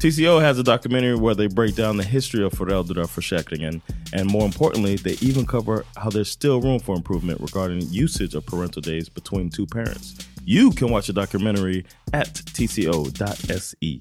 TCO 0.00 0.40
has 0.40 0.58
a 0.58 0.62
documentary 0.62 1.16
where 1.16 1.34
they 1.34 1.48
break 1.48 1.74
down 1.74 1.96
the 1.96 2.04
history 2.04 2.44
of 2.44 2.52
föräldraförsäkringen 2.52 3.82
and 4.12 4.30
more 4.30 4.44
importantly, 4.44 4.96
they 4.96 5.16
even 5.20 5.44
cover 5.44 5.84
how 5.96 6.10
there's 6.10 6.30
still 6.30 6.60
room 6.60 6.78
for 6.78 6.96
improvement 6.96 7.40
regarding 7.40 7.82
usage 7.90 8.34
of 8.34 8.46
parental 8.46 8.80
days 8.80 9.08
between 9.08 9.50
two 9.50 9.66
parents. 9.66 10.14
You 10.44 10.70
can 10.70 10.90
watch 10.90 11.08
the 11.08 11.12
documentary 11.12 11.84
at 12.12 12.34
tco.se. 12.34 14.00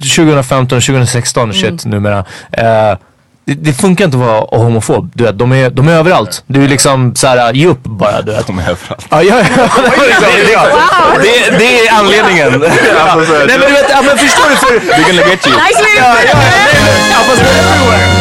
2015, 0.00 0.66
2016 0.68 1.52
shit 1.52 1.74
mm. 1.74 1.90
numera. 1.90 2.26
Uh, 2.56 2.96
det, 3.48 3.54
det, 3.54 3.72
funkar 3.72 4.04
inte 4.04 4.16
att 4.16 4.22
vara 4.22 4.62
homofob. 4.64 5.10
Du 5.14 5.24
vet, 5.24 5.38
de 5.38 5.52
är, 5.52 5.70
de 5.70 5.88
är 5.88 5.92
överallt. 5.92 6.42
Du 6.46 6.64
är 6.64 6.68
liksom 6.68 7.14
såhär, 7.14 7.52
ge 7.52 7.66
upp 7.66 7.82
bara. 7.82 8.22
Du 8.22 8.32
vet. 8.32 8.46
De 8.46 8.58
är 8.58 8.62
överallt. 8.62 9.06
Ja, 9.10 9.22
ja, 9.22 9.36
ja. 9.56 9.68
det, 11.22 11.58
det, 11.58 11.88
är 11.88 11.98
anledningen. 11.98 12.52
alltså, 13.08 13.32
nej 13.32 13.58
men 13.58 13.60
du 13.60 13.72
vet, 13.72 13.90
ja, 13.90 14.02
men 14.02 14.18
förstår 14.18 14.50
du? 14.50 14.56
För, 14.56 14.66
They're 14.66 15.06
gonna 15.06 15.30
get 15.30 15.46
you. 15.46 15.56
ja, 15.56 15.60
ja, 15.96 16.14
nej, 16.14 16.34
nej. 16.34 16.92
Ja, 17.12 17.18
fast 17.28 17.42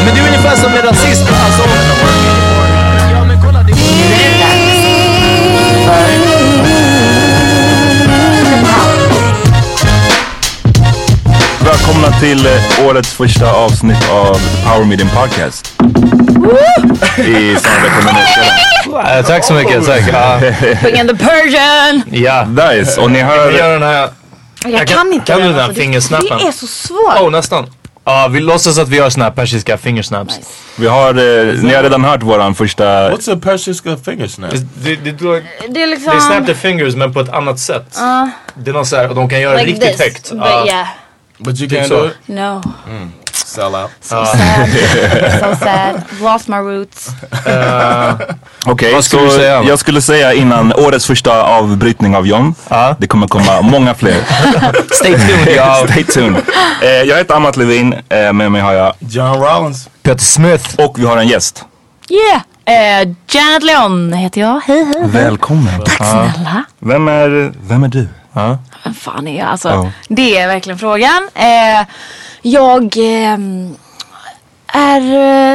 men 0.05 0.15
det 0.15 0.21
är 0.21 0.27
ungefär 0.27 0.55
som 0.55 0.71
med 0.71 0.83
rasism. 0.83 1.25
Alltså, 1.45 1.63
ja 3.13 3.23
men 3.25 3.41
kolla. 3.41 3.63
Det 3.63 3.73
Välkomna 12.07 12.19
till 12.19 12.45
eh, 12.45 12.88
årets 12.88 13.13
första 13.13 13.51
avsnitt 13.53 14.09
av 14.12 14.38
Power 14.66 14.85
Meeting 14.85 15.09
Podcast. 15.09 15.73
I 17.18 17.56
samarbete 17.56 18.06
med 18.06 18.13
Norrköping. 18.13 19.23
Tack 19.25 19.44
så 19.44 19.53
mycket. 19.53 19.85
Tack. 19.85 20.01
Ja. 20.13 20.40
Bring 20.81 20.95
in 20.95 21.07
the 21.07 21.16
Persian! 21.16 22.03
Ja. 22.12 22.45
Nice. 22.45 23.01
Och 23.01 23.12
ni 23.12 23.19
hör... 23.22 23.51
Vi 23.51 23.57
gör 23.57 23.73
den 23.73 23.84
här... 23.84 24.09
Jag, 24.66 24.88
kan, 24.88 25.13
inte 25.13 25.25
Kan 25.25 25.38
du 25.41 25.44
den, 25.45 25.53
här 25.56 25.62
alltså. 25.63 25.81
fingersnappen? 25.81 26.38
Det 26.38 26.47
är 26.47 26.51
så 26.51 26.68
svårt. 26.68 27.19
Oh, 27.22 27.31
nästan. 27.31 27.66
Ja, 28.03 28.28
vi 28.31 28.39
låtsas 28.39 28.78
att 28.78 28.89
vi 28.89 28.97
gör 28.97 29.09
såna 29.09 29.25
här 29.25 29.31
persiska 29.31 29.78
fingersnaps. 29.78 30.38
Nice. 30.38 30.50
Vi 30.75 30.88
har, 30.88 31.09
eh, 31.09 31.53
ni 31.63 31.74
har 31.74 31.84
redan 31.84 32.03
hört 32.03 32.24
våran 32.24 32.56
första... 32.56 33.12
What's 33.12 33.34
a 33.34 33.39
persiska 33.44 33.97
finger 33.97 34.28
snap? 34.28 34.51
Det, 34.51 34.59
det, 34.74 34.95
det, 34.95 35.12
det, 35.12 35.44
Det 35.69 35.84
är 35.84 35.88
liksom... 35.88 36.12
they 36.12 36.22
snap 36.22 36.45
their 36.45 36.56
fingers 36.56 36.95
men 36.95 37.13
på 37.13 37.19
ett 37.19 37.29
annat 37.29 37.59
sätt. 37.59 37.97
Det 38.56 38.69
är 38.69 38.74
något 38.74 38.88
såhär, 38.88 39.09
och 39.09 39.16
de 39.16 39.29
kan 39.29 39.41
göra 39.41 39.57
det 39.57 39.66
like 39.66 39.85
riktigt 39.85 39.97
this. 39.97 40.06
högt. 40.06 40.31
But 40.31 40.39
Ja. 40.41 40.66
yeah. 40.66 40.88
But 41.40 41.59
you 41.59 41.70
can't 41.70 41.90
do 41.90 42.08
it? 42.08 42.14
No. 42.25 42.62
Sell 43.34 43.75
out. 43.75 43.90
So 44.02 44.25
sad. 44.25 44.70
so 45.40 45.56
sad. 45.56 46.03
Lost 46.22 46.48
my 46.48 46.58
roots. 46.58 47.09
Okej, 48.66 48.94
Vad 48.94 49.03
skulle 49.03 49.30
så 49.31 49.42
jag 49.42 49.80
skulle 49.80 50.01
säga 50.01 50.34
innan 50.34 50.74
årets 50.74 51.06
första 51.06 51.44
avbrytning 51.44 52.16
av 52.16 52.28
John. 52.28 52.56
Ja. 52.69 52.95
Det 53.00 53.07
kommer 53.07 53.28
komma 53.28 53.62
många 53.62 53.94
fler. 53.94 54.22
Stay 54.92 55.18
tuned 55.18 55.56
ja. 55.56 55.86
Stay 55.89 56.04
tuned. 56.04 56.44
Eh, 56.81 56.89
jag 56.89 57.18
heter 57.18 57.36
Amat 57.36 57.57
Levin, 57.57 57.94
eh, 57.94 58.33
med 58.33 58.51
mig 58.51 58.62
har 58.62 58.74
jag... 58.74 58.94
John 59.00 59.42
Rollins. 59.42 59.90
Peter 60.04 60.24
Smith. 60.24 60.75
Och 60.80 61.00
vi 61.00 61.06
har 61.06 61.18
en 61.18 61.28
gäst. 61.28 61.66
Yeah. 62.10 62.42
Uh, 62.69 63.13
Janet 63.28 63.63
Leon 63.63 64.13
heter 64.13 64.42
jag. 64.42 64.62
Hej 64.66 64.86
hej. 64.86 64.94
hej. 65.01 65.10
Välkommen. 65.24 65.81
Tack 65.86 65.98
snälla. 65.98 66.63
Vem 66.80 67.07
är, 67.07 67.54
vem 67.68 67.83
är 67.83 67.88
du? 67.88 68.07
Vem 68.84 68.94
fan 68.94 69.28
är 69.28 69.39
jag? 69.39 69.48
Alltså, 69.48 69.69
Ja. 69.69 69.92
Det 70.07 70.38
är 70.38 70.48
verkligen 70.48 70.80
frågan. 70.80 71.30
Eh, 71.36 71.86
jag 72.42 72.94
ehm, 72.98 73.75
är 74.68 75.01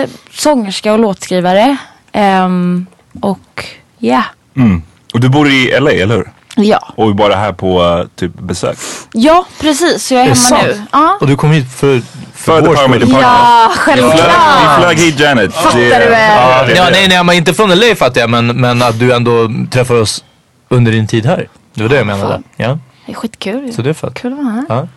eh, 0.03 0.09
sångerska 0.33 0.93
och 0.93 0.99
låtskrivare. 0.99 1.77
Ehm, 2.13 2.87
och 3.21 3.65
ja. 3.99 4.23
Mm. 4.57 4.83
Och 5.15 5.21
du 5.21 5.29
bor 5.29 5.49
i 5.49 5.81
LA, 5.81 5.91
eller 5.91 6.17
hur? 6.17 6.33
Ja. 6.57 6.93
Och 6.97 7.15
bara 7.17 7.35
här 7.37 7.53
på 7.53 7.83
eh, 7.85 8.07
typ 8.19 8.35
besök. 8.39 8.79
Ja, 9.13 9.45
precis. 9.61 10.07
Så 10.07 10.15
jag 10.15 10.23
är 10.23 10.27
Är 10.27 10.35
det 10.35 10.41
hemma 10.41 10.49
sant? 10.49 10.63
nu. 10.77 10.83
Ja, 10.93 11.19
Och 11.21 11.27
du 11.27 11.37
kom 11.37 11.51
hit 11.53 11.73
för, 11.77 12.01
för, 12.35 12.61
För 12.61 12.61
vår 12.61 12.75
The 12.75 12.83
Family 12.83 13.01
skull. 13.01 13.15
Podcast. 13.15 13.33
ja 13.39 13.71
självklart. 13.77 14.15
vi 14.79 14.83
flög 14.83 14.99
hit 14.99 15.21
Janet. 15.21 15.55
Fattar 15.55 15.79
du 15.79 15.89
väl? 15.89 16.37
Ja, 16.37 16.65
det 16.67 16.73
är 16.73 16.77
Ja, 16.77 16.85
det. 16.85 16.91
nej, 16.91 17.09
nej, 17.09 17.25
men 17.25 17.37
inte 17.37 17.55
från 17.55 17.71
LA 17.71 17.95
fattar 17.97 18.21
jag, 18.21 18.31
men, 18.31 18.47
men 18.47 18.83
att 18.83 18.99
du 18.99 19.13
ändå 19.15 19.51
träffar 19.71 19.95
oss 19.95 20.25
under 20.69 20.93
din 20.93 21.07
tid 21.07 21.27
här. 21.27 21.49
Det 21.75 21.83
var 21.83 21.89
det 21.89 21.97
jag 21.97 22.07
menade. 22.07 22.43
Ja, 22.57 22.79
Det 23.07 23.13
är 23.13 23.17
skitkul 23.17 23.73
så 23.73 23.83
det 23.83 23.91
är 23.91 23.95
fett. 23.95 24.15
Kul 24.15 24.33
att 24.33 24.39
vara 24.39 24.51
här. 24.51 24.65
Ja. 24.69 24.89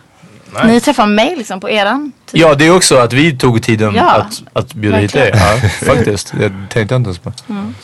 Ni 0.64 0.80
träffar 0.80 1.06
mig 1.06 1.34
liksom 1.36 1.60
på 1.60 1.70
eran 1.70 2.12
tid. 2.26 2.40
ja, 2.40 2.54
det 2.54 2.66
är 2.66 2.76
också 2.76 2.96
att 2.96 3.12
vi 3.12 3.36
tog 3.38 3.62
tiden 3.62 3.94
Ja, 3.94 4.10
att, 4.10 4.42
att 4.52 4.74
bjuda 4.74 4.96
hit 4.96 5.12
dig. 5.12 5.30
Ja, 5.34 5.68
faktiskt. 5.86 6.32
Det 6.38 6.48
tänkte 6.48 6.78
jag 6.94 6.98
inte 7.00 7.08
ens 7.08 7.18
på. 7.18 7.32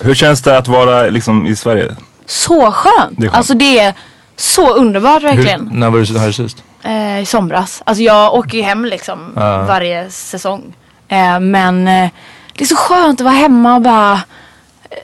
Hur 0.00 0.14
känns 0.14 0.42
det 0.42 0.58
att 0.58 0.68
vara 0.68 1.02
liksom 1.02 1.46
i 1.46 1.56
Sverige? 1.56 1.96
Så 2.26 2.72
skönt. 2.72 3.14
Det 3.16 3.22
skönt. 3.22 3.34
Alltså 3.36 3.54
det 3.54 3.78
är 3.78 3.94
så 4.36 4.74
underbart 4.74 5.22
Hur, 5.22 5.28
verkligen. 5.28 5.68
när 5.72 5.90
var 5.90 5.98
du 6.00 6.18
här 6.18 6.32
sist? 6.32 6.62
Eh, 6.82 7.20
I 7.20 7.26
somras. 7.26 7.82
Alltså 7.86 8.02
jag 8.02 8.34
åker 8.34 8.58
ju 8.58 8.62
hem 8.64 8.84
liksom 8.84 9.32
Ja. 9.36 9.62
varje 9.62 10.10
säsong. 10.10 10.74
Eh, 11.08 11.40
men 11.40 11.88
eh, 11.88 12.10
det 12.56 12.64
är 12.64 12.68
så 12.68 12.76
skönt 12.76 13.20
att 13.20 13.24
vara 13.24 13.34
hemma 13.34 13.74
och 13.74 13.82
bara... 13.82 14.12
Eh, 14.12 14.96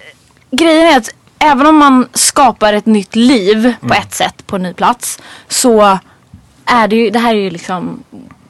grejen 0.50 0.86
är 0.86 0.96
att 0.96 1.10
även 1.38 1.66
om 1.66 1.76
man 1.76 2.08
skapar 2.14 2.72
ett 2.72 2.86
nytt 2.86 3.16
liv 3.16 3.74
på 3.80 3.94
ett 3.94 4.14
sätt 4.14 4.46
på 4.46 4.56
en 4.56 4.62
ny 4.62 4.72
plats. 4.74 5.18
Så 5.48 5.98
är 6.66 6.88
det 6.88 6.96
ju, 6.96 7.10
det 7.10 7.18
här 7.18 7.30
är 7.34 7.38
ju 7.38 7.50
liksom 7.50 8.02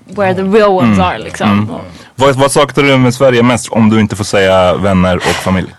where 0.04 0.34
the 0.34 0.42
real 0.42 0.70
ones 0.70 0.98
are 0.98 1.18
liksom. 1.18 1.70
Och- 1.70 1.80
Vad, 2.14 2.36
vad 2.36 2.52
saknar 2.52 2.84
du 2.84 2.96
med 2.98 3.14
Sverige 3.14 3.42
mest 3.42 3.68
om 3.68 3.90
du 3.90 4.00
inte 4.00 4.16
får 4.16 4.24
säga 4.24 4.74
vänner 4.76 5.16
och 5.16 5.22
familj? 5.22 5.74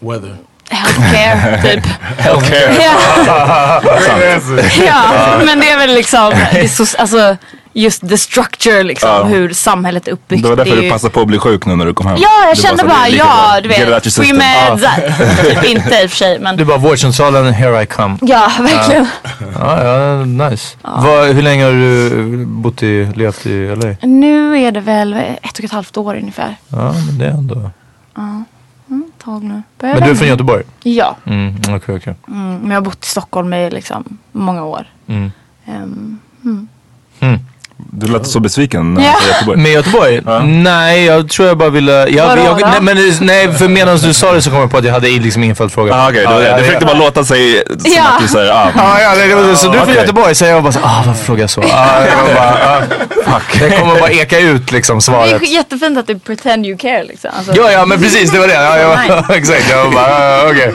Weather. 0.00 0.36
Healthcare 0.70 1.62
typ. 1.74 1.86
Healthcare. 2.18 2.76
Ja. 2.82 3.80
ja, 4.86 5.40
men 5.46 5.60
det 5.60 5.70
är 5.70 5.78
väl 5.78 5.94
liksom, 5.94 6.30
det 6.52 6.60
är 6.60 6.68
så, 6.68 6.98
alltså 6.98 7.36
just 7.72 8.08
the 8.08 8.18
structure 8.18 8.82
liksom, 8.82 9.08
Ja. 9.10 9.24
hur 9.24 9.52
samhället 9.52 10.08
är 10.08 10.12
uppbyggt. 10.12 10.42
Det 10.42 10.48
var 10.48 10.56
därför 10.56 10.70
det 10.70 10.76
är 10.76 10.80
du 10.80 10.84
ju- 10.86 10.90
passade 10.90 11.12
på 11.12 11.20
att 11.20 11.26
bli 11.26 11.38
sjuk 11.38 11.66
nu 11.66 11.76
när 11.76 11.84
du 11.86 11.94
kom 11.94 12.06
hem. 12.06 12.16
Ja, 12.20 12.28
jag 12.46 12.56
Du 12.56 12.62
kände 12.62 12.84
bara, 12.84 13.06
lika 13.06 13.16
ja 13.24 13.60
du 13.62 13.68
Get 13.68 13.78
it 13.78 13.84
out 13.84 13.88
your 13.88 13.94
vet, 13.94 14.04
system. 14.04 14.36
pre-meds. 14.40 15.42
typ 15.42 15.64
inte 15.64 16.02
i 16.02 16.06
och 16.06 16.10
för 16.10 16.16
sig 16.16 16.38
men. 16.38 16.56
Du 16.56 16.64
bara 16.64 16.78
vårdcentralen, 16.78 17.52
here 17.52 17.82
I 17.82 17.86
come. 17.86 18.16
Ja, 18.20 18.52
verkligen. 18.58 19.06
Ja, 19.58 19.84
ja, 19.84 20.24
nice. 20.24 20.76
Vad, 20.82 21.26
hur 21.28 21.42
länge 21.42 21.64
har 21.64 21.72
du 21.72 22.44
bott 22.46 22.82
i, 22.82 23.04
levt 23.14 23.46
i 23.46 23.66
LA? 23.76 23.96
Nu 24.02 24.58
är 24.62 24.72
det 24.72 24.80
väl 24.80 25.12
ett 25.42 25.58
och 25.58 25.64
ett 25.64 25.72
halvt 25.72 25.96
år 25.96 26.14
ungefär. 26.16 26.56
Ja, 26.68 26.92
men 27.06 27.18
det 27.18 27.24
är 27.26 27.30
ändå... 27.30 27.70
Ett 29.16 29.24
tag 29.24 29.42
nu. 29.42 29.62
Börjar 29.80 29.94
Men 29.94 30.04
du 30.04 30.10
är 30.10 30.14
från 30.14 30.28
Göteborg? 30.28 30.62
Ja, 30.82 31.16
Mm, 31.26 31.56
okej, 31.68 31.96
okej. 31.96 32.14
mm, 32.28 32.58
men 32.58 32.70
jag 32.70 32.76
har 32.76 32.80
bott 32.84 33.04
i 33.04 33.08
Stockholm 33.08 33.52
i 33.52 33.70
liksom 33.70 34.18
många 34.32 34.64
år. 34.64 34.86
Mm. 35.06 35.32
Ehm, 35.66 36.18
Du 37.90 38.06
lät 38.06 38.26
så 38.26 38.40
besviken 38.40 38.94
när 38.94 39.02
Ja. 39.04 39.12
du 39.20 39.26
sa 39.26 39.32
Göteborg. 39.34 39.58
Med 39.60 39.72
Göteborg? 39.72 40.20
Nej, 40.44 41.04
jag 41.04 41.28
tror 41.30 41.48
jag 41.48 41.58
bara 41.58 41.70
ville... 41.70 41.92
Jag, 41.92 42.38
jag, 42.38 42.60
nej, 42.60 42.80
men, 42.80 42.96
nej, 43.20 43.52
för 43.52 43.68
medan 43.68 43.96
du 43.98 44.14
sa 44.14 44.32
det 44.32 44.42
så 44.42 44.50
kom 44.50 44.58
jag 44.60 44.70
på 44.70 44.76
att 44.76 44.84
jag 44.84 44.92
hade 44.92 45.08
liksom 45.08 45.42
ingen 45.44 45.56
följdfråga. 45.56 45.94
Ah, 45.94 46.10
det 46.10 46.24
var 46.26 46.40
det. 46.40 46.46
ja, 46.46 46.56
Du 46.56 46.58
ja, 46.60 46.64
försökte 46.66 46.84
bara 46.86 46.96
låta 46.98 47.24
sig 47.24 47.62
som 47.78 47.92
Ja. 47.96 48.02
att 48.08 48.22
du 48.22 48.28
säger 48.28 48.52
ah, 48.52 48.70
Ja, 48.76 49.00
ja, 49.00 49.12
nej, 49.16 49.28
det 49.28 49.34
var, 49.34 49.54
så 49.54 49.66
du 49.66 49.72
är 49.72 49.78
från 49.78 49.82
okej. 49.90 49.94
Göteborg 49.94 50.34
så 50.34 50.44
jag 50.44 50.62
bara 50.62 50.72
så, 50.72 50.78
ah 50.82 51.02
varför 51.06 51.24
frågar 51.24 51.40
jag 51.40 51.50
så? 51.50 51.60
Ah, 51.62 52.04
jag 52.06 52.34
bara, 52.34 52.50
ah, 52.50 52.82
fuck. 53.38 53.60
Det 53.60 53.70
kommer 53.78 54.00
bara 54.00 54.10
eka 54.10 54.38
ut 54.40 54.72
liksom 54.72 54.96
det 54.96 55.02
svaret. 55.02 55.42
är 55.42 55.46
jättefint 55.46 55.98
att 55.98 56.06
du 56.06 56.18
pretend 56.18 56.66
you 56.66 56.78
care 56.78 57.04
liksom. 57.04 57.30
Alltså, 57.38 57.52
Ja, 57.56 57.70
ja 57.72 57.86
men 57.86 57.98
precis 58.02 58.30
det 58.30 58.38
var 58.38 58.46
det. 58.48 58.54
Ja, 58.54 58.78
ja, 59.08 59.24
exakt, 59.34 59.70
jag 59.70 59.84
var 59.84 59.90
bara, 59.92 60.06
ah, 60.06 60.50
okej. 60.50 60.72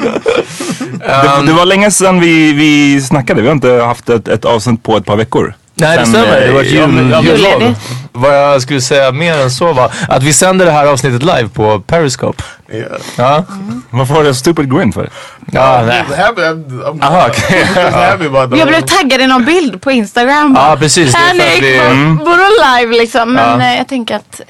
det, 0.99 1.45
det 1.45 1.53
var 1.53 1.65
länge 1.65 1.91
sedan 1.91 2.19
vi, 2.19 2.53
vi 2.53 3.01
snackade. 3.01 3.41
Vi 3.41 3.47
har 3.47 3.55
inte 3.55 3.71
haft 3.71 4.09
ett, 4.09 4.27
ett 4.27 4.45
avsnitt 4.45 4.83
på 4.83 4.97
ett 4.97 5.05
par 5.05 5.15
veckor. 5.15 5.53
Nej 5.79 5.97
det 5.97 6.05
stämmer, 6.05 6.41
det 6.47 6.51
var 6.53 6.61
ett 6.61 6.71
jul, 6.71 7.09
ja, 7.11 7.21
jullov. 7.21 7.75
Vad 8.11 8.35
jag 8.53 8.61
skulle 8.61 8.81
säga 8.81 9.11
mer 9.11 9.33
än 9.37 9.51
så 9.51 9.73
var 9.73 9.91
att 10.09 10.23
vi 10.23 10.33
sänder 10.33 10.65
det 10.65 10.71
här 10.71 10.85
avsnittet 10.85 11.21
live 11.23 11.49
på 11.53 11.79
Periscope. 11.79 12.43
Yeah. 12.71 12.91
Ja, 13.17 13.43
Varför 13.89 14.13
har 14.13 14.21
du 14.23 14.29
en 14.29 14.35
stupid 14.35 14.73
grin 14.75 14.93
för? 14.93 15.09
ja 15.51 15.83
nej. 15.85 16.03
Aha, 17.01 17.29
Jag 18.57 18.67
blev 18.67 18.81
taggad 18.81 19.21
i 19.21 19.27
någon 19.27 19.45
bild 19.45 19.81
på 19.81 19.91
Instagram. 19.91 20.53
Ja, 20.57 20.61
bara, 20.67 20.77
precis, 20.77 21.13
det 21.13 21.19
är 21.19 21.21
för 21.21 21.39
att 21.41 21.47
Panic, 21.47 21.61
vi- 21.61 21.77
vadå- 22.25 22.31
Mm. 22.31 22.79
live 22.81 22.97
liksom? 23.01 23.33
Men 23.33 23.59
Ja. 23.59 23.65
eh, 23.71 23.77
jag 23.77 23.87
tänker 23.87 24.15
att 24.15 24.41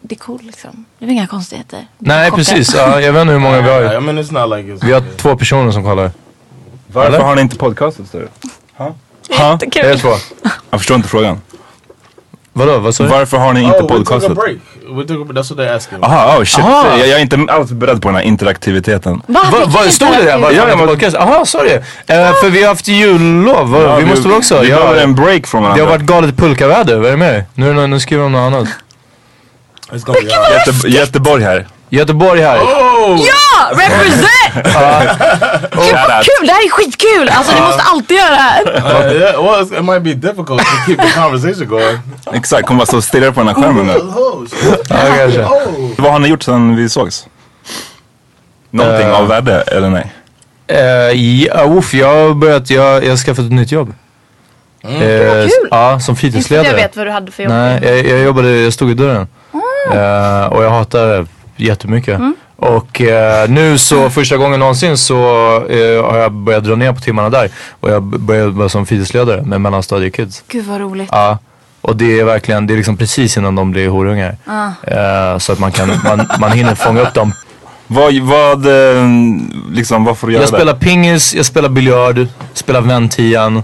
det 0.00 0.14
är 0.14 0.18
cool 0.18 0.40
liksom. 0.42 0.84
Det 0.98 1.04
är 1.06 1.10
inga 1.10 1.26
konstigheter. 1.26 1.86
Nej 1.98 2.30
precis, 2.30 2.74
ja, 2.74 3.00
jag 3.00 3.12
vet 3.12 3.20
inte 3.22 3.32
hur 3.32 3.40
många 3.40 3.60
vi 3.60 3.68
I 3.68 3.72
har. 3.72 4.00
mean, 4.00 4.18
it's 4.18 4.32
not 4.48 4.58
like 4.58 4.72
it's. 4.72 4.86
Vi 4.86 4.92
har 4.92 5.02
två 5.16 5.36
personer 5.36 5.70
som 5.72 5.84
kollar. 5.84 6.10
Varför 6.92 7.08
Eller? 7.08 7.20
har 7.24 7.34
ni 7.36 7.42
inte 7.42 7.56
podcastat 7.56 8.06
större? 9.34 9.38
Ha? 9.44 9.50
Ha? 9.50 9.58
Det 9.72 9.78
är 9.80 9.96
två. 9.96 10.12
Jag 10.70 10.80
förstår 10.80 10.96
inte 10.96 11.08
frågan. 11.08 11.40
Vadå, 12.52 12.78
vad 12.78 12.94
sa 12.94 13.04
du? 13.04 13.10
Varför 13.10 13.36
har 13.36 13.52
ni 13.52 13.62
inte 13.62 13.78
Oh, 13.78 13.82
we 13.82 13.88
took 13.88 13.90
a 13.90 13.96
podcastat? 14.04 14.34
break. 14.34 14.56
We 14.90 15.04
took 15.04 15.30
a, 15.30 15.32
that's 15.32 15.50
what 15.50 15.58
they're 15.58 15.76
asking. 15.76 15.98
Aha, 16.02 16.38
oh 16.38 16.44
shit. 16.44 16.64
Aha. 16.64 16.86
Jag, 16.98 17.08
jag 17.08 17.18
är 17.18 17.22
inte 17.22 17.46
alls 17.52 17.70
beredd 17.70 18.02
på 18.02 18.08
den 18.08 18.14
här 18.14 18.22
interaktiviteten. 18.22 19.22
Va? 19.26 19.40
Va, 19.52 19.58
vad 19.66 19.84
stod 19.92 20.08
det 20.08 20.22
där? 20.24 20.38
Varför 20.38 20.56
Ja, 20.56 20.62
har 20.62 20.68
jag 20.68 20.78
ni 20.78 20.84
må- 20.84 20.90
podcast? 20.92 21.16
Jaha, 21.20 21.44
sorry. 21.46 21.70
Eh, 21.72 21.80
för 22.40 22.50
vi 22.50 22.62
har 22.62 22.68
haft 22.68 22.88
jullov. 22.88 23.74
Ja, 23.82 23.96
vi 23.96 24.04
måste 24.06 24.28
väl 24.28 24.36
också? 24.36 24.60
Vi 24.60 24.68
behöver 24.68 25.02
en 25.02 25.14
break 25.14 25.46
från 25.46 25.62
det 25.62 25.68
varandra. 25.68 25.84
har 25.84 25.90
varit 25.90 26.06
galet 26.06 26.36
pulkaväder. 26.36 26.96
Vad 26.96 27.06
är 27.06 27.10
det 27.10 27.16
med 27.16 27.34
dig? 27.34 27.44
Nu, 27.54 27.70
är 27.70 27.74
det 27.74 27.86
nu 27.86 28.00
skriver 28.00 28.22
de 28.22 28.32
något 28.32 28.52
annat. 28.54 28.68
Göteborg 30.86 31.42
här. 31.44 31.66
Göteborg 31.90 32.40
här. 32.40 32.58
Oh! 32.58 33.20
Ja! 33.20 33.70
Represent! 33.70 34.54
Gud 35.72 35.92
vad 35.92 36.24
kul! 36.24 36.46
Det 36.46 36.52
här 36.52 36.64
är 36.66 36.70
skitkul! 36.70 37.28
Alltså 37.28 37.54
ni 37.54 37.60
måste 37.60 37.82
alltid 37.82 38.16
göra 38.16 38.30
det 38.30 38.36
här. 38.36 38.62
Uh, 39.06 39.12
yeah, 39.16 39.44
well, 39.44 39.62
it 39.78 39.84
might 39.84 40.02
be 40.02 40.14
difficult 40.28 40.60
to 40.60 40.66
keep 40.86 40.96
the 40.96 41.20
conversation 41.20 41.68
going. 41.68 41.98
Exakt, 42.32 42.66
kommer 42.66 42.78
bara 42.78 42.86
stå 42.86 42.96
och 42.96 43.04
stirra 43.04 43.32
på 43.32 43.40
den 43.40 43.48
här 43.48 43.54
skärmen 43.54 43.86
nu. 43.86 43.92
Oh, 43.92 44.46
shit. 44.46 44.80
Ja, 44.90 44.96
kanske. 45.18 45.40
Oh. 45.44 45.90
Vad 45.98 46.12
har 46.12 46.18
ni 46.18 46.28
gjort 46.28 46.42
sedan 46.42 46.76
vi 46.76 46.88
sågs? 46.88 47.26
Någonting 48.70 49.06
Eh. 49.08 49.20
av 49.20 49.28
värde 49.28 49.60
eller 49.60 49.90
nej? 49.90 50.12
Uh, 50.72 51.22
ja, 51.46 51.64
uff, 51.64 51.94
jag 51.94 52.08
har 52.28 52.34
börjat, 52.34 52.70
jag, 52.70 53.04
jag 53.04 53.10
har 53.10 53.16
skaffat 53.16 53.44
ett 53.44 53.52
nytt 53.52 53.72
jobb. 53.72 53.94
Eh, 54.84 54.90
kul. 54.90 55.68
Ja, 55.70 56.00
som 56.00 56.00
Inte 56.00 56.00
att 56.00 56.08
jag 56.08 56.18
fritidsledare. 56.18 56.74
vet 56.76 56.96
vad 56.96 57.06
du 57.06 57.10
hade 57.10 57.32
för 57.32 57.42
jobb. 57.42 57.52
Nej, 57.52 57.80
jag, 57.84 58.06
jag 58.06 58.20
jobbade, 58.24 58.50
jag 58.50 58.72
stod 58.72 58.90
i 58.90 58.94
dörren. 58.94 59.26
Eh, 59.92 60.46
och 60.46 60.64
jag 60.64 60.70
hatar 60.70 61.06
det 61.06 61.26
jättemycket. 61.60 62.20
Och 62.56 63.00
eh, 63.00 63.48
nu 63.48 63.78
så 63.78 64.10
första 64.10 64.36
gången 64.36 64.60
någonsin 64.60 64.98
så 64.98 65.16
eh, 65.68 66.04
har 66.04 66.18
jag 66.18 66.32
börjat 66.32 66.64
dra 66.64 66.76
ner 66.76 66.92
på 66.92 67.00
timmarna 67.00 67.30
där. 67.30 67.50
Och 67.80 67.90
jag 67.90 68.02
började 68.02 68.46
jobba 68.46 68.68
som 68.68 68.86
fritidsledare 68.86 69.42
med 69.42 69.60
mellanstadiekids. 69.60 70.44
Gud 70.48 70.64
vad 70.64 70.80
roligt. 70.80 71.08
Ja. 71.12 71.38
Och 71.80 71.96
det 71.96 72.20
är 72.20 72.24
verkligen, 72.24 72.66
det 72.66 72.74
är 72.74 72.76
liksom 72.76 72.96
precis 72.96 73.36
innan 73.36 73.54
de 73.54 73.70
blir 73.70 73.88
horungar. 73.88 74.36
Eh, 74.82 75.38
så 75.38 75.52
att 75.52 75.58
man 75.58 75.72
kan, 75.72 75.88
man, 76.04 76.26
man 76.40 76.52
hinner 76.52 76.74
fånga 76.74 77.00
upp 77.00 77.14
dem. 77.14 77.32
Vad, 77.86 78.18
vad, 78.18 78.66
eh, 78.66 79.08
liksom, 79.72 80.04
vad 80.04 80.18
får 80.18 80.26
du 80.26 80.32
göra 80.32 80.42
Jag 80.42 80.48
spelar 80.48 80.74
pingis, 80.74 81.34
jag 81.34 81.46
spelar 81.46 81.68
biljard, 81.68 82.26
spelar 82.52 82.80
väntian. 82.80 83.62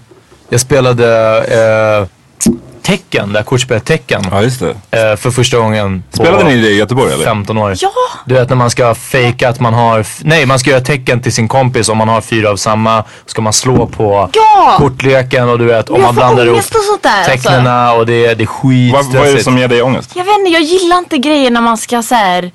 Jag 0.49 0.61
spelade 0.61 1.39
eh, 1.39 2.53
tecken, 2.85 3.33
det 3.33 3.39
här 3.39 3.45
kortspelet 3.45 3.85
tecken. 3.85 4.23
Ja, 4.31 4.43
just 4.43 4.61
det. 4.91 5.11
Eh, 5.11 5.17
för 5.17 5.31
första 5.31 5.59
gången 5.59 6.03
på 6.11 6.17
Spelade 6.17 6.45
ni 6.45 6.57
det 6.61 6.69
i 6.69 6.77
Göteborg 6.77 7.13
eller? 7.13 7.25
15 7.25 7.59
år. 7.59 7.75
Ja! 7.81 7.91
Du 8.27 8.35
vet 8.35 8.49
när 8.49 8.57
man 8.57 8.71
ska 8.71 8.95
fejka 8.95 9.49
att 9.49 9.61
man 9.61 9.75
har, 9.75 10.07
nej 10.25 10.47
man 10.47 10.59
ska 10.59 10.71
göra 10.71 10.81
tecken 10.81 11.21
till 11.21 11.33
sin 11.33 11.49
kompis 11.49 11.89
om 11.89 11.99
man 11.99 12.09
har 12.09 12.21
fyra 12.21 12.51
av 12.51 12.57
samma. 12.57 13.05
Ska 13.27 13.43
man 13.43 13.53
slå 13.53 13.87
på 13.87 14.31
Ja! 14.33 14.75
kortleken 14.79 15.49
och 15.49 15.59
du 15.59 15.65
vet 15.65 15.91
om 15.91 15.97
Jag 15.97 16.05
man 16.05 16.15
blandar 16.15 16.47
ihop 16.47 16.63
där, 17.03 17.31
alltså. 17.33 17.99
och 18.01 18.07
det, 18.07 18.35
det 18.35 18.45
är 18.45 18.47
Vad, 18.47 18.65
vad 18.65 18.75
är 18.75 18.85
det 18.85 18.87
skitstressigt. 19.09 19.45
som 19.45 19.59
ger 19.59 19.69
dig 19.69 19.83
ångest? 19.83 20.11
Jag 20.17 20.25
vet 20.25 20.39
inte, 20.39 20.51
jag 20.51 20.63
gillar 20.63 20.99
inte 20.99 21.19
grejer 21.19 21.51
när 21.51 21.61
man 21.61 21.77
ska 21.79 22.03
så 22.03 22.15
här. 22.15 22.51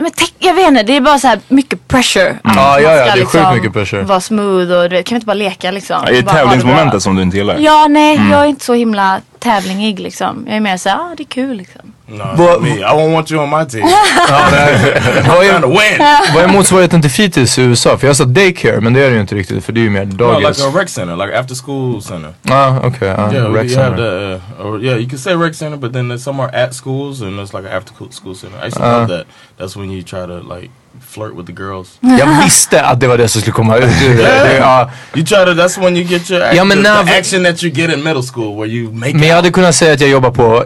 Men 0.00 0.10
te- 0.10 0.24
jag 0.38 0.54
vet 0.54 0.68
inte, 0.68 0.82
det 0.82 0.96
är 0.96 1.00
bara 1.00 1.18
så 1.18 1.26
här 1.28 1.40
mycket 1.48 1.88
pressure. 1.88 2.30
Att 2.30 2.38
Ja, 2.44 2.52
man 2.54 2.82
ja, 2.82 2.96
ja, 2.96 3.06
ska 3.06 3.14
det 3.14 3.20
är 3.20 3.24
sjukt 3.24 3.54
mycket 3.54 3.72
pressure. 3.72 4.02
Vara 4.02 4.20
smooth 4.20 4.72
och 4.72 4.90
du 4.90 4.96
vet, 4.96 5.06
kan 5.06 5.14
vi 5.14 5.16
inte 5.16 5.26
bara 5.26 5.34
leka 5.34 5.70
liksom? 5.70 6.04
Är 6.04 6.12
det 6.12 6.22
tävlingsmomentet 6.22 7.02
som 7.02 7.16
du 7.16 7.22
inte 7.22 7.36
gillar? 7.36 7.56
Ja, 7.58 7.86
nej, 7.90 8.20
jag 8.30 8.40
är 8.40 8.44
inte 8.46 8.64
så 8.64 8.74
himla 8.74 9.20
tävlingig 9.42 10.00
liksom. 10.00 10.44
Jag 10.46 10.56
är 10.56 10.60
mer 10.60 10.76
såhär, 10.76 10.96
ah, 10.96 11.14
det 11.16 11.22
är 11.22 11.26
kul 11.26 11.56
liksom. 11.56 11.92
No, 12.06 12.60
me. 12.60 12.68
I 12.70 12.82
won't 12.82 13.12
want 13.12 13.30
you 13.32 13.42
on 13.42 13.50
my 13.50 13.64
team. 13.66 13.82
Vad, 14.28 14.50
trying 14.50 15.60
to 15.62 15.66
är, 15.66 15.68
win. 15.68 16.06
vad 16.34 16.44
är 16.44 16.48
motsvarigheten 16.48 17.02
till 17.02 17.10
fritids 17.10 17.58
i 17.58 17.62
USA? 17.62 17.98
För 17.98 18.06
jag 18.06 18.16
sa 18.16 18.24
daycare 18.24 18.80
men 18.80 18.92
det 18.92 19.00
är 19.04 19.08
det 19.10 19.14
ju 19.14 19.20
inte 19.20 19.34
riktigt 19.34 19.64
för 19.64 19.72
det 19.72 19.80
är 19.80 19.82
ju 19.82 19.90
mer 19.90 20.04
No, 20.04 20.12
dagis. 20.16 20.48
like 20.58 20.68
a 20.68 20.80
rec 20.82 20.90
center, 20.90 21.16
like 21.26 21.38
after 21.38 21.54
school 21.54 22.02
center. 22.02 22.32
ah, 22.50 22.78
okej. 22.84 23.08
ja, 23.08 23.32
Yeah, 23.32 23.52
rec 23.52 23.74
center. 23.74 23.96
the, 23.96 24.62
uh, 24.62 24.66
or, 24.66 24.84
yeah, 24.84 24.98
you 24.98 25.08
can 25.08 25.18
say 25.18 25.34
rec 25.34 25.54
center, 25.54 25.76
but 25.76 25.92
then 25.92 26.08
there's 26.08 26.22
somewhere 26.22 26.64
at 26.64 26.74
schools 26.74 27.22
and 27.22 27.38
there's 27.38 27.54
like 27.58 27.68
an 27.70 27.76
after 27.76 27.92
school 28.10 28.34
center. 28.34 28.58
I 28.62 28.66
used 28.66 28.76
to 28.76 28.84
Uh. 28.84 28.92
love 28.98 29.08
that. 29.08 29.26
That's 29.58 29.76
when 29.76 29.90
you 29.90 30.02
try 30.02 30.26
to 30.26 30.54
like 30.56 30.70
flirt 31.10 31.32
with 31.36 31.46
the 31.46 31.62
girls. 31.62 31.88
Jag 32.20 32.42
visste 32.44 32.82
att 32.82 33.00
det 33.00 33.06
var 33.08 33.18
det 33.18 33.28
som 33.28 33.40
skulle 33.40 33.52
komma 33.54 33.76
ut 33.76 33.84
ur 34.02 34.16
det. 34.16 34.22
det 34.22 34.56
ja. 34.56 34.90
You 35.14 35.26
try 35.26 35.36
to. 35.44 35.50
That's 35.62 35.80
when 35.80 35.96
you 35.96 36.06
get 36.06 36.30
your 36.30 36.42
act, 36.42 36.56
Ja, 36.56 36.64
men 36.64 36.82
the, 36.82 36.88
now- 36.90 37.04
the 37.06 37.18
action 37.18 37.44
that 37.44 37.62
you 37.64 37.72
get 37.74 37.90
in 37.92 38.04
middle 38.04 38.22
school 38.34 38.56
where 38.60 38.68
you 38.72 38.92
make. 38.92 39.14
Men 39.14 39.28
jag 39.28 39.36
hade 39.36 39.50
kunnat 39.50 39.74
säga 39.74 39.92
att 39.94 40.00
jag 40.00 40.10
jobbar 40.10 40.30
på 40.30 40.64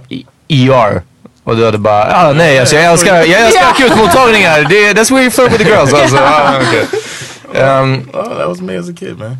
ER. 0.48 1.02
Och 1.44 1.56
du 1.56 1.64
hade 1.64 1.78
bara, 1.78 2.16
ah, 2.16 2.32
nej 2.32 2.58
alltså, 2.60 2.76
jag 2.76 2.84
älskar, 2.92 3.14
jag 3.16 3.40
älskar 3.40 3.64
akutmottagningar. 3.70 4.66
Det, 4.68 4.92
that's 4.92 5.10
where 5.10 5.22
you 5.22 5.30
flirt 5.30 5.52
with 5.52 5.64
the 5.64 5.70
girls 5.70 5.92
alltså. 5.94 6.16
Ah, 6.22 6.54
okay. 6.60 6.84
Ehm, 7.62 8.08
Oh, 8.12 8.38
that 8.38 8.48
was 8.48 8.60
me 8.60 8.76
as 8.78 8.88
a 8.88 8.92
kid 8.98 9.18
man. 9.18 9.36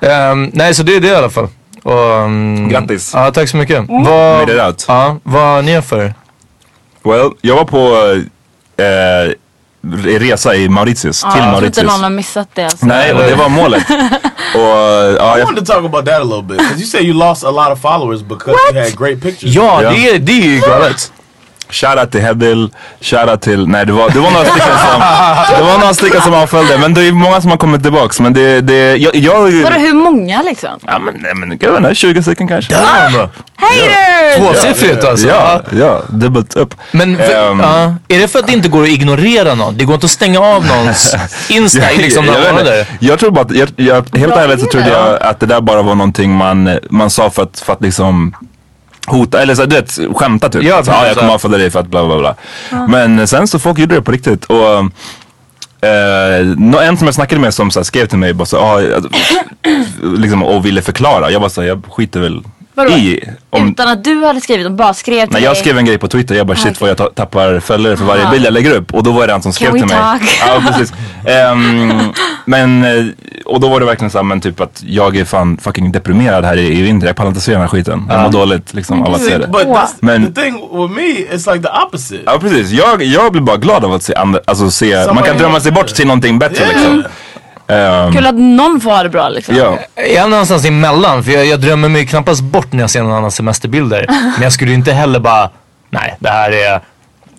ehm, 0.00 0.50
nej, 0.52 0.74
så 0.74 0.82
det 0.82 0.96
är 0.96 1.00
det 1.00 1.08
i 1.08 1.14
alla 1.14 1.30
fall. 1.30 1.48
Och, 1.82 2.12
ehm, 2.14 2.68
Grattis. 2.68 3.10
Ja, 3.14 3.30
tack 3.30 3.48
så 3.48 3.56
mycket. 3.56 3.76
Mm. 3.88 4.04
Vad, 4.04 4.38
Made 4.40 4.54
it 4.56 4.62
out. 4.62 4.84
ja, 4.88 5.16
vad 5.22 5.64
ni 5.64 5.82
för? 5.82 6.14
Well, 7.04 7.30
jag 7.40 7.56
var 7.56 7.64
på 7.64 7.94
eh, 8.82 9.32
resa 10.04 10.54
i 10.54 10.68
Mauritius, 10.68 11.20
till 11.20 11.28
Jag 11.28 11.32
tror 11.34 11.44
inte 11.46 11.60
Mauritius. 11.60 11.86
någon 11.92 12.02
har 12.02 12.10
missat 12.10 12.48
det 12.54 12.64
alltså. 12.64 12.86
Nej, 12.86 13.12
och 13.12 13.18
det 13.18 13.34
var 13.34 13.48
målet. 13.48 13.90
och, 14.54 14.60
ja, 14.60 15.36
I 15.36 15.38
jag, 15.38 15.44
wanted 15.46 15.66
to 15.66 15.72
talk 15.72 15.84
about 15.84 16.06
that 16.06 16.20
a 16.20 16.24
little 16.24 16.42
bit 16.42 16.58
because 16.58 16.76
you 16.78 16.86
say 16.86 17.00
you 17.02 17.14
lost 17.14 17.44
a 17.44 17.50
lot 17.50 17.68
of 17.72 17.80
followers 17.80 18.22
because 18.22 18.56
you 18.72 18.82
had 18.82 18.96
great 18.98 19.22
pictures. 19.22 19.54
Ja, 19.54 19.82
Ja. 19.82 19.90
Det, 19.90 20.08
är, 20.10 20.18
det 20.18 20.32
är 20.32 20.46
ju 20.46 20.60
galet. 20.60 21.12
Shoutout 21.70 22.10
till 22.12 22.20
Hedil, 22.20 22.70
shoutout 23.00 23.40
till, 23.42 23.68
nej 23.68 23.86
det 23.86 23.92
var, 23.92 24.10
det 24.10 24.18
var 24.18 24.30
några 24.30 24.44
stycken 24.44 24.78
som, 24.78 25.00
det 25.58 25.62
var 25.64 25.78
några 25.78 25.94
stycken 25.94 26.20
som 26.20 26.34
avföljde. 26.34 26.78
Men 26.78 26.94
det 26.94 27.02
är 27.02 27.12
många 27.12 27.40
som 27.40 27.50
har 27.50 27.58
kommit 27.58 27.82
tillbaks. 27.82 28.20
Men 28.20 28.32
det, 28.32 28.60
det, 28.60 28.96
jag, 28.96 29.16
jag 29.16 29.34
Vadå 29.62 29.76
hur 29.78 29.94
många 29.94 30.42
liksom? 30.42 30.78
Ja 30.86 30.98
men, 30.98 31.14
nej, 31.18 31.34
men 31.34 31.58
jag 31.60 31.70
vet 31.70 31.78
inte, 31.78 31.94
20 31.94 32.22
stycken 32.22 32.48
kanske. 32.48 32.74
Damn! 32.74 33.28
Haters! 33.56 34.36
Tvåsiffrigt 34.36 35.04
alltså. 35.04 35.28
Ja, 35.28 35.60
ja, 35.78 36.02
dubbelt 36.08 36.56
upp. 36.56 36.74
Men 36.92 37.16
för, 37.16 37.50
Ehm. 37.50 37.60
ja, 37.60 37.94
är 38.08 38.18
det 38.18 38.28
för 38.28 38.38
att 38.38 38.46
det 38.46 38.52
inte 38.52 38.68
går 38.68 38.82
att 38.82 38.88
ignorera 38.88 39.54
någon? 39.54 39.76
Det 39.76 39.84
går 39.84 39.94
inte 39.94 40.04
att 40.04 40.10
stänga 40.10 40.40
av 40.40 40.66
någons 40.66 41.14
Insta 41.48 41.92
i 41.92 41.96
liksom 41.96 42.24
jag, 42.24 42.34
några 42.34 42.52
månader? 42.52 42.86
jag 43.00 43.18
tror 43.18 43.30
bara 43.30 43.44
att, 43.44 43.54
jag, 43.54 43.68
jag, 43.76 44.16
helt 44.16 44.36
ärligt 44.36 44.60
så 44.60 44.66
trodde 44.66 44.88
jag 44.88 45.22
att 45.22 45.40
det 45.40 45.46
där 45.46 45.60
bara 45.60 45.82
var 45.82 45.94
någonting 45.94 46.30
man, 46.36 46.78
man 46.90 47.10
sa 47.10 47.30
för 47.30 47.42
att, 47.42 47.60
för 47.60 47.72
att 47.72 47.82
liksom 47.82 48.34
hota, 49.06 49.42
eller 49.42 49.54
så, 49.54 49.64
du 49.64 49.76
vet, 49.76 49.98
skämta 50.16 50.48
typ. 50.48 50.62
Ja, 50.62 50.84
så, 50.84 50.90
ja, 50.90 51.06
jag 51.06 51.16
kommer 51.16 51.28
ja. 51.28 51.34
avfölja 51.34 51.58
dig 51.58 51.70
för 51.70 51.80
att 51.80 51.86
bla 51.86 52.06
bla 52.06 52.18
bla. 52.18 52.34
Men 52.88 53.26
sen 53.28 53.48
så 53.48 53.58
folk 53.58 53.78
gjorde 53.78 53.94
det 53.94 54.02
på 54.02 54.12
riktigt. 54.12 54.44
Och 54.44 54.84
nå- 56.56 56.80
en 56.80 56.96
som 56.96 57.06
jag 57.06 57.14
snackade 57.14 57.40
med 57.40 57.54
som 57.54 57.70
så 57.70 57.78
här, 57.80 57.84
skrev 57.84 58.06
till 58.06 58.18
mig 58.18 58.32
bara 58.34 58.46
så, 58.46 58.58
ah, 58.58 58.80
liksom, 60.02 60.42
och 60.42 60.66
ville 60.66 60.82
förklara. 60.82 61.30
Jag 61.30 61.40
bara 61.40 61.50
så 61.50 61.60
här, 61.60 61.68
jag 61.68 61.82
skiter 61.90 62.20
väl 62.20 62.42
Vadå? 62.74 62.90
i. 62.92 63.28
Om, 63.50 63.68
Utan 63.68 63.88
att 63.88 64.04
du 64.04 64.24
hade 64.24 64.40
skrivit, 64.40 64.66
de 64.66 64.76
bara 64.76 64.94
skrev 64.94 65.24
till 65.26 65.32
Nej 65.32 65.42
jag 65.42 65.56
skrev 65.56 65.78
en 65.78 65.84
grej 65.84 65.98
på 65.98 66.08
Twitter, 66.08 66.34
jag 66.34 66.46
bara 66.46 66.56
shit 66.56 66.80
vad 66.80 66.90
jag 66.90 66.96
ta- 66.96 67.10
tappar 67.10 67.60
följare 67.60 67.96
för 67.96 68.04
varje 68.04 68.30
bild 68.30 68.44
jag 68.46 68.52
lägger 68.52 68.70
upp. 68.76 68.94
Och 68.94 69.02
då 69.02 69.12
var 69.12 69.26
det 69.26 69.32
en 69.32 69.42
som 69.42 69.52
skrev 69.52 69.72
we 69.72 69.78
till 69.78 69.88
mig. 69.88 69.96
talk? 69.96 70.22
Ja 70.48 70.62
precis. 70.70 70.92
Ehm, 71.26 72.00
men, 72.44 72.84
eh, 72.84 73.04
och 73.44 73.60
då 73.60 73.68
var 73.68 73.80
det 73.80 73.86
verkligen 73.86 74.10
såhär, 74.10 74.22
men 74.22 74.40
typ 74.40 74.60
att 74.60 74.82
jag 74.86 75.16
är 75.16 75.24
fan 75.24 75.56
fucking 75.62 75.92
deprimerad 75.92 76.44
här 76.44 76.56
i, 76.56 76.78
i 76.78 76.82
vinter. 76.82 77.06
Jag 77.06 77.16
pallar 77.16 77.28
inte 77.28 77.40
se 77.40 77.52
den 77.52 77.60
här 77.60 77.68
skiten. 77.68 78.06
Jag 78.10 78.22
mår 78.22 78.30
dåligt 78.30 78.74
liksom 78.74 79.02
av 79.02 79.14
att 79.14 79.20
se 79.22 79.38
det. 79.38 79.46
But 79.46 79.66
that's, 79.66 79.88
Men- 80.00 80.34
the 80.34 80.42
thing 80.42 80.54
with 80.54 80.94
me, 80.94 81.36
it's 81.36 81.52
like 81.52 81.68
the 81.68 81.84
opposite. 81.86 82.20
Ja 82.26 82.38
precis, 82.40 82.70
jag, 82.70 83.02
jag 83.02 83.32
blir 83.32 83.42
bara 83.42 83.56
glad 83.56 83.84
av 83.84 83.92
att 83.92 84.02
se 84.02 84.14
andra, 84.14 84.40
alltså 84.46 84.70
se, 84.70 85.06
man 85.14 85.22
kan 85.22 85.38
drömma 85.38 85.60
sig 85.60 85.72
bort 85.72 85.86
till 85.88 86.06
någonting 86.06 86.38
bättre 86.38 86.64
liksom. 86.68 87.04
Ehm, 87.66 88.12
Kul 88.12 88.26
att 88.26 88.34
någon 88.34 88.80
får 88.80 88.90
ha 88.90 89.02
det 89.02 89.08
bra 89.08 89.28
liksom. 89.28 89.56
ja. 89.56 89.78
Jag 89.94 90.06
är 90.14 90.28
någonstans 90.28 90.64
emellan 90.64 91.24
för 91.24 91.32
jag, 91.32 91.46
jag 91.46 91.60
drömmer 91.60 91.88
mig 91.88 92.06
knappast 92.06 92.42
bort 92.42 92.72
när 92.72 92.80
jag 92.80 92.90
ser 92.90 93.02
någon 93.02 93.12
annans 93.12 93.34
semesterbilder. 93.36 94.06
Men 94.08 94.42
jag 94.42 94.52
skulle 94.52 94.70
ju 94.70 94.76
inte 94.76 94.92
heller 94.92 95.20
bara, 95.20 95.50
nej 95.90 96.16
det 96.18 96.28
här 96.28 96.50
är... 96.50 96.80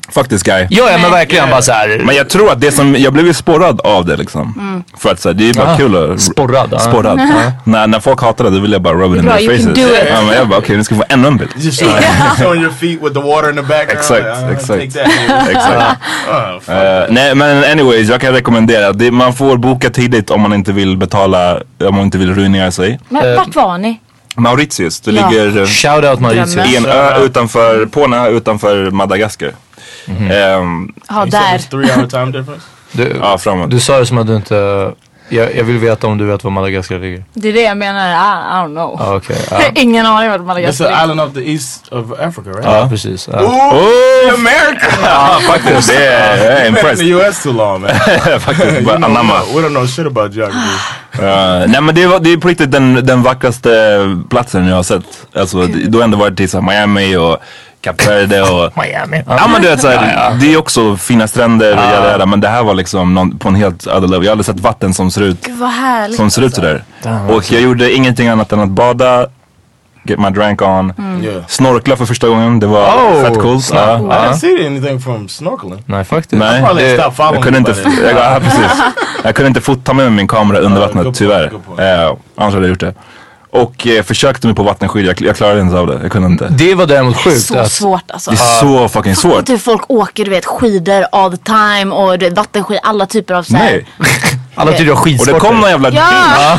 Fuck 0.10 0.30
this 0.30 0.44
guy. 0.44 0.68
Ja, 0.70 0.92
ja 0.92 0.98
men 0.98 1.12
verkligen 1.12 1.50
bara 1.50 1.62
så 1.62 1.72
här. 1.72 2.02
Men 2.06 2.16
jag 2.16 2.30
tror 2.30 2.52
att 2.52 2.62
det 2.62 2.72
som, 2.72 2.96
jag 2.96 3.14
blev 3.14 3.26
ju 3.28 3.34
sporrad 3.34 3.82
av 3.82 4.06
det 4.06 4.18
liksom. 4.18 4.54
Mm. 4.58 4.84
För 4.98 5.12
att 5.12 5.20
så 5.20 5.30
här, 5.30 5.34
det 5.34 5.50
är 5.50 5.54
bara 5.54 5.74
Ah, 5.74 5.78
kul 5.78 6.12
att... 6.14 6.22
sporrad, 6.22 6.70
ja. 6.72 6.80
Sporrad. 6.80 7.20
När, 7.64 7.88
när 7.88 8.00
folk 8.00 8.22
hatar 8.22 8.44
det 8.44 8.50
då 8.50 8.60
vill 8.60 8.72
jag 8.72 8.82
bara 8.82 8.94
rub 8.94 9.12
it 9.14 9.20
in 9.20 9.26
Bra, 9.26 9.34
their 9.38 9.42
you 9.52 9.58
can 9.58 9.66
faces. 9.68 9.84
do 9.84 9.94
it. 9.96 10.10
Ja, 10.10 10.22
men 10.22 10.36
jag 10.36 10.48
bara 10.48 10.60
okej 10.60 10.78
nu 10.78 10.84
ska 10.84 10.96
vi 10.96 11.02
få 11.02 11.06
ännu 11.10 11.28
en 11.28 11.38
bild. 11.38 11.52
Just 11.56 11.80
showing, 11.80 11.96
showing 12.38 12.62
your 12.62 12.74
feet 12.74 13.02
with 13.04 13.14
the 13.14 13.22
water 13.22 13.50
in 13.50 13.56
the 13.56 13.62
background. 13.62 14.00
Exakt, 14.00 14.26
uh, 14.44 14.52
exakt. 14.52 14.68
Take 14.68 14.92
that. 15.28 15.50
Exakt. 15.50 16.02
Oh, 16.30 16.60
fuck. 16.60 16.76
Eh, 16.76 17.04
nej 17.10 17.36
men 17.36 17.64
anyways, 17.64 18.10
jag 18.10 18.22
kan 18.22 18.34
rekommendera. 18.34 18.92
Det, 18.94 19.12
man 19.12 19.34
får 19.34 19.58
boka 19.58 19.90
tidigt 19.90 20.32
om 20.32 20.42
man 20.42 20.54
inte 20.54 20.72
vill 20.72 20.98
betala, 20.98 21.58
om 21.86 21.96
man 21.96 22.04
inte 22.04 22.18
vill 22.18 22.36
ruinera 22.36 22.72
sig. 22.72 23.00
Men 23.10 23.36
vart 23.36 23.56
var 23.56 23.78
ni? 23.78 24.00
Mauritius, 24.38 25.00
det 25.00 25.12
Ja. 25.12 25.30
ligger 25.30 25.62
eh, 25.62 25.66
Shoutout 25.68 26.20
Mauritius. 26.20 26.56
I 26.68 26.76
en 26.76 26.86
ö 26.86 27.20
utanför, 27.26 27.86
på 27.86 28.04
en 28.06 28.14
ö 28.14 28.30
utanför 28.30 28.92
Madagaskar. 28.92 29.52
Mhm. 30.08 30.32
Ehm, 30.32 30.94
Ja, 31.10 31.26
där. 31.26 31.40
it's 31.58 31.70
three 31.70 31.92
hour 31.92 32.08
time 32.08 32.26
difference? 32.32 32.66
Du, 32.92 33.16
ja, 33.22 33.38
framåt. 33.38 33.70
du 33.72 33.80
sa 33.80 34.00
det 34.00 34.06
som 34.06 34.18
att 34.18 34.28
du 34.28 34.36
inte... 34.36 34.92
Jag, 35.30 35.56
jag 35.56 35.64
vill 35.64 35.78
veta 35.78 36.08
om 36.08 36.18
du 36.18 36.26
vet 36.26 36.44
var 36.44 36.52
Madagaskar 36.52 37.00
ligger. 37.00 37.24
Det 37.34 37.50
är 37.50 37.54
det 37.54 37.62
jag 37.62 37.78
menar. 37.78 38.08
I, 38.10 38.12
I 38.12 38.16
don't 38.66 38.68
know. 38.74 39.22
Jag 39.52 39.58
har 39.58 39.72
ingen 39.76 40.06
aning 40.06 40.30
vart 40.30 40.40
It's 40.42 40.46
Madagaskar 40.46 40.86
an 40.86 40.92
ligger. 40.92 41.04
island 41.04 41.22
off 41.22 41.34
the 41.34 41.52
east 41.52 41.88
of 41.92 42.12
Africa, 42.20 42.50
right? 42.50 42.64
Ja 42.66 42.88
precis. 42.90 43.30
Ja. 43.32 43.42
Ooh, 43.42 44.34
America! 44.34 44.86
Ja 45.04 45.40
faktiskt, 45.48 45.90
det 45.90 46.06
är, 46.06 46.38
jag 46.38 46.58
är 46.58 46.70
You've 46.70 46.74
been 46.74 46.92
in 46.92 46.96
the 46.98 47.04
impressed. 47.04 47.08
US 47.30 47.44
too 47.44 47.54
long, 47.54 47.82
man. 47.82 47.90
faktiskt, 48.40 48.90
anamma. 48.90 49.24
know- 49.34 49.56
we 49.62 49.68
don't 49.68 49.70
know 49.70 49.86
shit 49.88 50.06
about 50.08 50.34
geography. 50.36 50.60
Uh, 51.20 51.68
nej 51.68 51.82
men 51.82 51.96
det, 51.96 52.08
var, 52.08 52.20
det 52.20 52.34
är 52.34 52.38
på 52.38 52.48
riktigt 52.48 52.72
den, 52.72 52.94
den 53.06 53.24
vackraste 53.24 53.70
platsen 54.30 54.68
jag 54.68 54.76
har 54.76 54.84
sett. 54.84 55.04
Alltså, 55.36 55.68
du 55.68 55.98
har 55.98 56.04
ändå 56.04 56.18
varit 56.18 56.40
i 56.40 56.62
Miami 56.62 57.16
och 57.16 57.38
Kap 57.86 58.08
Verde 58.08 58.42
och 58.42 58.72
Miami. 58.84 59.24
Ja 59.28 59.48
men 59.52 59.62
du 59.62 59.68
vet 59.68 59.82
såhär, 59.82 60.36
det 60.42 60.54
är 60.54 60.58
också 60.58 60.98
fina 60.98 61.28
stränder 61.28 61.72
och 61.78 61.84
jada, 61.84 62.12
jada, 62.12 62.26
men 62.26 62.40
det 62.42 62.48
här 62.48 62.64
var 62.64 62.74
liksom 62.74 63.14
någon, 63.14 63.38
på 63.38 63.48
en 63.50 63.56
helt 63.56 63.88
other 63.88 64.00
level. 64.08 64.12
Jag 64.24 64.26
har 64.26 64.32
aldrig 64.32 64.46
sett 64.46 64.60
vatten 64.60 64.94
som 64.94 65.12
ser 65.12 65.22
ut, 65.22 65.46
Gud 65.46 65.58
vad 65.58 65.70
härligt. 65.70 66.18
som 66.18 66.30
ser 66.32 66.42
ut 66.42 66.56
sådär. 66.56 66.84
Och 67.30 67.52
jag 67.52 67.62
gjorde 67.62 67.92
ingenting 67.96 68.28
annat 68.28 68.52
än 68.52 68.60
att 68.60 68.70
bada, 68.70 69.28
get 70.04 70.20
my 70.20 70.30
drank 70.30 70.62
on, 70.62 70.94
Yeah. 71.24 71.44
snorkla 71.48 71.96
för 71.96 72.06
första 72.06 72.28
gången. 72.28 72.60
Det 72.60 72.68
var 72.68 72.82
Oh, 72.86 73.22
fett 73.24 73.40
coolt. 73.42 73.64
snap. 73.66 73.80
Ja. 73.80 73.96
I 73.96 74.28
didn't 74.28 74.34
see 74.36 74.68
anything 74.68 75.00
from 75.02 75.28
snorkeling. 75.30 75.84
Nej 75.86 76.04
faktiskt. 76.04 76.40
Nej, 76.40 76.64
det, 76.76 77.12
jag 77.18 77.44
kunde 77.44 77.60
inte, 77.60 77.76
jag, 78.04 78.16
ja, 78.16 78.40
precis. 78.44 78.82
jag 79.24 79.36
kunde 79.36 79.48
inte 79.48 79.62
fota 79.62 79.94
med 79.94 80.12
min 80.12 80.28
kamera 80.28 80.60
under 80.60 80.82
vattnet 80.82 81.08
tyvärr. 81.16 81.46
Eh, 81.78 82.16
annars 82.36 82.54
hade 82.54 82.66
jag 82.66 82.70
gjort 82.70 82.80
det. 82.80 82.94
Och 83.56 83.88
eh, 83.88 84.04
försökte 84.04 84.48
mig 84.48 84.56
på 84.56 84.64
vattenskidor, 84.64 85.08
jag, 85.08 85.22
jag 85.22 85.36
klarade 85.36 85.62
inte 85.62 85.78
av 85.78 85.88
det. 85.88 86.00
Jag 86.02 86.12
kunde 86.12 86.28
inte. 86.28 86.48
Det 86.48 86.76
var 86.76 86.86
däremot 86.86 87.18
sjukt. 87.18 87.42
Så 87.42 87.58
att, 87.58 87.72
svårt 87.72 88.12
alltså. 88.12 88.32
Det 88.32 88.38
är 88.38 88.60
så 88.60 88.90
fucking 88.90 89.16
svårt. 89.16 89.40
Och 89.40 89.46
typ 89.46 89.62
folk 89.62 89.92
åker 89.92 90.26
du 90.26 90.32
vet 90.32 90.46
skidor 90.46 91.06
all 91.12 91.38
the 91.38 91.44
time 91.44 91.96
och 91.96 92.20
du 92.20 92.26
vet, 92.26 92.38
vattenskidor, 92.38 92.82
alla 92.84 93.06
typer 93.06 93.34
av 93.34 93.44
så 93.44 93.56
här. 93.56 93.86
Nej. 93.98 94.10
Alla 94.56 94.72
tycker 94.72 94.92
av 94.92 94.98
Och 94.98 95.04
skidsporter. 95.04 95.34
det 95.34 95.40
kom 95.40 95.60
någon 95.60 95.70
jävla 95.70 95.90
Ja! 95.92 96.58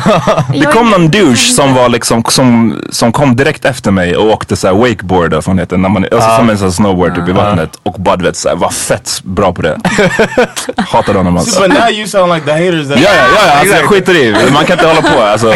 Det 0.53 0.67
kom 0.67 0.91
någon 0.91 1.11
douche 1.11 1.37
som 1.37 1.75
var 1.75 1.88
liksom, 1.88 2.25
som, 2.29 2.81
som 2.91 3.12
kom 3.12 3.37
direkt 3.37 3.65
efter 3.65 3.91
mig 3.91 4.17
och 4.17 4.26
åkte 4.31 4.57
såhär 4.57 4.75
wakeboard 4.75 5.26
eller 5.26 5.37
vad 5.37 5.45
fan 5.45 5.59
heter, 5.59 5.76
när 5.76 5.88
man, 5.88 6.07
alltså 6.12 6.37
som 6.37 6.50
en 6.50 6.59
sån 6.59 6.73
snowboard 6.73 7.15
typ 7.15 7.29
i 7.29 7.33
vattnet. 7.33 7.71
Och 7.83 7.95
bara 7.99 8.17
du 8.17 8.25
vet 8.25 8.37
såhär, 8.37 8.57
var 8.57 8.71
fett 8.71 9.21
bra 9.23 9.53
på 9.53 9.62
det. 9.62 9.79
Hatade 10.76 11.19
honom 11.19 11.37
alltså. 11.37 11.61
but 11.61 11.69
now 11.71 11.91
you 11.91 12.07
sound 12.07 12.33
like 12.35 12.47
the 12.47 12.53
haters 12.53 12.88
that 12.88 13.00
Ja, 13.00 13.11
ja, 13.17 13.25
ja, 13.47 13.53
alltså, 13.53 13.76
jag 13.76 13.85
skiter 13.85 14.15
i. 14.17 14.50
Man 14.53 14.65
kan 14.65 14.79
inte 14.79 14.87
hålla 14.87 15.03
på 15.03 15.23
alltså. 15.23 15.55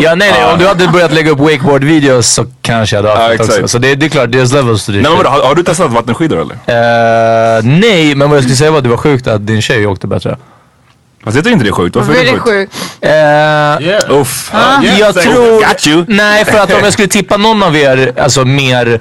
Ja 0.00 0.14
nej 0.14 0.32
nej, 0.32 0.52
om 0.52 0.58
du 0.58 0.66
hade 0.66 0.88
börjat 0.88 1.12
lägga 1.12 1.30
upp 1.30 1.38
wakeboard-videos 1.38 2.22
så 2.22 2.46
kanske 2.62 2.96
jag 2.96 3.02
hade 3.02 3.14
haft 3.14 3.28
det 3.28 3.34
exakt. 3.34 3.50
också. 3.50 3.68
Så 3.68 3.78
det, 3.78 3.94
det 3.94 4.06
är 4.06 4.10
klart, 4.10 4.28
there's 4.30 4.54
levels 4.54 4.86
to 4.86 4.92
this 4.92 5.02
Nej 5.02 5.12
men 5.16 5.26
har, 5.26 5.42
har 5.42 5.54
du 5.54 5.62
testat 5.62 5.92
vattenskidor 5.92 6.40
eller? 6.40 6.54
Eh, 6.54 7.64
nej, 7.64 8.14
men 8.14 8.30
vad 8.30 8.36
jag 8.36 8.44
skulle 8.44 8.56
säga 8.56 8.70
var 8.70 8.78
att 8.78 8.84
det 8.84 8.90
var 8.90 8.96
sjukt 8.96 9.26
att 9.26 9.46
din 9.46 9.62
tjej 9.62 9.86
åkte 9.86 10.06
bättre. 10.06 10.36
Fast 11.24 11.34
jag 11.34 11.44
tycker 11.44 11.52
inte 11.52 11.64
det 11.64 11.70
är 11.70 11.72
sjukt. 11.72 11.96
Varför 11.96 12.14
är 12.14 12.24
det 12.32 12.38
sjukt? 12.38 12.44
sjukt. 12.44 12.74
Yeah. 13.02 14.20
Uff. 14.20 14.50
Yeah, 14.54 14.98
jag 14.98 15.14
tror... 15.14 15.68
Got 15.68 15.86
you. 15.86 16.04
Nej, 16.08 16.44
för 16.44 16.58
att 16.58 16.72
om 16.72 16.84
jag 16.84 16.92
skulle 16.92 17.08
tippa 17.08 17.36
någon 17.36 17.62
av 17.62 17.76
er, 17.76 18.12
alltså 18.20 18.44
mer... 18.44 19.00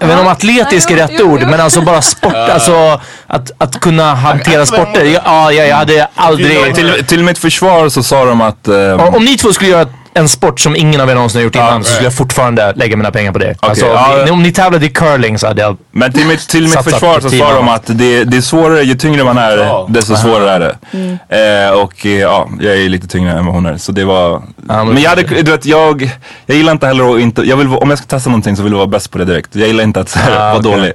Jag 0.00 0.06
vet 0.08 0.14
inte 0.14 0.22
om 0.26 0.32
atletisk 0.32 0.90
är 0.90 0.96
rätt 0.96 1.20
ord, 1.20 1.40
men 1.40 1.60
alltså 1.60 1.80
bara 1.80 2.02
sport, 2.02 2.34
alltså 2.34 3.00
att, 3.26 3.50
att 3.58 3.80
kunna 3.80 4.14
hantera 4.14 4.66
sporter. 4.66 5.04
Ja, 5.04 5.52
ja, 5.52 5.64
jag 5.64 5.76
hade 5.76 6.08
aldrig... 6.14 6.74
Till, 6.74 7.04
till 7.06 7.24
mitt 7.24 7.38
försvar 7.38 7.88
så 7.88 8.02
sa 8.02 8.24
de 8.24 8.40
att... 8.40 8.68
ehm, 8.68 9.00
Om, 9.00 9.14
om 9.14 9.24
ni 9.24 9.36
två 9.36 9.52
skulle 9.52 9.70
göra 9.70 9.88
en 10.14 10.28
sport 10.28 10.60
som 10.60 10.76
ingen 10.76 11.00
av 11.00 11.10
er 11.10 11.14
någonsin 11.14 11.38
har 11.38 11.44
gjort 11.44 11.54
innan 11.54 11.68
så 11.72 11.76
right. 11.78 11.86
skulle 11.86 12.06
jag 12.06 12.14
fortfarande 12.14 12.72
lägga 12.76 12.96
mina 12.96 13.10
pengar 13.10 13.32
på 13.32 13.38
det. 13.38 13.54
alltså, 13.60 13.86
ja. 13.86 14.22
ni, 14.24 14.30
om 14.30 14.42
ni 14.42 14.52
tävlade 14.52 14.86
i 14.86 14.88
curling 14.88 15.38
så 15.38 15.46
hade 15.46 15.62
jag... 15.62 15.76
Men 15.90 16.12
till 16.12 16.26
mitt, 16.26 16.48
till 16.48 16.62
mitt 16.62 16.82
försvar 16.84 17.20
så 17.20 17.30
sa 17.30 17.52
de 17.54 17.68
att 17.68 17.82
det, 17.86 18.24
det 18.24 18.36
är 18.36 18.40
svårare, 18.40 18.82
ju 18.82 18.94
tyngre 18.94 19.24
man 19.24 19.38
är 19.38 19.56
Ja. 19.58 19.86
desto 19.90 20.16
svårare 20.16 20.50
är 20.50 20.60
det. 20.60 21.66
Eh, 21.68 21.70
och 21.82 22.06
eh, 22.06 22.12
ja, 22.12 22.48
jag 22.60 22.76
är 22.76 22.88
lite 22.88 23.06
tyngre 23.08 23.32
än 23.32 23.46
vad 23.46 23.54
hon 23.54 23.66
är. 23.66 23.76
Så 23.76 23.92
det 23.92 24.04
var... 24.04 24.42
men- 24.56 24.88
men 24.88 25.02
jag 25.02 25.10
hade, 25.10 25.22
du 25.22 25.50
vet, 25.50 25.66
jag, 25.66 26.10
jag 26.46 26.56
gillar 26.56 26.72
inte 26.72 26.86
heller 26.86 27.14
att 27.14 27.20
inte, 27.20 27.42
jag 27.42 27.56
vill, 27.56 27.66
om 27.68 27.90
jag 27.90 27.98
ska 27.98 28.06
testa 28.06 28.30
någonting 28.30 28.56
så 28.56 28.62
vill 28.62 28.72
jag 28.72 28.78
vara 28.78 28.86
bäst 28.88 29.10
på 29.10 29.18
det 29.18 29.24
direkt. 29.24 29.48
Jag 29.56 29.66
gillar 29.68 29.84
inte 29.84 30.00
att 30.00 30.08
så 30.08 30.18
Ah, 30.18 30.38
vara 30.38 30.56
okej. 30.58 30.72
dålig. 30.72 30.92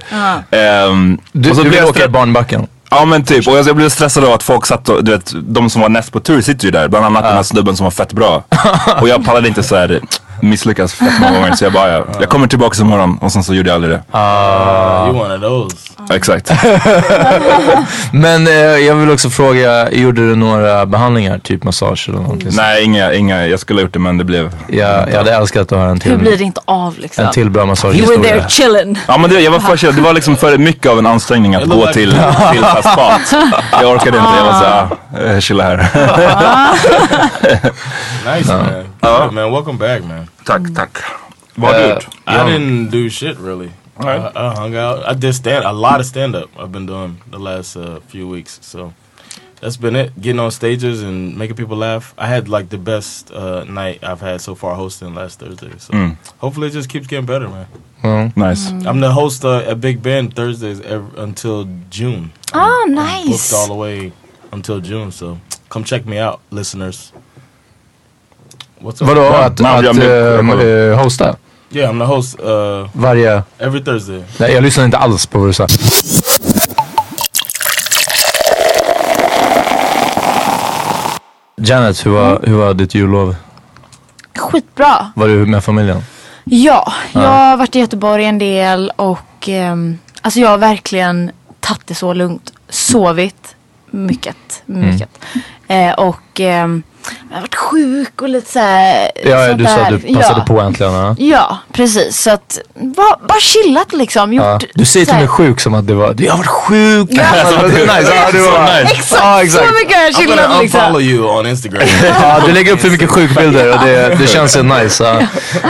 Ehm, 0.50 1.18
Du, 1.32 1.50
och 1.50 1.56
så 1.56 1.62
du 1.62 1.70
vill 1.70 1.84
åka 1.84 2.04
i 2.04 2.08
barnbacken? 2.08 2.66
Ja 2.96 3.04
men 3.04 3.24
typ, 3.24 3.48
och 3.48 3.56
jag, 3.56 3.76
blev 3.76 3.88
stressad 3.88 4.24
av 4.24 4.32
att 4.32 4.42
folk 4.42 4.66
satt 4.66 4.88
och, 4.88 5.04
du 5.04 5.10
vet, 5.10 5.32
de 5.34 5.70
som 5.70 5.82
var 5.82 5.88
näst 5.88 6.12
på 6.12 6.20
tur 6.20 6.40
sitter 6.40 6.64
ju 6.64 6.70
där. 6.70 6.88
Bland 6.88 7.06
annat 7.06 7.22
den 7.22 7.36
här 7.36 7.42
snubben 7.42 7.76
som 7.76 7.84
var 7.84 7.90
fett 7.90 8.12
bra. 8.12 8.44
och 9.00 9.08
jag 9.08 9.24
pallade 9.24 9.48
inte 9.48 9.62
så 9.62 9.76
här. 9.76 10.00
Misslyckas 10.40 10.94
fett 10.94 11.20
många 11.20 11.32
gånger. 11.32 11.52
Så 11.54 11.64
jag 11.64 11.72
bara, 11.72 11.92
ja, 11.92 12.04
jag 12.20 12.28
kommer 12.28 12.46
tillbaka 12.46 12.82
imorgon 12.82 13.18
och 13.20 13.32
sen 13.32 13.44
så 13.44 13.54
gjorde 13.54 13.68
jag 13.68 13.74
aldrig 13.74 13.92
det. 13.92 14.02
Uh, 14.18 15.08
you 15.08 15.20
one 15.24 15.34
of 15.34 15.40
those. 15.40 15.76
Exakt. 16.10 16.50
Men 18.12 18.46
eh, 18.46 18.52
jag 18.54 18.94
vill 18.94 19.10
också 19.10 19.30
fråga, 19.30 19.90
gjorde 19.90 20.28
du 20.28 20.36
några 20.36 20.86
behandlingar? 20.86 21.38
Typ 21.38 21.64
massage 21.64 22.08
eller 22.08 22.18
någonting? 22.18 22.46
sånt? 22.52 22.56
Nej, 22.56 22.84
inga, 22.84 23.12
inga, 23.14 23.46
jag 23.46 23.60
skulle 23.60 23.80
ha 23.80 23.82
gjort 23.82 23.92
det 23.92 23.98
men 23.98 24.18
det 24.18 24.24
blev... 24.24 24.54
Jag, 24.68 25.10
jag 25.10 25.16
hade 25.16 25.34
älskat 25.34 25.72
att 25.72 25.78
höra 25.78 25.90
en 25.90 26.00
Hur 26.00 26.10
till, 26.10 26.18
blir 26.18 26.36
det 26.36 26.44
inte 26.44 26.60
av 26.64 26.98
liksom? 26.98 27.24
en 27.24 27.32
till 27.32 27.50
bra 27.50 27.60
You 27.62 27.66
were 27.66 27.70
massagehistoria. 27.70 28.22
there 28.22 28.48
chilling. 28.48 28.98
Ja 29.08 29.18
men 29.18 29.30
det, 29.30 29.40
jag 29.40 29.50
var 29.50 29.60
för 29.60 29.76
chill. 29.76 29.94
Det 29.96 30.02
var 30.02 30.12
liksom 30.12 30.36
för 30.36 30.58
mycket 30.58 30.92
av 30.92 30.98
en 30.98 31.06
ansträngning 31.06 31.54
att 31.54 31.64
gå 31.64 31.86
till, 31.86 32.10
till 32.52 32.64
spat. 32.80 33.34
Jag 33.80 33.90
orkade 33.92 34.18
inte, 34.18 34.30
jag 34.38 34.44
var 34.44 34.52
såhär, 34.52 34.88
ah, 35.36 35.40
chilla 35.40 35.64
här. 35.64 35.76
Nice 38.36 38.52
man. 38.56 38.66
Yeah, 39.04 39.30
man, 39.30 39.52
welcome 39.52 39.76
back 39.76 40.02
man. 40.04 40.28
tack, 40.46 40.62
tack. 40.74 40.98
Vad 41.56 41.74
har 41.74 41.82
du 41.82 41.88
gjort? 41.88 42.06
I 42.26 42.50
didn't 42.52 42.90
do 42.90 43.10
shit 43.10 43.36
really. 43.38 43.70
I, 43.98 44.30
I 44.34 44.54
hung 44.54 44.74
out. 44.76 45.04
I 45.06 45.14
did 45.14 45.34
stand 45.34 45.64
a 45.64 45.72
lot 45.72 46.00
of 46.00 46.06
stand 46.06 46.34
up. 46.34 46.48
I've 46.58 46.72
been 46.72 46.86
doing 46.86 47.20
the 47.30 47.38
last 47.38 47.76
uh, 47.76 48.00
few 48.08 48.26
weeks. 48.26 48.58
So 48.62 48.92
that's 49.60 49.76
been 49.76 49.94
it. 49.96 50.10
Getting 50.20 50.40
on 50.40 50.50
stages 50.50 51.02
and 51.02 51.36
making 51.36 51.56
people 51.56 51.76
laugh. 51.76 52.14
I 52.18 52.26
had 52.26 52.48
like 52.48 52.70
the 52.70 52.78
best 52.78 53.30
uh, 53.30 53.64
night 53.64 54.02
I've 54.02 54.20
had 54.22 54.40
so 54.40 54.54
far 54.54 54.74
hosting 54.74 55.14
last 55.14 55.38
Thursday. 55.38 55.72
So 55.78 55.92
hopefully 56.38 56.68
it 56.68 56.72
just 56.72 56.88
keeps 56.88 57.06
getting 57.06 57.26
better, 57.26 57.48
man. 57.48 58.32
Nice. 58.36 58.70
I'm 58.86 59.00
the 59.00 59.12
host 59.12 59.44
uh, 59.44 59.58
at 59.70 59.80
Big 59.80 60.02
Ben 60.02 60.30
Thursdays 60.30 60.80
ev 60.80 61.02
until 61.18 61.68
June. 61.90 62.32
Ah, 62.54 62.82
Booked 62.86 62.94
nice. 62.96 63.52
all 63.52 63.68
the 63.68 63.74
way 63.74 64.12
until 64.50 64.80
June. 64.80 65.12
So 65.12 65.38
come 65.68 65.84
check 65.84 66.04
me 66.06 66.18
out, 66.18 66.40
listeners. 66.50 67.12
What's 68.84 69.02
up? 69.02 69.08
Vadå, 69.08 69.22
att, 69.22 69.58
nej, 69.58 69.88
att 69.88 69.98
eh, 70.62 71.02
hosta? 71.04 71.36
Yeah, 71.70 71.92
I'm 71.92 71.98
the 71.98 72.04
host 72.04 72.40
uh, 72.40 72.88
Varje... 72.92 73.42
every 73.58 73.84
Thursday. 73.84 74.22
Nej, 74.38 74.52
jag 74.52 74.62
lyssnade 74.62 74.84
inte 74.84 74.98
alls 74.98 75.26
på 75.26 75.38
vad 75.38 75.48
du 75.48 75.52
sa. 75.52 75.66
Janet, 81.56 82.06
hur 82.06 82.10
var, 82.10 82.40
hur 82.46 82.56
var 82.56 82.74
ditt 82.74 82.94
jullov? 82.94 83.36
Skitbra. 84.38 85.12
Var 85.16 85.28
du 85.28 85.46
med 85.46 85.64
familjen? 85.64 86.02
Ja, 86.44 86.92
jag 87.12 87.20
har 87.20 87.56
varit 87.56 87.76
i 87.76 87.80
Göteborg 87.80 88.24
en 88.24 88.38
del 88.38 88.92
och 88.96 89.48
ehm, 89.48 89.98
alltså 90.22 90.40
jag 90.40 90.48
har 90.48 90.58
verkligen 90.58 91.30
tagit 91.60 91.86
det 91.86 91.94
så 91.94 92.12
lugnt. 92.12 92.52
Sovit 92.68 93.56
mycket, 93.90 94.62
mycket. 94.66 95.08
Eh, 95.68 95.92
och 95.92 96.40
ehm, 96.40 96.82
jag 97.30 97.36
har 97.36 97.40
varit 97.40 97.54
sjuk 97.54 98.22
och 98.22 98.28
lite 98.28 98.52
såhär. 98.52 99.10
Ja, 99.24 99.46
sånt 99.46 99.58
du 99.58 99.64
sa 99.64 99.80
att 99.80 100.02
du 100.02 100.14
passade 100.14 100.38
ja. 100.38 100.44
på 100.46 100.60
äntligen. 100.60 100.92
Ja. 100.92 101.14
Ja, 101.18 101.58
precis. 101.72 102.20
Så 102.20 102.30
att 102.30 102.58
bara, 102.74 103.16
bara 103.28 103.40
chillat 103.40 103.92
liksom. 103.92 104.32
Gjort, 104.32 104.44
Ja. 104.44 104.60
Du 104.74 104.84
säger 104.84 105.06
till 105.06 105.14
mig 105.14 105.28
sjuk 105.28 105.60
som 105.60 105.74
att 105.74 105.86
det 105.86 105.94
var, 105.94 106.14
jag 106.18 106.32
har 106.32 106.38
varit 106.38 106.46
sjuk. 106.46 107.08
Ja. 107.10 107.22
Alltså, 107.44 107.60
det 107.60 107.68
nice. 107.68 108.14
Ja, 108.14 108.30
det 108.32 108.40
var, 108.40 108.80
Exakt, 108.80 109.22
Ja, 109.22 109.42
exakt. 109.42 109.66
så 109.66 109.74
mycket 109.74 109.96
har 109.96 110.02
jag 110.02 110.12
I'm 110.12 110.16
chillat 110.16 110.62
liksom. 110.62 110.80
unfollow 110.80 111.02
you 111.02 111.38
on 111.38 111.46
Instagram. 111.46 111.82
ja, 112.22 112.40
du 112.46 112.52
lägger 112.52 112.72
upp 112.72 112.80
för 112.80 112.90
mycket 112.90 113.10
sjukbilder 113.10 113.72
och 113.72 113.86
det, 113.86 114.16
det 114.18 114.26
känns 114.26 114.52
så 114.52 114.62
nice. 114.62 115.04
Ja. 115.04 115.20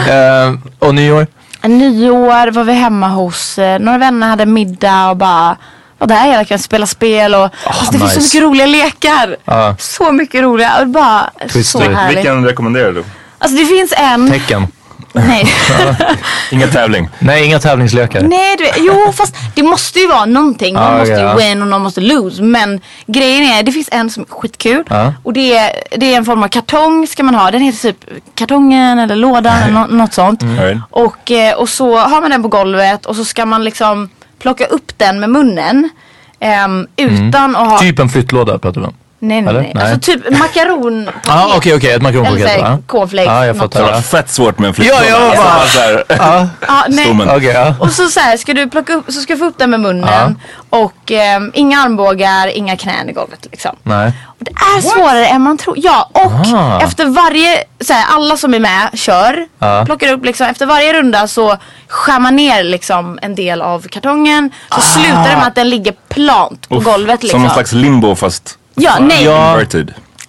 Eh, 0.15 0.55
och 0.79 0.95
nyår? 0.95 1.27
Nyår 1.63 2.51
var 2.51 2.65
vi 2.65 2.73
hemma 2.73 3.09
hos 3.09 3.59
eh, 3.59 3.79
några 3.79 3.99
vänner, 3.99 4.29
hade 4.29 4.47
middag 4.47 5.11
och 5.11 5.17
bara 5.17 5.57
var 6.07 6.17
där 6.17 6.31
hela 6.31 6.45
kvällen, 6.45 6.63
spela 6.63 6.87
spel 6.87 7.35
och 7.35 7.51
alltså, 7.65 7.93
det 7.93 7.99
finns 7.99 8.01
så 8.01 8.05
Ah, 8.05 8.09
nice. 8.09 8.21
mycket 8.21 8.43
roliga 8.43 8.67
lekar. 8.67 9.37
Ja. 9.45 9.77
Så 9.79 10.13
mycket 10.13 10.43
roliga 10.43 10.81
och 10.81 10.89
bara 10.89 11.31
Twister. 11.53 11.79
så 11.79 11.91
härligt. 11.91 12.17
Vilken 12.19 12.45
rekommenderar 12.45 12.93
du? 12.93 13.05
Alltså 13.39 13.59
det 13.59 13.67
finns 13.67 13.95
en, 13.97 14.31
Tecken? 14.31 14.67
nej. 15.13 15.47
Ingen 16.51 16.71
tävling. 16.71 17.09
Nej, 17.19 17.45
inga 17.47 17.59
tävlingslekar. 17.59 18.23
nej 18.23 18.57
du, 18.59 18.71
jo 18.77 19.13
fast 19.13 19.35
det 19.55 19.63
måste 19.63 19.99
ju 20.01 20.07
vara 20.09 20.25
någonting. 20.25 20.75
Någon 20.75 20.83
Ah, 20.85 20.99
måste 20.99 21.13
ju 21.15 21.19
ja. 21.21 21.35
win 21.35 21.63
och 21.63 21.69
någon 21.69 21.83
måste 21.83 22.01
lose. 22.01 22.43
Men 22.43 22.81
grejen 23.07 23.43
är, 23.45 23.63
det 23.63 23.73
finns 23.73 23.89
en 23.93 24.11
som 24.11 24.23
är 24.23 24.27
skitkul. 24.35 24.85
Ja. 24.89 25.13
Och 25.23 25.33
det 25.33 25.57
är, 25.57 25.71
det 25.99 26.13
är 26.15 26.17
en 26.17 26.25
form 26.25 26.43
av 26.43 26.49
kartong 26.49 27.07
ska 27.07 27.23
man 27.23 27.35
ha. 27.35 27.51
Den 27.51 27.61
heter 27.63 27.79
typ 27.93 28.05
kartongen 28.35 28.99
eller 28.99 29.17
lådan 29.17 29.57
eller 29.63 29.73
nå- 29.73 29.87
något 29.87 30.13
sånt. 30.15 30.43
Right. 30.43 30.79
Och, 30.91 31.31
eh, 31.31 31.55
och 31.55 31.69
så 31.69 31.99
har 31.99 32.21
man 32.21 32.31
den 32.31 32.43
på 32.43 32.49
golvet 32.49 33.07
och 33.07 33.17
så 33.17 33.25
ska 33.25 33.47
man 33.47 33.65
liksom 33.65 34.09
plocka 34.39 34.67
upp 34.67 34.99
den 34.99 35.21
med 35.21 35.31
munnen. 35.31 35.89
ehm, 36.41 36.87
utan 36.97 37.57
att 37.57 37.71
ha... 37.71 37.79
Typ 37.79 37.99
en 37.99 38.09
flyttlåda 38.09 38.59
pratar 38.59 38.81
vi 38.81 38.87
om. 38.87 38.95
Nej, 39.29 39.43
nej, 39.43 39.51
eller? 39.51 39.61
nej. 39.61 39.73
Nej. 39.75 39.93
Alltså 39.93 40.13
typ 40.13 40.39
makaron. 40.39 41.11
Ja, 41.27 41.33
ah, 41.35 41.57
okej, 41.57 41.75
okej. 41.75 41.91
Ett 41.91 41.95
Eller 41.97 42.03
makronpaket. 42.03 42.43
såhär 42.43 42.61
va? 42.71 42.79
cornflakes. 42.87 43.27
Ja, 43.33 43.47
jag 43.47 43.57
något 43.57 43.73
Det 43.73 43.79
fattar. 43.79 43.93
var 43.93 44.01
fett 44.01 44.31
svårt 44.31 44.59
med 44.59 44.69
en 44.81 44.85
Ja, 44.87 45.05
jag 45.05 45.37
bara- 45.37 46.05
Ja, 46.19 46.49
Ja, 46.69 46.85
nej. 46.89 47.05
Stommen. 47.05 47.29
Okej, 47.31 47.47
ja. 47.55 47.75
Och 47.81 47.91
så, 47.91 48.09
så 48.09 48.21
här, 48.21 48.37
ska 48.37 48.55
du 48.55 48.69
plocka 48.71 48.93
upp, 48.95 49.05
så 49.07 49.21
ska 49.21 49.33
du 49.33 49.39
få 49.39 49.45
upp 49.45 49.59
den 49.59 49.71
med 49.71 49.81
munnen. 49.81 50.39
Och 50.71 51.11
ehm, 51.11 51.51
inga 51.55 51.81
armbågar, 51.81 52.47
inga 52.57 52.77
knän 52.77 53.09
i 53.09 53.13
golvet 53.13 53.47
liksom. 53.51 53.77
Nej. 53.83 54.13
Och 54.27 54.45
det 54.45 54.51
är 54.51 54.81
svårare 54.81 55.27
än 55.27 55.43
man 55.43 55.59
tror. 55.59 55.77
Ja, 55.79 56.11
och 56.13 56.55
Ah. 56.57 56.81
efter 56.81 57.07
varje, 57.07 57.65
så 57.81 57.93
här, 57.93 58.05
alla 58.17 58.37
som 58.37 58.55
är 58.55 58.59
med 58.59 58.89
kör. 58.95 59.47
Ja. 59.59 59.83
Plockar 59.87 60.13
upp 60.13 60.25
liksom, 60.25 60.47
efter 60.47 60.67
varje 60.67 60.93
runda 60.93 61.29
så 61.29 61.57
skär 61.89 62.19
man 62.19 62.37
ner 62.37 62.65
liksom 62.65 63.19
en 63.23 63.35
del 63.35 63.63
av 63.63 63.89
kartongen. 63.89 64.51
Så 64.75 64.81
slutar 64.81 65.29
det 65.31 65.37
med 65.37 65.47
att 65.47 65.55
den 65.55 65.71
ligger 65.71 65.95
plant 66.09 66.69
på 66.69 66.79
golvet 66.79 67.23
liksom. 67.23 67.39
Som 67.41 67.43
någon 67.43 67.55
slags 67.55 67.73
limbo 67.73 68.15
fast 68.15 68.59
Ja, 68.75 68.99
nej. 69.01 69.25
Ja. 69.25 69.61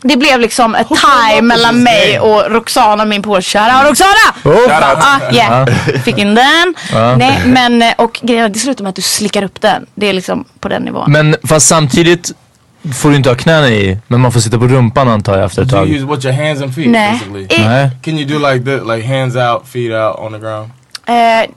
Det 0.01 0.17
blev 0.17 0.39
liksom 0.39 0.75
ett 0.75 0.87
tie 0.87 1.41
mellan 1.41 1.83
mig 1.83 2.19
och 2.19 2.51
Roxana, 2.51 3.05
min 3.05 3.21
polare. 3.21 3.41
Shoutout 3.41 3.89
Roxana! 3.89 4.33
Shoutout. 4.43 5.03
Ah, 5.03 5.31
yeah. 5.33 5.65
Fick 6.03 6.17
in 6.17 6.35
den. 6.35 6.75
Nej, 7.17 7.41
men 7.45 7.83
och 7.97 8.19
grejen 8.23 8.51
det 8.51 8.59
slutar 8.59 8.83
med 8.83 8.89
att 8.89 8.95
du 8.95 9.01
slickar 9.01 9.43
upp 9.43 9.61
den. 9.61 9.85
Det 9.95 10.07
är 10.07 10.13
liksom 10.13 10.45
på 10.59 10.67
den 10.69 10.81
nivån. 10.83 11.11
Men 11.11 11.35
fast 11.47 11.67
samtidigt 11.67 12.31
får 12.93 13.09
du 13.09 13.15
inte 13.15 13.29
ha 13.29 13.35
knäna 13.35 13.69
i. 13.69 13.97
Men 14.07 14.21
man 14.21 14.31
får 14.31 14.39
sitta 14.39 14.57
på 14.59 14.67
rumpan 14.67 15.07
antar 15.09 15.37
jag 15.37 15.45
efter 15.45 15.61
ett 15.61 15.69
Do 15.69 15.75
you 15.77 15.85
tag. 15.85 15.95
use 15.95 16.05
what 16.05 16.25
your 16.25 16.45
hands 16.45 16.61
and 16.61 16.75
feet 16.75 16.87
Nej. 16.89 17.11
basically? 17.11 17.47
Nej. 17.67 17.89
Can 18.03 18.19
you 18.19 18.39
do 18.39 18.49
like 18.51 18.65
this, 18.65 18.81
like 18.95 19.07
hands 19.07 19.35
out, 19.35 19.67
feet 19.67 19.91
out 19.93 20.15
on 20.19 20.31
the 20.33 20.39
ground? 20.39 20.69
said 21.07 21.49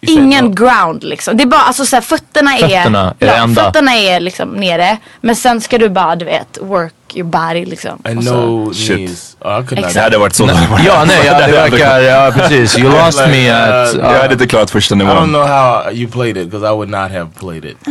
ingen 0.00 0.54
ground 0.54 1.04
liksom. 1.04 1.36
Det 1.36 1.42
är 1.42 1.46
bara 1.46 1.60
alltså 1.60 1.84
såhär 1.86 2.00
fötterna 2.00 2.54
är, 2.58 2.68
Fötterna 2.68 3.14
är 3.18 3.26
det 3.26 3.26
ja, 3.26 3.42
enda. 3.42 3.64
fötterna 3.64 3.94
är 3.96 4.20
liksom 4.20 4.48
nere. 4.48 4.96
Men 5.20 5.36
sen 5.36 5.60
ska 5.60 5.78
du 5.78 5.88
bara 5.88 6.16
du 6.16 6.24
vet 6.24 6.58
work 6.60 6.92
your 7.14 7.28
body 7.28 7.64
liksom. 7.64 8.02
And 8.04 8.24
no 8.24 8.72
Shit. 8.74 8.96
knees. 8.96 9.36
Oh. 9.40 9.60
Det 9.94 10.00
hade 10.00 10.18
varit 10.18 10.34
så. 10.34 10.44
Ja, 10.86 11.04
nej, 11.06 11.18
ja, 11.26 11.46
det 11.46 11.52
verkar, 11.52 12.00
ja 12.00 12.32
precis. 12.36 12.78
You 12.78 12.90
lost 13.04 13.18
Like, 13.18 13.30
me 13.30 13.50
at... 13.50 13.94
uh, 13.94 14.00
Jag 14.00 14.20
hade 14.22 14.32
inte 14.32 14.46
klarat 14.46 14.70
första 14.70 14.94
I 14.94 14.98
don't 14.98 15.04
nivån. 15.04 15.28
know 15.28 15.46
how 15.46 15.92
you 15.92 16.10
played 16.10 16.36
it 16.36 16.50
because 16.50 16.66
I 16.66 16.70
would 16.70 16.88
not 16.88 17.10
have 17.10 17.26
played 17.40 17.64
it. 17.64 17.76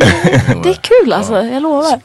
Det 0.64 0.70
är 0.70 0.74
kul 0.82 1.14
alltså, 1.14 1.34
jag 1.44 1.62
lovar. 1.64 2.00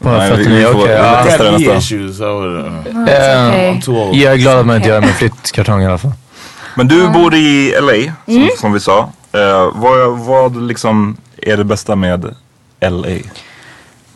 Jag 4.13 4.33
är 4.33 4.37
glad 4.37 4.59
att 4.59 4.67
man 4.67 4.77
inte 4.77 4.89
gör 4.89 5.01
det 5.01 5.07
med 5.07 5.15
flyttkartong 5.17 5.83
i 5.83 5.87
alla 5.87 5.99
fall. 5.99 6.13
Men 6.75 6.89
du 6.89 7.09
bor 7.09 7.35
i 7.35 7.75
LA, 7.81 8.13
Mm. 8.35 8.49
som 8.61 8.73
vi 8.73 8.81
sa. 8.81 9.13
Eh, 9.33 9.71
vad, 9.75 10.19
vad 10.19 10.63
liksom 10.63 11.17
är 11.37 11.57
det 11.57 11.65
bästa 11.65 11.97
med 11.97 12.35
LA? 12.81 13.09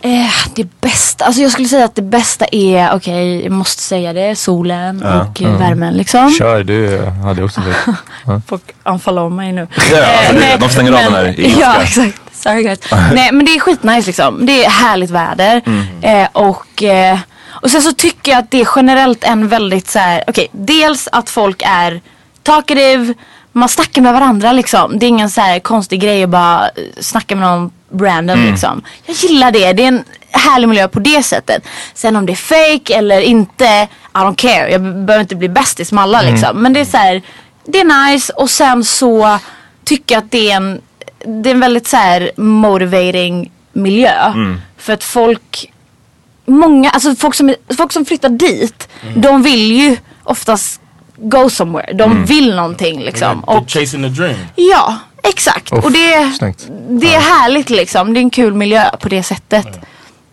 Eh, 0.00 0.30
det 0.54 0.80
bästa, 0.80 1.24
alltså 1.24 1.42
jag 1.42 1.52
skulle 1.52 1.68
säga 1.68 1.84
att 1.84 1.94
det 1.94 2.02
bästa 2.02 2.46
är, 2.52 2.94
okej 2.94 3.42
jag 3.42 3.52
måste 3.52 3.82
säga 3.82 4.12
det, 4.12 4.36
solen 4.36 5.02
och 5.02 5.42
eh, 5.42 5.58
värmen 5.58 5.94
liksom. 5.94 6.30
Kör, 6.30 6.64
du 6.64 7.06
hade 7.06 7.42
också 7.44 7.60
det. 7.60 7.96
Folk 8.46 8.62
anfaller 8.82 9.28
mig 9.28 9.52
nu. 9.52 9.66
Ja, 9.92 10.06
alltså 10.06 10.32
det- 10.32 10.40
nej, 10.40 10.56
de 10.60 10.68
stänger 10.68 10.92
av 10.92 10.98
den 10.98 11.12
här 11.14 11.40
i 11.40 11.56
Ja 11.60 11.82
exakt. 11.82 12.20
Sorry 12.32 12.62
guys. 12.62 12.78
nej 12.90 13.32
men 13.32 13.46
det 13.46 13.54
är 13.54 13.60
skitnice 13.60 14.06
liksom. 14.06 14.46
Det 14.46 14.64
är 14.64 14.70
härligt 14.70 15.10
väder. 15.10 15.62
Eh, 16.02 16.28
och, 16.32 16.82
eh, 16.82 17.18
och 17.62 17.70
sen 17.70 17.82
så 17.82 17.92
tycker 17.92 18.32
jag 18.32 18.38
att 18.38 18.50
det 18.50 18.60
är 18.60 18.68
generellt 18.76 19.24
en 19.24 19.48
väldigt 19.48 19.88
så 19.88 19.98
här, 19.98 20.24
okej 20.26 20.48
dels 20.52 21.08
att 21.12 21.30
folk 21.30 21.62
är 21.66 22.00
talkative, 22.42 23.14
man 23.56 23.68
snackar 23.68 24.02
med 24.02 24.12
varandra 24.12 24.52
liksom. 24.52 24.98
Det 24.98 25.06
är 25.06 25.08
ingen 25.08 25.30
så 25.30 25.40
här 25.40 25.58
konstig 25.58 26.00
grej 26.00 26.22
att 26.24 26.30
bara 26.30 26.68
eh, 26.68 26.70
snacka 27.00 27.36
med 27.36 27.48
någon 27.48 27.70
random 28.00 28.38
liksom. 28.44 28.82
Jag 29.06 29.16
gillar 29.16 29.50
det. 29.50 29.72
Det 29.72 29.82
är 29.82 29.88
en 29.88 30.04
härlig 30.30 30.68
miljö 30.68 30.88
på 30.88 31.00
det 31.00 31.22
sättet. 31.22 31.64
Sen 31.94 32.16
om 32.16 32.26
det 32.26 32.32
är 32.32 32.36
fake 32.36 32.94
eller 32.94 33.20
inte, 33.20 33.64
I 34.14 34.18
don't 34.18 34.34
care. 34.36 34.70
Jag 34.70 34.82
be- 34.82 34.92
behöver 34.92 35.20
inte 35.20 35.36
bli 35.36 35.48
bästis 35.48 35.92
med 35.92 36.02
alla 36.02 36.22
liksom. 36.22 36.62
Men 36.62 36.72
det 36.72 36.80
är 36.80 36.84
så 36.84 36.96
här, 36.96 37.22
det 37.64 37.80
är 37.80 38.10
nice 38.12 38.32
och 38.32 38.50
sen 38.50 38.84
så 38.84 39.38
tycker 39.84 40.14
jag 40.14 40.24
att 40.24 40.30
det 40.30 40.50
är 40.50 40.56
en, 40.56 40.80
det 41.42 41.50
är 41.50 41.54
en 41.54 41.60
väldigt 41.60 41.86
så 41.88 41.96
här 41.96 42.30
motivating 42.36 43.50
miljö. 43.72 44.32
För 44.78 44.92
att 44.92 45.04
folk, 45.04 45.72
många, 46.46 46.90
alltså 46.90 47.14
folk 47.16 47.34
som, 47.34 47.54
folk 47.76 47.92
som 47.92 48.04
flyttar 48.04 48.28
dit, 48.28 48.88
de 49.16 49.42
vill 49.42 49.72
ju 49.72 49.96
oftast 50.24 50.80
go 51.16 51.50
somewhere. 51.50 51.92
De 51.92 52.24
vill 52.24 52.56
någonting 52.56 53.00
liksom. 53.00 53.44
Och, 53.44 53.70
chasing 53.70 54.02
the 54.02 54.08
dream. 54.08 54.36
ja, 54.54 54.94
exakt. 55.22 55.72
Uff, 55.72 55.84
och 55.84 55.92
det, 55.92 56.32
snyggt. 56.38 56.66
det 56.88 57.14
är 57.14 57.20
härligt 57.20 57.70
liksom. 57.70 58.14
Det 58.14 58.20
är 58.20 58.22
en 58.22 58.30
kul 58.30 58.54
miljö 58.54 58.90
på 59.00 59.08
det 59.08 59.22
sättet. 59.22 59.66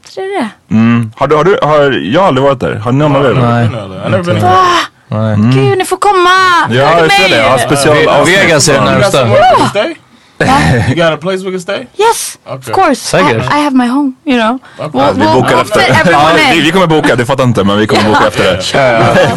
Så 0.10 0.20
det 0.20 0.26
är 0.26 0.42
det. 0.42 0.50
Mm. 0.76 1.12
Har 1.16 1.28
du, 1.28 1.36
har 1.36 1.44
du, 1.44 1.60
har, 1.62 1.92
jag 1.92 2.22
har 2.22 2.28
aldrig 2.28 2.44
varit 2.44 2.60
där. 2.60 2.76
Har 2.76 2.92
någon 2.92 3.16
av 3.16 3.26
er? 3.26 3.34
Nej. 3.34 3.70
Never 4.10 4.24
been. 4.24 4.44
Ah, 4.44 4.66
Nej. 5.08 5.38
Gud, 5.54 5.78
ni 5.78 5.86
får 5.86 5.98
komma! 5.98 6.30
Ja, 6.70 7.00
jag 7.00 7.12
ser 7.12 7.30
det. 7.30 7.38
Ja, 7.38 7.58
special 7.58 8.08
avsnitt. 8.08 8.38
Vegas 8.38 8.70
är 8.70 8.74
det 8.74 8.86
närmsta. 8.86 9.12
somewhere 9.12 9.96
You 10.88 10.96
got 10.96 11.14
a 11.14 11.18
place 11.18 11.44
we 11.46 11.52
can 11.52 11.60
stay? 11.62 11.88
Yes, 11.98 12.38
Okay. 12.46 12.56
of 12.72 12.72
course. 12.72 13.00
Säkert. 13.02 13.44
I, 13.44 13.58
I 13.60 13.64
have 13.64 13.76
my 13.76 13.88
home, 13.88 14.14
you 14.26 14.38
know. 14.38 14.60
Well, 14.94 15.14
Vi 15.14 15.20
well, 15.20 15.34
bokar 15.42 15.62
efter. 15.62 15.80
fit 15.80 15.90
everyone 15.90 16.24
Ja, 16.40 16.52
in. 16.52 16.56
vi, 16.58 16.62
vi 16.62 16.72
kommer 16.72 16.88
boka, 16.88 17.16
du 17.16 17.26
fattar 17.26 17.44
inte 17.44 17.64
men 17.64 17.78
vi 17.78 17.88
kommer 17.88 18.10
boka 18.10 18.28
efter 18.28 18.44
det. 18.44 18.60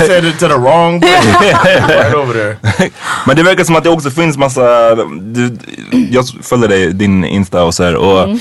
I 0.05 0.07
said 0.09 0.25
it 0.25 0.39
to 0.39 0.49
the 0.49 0.55
wrong 0.55 1.01
place. 1.01 1.27
right 1.89 2.15
over 2.15 2.33
there. 2.35 2.57
Men 3.27 3.37
det 3.37 3.43
verkar 3.43 3.65
som 3.65 3.77
att 3.77 3.85
det 3.85 3.91
också 3.91 4.11
finns 4.11 4.37
massa, 4.37 4.95
du, 5.21 5.57
jag 6.11 6.25
följer 6.43 6.69
dig, 6.69 6.93
din 6.95 7.25
Insta 7.25 7.63
och 7.65 7.75
så 7.75 7.83
här 7.85 7.95
och 7.97 8.23
Mm. 8.25 8.39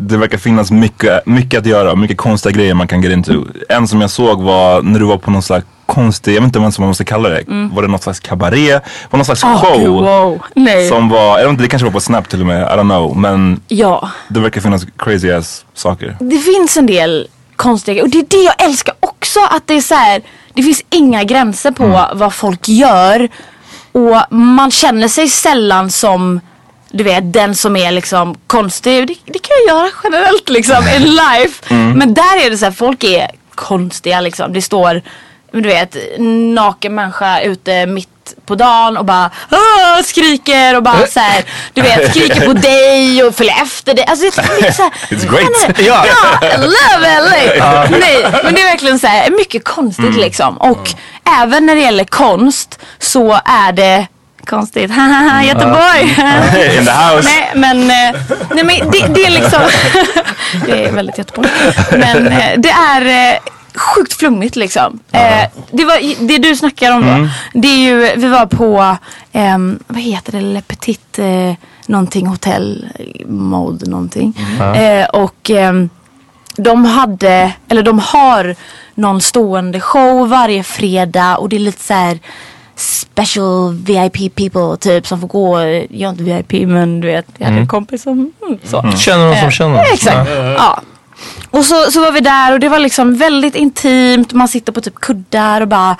Det 0.00 0.16
verkar 0.16 0.38
finnas 0.38 0.70
mycket, 0.70 1.26
mycket 1.26 1.60
att 1.60 1.66
göra, 1.66 1.94
mycket 1.94 2.16
konstiga 2.16 2.52
grejer 2.56 2.74
man 2.74 2.88
kan 2.88 3.02
get 3.02 3.12
into. 3.12 3.44
En 3.68 3.88
som 3.88 4.00
jag 4.00 4.10
såg 4.10 4.42
var 4.42 4.82
när 4.82 4.98
du 5.00 5.04
var 5.06 5.18
på 5.18 5.30
någon 5.30 5.42
slags 5.42 5.66
konstig, 5.86 6.32
jag 6.36 6.40
vet 6.40 6.46
inte 6.46 6.58
vad 6.58 6.78
man 6.78 6.88
måste 6.88 7.04
kalla 7.04 7.28
det. 7.28 7.42
Var 7.72 7.82
det 7.82 7.88
någon 7.88 7.98
slags 8.00 8.20
kabaré? 8.20 8.72
Var 9.10 9.16
någon 9.18 9.24
slags 9.24 9.44
Mm. 9.44 9.56
Åh, 9.56 9.62
show? 9.62 9.88
wow. 10.04 10.42
Nej. 10.54 10.88
Som 10.88 11.08
var, 11.08 11.38
jag 11.38 11.44
vet 11.44 11.50
inte, 11.50 11.62
det 11.62 11.68
kanske 11.68 11.84
var 11.86 11.92
på 11.92 12.00
Snap 12.00 12.28
till 12.28 12.40
och 12.40 12.46
med, 12.46 12.62
I 12.62 12.64
don't 12.64 12.80
know. 12.82 13.16
Men 13.16 13.60
Ja. 13.68 14.08
det 14.28 14.40
verkar 14.40 14.60
finnas 14.60 14.82
crazy 14.98 15.30
ass 15.32 15.64
saker. 15.74 16.16
det 16.20 16.38
finns 16.38 16.76
en 16.76 16.86
del 16.86 17.28
konstiga 17.56 18.02
och 18.02 18.08
det 18.08 18.18
är 18.18 18.26
det 18.28 18.42
jag 18.42 18.62
älskar 18.64 18.94
också 19.00 19.40
att 19.50 19.66
det 19.66 19.74
är 19.74 19.80
så 19.80 19.94
här, 19.94 20.22
det 20.54 20.62
finns 20.62 20.82
inga 20.90 21.24
gränser 21.24 21.70
på 21.70 21.84
Mm. 21.84 22.18
vad 22.18 22.34
folk 22.34 22.68
gör 22.68 23.28
och 23.92 24.22
man 24.36 24.70
känner 24.70 25.08
sig 25.08 25.28
sällan 25.28 25.90
som 25.90 26.40
du 26.90 27.04
vet 27.04 27.32
den 27.32 27.54
som 27.54 27.76
är 27.76 27.90
liksom 27.92 28.34
konstig. 28.46 29.06
Det, 29.06 29.14
det 29.24 29.38
kan 29.38 29.56
jag 29.66 29.76
göra 29.76 29.90
generellt 30.04 30.48
liksom 30.48 30.88
in 30.96 31.02
life. 31.02 31.74
Mm. 31.74 31.98
Men 31.98 32.14
där 32.14 32.46
är 32.46 32.50
det 32.50 32.58
så 32.58 32.64
här, 32.64 32.72
folk 32.72 33.04
är 33.04 33.30
konstiga 33.54 34.20
liksom. 34.20 34.52
Det 34.52 34.62
står 34.62 35.02
du 35.52 35.68
vet 35.68 35.96
naken 36.54 36.94
människa 36.94 37.40
ute 37.40 37.86
mitt 37.86 38.08
på 38.46 38.54
dagen 38.54 38.96
och 38.96 39.04
bara 39.04 39.30
"Åh!" 39.50 40.02
skriker 40.04 40.76
och 40.76 40.82
bara 40.82 41.06
så 41.06 41.20
här, 41.20 41.44
du 41.72 41.82
vet 41.82 42.10
skriker 42.10 42.46
på 42.46 42.52
dig 42.52 43.24
och 43.24 43.34
följer 43.34 43.62
efter 43.62 43.94
dig. 43.94 44.04
Alltså 44.08 44.24
det, 44.24 44.66
är 44.66 44.72
så 44.72 44.82
här, 44.82 44.90
It's 45.10 45.30
great. 45.30 45.78
Ja, 45.78 46.06
ja 46.42 46.56
love 46.56 47.20
LA. 47.20 47.86
Nej, 47.98 48.26
men 48.44 48.54
det 48.54 48.60
är 48.60 48.70
verkligen 48.70 48.98
så 48.98 49.06
här 49.06 49.30
mycket 49.30 49.64
konstigt 49.64 50.16
liksom. 50.16 50.58
Och 50.58 50.90
även 51.42 51.66
när 51.66 51.74
det 51.74 51.80
gäller 51.80 52.04
konst 52.04 52.78
så 52.98 53.40
är 53.44 53.72
det 53.72 54.06
konstigt. 54.48 54.90
Haha, 54.90 55.44
Göteborg. 55.44 56.02
In 56.78 56.84
the 56.84 56.90
house. 56.90 57.28
Nej 57.28 57.52
men, 57.54 57.80
eh, 57.80 58.20
nej, 58.50 58.64
men 58.64 58.90
det, 58.90 59.14
det 59.14 59.24
är 59.24 59.30
liksom, 59.30 59.60
det 60.66 60.84
är 60.84 60.92
väldigt 60.92 61.18
Göteborg. 61.18 61.48
Men 61.90 62.26
eh, 62.26 62.58
det 62.58 62.70
är 62.70 63.32
eh, 63.34 63.38
sjukt 63.74 64.12
flummigt 64.12 64.56
liksom. 64.56 64.98
Eh, 65.12 65.48
det, 65.70 65.84
var, 65.84 66.26
det 66.28 66.38
du 66.38 66.56
snackar 66.56 66.92
om 66.92 67.06
då. 67.06 67.28
Det 67.60 67.68
är 67.68 67.78
ju, 67.78 68.16
vi 68.16 68.28
var 68.28 68.46
på, 68.46 68.96
ehm, 69.32 69.78
vad 69.86 70.02
heter 70.02 70.32
det, 70.32 70.40
Le 70.40 70.62
Petit 70.62 71.18
eh, 71.18 71.54
någonting 71.86 72.26
hotell, 72.26 72.88
mode 73.26 73.90
någonting. 73.90 74.36
Eh, 74.76 75.08
och 75.08 75.50
ehm, 75.50 75.90
de 76.56 76.84
hade, 76.84 77.52
eller 77.68 77.82
de 77.82 77.98
har 77.98 78.56
någon 78.94 79.20
stående 79.20 79.80
show 79.80 80.28
varje 80.28 80.62
fredag 80.62 81.36
och 81.36 81.48
det 81.48 81.56
är 81.56 81.60
lite 81.60 81.84
så 81.84 81.94
här 81.94 82.18
special 82.80 83.74
VIP 83.74 84.34
people 84.34 84.76
typ 84.80 85.06
som 85.06 85.20
får 85.20 85.28
gå, 85.28 85.60
jag 85.90 86.02
är 86.02 86.08
inte 86.08 86.22
VIP 86.22 86.68
men 86.68 87.00
du 87.00 87.06
vet 87.06 87.26
jag 87.38 87.46
hade 87.46 87.58
en 87.58 87.68
kompis 87.68 88.02
som, 88.02 88.32
mm, 88.46 88.58
så. 88.64 88.90
Känner 88.96 89.26
någon 89.26 89.36
som 89.36 89.44
Eh, 89.44 89.50
känner. 89.50 89.76
ja, 89.76 89.84
Exakt. 89.94 90.30
Ja. 90.58 90.80
Och 91.50 91.64
så, 91.64 91.90
så 91.90 92.00
var 92.00 92.12
vi 92.12 92.20
där 92.20 92.52
och 92.52 92.60
det 92.60 92.68
var 92.68 92.78
liksom 92.78 93.16
väldigt 93.16 93.54
intimt. 93.54 94.32
Man 94.32 94.48
sitter 94.48 94.72
på 94.72 94.80
typ 94.80 94.94
kuddar 94.94 95.60
och 95.60 95.68
bara 95.68 95.96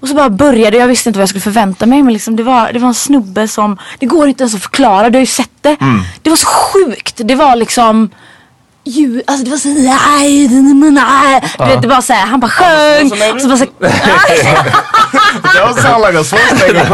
och 0.00 0.08
så 0.08 0.14
bara 0.14 0.30
började, 0.30 0.76
jag 0.76 0.86
visste 0.88 1.08
inte 1.08 1.18
vad 1.18 1.22
jag 1.22 1.28
skulle 1.28 1.42
förvänta 1.42 1.86
mig 1.86 2.02
men 2.02 2.12
liksom 2.12 2.36
det 2.36 2.42
var, 2.42 2.72
det 2.72 2.78
var 2.78 2.88
en 2.88 2.94
snubbe 2.94 3.48
som, 3.48 3.78
det 3.98 4.06
går 4.06 4.28
inte 4.28 4.42
ens 4.42 4.54
att 4.54 4.62
förklara, 4.62 5.10
du 5.10 5.16
har 5.16 5.20
ju 5.20 5.26
sett 5.26 5.50
det. 5.60 5.76
Det 6.22 6.30
var 6.30 6.36
så 6.36 6.46
sjukt, 6.46 7.20
det 7.24 7.34
var 7.34 7.56
liksom 7.56 8.10
Ju, 8.84 9.22
alltså 9.26 9.44
det 9.44 9.50
var 9.50 9.58
så 9.58 9.68
nej, 9.68 10.48
du 11.58 11.64
vet 11.64 11.82
det 11.82 11.88
var 11.88 12.00
såhär, 12.00 12.26
han 12.26 12.40
bara 12.40 12.50
sjöng. 12.50 13.12
Och 13.34 13.40
så 13.40 13.48
bara 13.48 13.56
så, 13.56 13.66
That 15.42 15.54
don't 15.54 15.82
sound 15.82 16.04
like 16.06 16.18
a 16.18 16.24
Schwarzenegger 16.24 16.84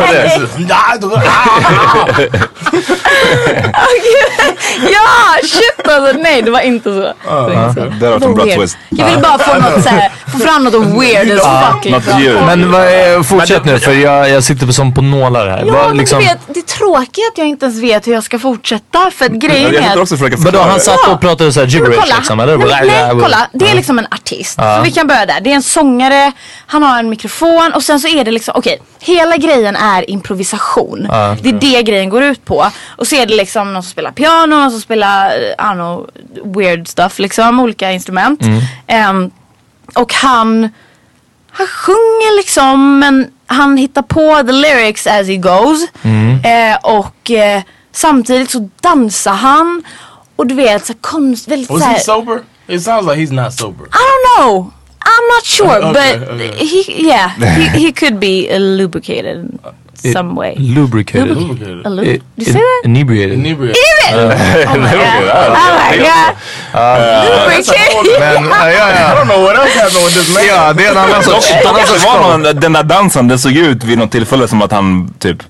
Ja 4.93 5.37
shit 5.43 5.89
alltså 5.89 6.19
nej 6.23 6.43
det 6.43 6.51
var 6.51 6.61
inte 6.61 6.85
så. 6.85 7.01
Det 7.01 7.15
var 7.27 7.75
Det 7.75 7.99
du 7.99 8.07
en 8.07 8.21
var 8.21 8.35
bra 8.35 8.45
twist. 8.45 8.79
Jag 8.89 9.07
ville 9.07 9.21
bara 9.21 9.39
få 9.39 9.55
något 9.61 9.83
såhär, 9.83 10.13
få 10.33 10.39
fram 10.39 10.65
något 10.65 11.03
weird 11.03 11.31
as 11.31 11.43
fuck 11.43 11.85
liksom. 11.85 12.47
Men 12.47 12.73
vad 12.73 12.81
är, 12.81 13.23
fortsätt 13.23 13.65
nu 13.65 13.79
för 13.79 13.93
jag, 13.93 14.31
jag 14.31 14.45
sitter 14.45 14.67
på 14.67 14.73
som 14.73 14.95
på 14.95 15.03
nålar 15.03 15.47
här. 15.49 15.65
Ja 15.67 15.89
men 15.89 15.97
liksom, 15.97 16.19
du 16.19 16.25
vet, 16.25 16.39
det 16.47 16.61
är 16.61 16.79
tråkigt 16.79 17.25
att 17.33 17.39
jag 17.39 17.47
inte 17.49 17.67
ens 17.67 17.79
vet 17.79 18.07
hur 18.07 18.13
jag 18.13 18.25
ska 18.25 18.39
fortsätta 18.39 19.11
för 19.11 19.25
att 19.25 19.33
grejen 19.33 19.75
är 19.75 20.03
att 20.03 20.39
vadå 20.39 20.59
han 20.61 20.81
satt 20.81 21.09
och 21.09 21.21
pratade 21.21 21.53
så 21.53 21.61
här 21.61 21.67
Men 21.67 21.78
gibberish 21.79 22.01
kolla, 22.01 22.17
liksom 22.17 22.41
eller? 22.41 22.59
nej, 22.59 22.81
nej, 22.87 23.11
kolla, 23.11 23.49
det 23.53 23.71
är 23.71 23.75
liksom 23.75 23.99
en 23.99 24.07
artist. 24.11 24.55
Så 24.55 24.81
vi 24.85 24.93
kan 24.93 25.07
börja 25.07 25.27
där. 25.27 25.41
Det 25.41 25.51
är 25.51 25.55
en 25.55 25.63
sångare, 25.63 26.33
han 26.67 26.83
har 26.83 26.99
en 26.99 27.09
mikrofon 27.09 27.73
och 27.75 27.83
sen 27.83 28.01
så 28.01 28.09
är 28.09 28.25
det 28.25 28.31
liksom, 28.31 28.55
okej, 28.57 28.83
hela 29.01 29.37
grejen 29.37 29.77
är 29.77 30.11
improvisation. 30.11 31.03
Det 31.43 31.49
är 31.49 31.53
det 31.53 31.83
grejen 31.83 32.09
går 32.09 32.23
ut 32.23 32.45
på. 32.45 32.71
Och 32.87 33.07
så 33.07 33.17
är 33.17 33.27
det 33.27 33.35
liksom 33.37 33.73
någon 33.73 33.83
som 33.83 33.91
spelar 33.91 34.11
piano, 34.13 34.57
någon 34.57 34.71
som 34.71 34.81
spelar, 34.81 35.31
I 35.37 35.55
don't 35.59 35.75
know, 35.75 36.11
weird 36.57 36.89
stuff 36.89 37.19
liksom, 37.19 37.61
olika 37.61 37.93
instrument. 37.93 38.41
Ehm, 38.87 39.31
och 39.95 40.15
han, 40.15 40.69
han 41.51 41.67
sjunger 41.67 42.37
liksom 42.37 42.99
men 42.99 43.31
han 43.47 43.77
hittar 43.77 44.03
på 44.03 44.43
the 44.47 44.53
lyrics 44.53 45.07
as 45.07 45.27
he 45.29 45.37
goes. 45.37 45.89
Eh, 46.45 46.77
och 46.83 47.31
eh, 47.31 47.63
samtidigt 47.93 48.51
så 48.51 48.69
dansar 48.81 49.33
han. 49.33 49.83
Och 50.39 50.47
du 50.47 50.55
vet 50.55 50.87
så 50.87 50.95
konst, 51.01 51.49
väldigt 51.49 51.71
Was 51.71 51.83
så 51.83 51.89
he 51.89 52.01
sober? 52.01 52.39
It 52.69 52.83
sounds 52.83 53.07
like 53.07 53.21
he's 53.21 53.43
not 53.45 53.53
sober. 53.53 53.85
I 53.85 54.03
don't 54.11 54.25
know. 54.39 54.73
I'm 55.01 55.27
not 55.37 55.45
sure, 55.45 55.79
Okay, 55.91 56.19
but 56.19 56.29
okay. 56.29 56.67
he, 56.67 57.07
yeah, 57.09 57.31
he, 57.57 57.69
he 57.87 57.93
could 57.93 58.19
be 58.21 58.49
uh, 58.51 58.59
lubricated 58.61 59.37
in 59.37 59.59
some 60.13 60.35
way. 60.35 60.55
Lubricated. 60.59 61.37
Lubricated. 61.37 61.87
A 61.87 61.89
lu- 61.91 62.03
I- 62.03 62.05
Did 62.05 62.23
you 62.37 62.45
say 62.45 62.53
that? 62.61 62.81
Inebriated. 62.85 63.39
Inebriated. 63.39 63.77
Oh 64.13 64.29
my 64.79 64.93
god! 64.93 65.25
Oh 65.35 65.91
my 65.91 65.97
god! 65.99 66.37
Lubricated! 67.29 68.21
Men, 68.21 68.45
ja, 68.45 68.71
ja, 68.71 69.13
I 69.13 69.17
don't 69.17 69.27
know 69.29 69.41
what 69.43 69.57
else 69.57 69.79
happened 69.79 70.05
with 70.05 70.15
this 70.15 70.35
man. 70.35 70.47
ja, 70.47 70.73
det 70.73 70.85
är 70.87 70.91
en 70.91 70.97
annan 70.97 71.23
sorts... 71.23 71.49
Det 71.49 72.07
var 72.07 72.39
någon, 72.39 72.61
den 72.61 72.73
där 72.73 72.83
dansen, 72.83 73.29
det 73.29 73.39
såg 73.39 73.53
ut 73.53 73.85
vid 73.85 73.99
något 73.99 74.11
tillfälle 74.13 74.49
som 74.49 74.63
att 74.63 74.73
han 74.73 75.15
typ 75.19 75.43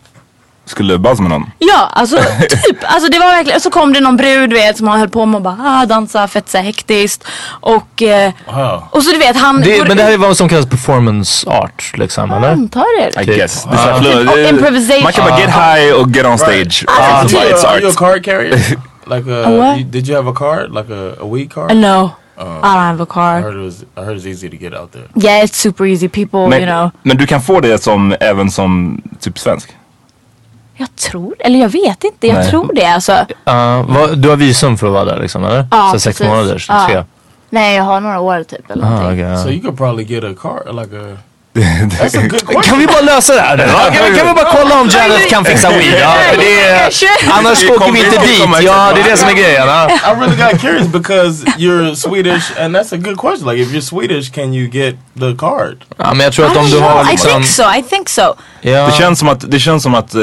skulle 0.68 0.98
buzz 0.98 1.20
med 1.20 1.31
någon. 1.31 1.50
Ja, 1.59 1.88
alltså 1.92 2.16
typ. 2.48 2.78
Alltså 2.83 3.11
det 3.11 3.18
var 3.18 3.26
verkligen, 3.26 3.61
så 3.61 3.70
kom 3.70 3.92
det 3.92 4.00
någon 4.00 4.16
brud 4.16 4.52
vet 4.52 4.76
som 4.76 4.88
han 4.88 4.98
höll 5.00 5.09
på 5.09 5.26
med 5.26 5.37
och 5.37 5.42
bara 5.42 5.57
ah, 5.61 5.87
dansa 5.87 6.28
fett 6.28 6.48
så 6.48 6.59
hektiskt. 6.59 7.24
Och, 7.61 8.02
eh, 8.02 8.33
Wow. 8.46 8.83
och 8.90 9.02
så 9.02 9.11
du 9.11 9.18
vet 9.18 9.37
han... 9.37 9.61
Det, 9.61 9.78
går 9.78 9.87
men 9.87 9.96
det 9.96 10.02
här 10.02 10.12
är 10.12 10.18
vad 10.18 10.37
som 10.37 10.48
kallas 10.48 10.66
performance 10.66 11.50
art 11.50 11.92
liksom, 11.94 12.31
eller? 12.33 12.52
antar 12.52 13.00
det. 13.14 13.22
I 13.22 13.24
guess. 13.37 13.64
Det 13.64 13.76
är 13.76 14.00
Typ, 14.24 14.31
och 14.33 14.38
improvisation. 14.38 15.02
Man 15.02 15.12
kan 15.12 15.24
bara 15.28 15.40
get 15.40 15.50
high 15.50 15.92
och 16.00 16.11
get 16.16 16.26
on 16.26 16.38
stage. 16.38 16.81
Typ. 16.81 16.87
bara, 16.87 17.22
it's 17.24 17.66
Are 17.66 17.78
you 17.81 17.87
a 17.87 17.88
art. 17.90 17.96
card 17.96 18.24
carrier? 18.24 18.54
like 19.16 19.31
a, 19.31 19.44
A 19.46 19.50
what? 19.50 19.76
you- 19.78 19.85
did 19.90 20.09
you 20.09 20.16
have 20.16 20.31
a 20.31 20.35
card? 20.37 20.70
Like 20.74 20.92
a, 20.94 21.12
a 21.22 21.26
weed 21.26 21.52
card? 21.54 21.70
Uh, 21.72 21.76
no, 21.78 22.11
I 22.38 22.42
don't 22.42 22.62
have 22.62 23.00
a 23.00 23.02
I 23.02 23.07
car. 23.07 23.40
heard 23.40 23.57
it 23.57 23.64
was. 23.64 23.83
I 23.96 24.00
heard 24.07 24.16
it's 24.16 24.26
easy 24.26 24.50
to 24.50 24.57
get 24.57 24.74
out 24.74 24.92
there. 24.92 25.04
Yeah, 25.14 25.44
it's 25.44 25.57
super 25.57 25.87
easy. 25.87 26.09
People, 26.09 26.40
you 26.59 26.66
know. 26.66 26.83
Men, 26.83 26.90
men 27.02 27.16
du 27.16 27.26
kan 27.26 27.40
få 27.42 27.61
det 27.61 27.83
som, 27.83 28.14
även 28.20 28.50
som 28.50 29.02
typ 29.20 29.38
svensk? 29.38 29.70
Jag 30.81 30.97
tror, 30.97 31.35
eller 31.38 31.59
jag 31.59 31.69
vet 31.69 32.05
inte. 32.05 32.27
Jag 32.27 32.35
Nej. 32.37 32.51
tror 32.51 32.73
det 32.75 32.85
alltså. 32.87 33.12
Uh, 33.12 33.83
vad, 33.88 34.19
du 34.19 34.29
har 34.29 34.37
visum 34.37 34.79
för 34.79 34.87
att 34.87 34.93
vara 34.93 35.05
där 35.05 35.21
liksom, 35.23 35.45
eller? 35.45 35.67
Ja, 35.71 35.91
så 35.93 36.01
sex 36.01 36.19
precis. 36.19 36.31
månader, 36.31 36.59
så 36.59 36.73
Ja. 36.73 36.87
tre. 36.87 37.05
Nej, 37.51 37.77
jag 37.77 37.85
har 37.85 38.01
några 38.01 38.21
år 38.21 38.43
typ 38.45 38.71
eller 38.71 38.85
någonting. 38.87 39.25
okay. 39.27 39.43
So 39.45 39.49
you 39.51 39.61
could 39.61 39.77
probably 39.77 40.05
get 40.05 40.25
a 40.25 40.35
card, 40.43 40.75
like 40.77 40.97
a. 40.97 41.17
Kan 42.64 42.79
vi 42.79 42.87
bara 42.87 43.01
lösa 43.01 43.35
det 43.35 43.41
här 43.41 43.57
nu? 43.57 43.62
Kan, 43.97 44.12
vi- 44.12 44.19
kan 44.19 44.27
vi 44.27 44.33
bara 44.35 44.53
kolla 44.53 44.81
om 44.81 44.88
Janet 44.88 45.29
kan 45.31 45.45
fixa 45.45 45.71
weed? 45.71 46.01
Ja, 46.01 46.14
det 46.38 46.61
är, 46.61 46.93
annars 47.33 47.71
åker 47.71 47.93
vi 47.93 47.99
inte 48.05 48.19
dit. 48.19 48.62
Ja, 48.62 48.93
det 48.95 49.01
är 49.01 49.11
det 49.11 49.17
som 49.17 49.29
är 49.29 49.33
grejen. 49.33 49.69
I 49.69 50.21
really 50.21 50.37
got 50.37 50.61
curious 50.61 50.87
because 50.87 51.45
you're 51.59 51.95
Swedish, 51.95 52.61
and 52.61 52.77
that's 52.77 52.95
a 52.95 52.97
good 52.97 53.19
question. 53.19 53.49
Like, 53.51 53.62
if 53.62 53.73
you're 53.73 53.81
Swedish, 53.99 54.31
can 54.35 54.55
you 54.55 54.69
get 54.71 54.95
the 55.21 55.35
card? 55.38 55.85
Ja, 55.97 56.14
men 56.14 56.21
jag 56.21 56.33
tror 56.33 56.47
I 56.47 56.51
att 56.51 56.57
om 56.57 56.71
du 56.71 56.79
har 56.81 57.03
I 57.05 57.11
liksom... 57.11 57.31
think 57.33 57.47
so, 57.47 57.62
I 57.79 57.83
think 57.83 58.09
so. 58.09 58.35
Ja, 58.61 58.87
Det 58.87 58.92
känns 58.92 59.18
som 59.18 59.29
att, 59.29 59.51
det 59.51 59.59
känns 59.61 59.83
som 59.83 59.94
att 59.94 60.14
eh, 60.14 60.21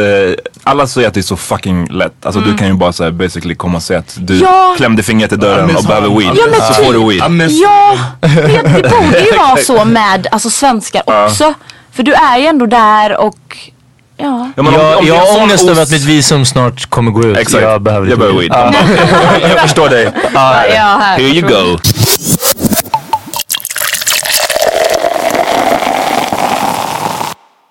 alla 0.63 0.87
säger 0.87 1.07
att 1.07 1.13
det 1.13 1.19
är 1.19 1.21
så 1.21 1.37
fucking 1.37 1.87
lätt. 1.87 2.25
Alltså 2.25 2.41
du 2.41 2.57
kan 2.57 2.67
ju 2.67 2.73
bara 2.73 2.93
säga 2.93 3.11
basically 3.11 3.55
komma 3.55 3.77
och 3.77 3.83
säga 3.83 3.99
att 3.99 4.17
du 4.19 4.35
Ja. 4.39 4.73
klämde 4.77 5.03
fingret 5.03 5.31
i 5.31 5.35
dörren 5.35 5.75
och 5.75 5.83
behöver 5.83 6.09
weed. 6.09 6.31
Ja, 6.37 6.43
men 6.51 6.61
så 6.61 6.73
typ. 6.73 6.85
får 6.85 6.93
du 6.93 6.99
weed. 7.09 7.25
I 7.25 7.29
miss. 7.29 7.61
Ja, 7.61 7.97
det, 8.21 8.27
det 8.81 8.89
borde 8.89 9.19
ju 9.19 9.37
vara 9.37 9.57
så 9.57 9.85
med 9.85 10.27
alltså, 10.31 10.49
svenskar 10.49 11.03
också. 11.25 11.53
För 11.93 12.03
du 12.03 12.13
är 12.13 12.37
ju 12.37 12.45
ändå 12.45 12.65
där 12.65 13.17
och 13.17 13.57
ja. 14.17 14.51
Ja, 14.55 14.61
om- 14.63 14.73
jag, 14.73 14.97
om 14.99 15.07
jag 15.07 15.15
har 15.15 15.41
ångest 15.43 15.69
över 15.69 15.81
att 15.83 15.91
mitt 15.91 16.03
visum 16.03 16.45
snart 16.45 16.89
kommer 16.89 17.11
gå 17.11 17.23
ut. 17.23 17.37
Exakt. 17.37 17.63
Jag 17.63 17.81
behöver 17.81 18.07
Jag 18.07 18.19
lite 18.19 18.33
behöver 18.33 18.39
weed. 18.39 19.41
weed. 19.41 19.51
jag 19.51 19.59
förstår 19.61 19.89
dig. 19.89 20.11
ja, 20.33 20.39
här. 21.01 21.17
Here 21.19 21.21
you 21.29 21.47
go. 21.49 21.77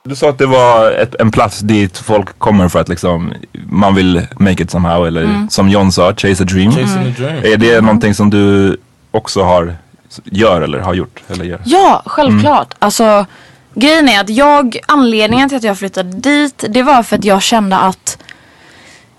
Du 0.08 0.14
sa 0.16 0.28
att 0.28 0.38
det 0.38 0.46
var 0.46 0.90
ett, 0.90 1.14
en 1.20 1.30
plats 1.30 1.58
dit 1.60 1.98
folk 1.98 2.38
kommer 2.38 2.68
för 2.68 2.80
att 2.80 2.88
liksom, 2.88 3.32
man 3.66 3.94
vill 3.94 4.26
make 4.38 4.62
it 4.62 4.70
somehow. 4.70 5.06
Eller 5.06 5.22
Mm. 5.24 5.50
som 5.50 5.68
John 5.68 5.92
sa, 5.92 6.14
chase 6.16 6.42
a 6.42 6.46
dream. 6.46 6.72
Chasing 6.72 7.12
dream. 7.12 7.44
Är 7.44 7.56
det 7.56 7.80
någonting 7.80 8.14
som 8.14 8.30
du 8.30 8.76
också 9.10 9.42
har, 9.42 9.76
gör 10.24 10.60
eller 10.60 10.78
har 10.78 10.94
gjort? 10.94 11.22
Eller 11.28 11.44
gör? 11.44 11.60
Ja, 11.64 12.02
självklart. 12.06 12.74
Alltså, 12.78 13.26
grejen 13.74 14.08
är 14.08 14.20
att 14.20 14.28
jag, 14.30 14.76
anledningen 14.88 15.48
till 15.48 15.58
att 15.58 15.64
jag 15.64 15.78
flyttade 15.78 16.10
dit, 16.16 16.64
det 16.68 16.82
var 16.82 17.02
för 17.02 17.16
att 17.18 17.24
jag 17.24 17.42
kände 17.42 17.76
att, 17.78 18.18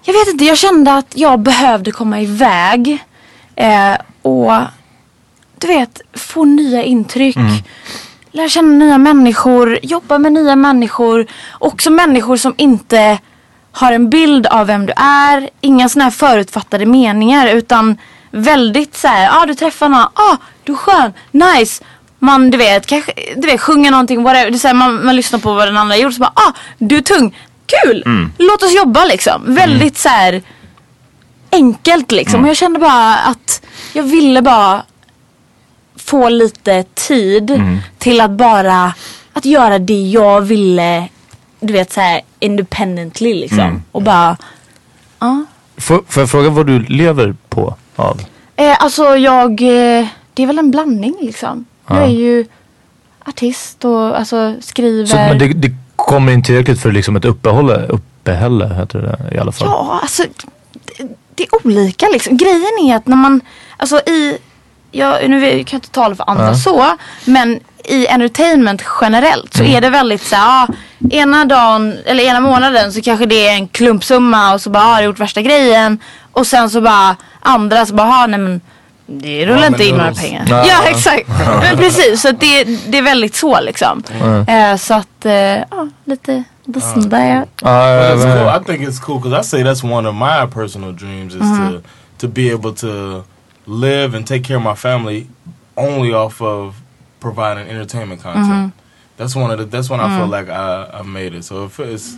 jag 0.04 0.14
vet 0.14 0.28
inte, 0.28 0.46
jag 0.46 0.58
kände 0.58 0.94
att 0.94 1.12
jag 1.18 1.40
behövde 1.40 1.92
komma 1.92 2.22
iväg. 2.22 2.98
Eh, 3.56 3.96
och, 4.22 4.52
du 5.60 5.68
vet, 5.68 6.02
få 6.14 6.44
nya 6.46 6.84
intryck. 6.84 7.38
Lära 8.36 8.50
känna 8.50 8.86
nya 8.86 8.98
människor, 8.98 9.80
jobba 9.82 10.18
med 10.18 10.34
nya 10.34 10.56
människor. 10.56 11.26
Också 11.60 11.90
människor 11.90 12.38
som 12.38 12.54
inte 12.58 13.20
har 13.72 13.92
en 13.92 14.10
bild 14.10 14.48
av 14.48 14.68
vem 14.68 14.86
du 14.86 14.94
är. 14.98 15.50
Inga 15.62 15.90
sådana 15.90 16.04
här 16.04 16.12
förutfattade 16.12 16.86
meningar 16.86 17.48
utan 17.48 17.98
väldigt 18.32 18.98
så 18.98 19.08
här, 19.08 19.24
ja 19.24 19.42
ah, 19.42 19.46
du 19.46 19.54
träffar 19.54 19.90
någon, 19.90 20.02
ah 20.02 20.38
du 20.64 20.72
är 20.72 20.78
skön, 20.78 21.14
nice. 21.32 21.84
Man 22.20 22.52
du 22.52 22.58
vet, 22.58 22.86
kanske, 22.86 23.14
du 23.36 23.48
vet 23.48 23.62
sjunger 23.62 23.92
någonting, 23.92 24.24
whatever. 24.24 24.52
Det 24.52 24.64
är 24.64 24.68
här, 24.68 24.74
man, 24.74 25.06
man 25.06 25.16
lyssnar 25.16 25.40
på 25.40 25.54
vad 25.54 25.68
den 25.68 25.78
andra 25.78 25.98
gjort 25.98 26.14
så 26.14 26.20
bara, 26.20 26.34
ah 26.36 26.54
du 26.78 26.98
är 26.98 27.02
tung, 27.02 27.38
kul, 27.66 28.04
låt 28.38 28.64
oss 28.64 28.76
jobba 28.76 29.06
liksom. 29.06 29.42
Väldigt 29.46 29.98
så 29.98 30.10
här 30.10 30.42
enkelt 31.52 32.12
liksom. 32.12 32.44
Och 32.44 32.50
jag 32.50 32.58
kände 32.58 32.80
bara 32.80 33.16
att 33.16 33.62
jag 33.94 34.04
ville 34.04 34.42
bara 34.42 34.84
få 35.96 36.30
lite 36.30 36.84
tid 36.94 37.62
till 37.98 38.22
att 38.22 38.32
bara 38.32 38.94
att 39.34 39.46
göra 39.46 39.80
det 39.80 40.02
jag 40.02 40.42
ville, 40.42 41.10
du 41.60 41.74
vet 41.74 41.92
så 41.92 42.02
här 42.02 42.22
independently 42.40 43.34
liksom. 43.34 43.84
Och 43.92 44.02
bara, 44.02 44.38
ja. 45.20 45.46
Får, 45.78 46.04
får 46.08 46.22
jag 46.22 46.30
fråga 46.30 46.50
vad 46.50 46.68
du 46.68 46.80
lever 46.80 47.36
på 47.50 47.76
av? 47.96 48.22
Eh, 48.56 48.84
alltså 48.84 49.18
jag, 49.18 49.52
eh, 49.52 50.08
det 50.34 50.44
är 50.44 50.48
väl 50.48 50.60
en 50.60 50.72
blandning 50.72 51.16
liksom. 51.22 51.66
Jag 51.88 52.04
är 52.04 52.08
ju 52.08 52.46
artist 53.26 53.86
och 53.86 54.20
alltså 54.20 54.56
skriver. 54.62 55.06
Så, 55.06 55.16
men 55.16 55.40
det, 55.40 55.48
det 55.48 55.76
kommer 55.96 56.32
in 56.34 56.44
tillräckligt 56.44 56.82
för 56.82 56.92
liksom 56.92 57.16
ett 57.16 57.26
uppehålle, 57.26 57.86
uppehälle 57.88 58.74
heter 58.74 59.00
det 59.02 59.36
i 59.36 59.40
alla 59.40 59.52
fall. 59.52 59.68
Ja, 59.68 60.00
alltså 60.02 60.24
det, 60.98 61.08
det 61.36 61.44
är 61.44 61.66
olika 61.66 62.08
liksom. 62.14 62.38
Grejen 62.38 62.80
är 62.82 62.96
att 62.96 63.08
när 63.08 63.16
man, 63.18 63.42
alltså 63.78 64.00
i, 64.00 64.38
jag, 64.98 65.30
nu 65.30 65.40
kan 65.42 65.50
jag 65.58 65.74
inte 65.74 65.90
tala 65.90 66.16
för 66.16 66.30
andra 66.30 66.48
Ja. 66.48 66.56
så, 66.56 66.86
men 67.26 67.60
i 67.84 68.08
entertainment 68.08 68.82
generellt 69.02 69.54
så 69.54 69.60
Mm. 69.64 69.76
är 69.76 69.82
det 69.82 69.90
väldigt 69.90 70.22
så 70.22 70.36
här, 70.36 70.68
ja, 70.68 71.08
ena 71.12 71.46
dagen 71.46 71.98
eller 72.06 72.24
ena 72.24 72.40
månaden 72.40 72.94
så 72.94 73.02
kanske 73.02 73.26
det 73.26 73.48
är 73.48 73.54
en 73.54 73.68
klumpsumma 73.68 74.54
och 74.54 74.62
så 74.62 74.70
bara, 74.70 74.84
ah, 74.84 74.88
har 74.88 74.96
jag 74.96 75.04
gjort 75.06 75.20
värsta 75.20 75.42
grejen. 75.42 76.00
Och 76.32 76.48
sen 76.48 76.70
så 76.70 76.82
bara 76.82 77.16
andra 77.42 77.86
så 77.86 77.94
bara, 77.94 78.08
ah, 78.08 78.28
nej 78.28 78.40
men 78.40 78.62
det 79.08 79.46
rullar 79.46 79.68
inte 79.68 79.86
in 79.86 79.96
några 79.96 80.14
pengar. 80.14 80.46
Ja. 80.50 80.66
Ja, 80.68 80.84
exakt. 80.90 81.28
Men 81.62 81.78
precis, 81.78 82.22
så 82.22 82.30
att 82.30 82.40
det, 82.40 82.64
det 82.64 82.98
är 82.98 83.02
väldigt 83.02 83.36
så 83.36 83.62
liksom. 83.62 84.04
Eh, 84.48 84.78
så 84.78 84.94
att, 84.94 85.26
ja, 85.72 85.88
lite. 86.06 86.44
Ja, 86.66 86.74
jag 86.74 87.46
That's 87.62 88.16
vet. 88.26 88.38
cool. 88.38 88.62
I 88.62 88.66
think 88.78 88.90
it's 88.90 89.00
cool 89.00 89.22
because 89.22 89.42
I 89.42 89.44
say 89.44 89.64
that's 89.64 89.84
one 89.98 90.10
of 90.10 90.16
my 90.16 90.52
personal 90.54 90.96
dreams 90.96 91.34
is 91.34 91.40
to 91.42 91.82
to 92.18 92.28
be 92.28 92.54
able 92.54 92.74
to 92.74 92.88
live 93.68 94.14
and 94.14 94.28
take 94.28 94.44
care 94.44 94.58
of 94.58 94.64
my 94.64 94.76
family 94.76 95.28
only 95.78 96.14
off 96.14 96.42
of 96.42 96.82
providing 97.20 97.68
entertainment 97.68 98.22
content. 98.22 98.46
Mm-hmm. 98.46 98.80
That's 99.18 99.36
one 99.36 99.52
of 99.52 99.58
the. 99.58 99.66
That's 99.66 99.90
when 99.90 100.00
I 100.00 100.18
feel 100.18 100.28
mm. 100.28 100.32
like 100.32 100.50
I, 100.50 101.00
I 101.00 101.02
made 101.04 101.34
it. 101.34 101.44
So 101.44 101.66
if 101.66 101.80
it's, 101.80 102.18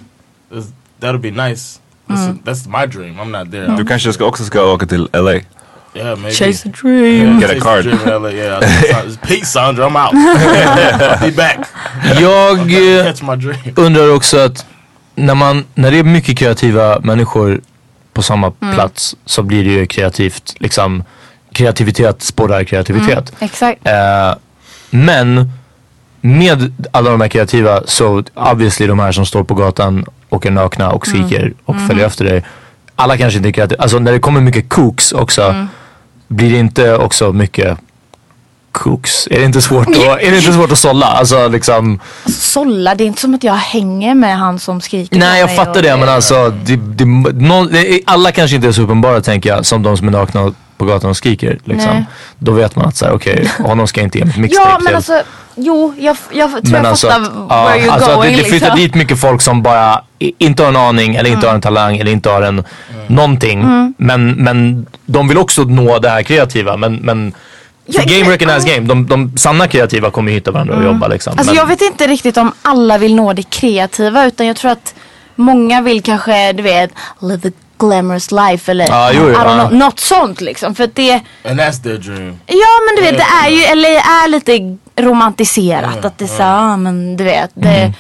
it's 0.51 0.71
that'll 0.99 1.21
be 1.21 1.31
nice. 1.31 1.79
That's, 2.07 2.21
mm. 2.21 2.43
that's 2.43 2.67
my 2.67 2.85
dream. 2.85 3.19
I'm 3.19 3.31
not 3.31 3.51
there. 3.51 3.67
Du 3.77 3.85
kanske 3.85 4.13
ska 4.13 4.25
också 4.25 4.43
ska 4.43 4.63
åka 4.63 4.85
till 4.85 5.09
LA? 5.13 5.31
Yeah, 5.93 6.15
maybe. 6.15 6.31
Chase 6.31 6.69
a 6.69 6.71
dream. 6.81 7.27
Yeah, 7.27 7.39
Get 7.39 7.49
a 7.49 7.53
chase 7.53 7.63
card. 7.63 7.83
the 7.83 7.89
dream 7.89 8.07
in 8.07 8.23
LA. 8.23 8.29
Yeah. 8.29 8.59
I- 8.63 9.17
Peace, 9.27 9.51
Sandra. 9.51 9.85
I'm 9.85 9.95
out. 9.95 10.13
I'll 10.13 11.19
be 11.29 11.35
back. 11.35 11.67
Jag 12.21 12.57
Catch 13.05 13.23
my 13.23 13.35
dream. 13.35 13.73
undrar 13.75 14.15
också 14.15 14.37
att 14.37 14.65
när, 15.15 15.35
man, 15.35 15.65
när 15.75 15.91
det 15.91 15.99
är 15.99 16.03
mycket 16.03 16.37
kreativa 16.37 16.99
människor 16.99 17.61
på 18.13 18.21
samma 18.23 18.53
mm. 18.61 18.75
plats 18.75 19.15
så 19.25 19.43
blir 19.43 19.63
det 19.63 19.69
ju 19.69 19.85
kreativt. 19.85 20.55
Liksom, 20.59 21.03
kreativitet 21.57 22.21
sporrar 22.21 22.63
kreativitet. 22.63 23.33
Exakt. 23.39 23.87
Eh, 23.87 24.35
men 24.89 25.51
med 26.21 26.73
alla 26.91 27.09
de 27.11 27.21
här 27.21 27.27
kreativa 27.27 27.81
så 27.85 28.23
obviously 28.33 28.87
de 28.87 28.99
här 28.99 29.11
som 29.11 29.25
står 29.25 29.43
på 29.43 29.53
gatan 29.55 30.05
och 30.29 30.45
är 30.45 30.51
nakna 30.51 30.91
och 30.91 31.07
skriker 31.07 31.53
och 31.65 31.75
följer 31.87 32.05
efter 32.05 32.25
dig. 32.25 32.43
Alla 32.95 33.17
kanske 33.17 33.37
inte 33.37 33.49
är 33.49 33.51
kreativa. 33.53 33.81
Alltså 33.83 33.99
när 33.99 34.11
det 34.11 34.19
kommer 34.19 34.41
mycket 34.41 34.69
cooks 34.69 35.11
också 35.11 35.67
blir 36.27 36.51
det 36.51 36.57
inte 36.57 36.95
också 36.97 37.33
mycket 37.33 37.77
cooks? 38.71 39.27
Är 39.31 39.39
det 39.39 39.45
inte 39.45 39.61
svårt 39.61 39.87
att, 39.87 39.95
är 40.21 40.31
det 40.31 40.37
inte 40.37 40.53
svårt 40.53 40.71
att 40.71 40.79
sålla? 40.79 41.05
Alltså 41.05 41.47
liksom, 41.47 41.99
Solla, 42.25 42.95
det 42.95 43.03
är 43.03 43.05
inte 43.05 43.21
som 43.21 43.35
att 43.35 43.43
jag 43.43 43.53
hänger 43.53 44.15
med 44.15 44.37
han 44.37 44.59
som 44.59 44.81
skriker 44.81 45.19
nej 45.19 45.39
jag 45.39 45.55
fattar 45.55 45.75
och- 45.75 45.83
det 45.83 45.97
men 45.97 46.09
alltså 46.09 46.49
det, 46.65 46.75
det, 46.75 47.05
någon, 47.33 47.69
alla 48.05 48.31
kanske 48.31 48.55
inte 48.55 48.67
är 48.67 48.71
så 48.71 48.81
uppenbara 48.81 49.21
tänker 49.21 49.49
jag 49.49 49.65
som 49.65 49.83
de 49.83 49.97
som 49.97 50.07
är 50.07 50.11
nakna 50.11 50.53
på 50.77 50.85
gatan 50.85 51.09
och 51.09 51.17
skriker. 51.17 51.59
Liksom. 51.63 51.91
Nej. 51.91 52.05
Då 52.39 52.51
vet 52.51 52.75
man 52.75 52.85
att 52.85 52.95
så 52.95 53.05
här, 53.05 53.13
okej, 53.13 53.51
honom 53.59 53.87
ska 53.87 53.99
jag 53.99 54.07
inte 54.07 54.17
ge 54.17 54.25
mitt 54.25 54.37
mixtape 54.37 54.69
Ja 54.69 54.79
men 54.83 54.95
alltså, 54.95 55.21
jo 55.55 55.93
jag, 55.99 56.17
jag 56.31 56.51
tror 56.51 56.75
jag 56.75 56.85
alltså 56.85 57.07
fattar 57.07 57.21
att, 57.21 57.69
where 57.69 57.85
you're 57.85 57.91
alltså 57.91 58.15
going 58.15 58.31
det, 58.31 58.37
det 58.37 58.43
flyttar 58.43 58.67
liksom. 58.67 58.79
dit 58.79 58.95
mycket 58.95 59.19
folk 59.19 59.41
som 59.41 59.61
bara 59.61 60.01
inte 60.19 60.63
har 60.63 60.69
en 60.69 60.75
aning 60.75 61.15
eller 61.15 61.29
inte 61.29 61.47
har 61.47 61.55
en 61.55 61.61
talang 61.61 61.97
eller 61.97 62.11
inte 62.11 62.29
har 62.29 62.41
en 62.41 62.63
någonting. 63.07 63.61
Mm. 63.61 63.93
Men, 63.97 64.31
men 64.31 64.87
de 65.05 65.27
vill 65.27 65.37
också 65.37 65.63
nå 65.63 65.99
det 65.99 66.09
här 66.09 66.23
kreativa. 66.23 66.77
Men, 66.77 66.95
men 66.95 67.33
Ja, 67.89 68.01
för 68.01 68.09
game 68.09 68.33
recognize 68.33 68.75
game, 68.75 68.87
de, 68.87 69.07
de 69.07 69.37
sanna 69.37 69.67
kreativa 69.67 70.11
kommer 70.11 70.31
hitta 70.31 70.51
varandra 70.51 70.77
och 70.77 70.83
jobba 70.83 71.07
liksom. 71.07 71.31
Alltså 71.31 71.45
men, 71.45 71.55
jag 71.55 71.65
vet 71.65 71.81
inte 71.81 72.07
riktigt 72.07 72.37
om 72.37 72.51
alla 72.61 72.97
vill 72.97 73.15
nå 73.15 73.33
det 73.33 73.43
kreativa 73.43 74.25
utan 74.25 74.47
jag 74.47 74.55
tror 74.55 74.71
att 74.71 74.95
många 75.35 75.81
vill 75.81 76.03
kanske, 76.03 76.53
du 76.53 76.63
vet, 76.63 76.91
live 77.21 77.49
a 77.49 77.51
glamorous 77.79 78.31
life 78.31 78.71
eller 78.71 78.87
Ja, 78.87 79.11
jo, 79.13 79.21
jo, 79.23 79.29
I 79.29 79.33
don't 79.35 79.57
ja. 79.57 79.67
know, 79.67 79.79
något 79.79 79.99
sånt 79.99 80.41
liksom. 80.41 80.75
För 80.75 80.83
att 80.83 80.95
det, 80.95 81.13
And 81.43 81.59
that's 81.59 81.83
their 81.83 81.97
dream. 81.97 82.39
ja 82.47 82.67
men 82.87 82.95
du 82.95 83.01
vet 83.01 83.17
det 83.17 83.45
är 83.45 83.49
ju, 83.49 83.63
eller 83.63 83.89
är 83.89 84.29
lite 84.29 84.77
romantiserat. 85.03 86.05
Att 86.05 86.17
det 86.17 86.25
är 86.25 86.27
så, 86.27 86.41
ja 86.41 86.77
men 86.77 87.17
du 87.17 87.23
vet. 87.23 87.51
Det, 87.53 87.93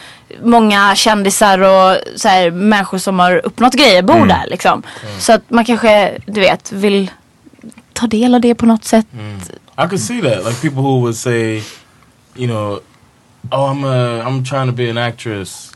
Många 0.43 0.95
kändisar 0.95 1.59
och 1.59 1.97
så 2.15 2.27
här, 2.27 2.51
människor 2.51 2.97
som 2.97 3.19
har 3.19 3.45
uppnått 3.45 3.73
grejer 3.73 4.01
bor 4.01 4.25
där 4.25 4.45
liksom. 4.47 4.83
Så 5.19 5.33
att 5.33 5.49
man 5.49 5.65
kanske, 5.65 6.17
du 6.25 6.39
vet, 6.41 6.71
vill 6.71 7.11
ta 7.93 8.07
del 8.07 8.35
av 8.35 8.41
det 8.41 8.55
på 8.55 8.65
något 8.65 8.83
sätt. 8.85 9.05
I 9.77 9.87
could 9.89 9.99
see 10.01 10.21
that. 10.21 10.45
Like 10.45 10.61
people 10.61 10.81
who 10.81 10.99
would 10.99 11.15
say, 11.15 11.61
you 12.35 12.47
know, 12.47 12.79
oh, 13.51 13.71
I'm 13.71 13.85
a, 13.85 14.23
I'm 14.27 14.45
trying 14.49 14.67
to 14.67 14.73
be 14.75 14.89
an 14.89 14.97
actress, 14.97 15.71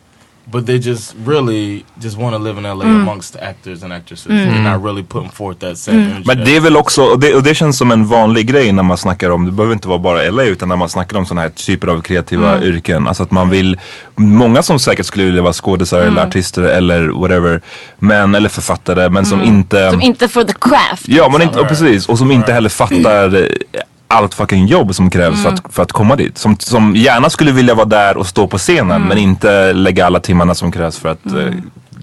but 0.51 0.65
they 0.65 0.77
just 0.77 1.15
really 1.25 1.83
just 2.03 2.17
want 2.17 2.35
to 2.35 2.39
live 2.39 2.57
in 2.57 2.63
LA 2.63 2.85
amongst 2.85 3.33
the 3.33 3.39
actors 3.39 3.83
and 3.83 3.93
actresses. 3.93 4.27
They're 4.27 4.73
not 4.73 4.83
really 4.83 5.03
putting 5.03 5.29
forth 5.29 5.59
that 5.59 5.77
same 5.77 5.97
energy. 5.97 6.23
Men 6.25 6.45
det 6.45 6.55
är 6.55 6.59
väl 6.59 6.77
också, 6.77 7.01
och 7.01 7.19
det, 7.19 7.35
och 7.35 7.43
det 7.43 7.55
känns 7.55 7.77
som 7.77 7.91
en 7.91 8.05
vanlig 8.05 8.47
grej 8.47 8.71
när 8.71 8.83
man 8.83 8.97
snackar 8.97 9.29
om, 9.29 9.45
det 9.45 9.51
behöver 9.51 9.73
inte 9.73 9.87
vara 9.87 9.99
bara 9.99 10.29
LA 10.29 10.43
utan 10.43 10.69
när 10.69 10.75
man 10.75 10.89
snackar 10.89 11.17
om 11.17 11.25
sådana 11.25 11.41
här 11.41 11.49
typer 11.49 11.87
av 11.87 12.01
kreativa 12.01 12.63
yrken. 12.63 13.07
Alltså 13.07 13.23
att 13.23 13.31
man 13.31 13.49
vill, 13.49 13.79
många 14.15 14.63
som 14.63 14.79
säkert 14.79 15.05
skulle 15.05 15.25
vilja 15.25 15.41
vara 15.41 15.53
skådisar 15.53 16.01
eller 16.01 16.27
artister 16.27 16.61
eller 16.61 17.07
whatever, 17.07 17.61
men, 17.99 18.35
eller 18.35 18.49
författare 18.49 19.09
men 19.09 19.25
som 19.25 19.41
inte 19.41 19.91
Som 19.91 20.01
inte 20.01 20.27
for 20.27 20.43
the 20.43 20.53
craft. 20.61 21.07
Ja 21.07 21.29
men 21.29 21.41
inte, 21.41 21.59
och 21.59 21.67
precis, 21.67 22.09
och 22.09 22.17
som 22.17 22.31
inte 22.31 22.53
heller 22.53 22.69
fattar 22.69 23.35
eh, 23.35 23.81
allt 24.11 24.33
fucking 24.33 24.65
jobb 24.65 24.95
som 24.95 25.09
krävs 25.09 25.43
för, 25.43 25.49
att, 25.49 25.73
för 25.73 25.83
att 25.83 25.91
komma 25.91 26.15
dit. 26.15 26.37
Som, 26.37 26.59
som 26.59 26.95
gärna 26.95 27.29
skulle 27.29 27.51
vilja 27.51 27.75
vara 27.75 27.85
där 27.85 28.17
och 28.17 28.27
stå 28.27 28.47
på 28.47 28.57
scenen 28.57 29.01
men 29.01 29.17
inte 29.17 29.73
lägga 29.73 30.05
alla 30.05 30.19
timmarna 30.19 30.55
som 30.55 30.71
krävs 30.71 30.97
för 30.97 31.09
att 31.09 31.25
eh, 31.25 31.53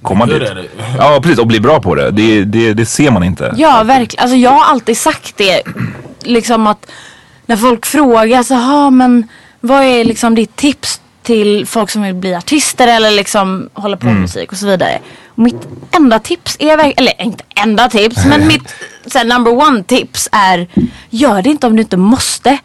komma 0.02 0.26
Good 0.26 0.40
dit. 0.40 0.50
Ja 0.98 1.20
precis, 1.22 1.38
och 1.38 1.46
bli 1.46 1.60
bra 1.60 1.80
på 1.80 1.94
det. 1.94 2.10
Det, 2.10 2.44
det, 2.44 2.74
det 2.74 2.86
ser 2.86 3.10
man 3.10 3.22
inte. 3.22 3.54
Ja, 3.56 3.82
verkligen. 3.82 4.22
Alltså 4.22 4.36
jag 4.36 4.50
har 4.50 4.64
alltid 4.70 4.98
sagt 4.98 5.36
det. 5.36 5.62
Liksom 6.22 6.66
att 6.66 6.86
när 7.46 7.56
folk 7.56 7.86
frågar 7.86 8.42
så 8.42 8.90
men 8.90 9.28
vad 9.60 9.82
är 9.82 10.04
liksom 10.04 10.34
ditt 10.34 10.56
tips 10.56 11.00
till 11.28 11.66
folk 11.66 11.90
som 11.90 12.02
vill 12.02 12.14
bli 12.14 12.34
artister 12.34 12.88
eller 12.88 13.10
liksom 13.10 13.70
hålla 13.74 13.96
på 13.96 14.06
med 14.06 14.16
musik 14.16 14.52
och 14.52 14.58
så 14.58 14.66
vidare. 14.66 14.98
Och 15.26 15.38
mitt 15.38 15.68
enda 15.96 16.18
tips 16.18 16.56
är 16.58 16.92
eller 16.96 17.22
inte 17.22 17.44
enda 17.56 17.88
tips, 17.88 18.24
men 18.24 18.46
mitt 18.46 18.74
så 19.06 19.18
här, 19.18 19.24
number 19.24 19.52
one 19.52 19.82
tips 19.82 20.28
är 20.32 20.68
gör 21.10 21.42
det 21.42 21.50
inte 21.50 21.66
om 21.66 21.76
du 21.76 21.82
inte 21.82 21.96
måste. 21.96 22.58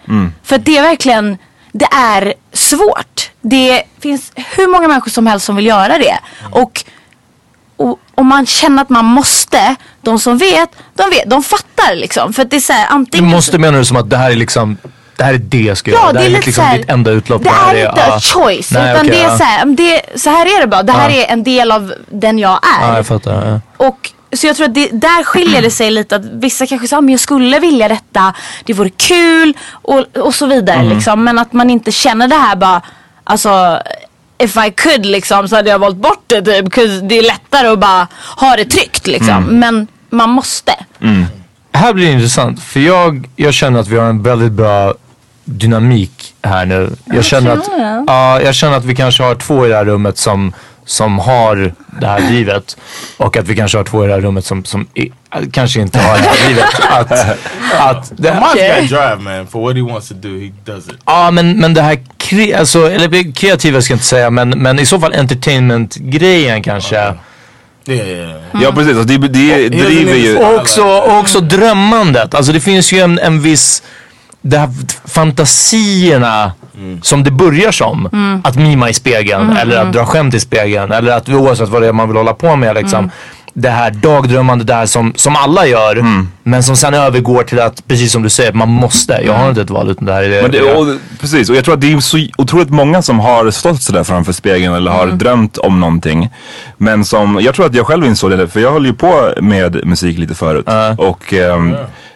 För 0.44 0.56
att 0.56 0.66
det 0.66 0.78
är 0.78 0.82
verkligen, 0.82 1.38
det 1.72 1.88
är 1.92 2.34
svårt. 2.54 3.30
Det 3.42 3.84
finns 4.00 4.32
hur 4.36 4.68
många 4.72 4.88
människor 4.88 5.12
som 5.12 5.28
helst 5.28 5.46
som 5.46 5.56
vill 5.56 5.66
göra 5.66 5.98
det. 5.98 6.20
Och 6.52 6.86
om 8.16 8.28
man 8.28 8.46
känner 8.46 8.82
att 8.82 8.90
man 8.90 9.06
måste, 9.06 9.76
de 10.02 10.20
som 10.20 10.38
vet, 10.38 10.70
de 10.96 11.10
vet, 11.10 11.30
de 11.30 11.44
fattar 11.44 11.96
liksom. 11.96 12.34
För 12.34 12.42
att 12.42 12.50
det 12.50 12.56
är 12.56 12.60
så 12.60 12.74
här, 12.74 12.88
Du 12.88 12.94
antingen... 12.94 13.30
måste 13.30 13.58
menar 13.58 13.80
du 13.80 13.86
som 13.86 13.98
att 13.98 14.10
det 14.10 14.18
här 14.18 14.32
är 14.32 14.36
liksom 14.36 14.78
det 15.18 15.24
här 15.24 15.34
är 15.34 15.38
det 15.38 15.62
jag 15.62 15.78
ska 15.78 15.92
Ja, 15.92 15.98
göra. 15.98 16.08
Det 16.08 16.14
det 16.14 16.20
här 16.20 16.26
är 16.26 16.30
lite 16.30 16.46
liksom 16.46 16.64
här- 16.66 16.78
ditt 16.78 16.90
enda 16.90 17.12
utlopp. 17.12 17.44
Det 17.44 17.50
är 17.50 17.70
inte 17.70 18.02
ja. 18.08 18.16
a 18.16 18.20
choice. 18.20 18.72
Nej, 18.72 18.92
utan 18.92 19.06
okej, 19.06 19.12
det 19.12 19.24
är 19.24 19.30
ja. 19.30 19.38
så 19.38 19.44
här, 19.44 19.66
det, 19.66 20.20
så 20.20 20.30
här 20.30 20.46
är 20.46 20.62
det 20.62 20.68
bara. 20.68 20.84
Det 20.84 20.92
här 20.92 21.10
är 21.10 21.26
en 21.32 21.44
del 21.44 21.72
av 21.72 21.94
den 22.10 22.40
jag 22.40 22.52
är. 22.82 22.88
Ja, 22.88 22.96
jag 22.96 23.08
fattar. 23.08 23.62
Och 23.78 24.12
så 24.36 24.48
jag 24.48 24.56
tror 24.56 24.68
att 24.68 24.74
det, 24.74 24.90
där 24.92 25.24
skiljer 25.24 25.62
det 25.62 25.72
sig 25.72 25.92
lite 25.92 26.16
att 26.16 26.26
vissa 26.26 26.68
kanske 26.68 26.88
säger 26.88 27.02
men 27.02 27.10
jag 27.12 27.20
skulle 27.20 27.60
vilja 27.60 27.88
detta, 27.88 28.34
det 28.66 28.74
vore 28.74 28.90
kul 28.90 29.54
och, 29.72 30.18
och 30.18 30.36
så 30.36 30.46
vidare 30.46 30.78
Mm. 30.78 30.90
liksom. 30.96 31.24
Men 31.24 31.40
att 31.40 31.54
man 31.54 31.70
inte 31.70 31.92
känner 31.92 32.28
det 32.28 32.36
här 32.36 32.56
bara, 32.56 32.82
alltså 33.24 33.80
if 34.38 34.58
I 34.58 34.72
could 34.72 35.06
liksom 35.06 35.48
så 35.48 35.56
hade 35.56 35.70
jag 35.70 35.80
valt 35.80 35.98
bort 35.98 36.24
det 36.28 36.42
typ. 36.42 36.74
det 37.10 37.18
är 37.18 37.24
lättare 37.24 37.68
att 37.68 37.80
bara 37.80 38.08
ha 38.38 38.56
det 38.56 38.66
tryggt 38.66 39.08
liksom. 39.08 39.30
Mm. 39.44 39.60
Men 39.60 39.88
man 40.10 40.30
måste. 40.30 40.74
Här 41.74 41.94
blir 41.94 42.06
det 42.06 42.12
intressant 42.12 42.64
för 42.64 42.80
jag, 42.80 43.30
jag 43.36 43.54
känner 43.54 43.80
att 43.80 43.88
vi 43.88 43.98
har 43.98 44.06
en 44.06 44.24
väldigt 44.24 44.52
bra 44.52 44.94
dynamik 45.46 46.36
här 46.42 46.66
nu. 46.66 46.90
Jag 47.06 47.26
känner 47.26 47.52
att, 47.52 47.70
ja, 48.08 48.42
jag 48.42 48.56
känner 48.56 48.78
att 48.78 48.86
vi 48.86 48.96
kanske 48.96 49.24
har 49.24 49.36
två 49.36 49.66
i 49.66 49.70
det 49.70 49.76
här 49.76 49.86
rummet 49.86 50.18
som, 50.18 50.54
som 50.86 51.20
har 51.20 51.74
det 52.02 52.08
här 52.08 52.20
drivet 52.22 52.78
och 53.18 53.38
att 53.38 53.48
vi 53.48 53.56
kanske 53.56 53.78
har 53.78 53.86
två 53.86 54.04
i 54.04 54.08
det 54.08 54.14
här 54.14 54.22
rummet 54.22 54.46
som, 54.46 54.66
som 54.66 54.88
i, 54.94 55.12
kanske 55.52 55.82
inte 55.82 56.00
har 56.00 56.18
det 56.18 56.24
här 56.24 56.46
drivet. 56.46 56.66
Att, 56.90 57.12
att 57.80 58.12
det, 58.18 58.30
Amon's 58.30 58.82
got 58.82 58.90
drive, 58.90 59.18
man. 59.20 59.48
For 59.48 59.62
what 59.62 59.76
he 59.76 59.82
wants 59.82 60.08
to 60.08 60.16
do, 60.16 60.40
he 60.40 60.52
does 60.66 60.88
it. 60.88 60.96
Ja 61.06 61.32
men, 61.32 61.60
men 61.60 61.74
det 61.74 61.82
här 61.82 62.00
kre, 62.18 62.58
alltså, 62.58 62.92
eller 62.92 63.34
kreativa 63.34 63.82
ska 63.82 63.94
jag 63.94 63.96
inte 63.96 64.06
säga 64.06 64.30
men, 64.30 64.50
men 64.50 64.80
i 64.80 64.86
så 64.86 65.00
fall 65.00 65.14
entertainment-grejen 65.14 66.64
kanske. 66.64 66.96
Yeah, 66.96 68.08
yeah, 68.08 68.30
yeah. 68.30 68.42
Ja 68.62 68.72
precis, 68.72 68.98
alltså, 68.98 69.18
det, 69.18 69.28
det 69.28 69.70
driver 69.70 70.16
ju... 70.16 70.38
Och 70.38 70.56
också, 70.56 71.02
också 71.02 71.40
drömmandet. 71.40 72.34
Alltså 72.34 72.52
det 72.52 72.60
finns 72.60 72.94
ju 72.94 73.00
en, 73.00 73.20
en 73.20 73.42
viss, 73.42 73.84
det 74.44 74.58
här 74.58 74.70
fantasierna 75.06 76.52
som 77.02 77.24
det 77.24 77.32
börjar 77.32 77.72
som. 77.72 78.10
Att 78.44 78.56
mima 78.56 78.90
i 78.90 78.94
spegeln 78.94 79.58
eller 79.58 79.78
att 79.78 79.94
dra 79.94 80.06
skämt 80.06 80.34
i 80.34 80.40
spegeln. 80.40 80.92
Eller 80.92 81.12
att 81.12 81.30
oavsett 81.30 81.70
vad 81.70 81.82
det 81.82 81.88
är 81.88 81.94
man 81.94 82.08
vill 82.08 82.18
hålla 82.18 82.34
på 82.34 82.56
med 82.56 82.76
liksom. 82.76 83.12
Det 83.56 83.70
här 83.70 83.92
dagdrömmande 83.92 84.64
där 84.66 84.86
som, 84.86 85.14
som 85.16 85.36
alla 85.36 85.66
gör. 85.68 86.06
Men 86.44 86.64
som 86.64 86.76
sen 86.76 86.94
övergår 86.94 87.44
till 87.44 87.60
att, 87.60 87.88
precis 87.88 88.12
som 88.12 88.24
du 88.24 88.30
säger, 88.30 88.54
man 88.54 88.70
måste. 88.70 89.22
Jag 89.26 89.34
har 89.34 89.50
inte 89.50 89.62
ett 89.62 89.70
val 89.70 89.90
utan 89.90 90.06
det 90.06 90.14
här 90.14 90.24
är 90.24 90.30
det. 90.30 90.42
Men 90.42 90.52
det, 90.52 90.74
och, 90.74 90.88
precis, 91.20 91.50
och 91.50 91.56
jag 91.56 91.64
tror 91.66 91.74
att 91.74 91.82
det 91.82 91.94
är 91.94 92.00
så 92.00 92.28
otroligt 92.38 92.70
många 92.70 93.02
som 93.02 93.20
har 93.20 93.52
stått 93.52 93.82
sådär 93.82 94.04
framför 94.04 94.34
spegeln 94.34 94.74
eller 94.74 94.92
har 94.92 95.08
drömt 95.08 95.58
om 95.58 95.80
någonting. 95.80 96.30
Men 96.78 97.06
som, 97.06 97.40
jag 97.42 97.56
tror 97.56 97.66
att 97.66 97.76
jag 97.76 97.88
själv 97.88 98.06
insåg 98.06 98.32
det, 98.32 98.48
för 98.48 98.60
jag 98.60 98.72
höll 98.72 98.86
ju 98.86 98.94
på 98.94 99.34
med 99.42 99.86
musik 99.86 100.18
lite 100.18 100.36
förut. 100.36 100.68
Och 100.98 101.34
ehm, 101.34 101.76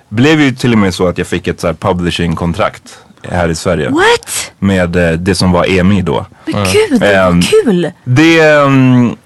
blev 0.10 0.41
ju 0.41 0.52
till 0.52 0.74
och 0.74 0.80
med 0.80 0.93
så 0.93 1.08
att 1.08 1.17
jag 1.17 1.28
fick 1.28 1.48
ett 1.48 1.60
så 1.60 1.74
publishing-kontrakt 1.74 2.98
här 3.24 3.50
i 3.50 3.56
Sverige. 3.56 3.89
What? 3.89 4.52
Med 4.60 4.96
eh, 4.96 5.12
det 5.12 5.36
som 5.36 5.52
var 5.52 5.80
EMI 5.80 6.02
då. 6.02 6.26
Men 6.46 6.65
gud, 6.65 7.02
vad 7.02 7.43
kul. 7.43 7.91
Det 8.04 8.39
ehm, 8.39 9.17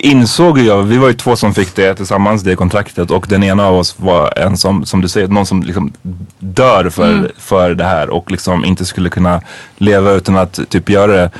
insåg 0.00 0.58
jag, 0.58 0.82
vi 0.82 0.98
var 0.98 1.08
ju 1.08 1.14
två 1.14 1.36
som 1.36 1.54
fick 1.54 1.74
det 1.76 1.94
tillsammans, 1.94 2.42
det 2.42 2.56
kontraktet. 2.56 3.10
Och 3.10 3.26
den 3.28 3.42
ena 3.42 3.66
av 3.66 3.74
oss 3.74 3.94
var 3.98 4.38
en 4.38 4.56
som, 4.56 4.86
som 4.86 5.00
du 5.00 5.08
säger, 5.08 5.28
någon 5.28 5.46
som 5.46 5.62
liksom 5.62 5.92
dör 6.38 6.90
för, 6.90 7.32
för 7.38 7.74
det 7.74 7.84
här 7.84 8.10
och 8.10 8.30
liksom 8.30 8.64
inte 8.64 8.84
skulle 8.84 9.10
kunna 9.10 9.40
leva 9.76 10.10
utan 10.10 10.36
att 10.36 10.60
typ 10.68 10.90
göra 10.90 11.12
det. 11.12 11.30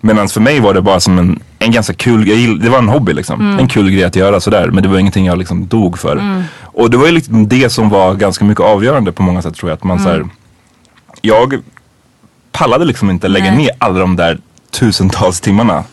Medan 0.00 0.28
för 0.28 0.40
mig 0.40 0.60
var 0.60 0.74
det 0.74 0.82
bara 0.82 1.00
som 1.00 1.18
en, 1.18 1.42
en 1.58 1.72
ganska 1.72 1.94
kul 1.94 2.24
grej, 2.24 2.58
det 2.58 2.68
var 2.68 2.78
en 2.78 2.88
hobby 2.88 3.12
liksom. 3.12 3.58
En 3.58 3.68
kul 3.68 3.90
grej 3.90 4.04
att 4.04 4.16
göra 4.16 4.40
sådär. 4.40 4.68
Men 4.68 4.82
det 4.82 4.88
var 4.88 4.98
ingenting 4.98 5.26
jag 5.26 5.38
liksom 5.38 5.66
dog 5.66 5.98
för. 5.98 6.44
Och 6.62 6.90
det 6.90 6.96
var 6.96 7.06
ju 7.06 7.12
liksom 7.12 7.48
det 7.48 7.70
som 7.70 7.88
var 7.88 8.14
ganska 8.14 8.44
mycket 8.44 8.64
avgörande 8.64 9.12
på 9.12 9.22
många 9.22 9.42
sätt 9.42 9.54
tror 9.54 9.70
jag. 9.70 9.76
Att 9.76 9.84
man 9.84 9.98
så 9.98 10.08
här, 10.08 10.28
jag 11.20 11.62
pallade 12.52 12.84
liksom 12.84 13.10
inte 13.10 13.28
lägga 13.28 13.54
ner 13.54 13.70
alla 13.78 13.98
de 13.98 14.16
där 14.16 14.38
tusentals 14.70 15.40
timmarna 15.40 15.84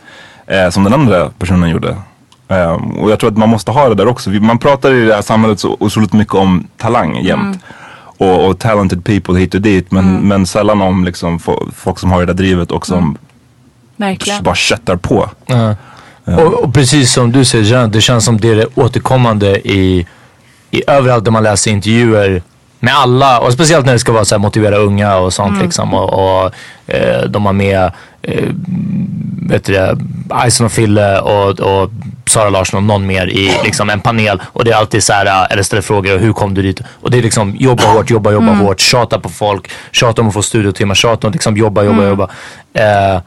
eh, 0.47 0.69
som 0.69 0.83
den 0.83 0.93
andra 0.93 1.29
personen 1.39 1.69
gjorde. 1.69 1.95
Eh, 2.47 2.71
och 2.71 3.12
jag 3.12 3.19
tror 3.19 3.31
att 3.31 3.38
man 3.38 3.49
måste 3.49 3.71
ha 3.71 3.89
det 3.89 3.95
där 3.95 4.07
också. 4.07 4.29
Man 4.29 4.57
pratar 4.57 4.93
i 4.93 5.05
det 5.05 5.15
här 5.15 5.21
samhället 5.21 5.60
så 5.60 5.77
otroligt 5.79 6.13
mycket 6.13 6.33
om 6.33 6.67
talang 6.77 7.21
jämt. 7.23 7.60
Och, 8.19 8.47
och 8.47 8.60
talented 8.60 9.03
people 9.05 9.39
hit 9.39 9.55
och 9.55 9.62
dit. 9.62 9.91
Men, 9.91 10.27
men 10.27 10.45
sällan 10.47 10.81
om 10.81 11.05
liksom 11.05 11.39
fo- 11.39 11.71
folk 11.75 11.99
som 11.99 12.12
har 12.12 12.19
det 12.19 12.25
där 12.25 12.33
drivet 12.33 12.71
och 12.71 12.86
som 12.88 13.17
Verkligen. 13.95 14.43
bara 14.43 14.55
köttar 14.55 14.95
på. 14.95 15.29
Ja. 15.45 15.75
Och, 16.25 16.53
och 16.53 16.73
precis 16.73 17.12
som 17.13 17.31
du 17.31 17.45
säger 17.45 17.63
Jean, 17.65 17.91
det 17.91 18.01
känns 18.01 18.25
som 18.25 18.38
det 18.39 18.49
är 18.49 18.55
det 18.55 18.65
återkommande 18.75 19.67
i, 19.67 20.07
i 20.71 20.83
överallt 20.89 21.23
där 21.25 21.31
man 21.31 21.43
läser 21.43 21.71
intervjuer 21.71 22.41
med 22.79 22.93
alla 22.95 23.39
och 23.39 23.53
speciellt 23.53 23.86
när 23.86 23.93
det 23.93 23.99
ska 23.99 24.12
vara 24.12 24.25
så 24.25 24.36
här 24.36 24.39
motivera 24.39 24.75
unga 24.77 25.15
och 25.17 25.33
sånt 25.33 25.62
liksom 25.62 25.93
och, 25.93 26.13
och 26.43 26.51
eh, 26.88 27.21
de 27.29 27.45
har 27.45 27.53
med 27.53 27.91
eh, 28.27 28.49
vet 29.49 29.65
du 29.65 29.73
det, 29.73 29.97
Ison 30.47 30.65
och 30.65 30.71
Fille 30.71 31.19
och, 31.19 31.59
och 31.59 31.91
Sara 32.25 32.49
Larsson 32.49 32.77
och 32.77 32.83
någon 32.83 33.07
mer 33.07 33.27
i 33.27 33.51
liksom 33.63 33.89
en 33.89 33.99
panel 33.99 34.41
och 34.53 34.65
det 34.65 34.71
är 34.71 34.75
alltid 34.75 35.03
så 35.03 35.13
här, 35.13 35.25
eh, 35.25 35.51
eller 35.51 35.63
ställer 35.63 35.81
frågor 35.81 36.13
och 36.13 36.19
hur 36.19 36.33
kom 36.33 36.53
du 36.53 36.61
dit? 36.61 36.81
Och 37.01 37.11
det 37.11 37.17
är 37.17 37.21
liksom 37.21 37.55
jobba 37.59 37.83
hårt, 37.83 38.09
jobba, 38.09 38.31
jobba 38.31 38.53
hårt, 38.53 38.79
tjata 38.79 39.19
på 39.19 39.29
folk, 39.29 39.71
tjata 39.91 40.21
om 40.21 40.27
att 40.27 40.33
få 40.33 40.41
studiotimmar, 40.41 40.95
tjata 40.95 41.27
om 41.27 41.33
liksom 41.33 41.57
jobba, 41.57 41.83
jobba, 41.83 42.03
jobba. 42.03 42.29
Eh, 42.73 43.21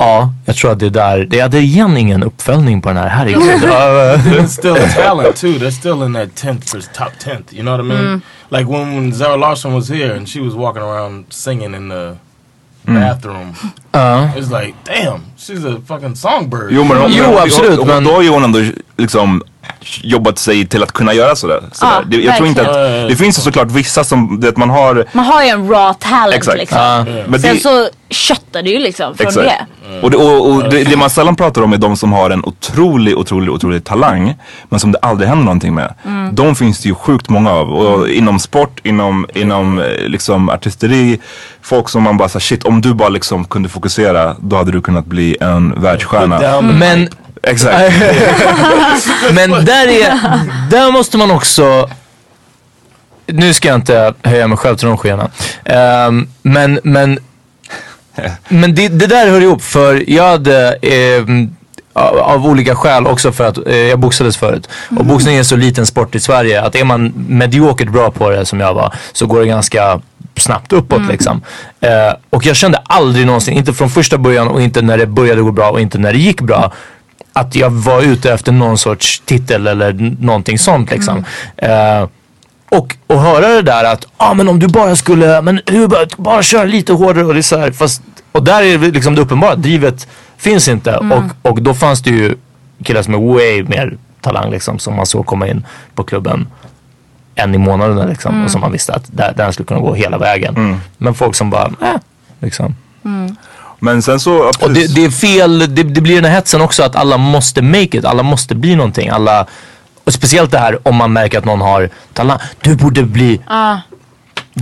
Ja, 0.00 0.32
jag 0.44 0.56
tror 0.56 0.72
att 0.72 0.78
det 0.78 0.90
där, 0.90 1.26
det 1.30 1.40
hade 1.40 1.58
igen 1.58 1.96
ingen 1.96 2.22
uppföljning 2.22 2.82
på 2.82 2.88
den 2.88 2.98
här. 2.98 3.08
Herregud. 3.08 3.42
There's 3.62 4.46
still 4.46 4.76
talent 4.94 5.36
too. 5.36 5.58
They're 5.58 5.70
still 5.70 6.02
in 6.02 6.12
that 6.12 6.34
tenth 6.34 6.70
for 6.70 6.80
top 6.94 7.18
tenth. 7.18 7.54
You 7.54 7.62
know 7.62 7.72
what 7.72 7.80
I 7.80 7.88
mean? 7.88 8.22
Like 8.48 8.64
when, 8.64 8.94
when 8.94 9.12
Zara 9.12 9.36
Larsson 9.36 9.74
was 9.74 9.90
here 9.90 10.14
and 10.16 10.28
she 10.28 10.40
was 10.40 10.54
walking 10.54 10.82
around 10.82 11.24
singing 11.28 11.74
in 11.74 11.88
the 11.88 12.16
bathroom. 12.84 13.52
ja. 13.92 14.32
It's 14.36 14.50
like, 14.50 14.74
damn, 14.84 15.22
she's 15.40 15.76
a 15.76 15.80
fucking 15.88 16.16
songbird. 16.16 16.68
Jo, 16.70 16.84
men 16.84 16.96
hon, 16.96 17.12
Jo, 17.12 17.38
absolut, 17.38 17.78
hon, 17.78 17.88
men- 17.88 18.04
Då 18.04 18.12
har 18.12 18.22
ju 18.22 18.28
hon 18.28 18.44
ändå 18.44 18.58
liksom 18.96 19.42
jobbat 20.02 20.38
sig 20.38 20.66
till 20.66 20.82
att 20.82 20.92
kunna 20.92 21.14
göra 21.14 21.36
sådär. 21.36 21.62
sådär. 21.72 22.04
Det, 22.06 22.16
jag 22.16 22.36
tror 22.36 22.48
inte 22.48 22.60
att, 22.70 23.08
det 23.08 23.16
finns 23.16 23.38
ju 23.38 23.42
såklart 23.42 23.70
vissa 23.70 24.04
som, 24.04 24.40
det, 24.40 24.56
man 24.56 24.70
har 24.70 25.04
Man 25.12 25.24
har 25.24 25.42
ju 25.42 25.48
en 25.48 25.68
raw 25.68 25.94
talent 26.00 26.34
Exakt. 26.34 26.58
liksom. 26.58 26.78
Ja. 26.78 27.04
men 27.28 27.40
Sen 27.40 27.54
det, 27.54 27.60
så 27.60 27.88
köttar 28.10 28.62
det 28.62 28.70
ju 28.70 28.78
liksom 28.78 29.14
från 29.16 29.26
Exakt. 29.26 29.46
det. 29.46 29.66
Och, 30.02 30.10
det, 30.10 30.16
och, 30.16 30.50
och 30.50 30.70
det, 30.70 30.84
det 30.84 30.96
man 30.96 31.10
sällan 31.10 31.36
pratar 31.36 31.62
om 31.62 31.72
är 31.72 31.76
de 31.76 31.96
som 31.96 32.12
har 32.12 32.30
en 32.30 32.44
otrolig, 32.44 33.18
otrolig, 33.18 33.50
otrolig 33.52 33.84
talang 33.84 34.34
men 34.68 34.80
som 34.80 34.92
det 34.92 34.98
aldrig 35.02 35.28
händer 35.28 35.44
någonting 35.44 35.74
med. 35.74 35.94
De 36.32 36.54
finns 36.54 36.80
det 36.80 36.88
ju 36.88 36.94
sjukt 36.94 37.28
många 37.28 37.50
av. 37.50 37.70
Och 37.72 38.08
inom 38.08 38.38
sport, 38.38 38.80
inom, 38.82 39.26
inom 39.34 39.78
eh, 39.78 39.84
liksom 40.06 40.48
artisteri. 40.50 41.20
Folk 41.62 41.88
som 41.88 42.02
man 42.02 42.16
bara 42.16 42.28
säger 42.28 42.40
shit 42.40 42.64
om 42.64 42.80
du 42.80 42.94
bara 42.94 43.08
liksom 43.08 43.44
kunde 43.44 43.68
fokusera 43.68 44.36
då 44.40 44.56
hade 44.56 44.72
du 44.72 44.80
kunnat 44.80 45.06
bli 45.06 45.29
en 45.40 45.80
världsstjärna. 45.80 46.60
Men, 46.60 47.08
Exakt. 47.42 47.74
men 49.32 49.50
där, 49.50 49.88
är, 49.88 50.20
där 50.70 50.92
måste 50.92 51.18
man 51.18 51.30
också 51.30 51.88
nu 53.32 53.54
ska 53.54 53.68
jag 53.68 53.74
inte 53.74 54.14
höja 54.22 54.46
mig 54.48 54.58
själv 54.58 54.76
till 54.76 54.88
de 54.88 54.96
skyarna. 54.96 55.30
Ehm, 55.64 56.28
men 56.42 56.80
men, 56.82 57.18
men 58.48 58.74
det, 58.74 58.88
det 58.88 59.06
där 59.06 59.30
hör 59.30 59.40
ihop 59.40 59.62
för 59.62 60.10
jag 60.10 60.30
hade 60.30 60.78
ehm, 60.82 61.56
av, 61.92 62.18
av 62.18 62.46
olika 62.46 62.74
skäl 62.76 63.06
också 63.06 63.32
för 63.32 63.48
att 63.48 63.66
eh, 63.66 63.76
jag 63.76 63.98
boxades 63.98 64.36
förut. 64.36 64.68
Och 64.98 65.04
boxning 65.04 65.34
är 65.34 65.38
en 65.38 65.44
så 65.44 65.56
liten 65.56 65.86
sport 65.86 66.14
i 66.14 66.20
Sverige 66.20 66.62
att 66.62 66.74
är 66.74 66.84
man 66.84 67.12
mediokert 67.28 67.88
bra 67.88 68.10
på 68.10 68.30
det 68.30 68.46
som 68.46 68.60
jag 68.60 68.74
var 68.74 68.94
så 69.12 69.26
går 69.26 69.40
det 69.40 69.46
ganska 69.46 70.00
snabbt 70.40 70.72
uppåt 70.72 71.02
liksom. 71.08 71.42
Eh, 71.80 72.14
och 72.30 72.46
jag 72.46 72.56
kände 72.56 72.78
aldrig 72.84 73.26
någonsin, 73.26 73.54
inte 73.54 73.72
från 73.72 73.90
första 73.90 74.18
början 74.18 74.48
och 74.48 74.62
inte 74.62 74.82
när 74.82 74.98
det 74.98 75.06
började 75.06 75.42
gå 75.42 75.52
bra 75.52 75.70
och 75.70 75.80
inte 75.80 75.98
när 75.98 76.12
det 76.12 76.18
gick 76.18 76.40
bra 76.40 76.72
att 77.32 77.54
jag 77.54 77.70
var 77.70 78.02
ute 78.02 78.32
efter 78.32 78.52
någon 78.52 78.78
sorts 78.78 79.20
titel 79.20 79.66
eller 79.66 79.92
någonting 80.20 80.58
sånt 80.58 80.90
liksom. 80.90 81.24
Eh, 81.56 82.08
och, 82.70 82.96
och 83.06 83.20
höra 83.20 83.48
det 83.48 83.62
där 83.62 83.84
att, 83.84 84.04
ja 84.18 84.30
ah, 84.30 84.34
men 84.34 84.48
om 84.48 84.58
du 84.58 84.68
bara 84.68 84.96
skulle, 84.96 85.42
men 85.42 85.60
hur, 85.66 85.88
bara, 85.88 86.06
bara 86.16 86.42
köra 86.42 86.64
lite 86.64 86.92
hårdare 86.92 87.24
och 87.24 87.34
det 87.34 87.40
är 87.40 87.42
så 87.42 87.58
här, 87.58 87.70
fast, 87.70 88.02
och 88.32 88.44
där 88.44 88.62
är 88.62 88.78
det 88.78 88.90
liksom 88.90 89.14
det 89.14 89.20
uppenbara, 89.20 89.56
drivet 89.56 90.08
finns 90.36 90.68
inte. 90.68 90.96
Och, 90.96 91.50
och 91.50 91.62
då 91.62 91.74
fanns 91.74 92.02
det 92.02 92.10
ju 92.10 92.36
killar 92.84 93.02
som 93.02 93.14
är 93.14 93.34
way 93.34 93.62
mer 93.62 93.96
talang 94.20 94.50
liksom 94.50 94.78
som 94.78 94.96
man 94.96 95.06
såg 95.06 95.26
komma 95.26 95.48
in 95.48 95.66
på 95.94 96.02
klubben 96.02 96.46
en 97.34 97.54
i 97.54 97.58
månaden 97.58 98.08
liksom 98.08 98.44
och 98.44 98.50
som 98.50 98.60
man 98.60 98.72
visste 98.72 98.92
att 98.94 99.04
där, 99.12 99.32
där 99.36 99.52
skulle 99.52 99.66
kunna 99.66 99.80
gå 99.80 99.94
hela 99.94 100.18
vägen. 100.18 100.80
Men 100.98 101.14
folk 101.14 101.34
som 101.34 101.50
bara, 101.50 101.66
äh, 101.82 101.96
liksom. 102.40 102.74
Men 103.78 104.02
sen 104.02 104.20
så, 104.20 104.30
ja, 104.30 104.66
Och 104.66 104.72
det, 104.72 104.94
det 104.94 105.04
är 105.04 105.10
fel, 105.10 105.58
det, 105.58 105.82
det 105.82 106.00
blir 106.00 106.14
den 106.14 106.24
här 106.24 106.32
hetsen 106.32 106.60
också 106.60 106.82
att 106.82 106.96
alla 106.96 107.16
måste 107.16 107.62
make 107.62 107.98
it, 107.98 108.04
alla 108.04 108.22
måste 108.22 108.54
bli 108.54 108.76
någonting. 108.76 109.08
Alla, 109.08 109.46
och 110.04 110.12
speciellt 110.12 110.50
det 110.50 110.58
här 110.58 110.88
om 110.88 110.96
man 110.96 111.12
märker 111.12 111.38
att 111.38 111.44
någon 111.44 111.60
har 111.60 111.90
talang. 112.12 112.38
Du 112.60 112.76
borde 112.76 113.02
bli... 113.02 113.40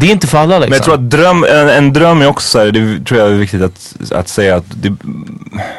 Det 0.01 0.07
är 0.07 0.11
inte 0.13 0.27
för 0.27 0.39
alla 0.39 0.59
liksom. 0.59 0.71
Men 0.71 0.77
jag 0.77 0.85
tror 0.85 0.95
att 0.95 1.11
dröm, 1.11 1.45
en, 1.45 1.69
en 1.69 1.93
dröm 1.93 2.23
är 2.23 2.27
också 2.27 2.49
så 2.49 2.59
här, 2.59 2.67
det 2.73 3.05
tror 3.05 3.21
jag 3.21 3.29
är 3.31 3.35
viktigt 3.35 3.63
att, 3.63 4.13
att 4.13 4.29
säga 4.29 4.57
att 4.57 4.65
det, 4.69 4.97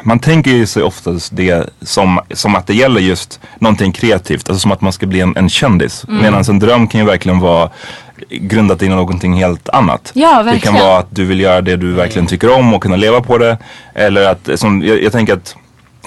man 0.02 0.18
tänker 0.18 0.50
ju 0.50 0.66
sig 0.66 0.82
oftast 0.82 1.36
det 1.36 1.70
som, 1.82 2.20
som 2.34 2.54
att 2.54 2.66
det 2.66 2.74
gäller 2.74 3.00
just 3.00 3.40
någonting 3.58 3.92
kreativt. 3.92 4.48
Alltså 4.48 4.60
som 4.62 4.72
att 4.72 4.80
man 4.80 4.92
ska 4.92 5.06
bli 5.06 5.20
en, 5.20 5.36
en 5.36 5.48
kändis. 5.48 6.04
Medan 6.08 6.44
en 6.48 6.58
dröm 6.58 6.88
kan 6.88 7.00
ju 7.00 7.06
verkligen 7.06 7.40
vara 7.40 7.70
grundat 8.30 8.82
i 8.82 8.88
någonting 8.88 9.34
helt 9.34 9.68
annat. 9.68 10.10
Ja, 10.14 10.28
Det 10.28 10.34
kan 10.36 10.44
verkligen. 10.44 10.74
vara 10.74 10.98
att 10.98 11.06
du 11.10 11.24
vill 11.24 11.40
göra 11.40 11.60
det 11.60 11.76
du 11.76 11.92
verkligen 11.92 12.26
tycker 12.26 12.52
om 12.58 12.74
och 12.74 12.82
kunna 12.82 12.96
leva 12.96 13.20
på 13.20 13.38
det. 13.38 13.58
Eller 13.94 14.28
att, 14.28 14.48
som, 14.60 14.82
jag, 14.82 15.02
jag 15.02 15.12
tänker 15.12 15.32
att 15.34 15.56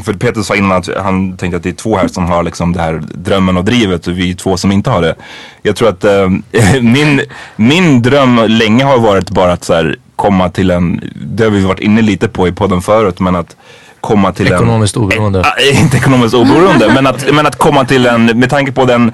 för 0.04 0.14
Peter 0.14 0.41
sa 0.41 0.56
innan 0.56 0.72
att 0.72 0.89
han 0.98 1.38
tänkte 1.38 1.58
att 1.58 1.64
det 1.64 1.70
är 1.70 1.74
två 1.74 1.98
här 1.98 2.08
som 2.08 2.26
har 2.26 2.44
liksom 2.44 2.74
det 2.74 2.82
här 2.82 3.04
drömmen 3.14 3.58
och 3.58 3.66
drivet 3.66 4.08
och 4.08 4.18
vi 4.18 4.32
är 4.32 4.36
två 4.36 4.58
som 4.58 4.72
inte 4.72 4.89
har 4.89 5.02
det. 5.02 5.16
Jag 5.62 5.76
tror 5.76 5.89
att 5.89 6.04
eh, 6.04 6.30
min, 6.82 7.22
min 7.56 8.02
dröm 8.02 8.46
länge 8.48 8.84
har 8.84 9.00
varit 9.00 9.30
bara 9.30 9.54
att 9.54 9.64
så 9.64 9.74
här, 9.74 9.96
komma 10.16 10.50
till 10.50 10.72
en, 10.72 11.12
det 11.16 11.44
har 11.44 11.52
vi 11.52 11.66
varit 11.66 11.80
inne 11.80 12.02
lite 12.02 12.28
på 12.28 12.48
i 12.48 12.52
podden 12.52 12.82
förut, 12.82 13.20
men 13.20 13.36
att 13.36 13.56
komma 14.02 14.32
till 14.32 14.48
Ekonomiskt 14.48 14.96
en... 14.96 15.02
oberoende. 15.02 15.39
Äh, 15.39 15.82
inte 15.82 15.98
ekonomiskt 15.98 16.34
oberoende, 16.34 16.94
men, 16.94 17.08
att, 17.08 17.34
men 17.34 17.46
att 17.46 17.56
komma 17.56 17.86
till 17.86 18.06
en, 18.06 18.26
med 18.26 18.50
tanke 18.50 18.72
på 18.72 18.86
den 18.86 19.12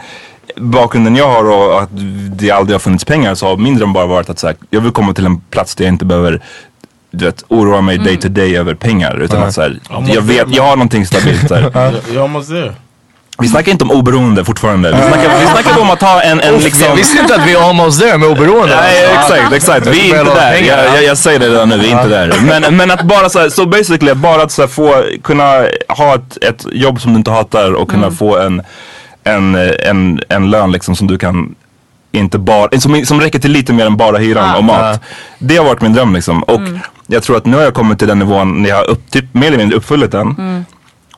bakgrunden 0.56 1.16
jag 1.16 1.30
har 1.30 1.50
och 1.50 1.82
att 1.82 1.90
det 2.40 2.52
aldrig 2.52 2.74
har 2.74 2.80
funnits 2.80 3.06
pengar 3.06 3.36
så 3.36 3.48
har 3.48 3.58
min 3.58 3.78
dröm 3.78 3.94
bara 3.94 4.06
varit 4.06 4.30
att 4.30 4.40
så 4.40 4.48
här, 4.48 4.56
jag 4.70 4.82
vill 4.82 4.92
komma 4.92 5.14
till 5.14 5.26
en 5.26 5.42
plats 5.42 5.76
där 5.76 5.86
jag 5.86 5.94
inte 5.94 6.06
behöver 6.06 6.42
du 7.12 7.26
vet, 7.26 7.44
oroa 7.48 7.82
mig 7.82 7.98
day 7.98 8.18
to 8.18 8.28
day 8.28 8.58
över 8.58 8.74
pengar. 8.74 9.22
Utan 9.22 9.44
att 9.44 9.54
så 9.54 9.62
här, 9.62 9.80
jag 10.08 10.22
vet, 10.22 10.56
jag 10.56 10.64
har 10.64 10.76
någonting 10.76 11.06
stabilt. 11.06 11.48
Så 11.48 11.56
här. 11.56 12.22
Almost 12.22 12.50
there. 12.50 12.74
Vi 13.42 13.48
snackar 13.48 13.72
inte 13.72 13.84
om 13.84 13.92
oberoende 13.92 14.46
fortfarande. 14.46 14.92
Vi 14.92 14.98
snackar, 14.98 15.40
vi 15.40 15.46
snackar 15.46 15.82
om 15.82 15.90
att 15.90 16.02
ha 16.02 16.22
en, 16.22 16.42
en 16.42 16.58
liksom... 16.58 16.88
Jag 16.88 16.96
visste 16.96 17.20
inte 17.20 17.36
att 17.36 17.48
vi 17.48 17.54
är 17.54 17.70
almost 17.70 18.02
there 18.02 18.18
med 18.18 18.30
oberoende. 18.30 18.76
Nej 18.76 19.06
exakt, 19.06 19.54
exakt. 19.54 19.88
Vi 19.88 20.12
är 20.12 20.20
inte 20.20 20.36
där. 20.36 20.54
Jag, 20.54 20.96
jag, 20.96 21.04
jag 21.04 21.18
säger 21.18 21.40
det 21.40 21.50
redan 21.50 21.70
nu, 21.70 21.78
vi 21.78 21.92
är 21.92 21.92
inte 21.92 22.08
där. 22.08 22.34
Men, 22.42 22.78
men 22.78 22.92
att 22.92 23.02
bara 23.02 23.30
så 23.30 23.40
här, 23.40 23.50
så 23.50 23.66
basically 23.66 24.14
bara 24.14 24.44
att 24.44 24.52
så 24.52 24.62
här, 24.62 24.70
få 24.70 25.04
kunna 25.24 25.66
ha 25.88 26.16
ett, 26.16 26.44
ett 26.44 26.66
jobb 26.72 27.02
som 27.02 27.14
du 27.14 27.18
inte 27.18 27.32
hatar 27.32 27.74
och 27.74 27.90
kunna 27.90 28.12
få 28.12 28.38
en, 28.38 28.62
en, 29.24 29.56
en, 29.56 30.22
en 30.30 30.50
lön 30.50 30.72
liksom 30.72 30.96
som 30.96 31.08
du 31.08 31.18
kan 31.18 31.56
inte 32.12 32.38
bara, 32.40 32.80
som, 32.80 33.06
som 33.06 33.22
räcker 33.22 33.40
till 33.40 33.52
lite 33.52 33.74
mer 33.74 33.86
än 33.86 33.98
bara 33.98 34.18
hyran 34.18 34.56
och 34.56 34.64
mat. 34.64 35.02
Det 35.40 35.58
har 35.58 35.66
varit 35.66 35.82
min 35.82 35.94
dröm 35.94 36.14
liksom. 36.14 36.44
Och 36.44 36.62
jag 37.08 37.24
tror 37.24 37.38
att 37.38 37.46
nu 37.46 37.58
har 37.58 37.64
jag 37.64 37.74
kommit 37.74 38.00
till 38.00 38.08
den 38.08 38.20
nivån 38.20 38.62
när 38.62 38.70
jag 38.70 38.76
har 38.76 38.90
upp, 38.90 39.12
typ, 39.12 39.34
mer 39.34 39.48
eller 39.48 39.58
mindre 39.58 39.78
uppfyllt 39.78 40.12
den. 40.12 40.66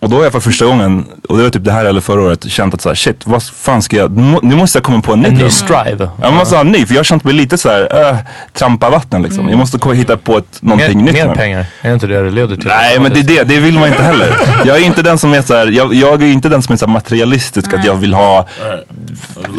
Och 0.02 0.10
då 0.10 0.16
har 0.16 0.24
jag 0.24 0.32
för 0.32 0.40
första 0.40 0.66
gången, 0.66 1.06
och 1.30 1.38
det 1.38 1.44
var 1.44 1.50
typ 1.50 1.64
det 1.66 1.72
här 1.72 1.86
eller 1.86 2.02
förra 2.02 2.22
året, 2.22 2.50
känt 2.52 2.74
att 2.74 2.82
så 2.82 2.90
här, 2.90 2.96
shit 2.96 3.22
vad 3.26 3.44
fan 3.44 3.82
ska 3.82 3.96
jag, 3.98 4.12
nu 4.18 4.22
må- 4.24 4.40
nu 4.44 4.56
måste 4.56 4.78
jag 4.78 4.84
komma 4.84 5.02
på 5.02 5.14
en 5.14 5.20
ny 5.20 5.28
En 5.28 5.34
ny 5.36 5.50
strive. 5.50 6.10
Jag 6.22 6.34
måste 6.34 6.56
ha 6.56 6.62
en 6.62 6.72
ny, 6.72 6.86
för 6.86 6.94
jag 6.94 7.00
har 7.00 7.04
känt 7.04 7.24
mig 7.24 7.34
lite 7.34 7.58
så 7.58 7.70
här, 7.70 8.10
äh, 8.12 8.18
trampa 8.54 8.90
vatten 8.90 9.22
liksom. 9.22 9.50
Jag 9.50 9.58
måste 9.58 9.78
komma 9.78 9.94
hitta 9.96 10.18
på 10.18 10.38
ett, 10.38 10.46
Mer, 10.62 10.70
någonting 10.70 11.04
nytt. 11.06 11.14
mer 11.14 11.28
nu. 11.28 11.36
pengar. 11.36 11.66
Är 11.82 11.94
inte 11.94 12.08
det 12.08 12.24
det 12.24 12.30
leder 12.32 12.56
till? 12.56 12.68
Nej 12.68 13.00
men 13.00 13.14
det 13.14 13.20
är 13.20 13.24
det, 13.24 13.44
det 13.44 13.60
vill 13.60 13.80
man 13.80 13.88
inte 13.90 14.04
heller. 14.04 14.38
Jag 14.66 14.78
är 14.78 14.86
inte 14.86 15.02
den 15.02 15.18
som 15.18 15.34
är 15.34 15.42
så 15.42 15.56
här, 15.56 15.68
jag, 15.68 15.94
jag 15.94 16.24
är 16.24 16.28
inte 16.28 16.50
den 16.50 16.62
som 16.62 16.74
är 16.74 16.78
så 16.78 16.86
här 16.86 16.94
materialistisk 16.94 17.74
att 17.74 17.86
jag 17.86 17.96
vill 17.96 18.14
ha, 18.14 18.48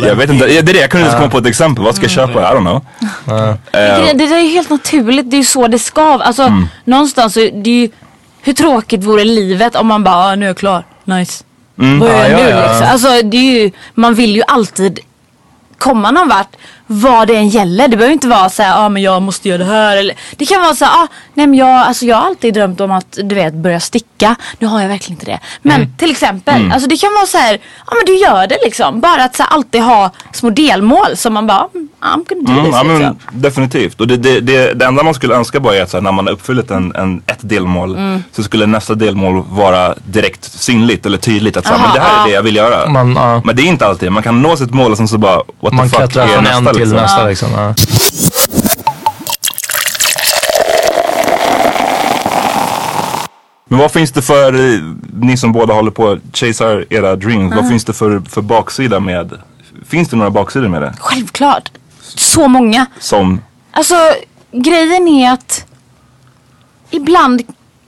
jag 0.06 0.14
vet 0.14 0.30
inte, 0.30 0.46
det 0.46 0.58
är 0.58 0.62
det, 0.62 0.72
jag 0.72 0.90
kunde 0.90 1.06
inte 1.06 1.18
komma 1.18 1.30
på 1.30 1.38
ett 1.38 1.46
exempel, 1.46 1.84
vad 1.84 1.94
ska 1.94 2.04
jag 2.04 2.10
köpa? 2.10 2.32
I 2.52 2.54
don't 2.56 2.60
know. 2.60 2.84
Det, 3.72 4.12
det 4.14 4.26
där 4.26 4.36
är 4.36 4.40
ju 4.42 4.48
helt 4.50 4.70
naturligt, 4.70 5.30
det 5.30 5.36
är 5.36 5.38
ju 5.38 5.44
så 5.44 5.68
det 5.68 5.78
ska. 5.78 6.02
Alltså 6.22 6.42
Mm. 6.42 6.68
någonstans 6.84 7.34
det 7.34 7.40
är 7.50 7.66
ju, 7.68 7.88
hur 8.42 8.52
tråkigt 8.52 9.04
vore 9.04 9.24
livet 9.24 9.76
om 9.76 9.86
man 9.86 10.04
bara, 10.04 10.16
ah, 10.16 10.34
nu 10.34 10.44
är 10.44 10.48
jag 10.50 10.56
klar, 10.56 10.84
nice. 11.04 11.44
Mm. 11.78 11.98
Vad 11.98 12.08
gör 12.10 12.28
jag 12.28 12.40
Ja, 12.40 12.56
nu 12.56 12.68
liksom? 12.68 12.86
Alltså 12.90 13.08
det 13.22 13.36
är 13.36 13.62
ju, 13.62 13.70
man 13.94 14.14
vill 14.14 14.36
ju 14.36 14.42
alltid 14.46 15.00
komma 15.78 16.10
någon 16.10 16.28
vart 16.28 16.56
vad 17.00 17.28
det 17.28 17.36
än 17.36 17.48
gäller. 17.48 17.88
Det 17.88 17.96
behöver 17.96 18.12
inte 18.12 18.28
vara 18.28 18.48
så 18.50 18.62
här, 18.62 18.84
ah, 18.84 18.88
men 18.88 19.02
jag 19.02 19.22
måste 19.22 19.48
göra 19.48 19.58
det 19.58 19.64
här. 19.64 19.96
Eller, 19.96 20.14
det 20.36 20.46
kan 20.46 20.60
vara 20.62 20.74
så 20.74 20.84
här, 20.84 21.04
ah, 21.04 21.08
nej 21.34 21.46
men 21.46 21.58
jag, 21.58 21.68
alltså, 21.68 22.04
jag 22.06 22.16
har 22.16 22.26
alltid 22.26 22.54
drömt 22.54 22.80
om 22.80 22.90
att 22.90 23.18
du 23.24 23.34
vet 23.34 23.54
börja 23.54 23.80
sticka. 23.80 24.36
Nu 24.58 24.66
har 24.66 24.80
jag 24.80 24.88
verkligen 24.88 25.12
inte 25.20 25.26
det. 25.26 25.38
Men 25.62 25.76
Mm. 25.76 25.88
till 25.98 26.10
exempel, 26.10 26.72
alltså, 26.72 26.88
det 26.88 26.96
kan 26.96 27.10
vara 27.14 27.26
så 27.26 27.38
här, 27.38 27.58
ja 27.86 27.92
men 27.96 28.04
du 28.06 28.16
gör 28.20 28.46
det 28.46 28.58
liksom. 28.64 29.00
Bara 29.00 29.24
att 29.24 29.36
så 29.36 29.42
här, 29.42 29.50
alltid 29.50 29.82
ha 29.82 30.10
små 30.32 30.50
delmål 30.50 31.16
som 31.16 31.34
man 31.34 31.46
bara, 31.46 31.66
mm, 31.74 31.88
I'm 32.02 32.24
gonna 32.28 32.42
do 32.46 32.52
Mm, 32.52 32.64
this 32.64 32.74
ja, 32.76 32.82
men, 32.84 32.98
liksom. 32.98 33.16
definitivt. 33.32 34.00
Och 34.00 34.06
det, 34.08 34.16
det, 34.16 34.40
det, 34.40 34.72
det 34.74 34.84
enda 34.84 35.02
man 35.02 35.14
skulle 35.14 35.34
önska 35.34 35.60
bara 35.60 35.74
är 35.76 35.82
att 35.82 35.90
så 35.90 35.96
här, 35.96 36.02
när 36.02 36.12
man 36.12 36.26
har 36.26 36.32
uppfyllt 36.32 36.70
en, 36.70 36.94
en, 36.94 37.22
ett 37.26 37.38
delmål 37.40 37.96
Mm. 37.96 38.22
så 38.32 38.42
skulle 38.42 38.66
nästa 38.66 38.94
delmål 38.94 39.44
vara 39.50 39.94
direkt 40.04 40.44
synligt 40.44 41.06
eller 41.06 41.18
tydligt. 41.18 41.56
Att 41.56 41.66
så 41.66 41.72
här, 41.72 41.78
Aha, 41.78 41.86
men 41.86 41.94
det 41.96 42.00
här 42.00 42.16
ja. 42.16 42.22
är 42.22 42.26
det 42.28 42.34
jag 42.34 42.42
vill 42.42 42.56
göra. 42.56 42.88
Man, 42.90 43.12
ja. 43.16 43.42
Men 43.44 43.56
det 43.56 43.62
är 43.62 43.66
inte 43.66 43.86
alltid. 43.86 44.12
Man 44.12 44.22
kan 44.22 44.42
nå 44.42 44.56
sitt 44.56 44.74
mål 44.74 44.90
och 44.90 44.96
sen 44.96 45.08
så 45.08 45.18
bara 45.18 45.36
what 45.60 45.72
Man 45.72 45.90
the 45.90 45.96
fuck 46.00 46.16
är 46.16 46.40
nästa 46.42 46.72
till 46.90 46.98
liksom. 46.98 47.02
nästa 47.02 47.26
liksom. 47.26 47.48
Ja. 47.52 47.74
Men 53.68 53.78
vad 53.78 53.92
finns 53.92 54.12
det 54.12 54.22
för, 54.22 54.74
eh, 54.74 54.80
ni 55.12 55.36
som 55.36 55.52
båda 55.52 55.74
håller 55.74 55.90
på 55.90 56.18
chasar 56.32 56.86
era 56.90 57.16
dreams, 57.16 57.54
vad 57.54 57.68
finns 57.68 57.84
det 57.84 57.92
för, 57.92 58.22
för 58.28 58.42
baksida 58.42 59.00
med, 59.00 59.32
finns 59.86 60.08
det 60.08 60.16
några 60.16 60.30
baksidor 60.30 60.68
med 60.68 60.82
det? 60.82 60.94
Självklart. 61.00 61.70
Så 62.00 62.48
många. 62.48 62.86
Som, 62.98 63.40
Alltså 63.70 63.94
grejen 64.52 65.08
är 65.08 65.32
att 65.32 65.66
ibland, 66.90 67.42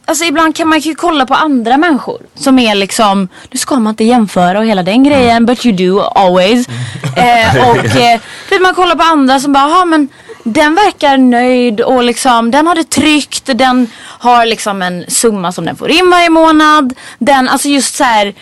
alltså 0.04 0.24
ibland 0.24 0.56
kan 0.56 0.68
man 0.68 0.78
ju 0.78 0.94
kolla 0.94 1.26
på 1.26 1.34
andra 1.34 1.76
människor 1.76 2.20
som 2.34 2.58
är 2.58 2.74
liksom, 2.74 3.28
nu 3.50 3.58
ska 3.58 3.74
man 3.78 3.90
inte 3.90 4.04
jämföra 4.04 4.58
och 4.58 4.66
hela 4.66 4.82
den 4.82 5.04
grejen 5.04 5.46
but 5.46 5.66
you 5.66 5.76
do 5.76 6.00
always. 6.00 6.68
eh, 7.16 7.68
och 7.70 7.76
eh, 7.96 8.20
för 8.48 8.62
man 8.62 8.74
kollar 8.74 8.96
på 8.96 9.02
andra 9.02 9.40
som 9.40 9.52
bara, 9.52 9.68
"Jaha, 9.68 9.84
men 9.84 10.08
den 10.44 10.74
verkar 10.74 11.16
nöjd 11.18 11.80
och 11.80 12.02
liksom 12.04 12.50
den 12.50 12.66
har 12.66 12.74
det 12.74 12.84
tryggt, 12.90 13.50
den 13.54 13.86
har 14.02 14.46
liksom 14.46 14.82
en 14.82 15.04
summa 15.08 15.52
som 15.52 15.64
den 15.64 15.76
får 15.76 15.90
in 15.90 16.10
varje 16.10 16.30
månad. 16.30 16.94
Den, 17.18 17.48
alltså 17.48 17.68
just 17.68 17.94
så 17.96 18.04
här 18.04 18.34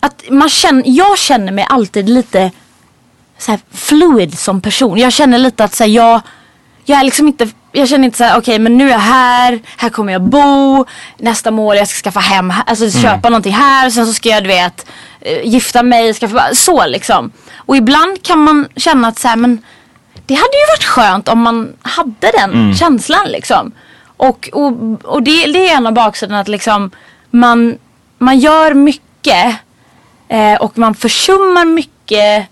att 0.00 0.22
man 0.30 0.48
känner, 0.48 0.82
jag 0.86 1.18
känner 1.18 1.52
mig 1.52 1.66
alltid 1.68 2.08
lite 2.08 2.50
så 3.38 3.50
här 3.50 3.60
fluid 3.74 4.38
som 4.38 4.60
person. 4.60 4.98
Jag 4.98 5.12
känner 5.12 5.38
lite 5.38 5.64
att 5.64 5.74
så 5.74 5.84
här, 5.84 5.90
jag, 5.90 6.20
jag 6.84 6.98
är 7.00 7.04
liksom 7.04 7.26
inte, 7.28 7.48
jag 7.72 7.88
känner 7.88 8.04
inte 8.04 8.18
så 8.18 8.24
här, 8.24 8.38
okej 8.38 8.58
men 8.58 8.78
nu 8.78 8.86
är 8.86 8.90
jag 8.90 8.98
här, 8.98 9.60
här 9.76 9.88
kommer 9.90 10.12
jag 10.12 10.22
bo, 10.22 10.84
nästa 11.18 11.50
mål 11.50 11.76
jag 11.76 11.88
ska 11.88 12.02
skaffa 12.02 12.20
hem, 12.20 12.52
alltså 12.66 12.90
köpa 12.90 13.28
någonting 13.28 13.52
här, 13.52 13.90
sen 13.90 14.06
så 14.06 14.12
ska 14.12 14.28
jag 14.28 14.42
du 14.42 14.48
vet 14.48 14.86
eh, 15.20 15.44
gifta 15.44 15.82
mig, 15.82 16.14
skaffa, 16.14 16.54
så 16.54 16.86
liksom. 16.86 17.32
Och 17.56 17.76
ibland 17.76 18.22
kan 18.22 18.38
man 18.38 18.68
känna 18.76 19.08
att 19.08 19.18
så 19.18 19.28
här, 19.28 19.36
men 19.36 19.62
det 20.26 20.34
hade 20.34 20.56
ju 20.56 20.72
varit 20.76 20.84
skönt 20.84 21.28
om 21.28 21.40
man 21.42 21.72
hade 21.82 22.32
den 22.38 22.74
känslan 22.74 23.28
liksom. 23.28 23.72
Och, 24.16 24.48
och, 24.52 24.72
och 25.04 25.22
det, 25.22 25.46
det 25.46 25.68
är 25.68 25.76
en 25.76 25.86
av 25.86 25.92
baksidorna 25.92 26.40
att 26.40 26.48
liksom 26.48 26.90
man, 27.30 27.78
man 28.18 28.38
gör 28.38 28.74
mycket 28.74 29.56
eh, 30.28 30.54
och 30.54 30.78
man 30.78 30.94
försummar 30.94 31.64
mycket 31.64 32.46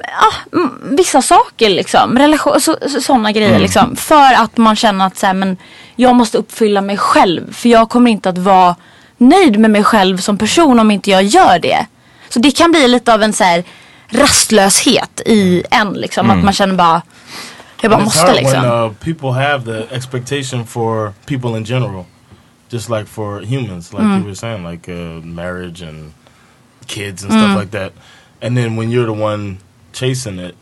ja, 0.00 0.58
mm, 0.58 0.96
vissa 0.96 1.22
saker 1.22 1.68
liksom. 1.70 2.18
Relation, 2.18 2.60
så, 2.60 2.76
så, 2.88 3.00
sådana 3.00 3.32
grejer 3.32 3.58
liksom. 3.58 3.96
För 3.96 4.32
att 4.34 4.56
man 4.56 4.76
känner 4.76 5.06
att 5.06 5.16
så 5.16 5.26
här, 5.26 5.34
men 5.34 5.56
jag 5.96 6.14
måste 6.14 6.38
uppfylla 6.38 6.80
mig 6.80 6.96
själv. 6.96 7.52
För 7.54 7.68
jag 7.68 7.88
kommer 7.88 8.10
inte 8.10 8.28
att 8.28 8.38
vara 8.38 8.76
nöjd 9.16 9.58
med 9.58 9.70
mig 9.70 9.84
själv 9.84 10.16
som 10.18 10.38
person 10.38 10.80
om 10.80 10.90
inte 10.90 11.10
jag 11.10 11.22
gör 11.22 11.58
det. 11.58 11.86
Så 12.28 12.38
det 12.38 12.50
kan 12.50 12.70
bli 12.70 12.88
lite 12.88 13.14
av 13.14 13.22
en 13.22 13.32
så 13.32 13.44
här 13.44 13.64
rastlöshet 14.08 15.20
i 15.26 15.62
en 15.70 15.92
liksom. 15.92 16.30
Att 16.30 16.44
man 16.44 16.52
känner 16.52 16.74
bara, 16.74 17.02
jag 17.80 17.90
bara 17.90 18.00
It's 18.00 18.04
måste 18.04 18.34
liksom. 18.34 18.62
when 18.62 18.72
uh, 18.72 18.92
people 18.92 19.32
have 19.32 19.64
the 19.64 19.94
expectation 19.96 20.66
for 20.66 21.12
people 21.26 21.58
in 21.58 21.64
general, 21.64 22.04
just 22.70 22.88
like 22.90 23.04
for 23.06 23.40
humans, 23.42 23.92
like 23.92 24.02
Mm. 24.02 24.16
you 24.18 24.24
were 24.24 24.34
saying, 24.34 24.70
like 24.70 24.92
uh, 24.92 25.24
marriage 25.24 25.82
and 25.88 26.12
kids 26.86 27.24
and 27.24 27.32
Mm. 27.32 27.42
stuff 27.42 27.62
like 27.62 27.78
that. 27.78 27.92
And 28.42 28.56
then 28.56 28.76
when 28.76 28.90
you're 28.90 29.06
the 29.06 29.22
one 29.24 29.58
chasing 29.94 30.38
it, 30.38 30.54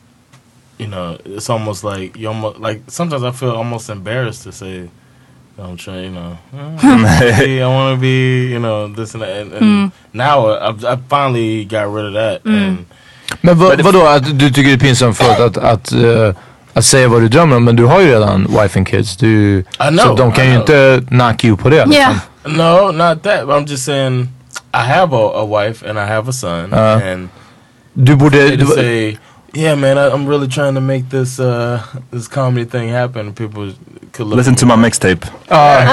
you 0.79 0.87
know, 0.87 1.17
it's 1.25 1.51
almost 1.51 1.85
like 1.85 2.17
you 2.21 2.29
almost 2.29 2.59
like 2.61 2.83
sometimes 2.89 3.23
I 3.25 3.31
feel 3.33 3.51
almost 3.57 3.91
embarrassed 3.91 4.45
to 4.45 4.53
say. 4.53 4.89
I'm 5.59 5.77
trying, 5.77 6.05
you 6.05 6.11
know. 6.11 6.37
"Hey, 6.81 7.61
I 7.63 7.67
want 7.67 7.97
to 7.97 8.01
be, 8.01 8.49
you 8.53 8.59
know, 8.59 8.89
this 8.89 9.15
and 9.15 9.23
that. 9.23 9.31
And, 9.43 9.53
and 9.53 9.63
Mm. 9.63 9.93
now 10.13 10.47
I've, 10.69 10.83
I 10.85 10.97
finally 11.09 11.65
got 11.65 11.95
rid 11.95 12.07
of 12.07 12.15
that. 12.15 12.41
And 12.47 12.85
Men 13.43 13.59
vad, 13.59 13.81
vadå, 13.81 14.07
att 14.07 14.39
du 14.39 14.51
tycker 14.51 14.69
det 14.69 14.73
är 14.73 14.79
pinsamt 14.79 15.17
för 15.17 15.31
att, 15.31 15.41
att, 15.41 15.57
att, 15.59 15.93
eh, 15.93 16.35
att 16.75 16.85
säga 16.85 17.09
vad 17.09 17.21
du 17.23 17.29
drömmer 17.29 17.57
om? 17.57 17.65
Men 17.65 17.77
du 17.77 17.85
har 17.85 18.01
ju 18.01 18.07
redan 18.11 18.47
wife 18.47 18.79
and 18.79 18.89
kids. 18.89 19.17
Du, 19.17 19.59
I 19.59 19.65
know, 19.91 19.99
så 19.99 20.15
de 20.15 20.33
kan 20.33 20.45
I 20.45 20.49
ju 20.49 20.53
know. 20.55 20.61
inte 20.63 21.03
knock 21.09 21.45
you 21.45 21.57
på 21.57 21.69
det. 21.69 21.87
Liksom. 21.87 21.93
Yeah. 21.95 22.17
No, 22.45 22.93
not 22.93 23.23
that. 23.23 23.47
But 23.47 23.55
I'm 23.57 23.67
just 23.71 23.85
saying, 23.85 24.29
I 24.75 24.79
have 24.83 25.17
a, 25.17 25.31
a 25.35 25.45
wife 25.47 25.91
and 25.91 25.99
I 25.99 26.07
have 26.07 26.29
a 26.31 26.33
son, 26.33 26.73
Uh, 26.73 26.79
and 27.13 27.29
Du 27.95 28.17
borde... 28.17 28.57
Du, 28.57 28.67
say, 28.67 29.19
"Yeah, 29.55 29.75
man, 29.75 29.99
I, 29.99 30.09
I'm 30.15 30.27
really 30.27 30.49
trying 30.49 30.75
to 30.75 30.81
make 30.81 31.09
this 31.11 31.39
uh, 31.39 31.83
this 32.11 32.27
comedy 32.29 32.65
thing 32.65 32.89
happen." 32.89 33.33
People 33.35 33.73
could 34.13 34.27
look. 34.27 34.37
listen 34.39 34.55
to 34.57 34.67
my 34.67 34.75
like- 34.75 34.93
mixtape. 34.93 35.27
Ja, 35.49 35.81
jag 35.81 35.89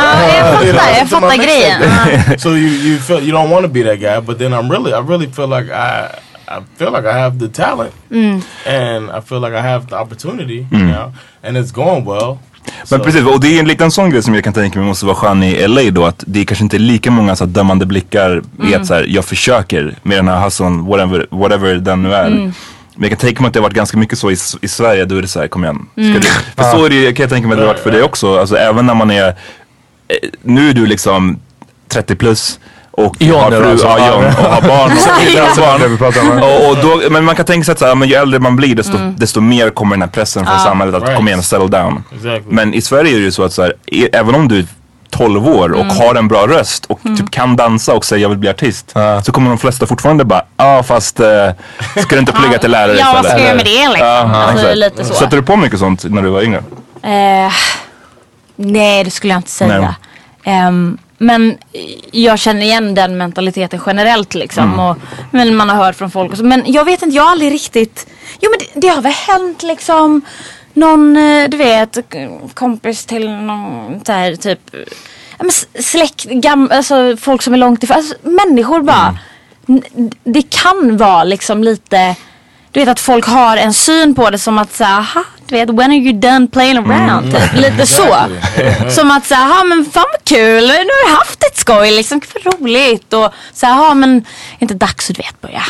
fattar, 0.53 0.89
jag 0.99 1.09
fattar 1.09 1.37
grejen. 1.37 1.79
mixtape. 1.81 2.39
So 2.39 2.49
you 2.55 2.67
you 2.69 2.97
feel 2.97 3.19
you 3.21 3.31
don't 3.31 3.49
want 3.49 3.63
to 3.65 3.69
be 3.69 3.83
that 3.83 3.99
guy, 3.99 4.19
but 4.21 4.37
then 4.39 4.53
I'm 4.53 4.69
really 4.71 4.93
I 4.93 4.99
really 5.01 5.27
feel 5.27 5.47
like 5.47 5.69
I 5.69 6.19
I 6.47 6.61
feel 6.77 6.91
like 6.91 7.05
I 7.05 7.17
have 7.17 7.37
the 7.37 7.47
talent, 7.49 7.93
and 8.65 9.11
I 9.11 9.19
feel 9.21 9.39
like 9.41 9.53
I 9.53 9.61
have 9.61 9.87
the 9.87 9.95
opportunity 9.97 10.65
now, 10.71 11.11
and 11.43 11.57
it's 11.57 11.71
going 11.71 12.05
well. 12.05 12.39
Men 12.91 12.99
So- 12.99 13.03
precis, 13.03 13.25
och 13.25 13.39
det 13.39 13.47
är 13.55 13.59
en 13.59 13.67
liten 13.67 13.91
sån 13.91 14.09
grej 14.09 14.23
som 14.23 14.35
jag 14.35 14.43
kan 14.43 14.53
tänka 14.53 14.79
mig 14.79 14.87
måste 14.87 15.05
vara 15.05 15.15
skön 15.15 15.43
i 15.43 15.67
LA 15.67 15.81
då. 15.91 16.05
Att 16.05 16.23
det 16.27 16.39
är 16.39 16.45
kanske 16.45 16.63
inte 16.63 16.77
är 16.77 16.79
lika 16.79 17.11
många 17.11 17.35
så 17.35 17.45
dömande 17.45 17.85
blickar 17.85 18.41
i 18.69 18.75
att 18.75 18.87
så 18.87 18.93
här, 18.93 19.05
jag 19.09 19.25
försöker 19.25 19.95
med 20.03 20.17
den 20.17 20.27
här 20.27 20.39
hustlen, 20.43 20.85
whatever, 20.85 21.27
whatever 21.31 21.75
den 21.75 22.03
nu 22.03 22.13
är. 22.13 22.29
Men 22.29 22.53
jag 22.95 23.09
kan 23.09 23.17
tänka 23.19 23.41
mig 23.41 23.47
att 23.47 23.53
det 23.53 23.59
har 23.59 23.63
varit 23.63 23.73
ganska 23.75 23.97
mycket 23.97 24.19
så 24.19 24.31
i, 24.31 24.35
i 24.61 24.67
Sverige. 24.67 25.05
Då 25.05 25.15
är 25.17 25.21
det 25.21 25.27
så 25.27 25.39
här, 25.39 25.47
kom 25.47 25.63
igen. 25.63 25.85
Mm. 25.97 26.13
du, 26.13 26.21
för 26.21 26.63
så 26.71 26.85
är 26.85 26.89
det, 26.89 27.13
kan 27.13 27.23
jag 27.23 27.29
tänka 27.29 27.47
mig 27.47 27.53
att 27.55 27.59
det 27.59 27.65
har 27.67 27.73
varit 27.73 27.83
för 27.83 27.91
dig 27.91 28.03
också. 28.03 28.39
Alltså 28.39 28.55
även 28.55 28.85
när 28.85 28.93
man 28.93 29.11
är, 29.11 29.27
eh, 29.27 29.33
nu 30.43 30.69
är 30.69 30.73
du 30.73 30.85
liksom 30.85 31.39
30 31.87 32.15
plus. 32.15 32.59
Och 33.05 33.15
John 33.19 33.39
har 33.39 33.51
fru, 33.51 33.71
alltså- 33.71 33.87
ja, 33.87 34.07
John, 34.07 34.25
och 34.25 34.31
har 34.33 34.61
barn. 34.61 34.91
Och, 36.29 36.33
om. 36.33 36.43
och, 36.43 36.69
och 36.69 36.77
då, 36.77 37.09
men 37.09 37.23
man 37.25 37.35
kan 37.35 37.45
tänka 37.45 37.65
sig 37.65 37.71
att 37.71 37.79
så 37.79 37.85
här, 37.85 37.95
men 37.95 38.07
ju 38.09 38.15
äldre 38.15 38.39
man 38.39 38.55
blir 38.55 38.75
desto, 38.75 38.97
desto 39.17 39.41
mer 39.41 39.69
kommer 39.69 39.95
den 39.95 40.01
här 40.01 40.09
pressen 40.09 40.45
från 40.45 40.59
samhället 40.59 40.95
att 40.95 41.03
Right. 41.03 41.17
kom 41.17 41.27
igen, 41.27 41.43
settle 41.43 41.67
down. 41.67 42.03
Exactly. 42.15 42.41
Men 42.55 42.73
i 42.73 42.81
Sverige 42.81 43.11
är 43.15 43.19
det 43.19 43.23
ju 43.25 43.31
så 43.31 43.43
att 43.43 43.53
så 43.53 43.61
här, 43.61 43.73
även 44.13 44.35
om 44.35 44.47
du 44.47 44.59
är 44.59 44.65
12 45.09 45.47
år 45.47 45.71
och 45.71 45.85
har 45.85 46.15
en 46.15 46.27
bra 46.27 46.47
röst 46.47 46.85
och 46.85 46.99
typ 47.17 47.31
kan 47.31 47.55
dansa 47.55 47.93
och 47.93 48.05
säger 48.05 48.21
jag 48.21 48.29
vill 48.29 48.37
bli 48.37 48.49
artist. 48.49 48.93
Så 49.23 49.31
kommer 49.31 49.49
de 49.49 49.57
flesta 49.57 49.85
fortfarande 49.87 50.25
bara, 50.25 50.41
ja 50.57 50.77
ah, 50.79 50.83
fast 50.83 51.19
eh, 51.19 51.27
ska 51.95 52.15
du 52.15 52.19
inte 52.19 52.31
plugga 52.31 52.57
till 52.57 52.71
lärare 52.71 52.97
Ja, 52.97 53.11
vad 53.13 53.25
istället? 53.25 53.31
ska 53.31 53.39
jag 53.39 53.47
göra 53.47 53.55
med 53.55 53.65
det 53.65 53.89
liksom? 53.89 54.31
alltså, 54.41 54.67
exakt. 54.67 54.77
lite 54.77 55.05
så. 55.05 55.13
Sätter 55.13 55.37
du 55.37 55.43
på 55.43 55.55
mycket 55.55 55.79
sånt 55.79 56.03
när 56.03 56.21
du 56.21 56.29
var 56.29 56.41
yngre? 56.41 56.57
Eh, 57.03 57.51
nej, 58.55 59.03
det 59.03 59.11
skulle 59.11 59.33
jag 59.33 59.39
inte 59.39 59.51
säga. 59.51 59.95
Ehm, 60.43 60.97
men 61.19 61.57
jag 62.11 62.39
känner 62.39 62.61
igen 62.61 62.95
den 62.95 63.17
mentaliteten 63.17 63.81
generellt 63.85 64.33
liksom. 64.33 64.79
Och, 64.79 64.97
men 65.31 65.55
man 65.55 65.69
har 65.69 65.75
hört 65.85 65.95
från 65.95 66.11
folk 66.11 66.31
och 66.31 66.37
så. 66.37 66.43
Men 66.43 66.63
jag 66.73 66.85
vet 66.85 67.01
inte, 67.01 67.15
jag 67.15 67.23
har 67.23 67.31
aldrig 67.31 67.51
riktigt. 67.53 68.07
Jo 68.41 68.49
men 68.51 68.59
det, 68.59 68.87
det 68.87 68.93
har 68.95 69.01
väl 69.01 69.11
hänt 69.11 69.63
liksom. 69.63 70.21
Någon, 70.73 71.17
eh, 71.17 71.49
du 71.49 71.57
vet, 71.57 71.97
kompis 72.53 73.05
till 73.05 73.29
någon 73.29 74.01
så 74.05 74.11
här 74.11 74.35
typ. 74.35 74.59
men 75.39 75.51
Släkt, 75.83 76.23
gam, 76.25 76.69
alltså 76.71 77.17
folk 77.17 77.41
som 77.41 77.53
är 77.53 77.57
långt 77.57 77.83
ifrån. 77.83 77.97
Alltså, 77.97 78.15
människor 78.23 78.81
bara. 78.81 79.17
N- 79.69 80.11
Det 80.23 80.41
kan 80.49 80.97
vara 80.97 81.23
liksom 81.23 81.63
lite. 81.63 82.15
Du 82.71 82.79
vet 82.79 82.89
att 82.89 82.99
folk 82.99 83.25
har 83.25 83.57
en 83.57 83.73
syn 83.73 84.15
på 84.15 84.29
det 84.29 84.37
som 84.37 84.57
att 84.57 84.73
säga, 84.73 84.89
aha, 84.89 85.23
du 85.47 85.55
vet, 85.55 85.69
when 85.69 85.91
are 85.91 85.97
you 85.97 86.13
done 86.13 86.47
playing 86.47 86.77
around? 86.77 87.31
Typ. 87.31 87.53
Lite 87.53 87.85
så. 87.87 88.15
Som 88.89 89.11
att 89.11 89.25
säga, 89.25 89.39
aha 89.39 89.63
men 89.63 89.85
fan 89.85 90.05
vad 90.11 90.23
kul, 90.23 90.67
nu 90.67 90.73
har 90.73 91.09
jag 91.09 91.17
haft 91.17 91.43
ett 91.43 91.57
skoj 91.57 91.91
liksom, 91.91 92.21
vad 92.43 92.61
roligt. 92.61 93.13
Och 93.13 93.33
så 93.53 93.65
aha 93.65 93.93
men, 93.93 94.17
är 94.17 94.23
inte 94.59 94.73
dags 94.73 95.09
att 95.09 95.15
du 95.15 95.21
vet 95.21 95.41
börja 95.41 95.63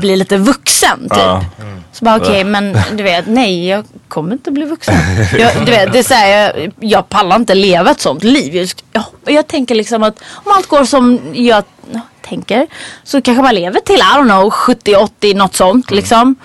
bli 0.00 0.16
lite 0.16 0.36
vuxen 0.36 1.00
typ. 1.00 1.18
Ja. 1.18 1.44
Så 1.92 2.04
bara 2.04 2.16
okej 2.16 2.44
men 2.44 2.78
du 2.92 3.02
vet 3.02 3.26
nej 3.26 3.68
jag 3.68 3.84
kommer 4.08 4.32
inte 4.32 4.50
bli 4.50 4.64
vuxen. 4.64 4.94
Jag, 5.38 5.66
du 5.66 5.70
vet 5.70 5.92
det 5.92 5.98
är 5.98 6.02
så 6.02 6.14
här, 6.14 6.28
jag, 6.58 6.72
jag 6.80 7.08
pallar 7.08 7.36
inte 7.36 7.54
leva 7.54 7.90
ett 7.90 8.00
sånt 8.00 8.24
liv. 8.24 8.56
Jag, 8.56 8.68
jag, 8.92 9.34
jag 9.34 9.46
tänker 9.46 9.74
liksom 9.74 10.02
att 10.02 10.22
om 10.32 10.52
allt 10.56 10.66
går 10.66 10.84
som 10.84 11.20
jag 11.34 11.64
ja, 11.92 12.00
tänker 12.22 12.66
så 13.04 13.22
kanske 13.22 13.42
man 13.42 13.54
lever 13.54 13.80
till 13.80 13.96
I 13.96 13.98
don't 13.98 14.24
know 14.24 14.50
70, 14.50 14.94
80 14.96 15.34
något 15.34 15.54
sånt 15.54 15.90
liksom. 15.90 16.36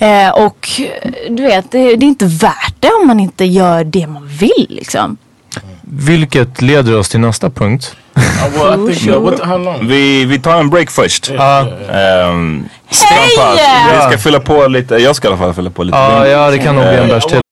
Eh, 0.00 0.30
och 0.30 0.68
eh, 0.80 1.10
du 1.30 1.42
vet 1.42 1.70
det, 1.70 1.96
det 1.96 2.06
är 2.06 2.08
inte 2.08 2.26
värt 2.26 2.74
det 2.80 2.90
om 3.00 3.06
man 3.06 3.20
inte 3.20 3.44
gör 3.44 3.84
det 3.84 4.06
man 4.06 4.28
vill 4.28 4.66
liksom. 4.68 5.16
Vilket 5.82 6.62
leder 6.62 6.98
oss 6.98 7.08
till 7.08 7.20
nästa 7.20 7.50
punkt. 7.50 7.96
Uh, 8.16 8.76
uh? 8.76 9.82
Vi, 9.82 10.24
vi 10.24 10.38
tar 10.38 10.60
en 10.60 10.70
break 10.70 10.90
först. 10.90 11.30
Ehm, 11.30 11.38
Hej! 11.90 13.36
paus. 13.38 13.60
Vi 13.92 14.10
ska 14.10 14.18
fylla 14.18 14.40
på 14.40 14.66
lite, 14.66 14.94
jag 14.94 15.16
ska 15.16 15.28
i 15.28 15.30
alla 15.30 15.38
fall 15.38 15.54
fylla 15.54 15.70
på 15.70 15.82
lite. 15.82 15.98
Ja, 15.98 16.26
ja 16.26 16.50
det 16.50 16.58
kan 16.58 16.74
nog 16.74 16.84
bli 16.84 16.96
en 16.96 17.08
bärs 17.08 17.24
till. 17.24 17.43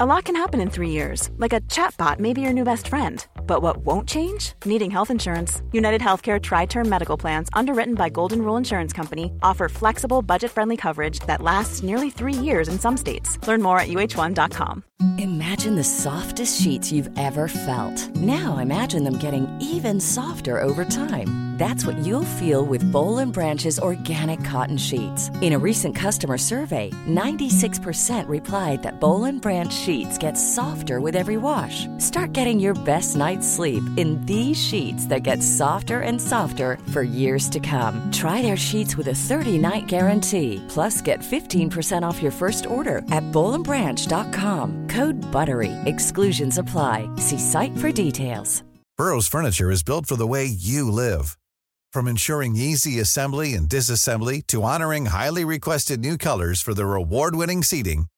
A 0.00 0.06
lot 0.06 0.24
can 0.24 0.34
happen 0.34 0.60
in 0.60 0.70
three 0.70 0.90
years, 0.90 1.30
like 1.36 1.52
a 1.52 1.60
chatbot 1.70 2.18
may 2.18 2.32
be 2.32 2.40
your 2.40 2.52
new 2.52 2.64
best 2.64 2.88
friend. 2.88 3.24
But 3.46 3.62
what 3.62 3.76
won't 3.76 4.08
change? 4.08 4.54
Needing 4.64 4.90
health 4.90 5.08
insurance. 5.08 5.62
United 5.70 6.00
Healthcare 6.00 6.42
Tri 6.42 6.66
Term 6.66 6.88
Medical 6.88 7.16
Plans, 7.16 7.48
underwritten 7.52 7.94
by 7.94 8.08
Golden 8.08 8.42
Rule 8.42 8.56
Insurance 8.56 8.92
Company, 8.92 9.30
offer 9.44 9.68
flexible, 9.68 10.20
budget 10.20 10.50
friendly 10.50 10.76
coverage 10.76 11.20
that 11.28 11.42
lasts 11.42 11.84
nearly 11.84 12.10
three 12.10 12.34
years 12.34 12.66
in 12.66 12.76
some 12.76 12.96
states. 12.96 13.38
Learn 13.46 13.62
more 13.62 13.78
at 13.78 13.86
uh1.com. 13.86 14.82
Imagine 15.18 15.76
the 15.76 15.84
softest 15.84 16.60
sheets 16.60 16.90
you've 16.90 17.10
ever 17.16 17.46
felt. 17.46 18.16
Now 18.16 18.56
imagine 18.56 19.04
them 19.04 19.18
getting 19.18 19.46
even 19.60 20.00
softer 20.00 20.60
over 20.60 20.84
time. 20.84 21.54
That's 21.58 21.86
what 21.86 21.96
you'll 21.98 22.36
feel 22.40 22.64
with 22.64 22.90
Bowl 22.90 23.18
and 23.18 23.32
Branch's 23.32 23.78
organic 23.78 24.42
cotton 24.44 24.76
sheets. 24.76 25.30
In 25.40 25.52
a 25.52 25.58
recent 25.58 25.94
customer 25.94 26.36
survey, 26.36 26.90
96% 27.08 28.26
replied 28.28 28.82
that 28.82 29.00
Bowl 29.00 29.26
and 29.26 29.40
Branch 29.40 29.72
sheets 29.84 30.18
get 30.18 30.34
softer 30.34 31.00
with 31.00 31.14
every 31.14 31.36
wash. 31.36 31.86
Start 31.98 32.32
getting 32.32 32.58
your 32.58 32.74
best 32.74 33.16
night's 33.16 33.48
sleep 33.48 33.84
in 33.96 34.20
these 34.26 34.58
sheets 34.68 35.06
that 35.06 35.22
get 35.22 35.42
softer 35.44 36.00
and 36.00 36.20
softer 36.20 36.76
for 36.92 37.02
years 37.02 37.48
to 37.50 37.60
come. 37.60 38.10
Try 38.10 38.42
their 38.42 38.56
sheets 38.56 38.96
with 38.96 39.08
a 39.08 39.20
30-night 39.28 39.86
guarantee. 39.86 40.60
Plus, 40.68 41.00
get 41.00 41.20
15% 41.20 42.02
off 42.02 42.20
your 42.20 42.32
first 42.32 42.66
order 42.66 42.98
at 43.12 43.24
bowlandbranch.com. 43.30 44.88
Code 44.88 45.14
BUTTERY. 45.32 45.72
Exclusions 45.84 46.58
apply. 46.58 47.08
See 47.16 47.38
site 47.38 47.76
for 47.76 47.92
details. 47.92 48.64
Burrow's 48.96 49.26
furniture 49.26 49.72
is 49.72 49.82
built 49.82 50.06
for 50.06 50.14
the 50.16 50.26
way 50.26 50.44
you 50.44 50.88
live. 50.88 51.36
From 51.92 52.06
ensuring 52.06 52.54
easy 52.54 53.00
assembly 53.00 53.54
and 53.54 53.68
disassembly 53.68 54.46
to 54.46 54.62
honoring 54.62 55.06
highly 55.06 55.44
requested 55.44 56.00
new 56.00 56.16
colors 56.16 56.62
for 56.62 56.74
their 56.74 56.94
award-winning 56.94 57.64
seating, 57.64 58.06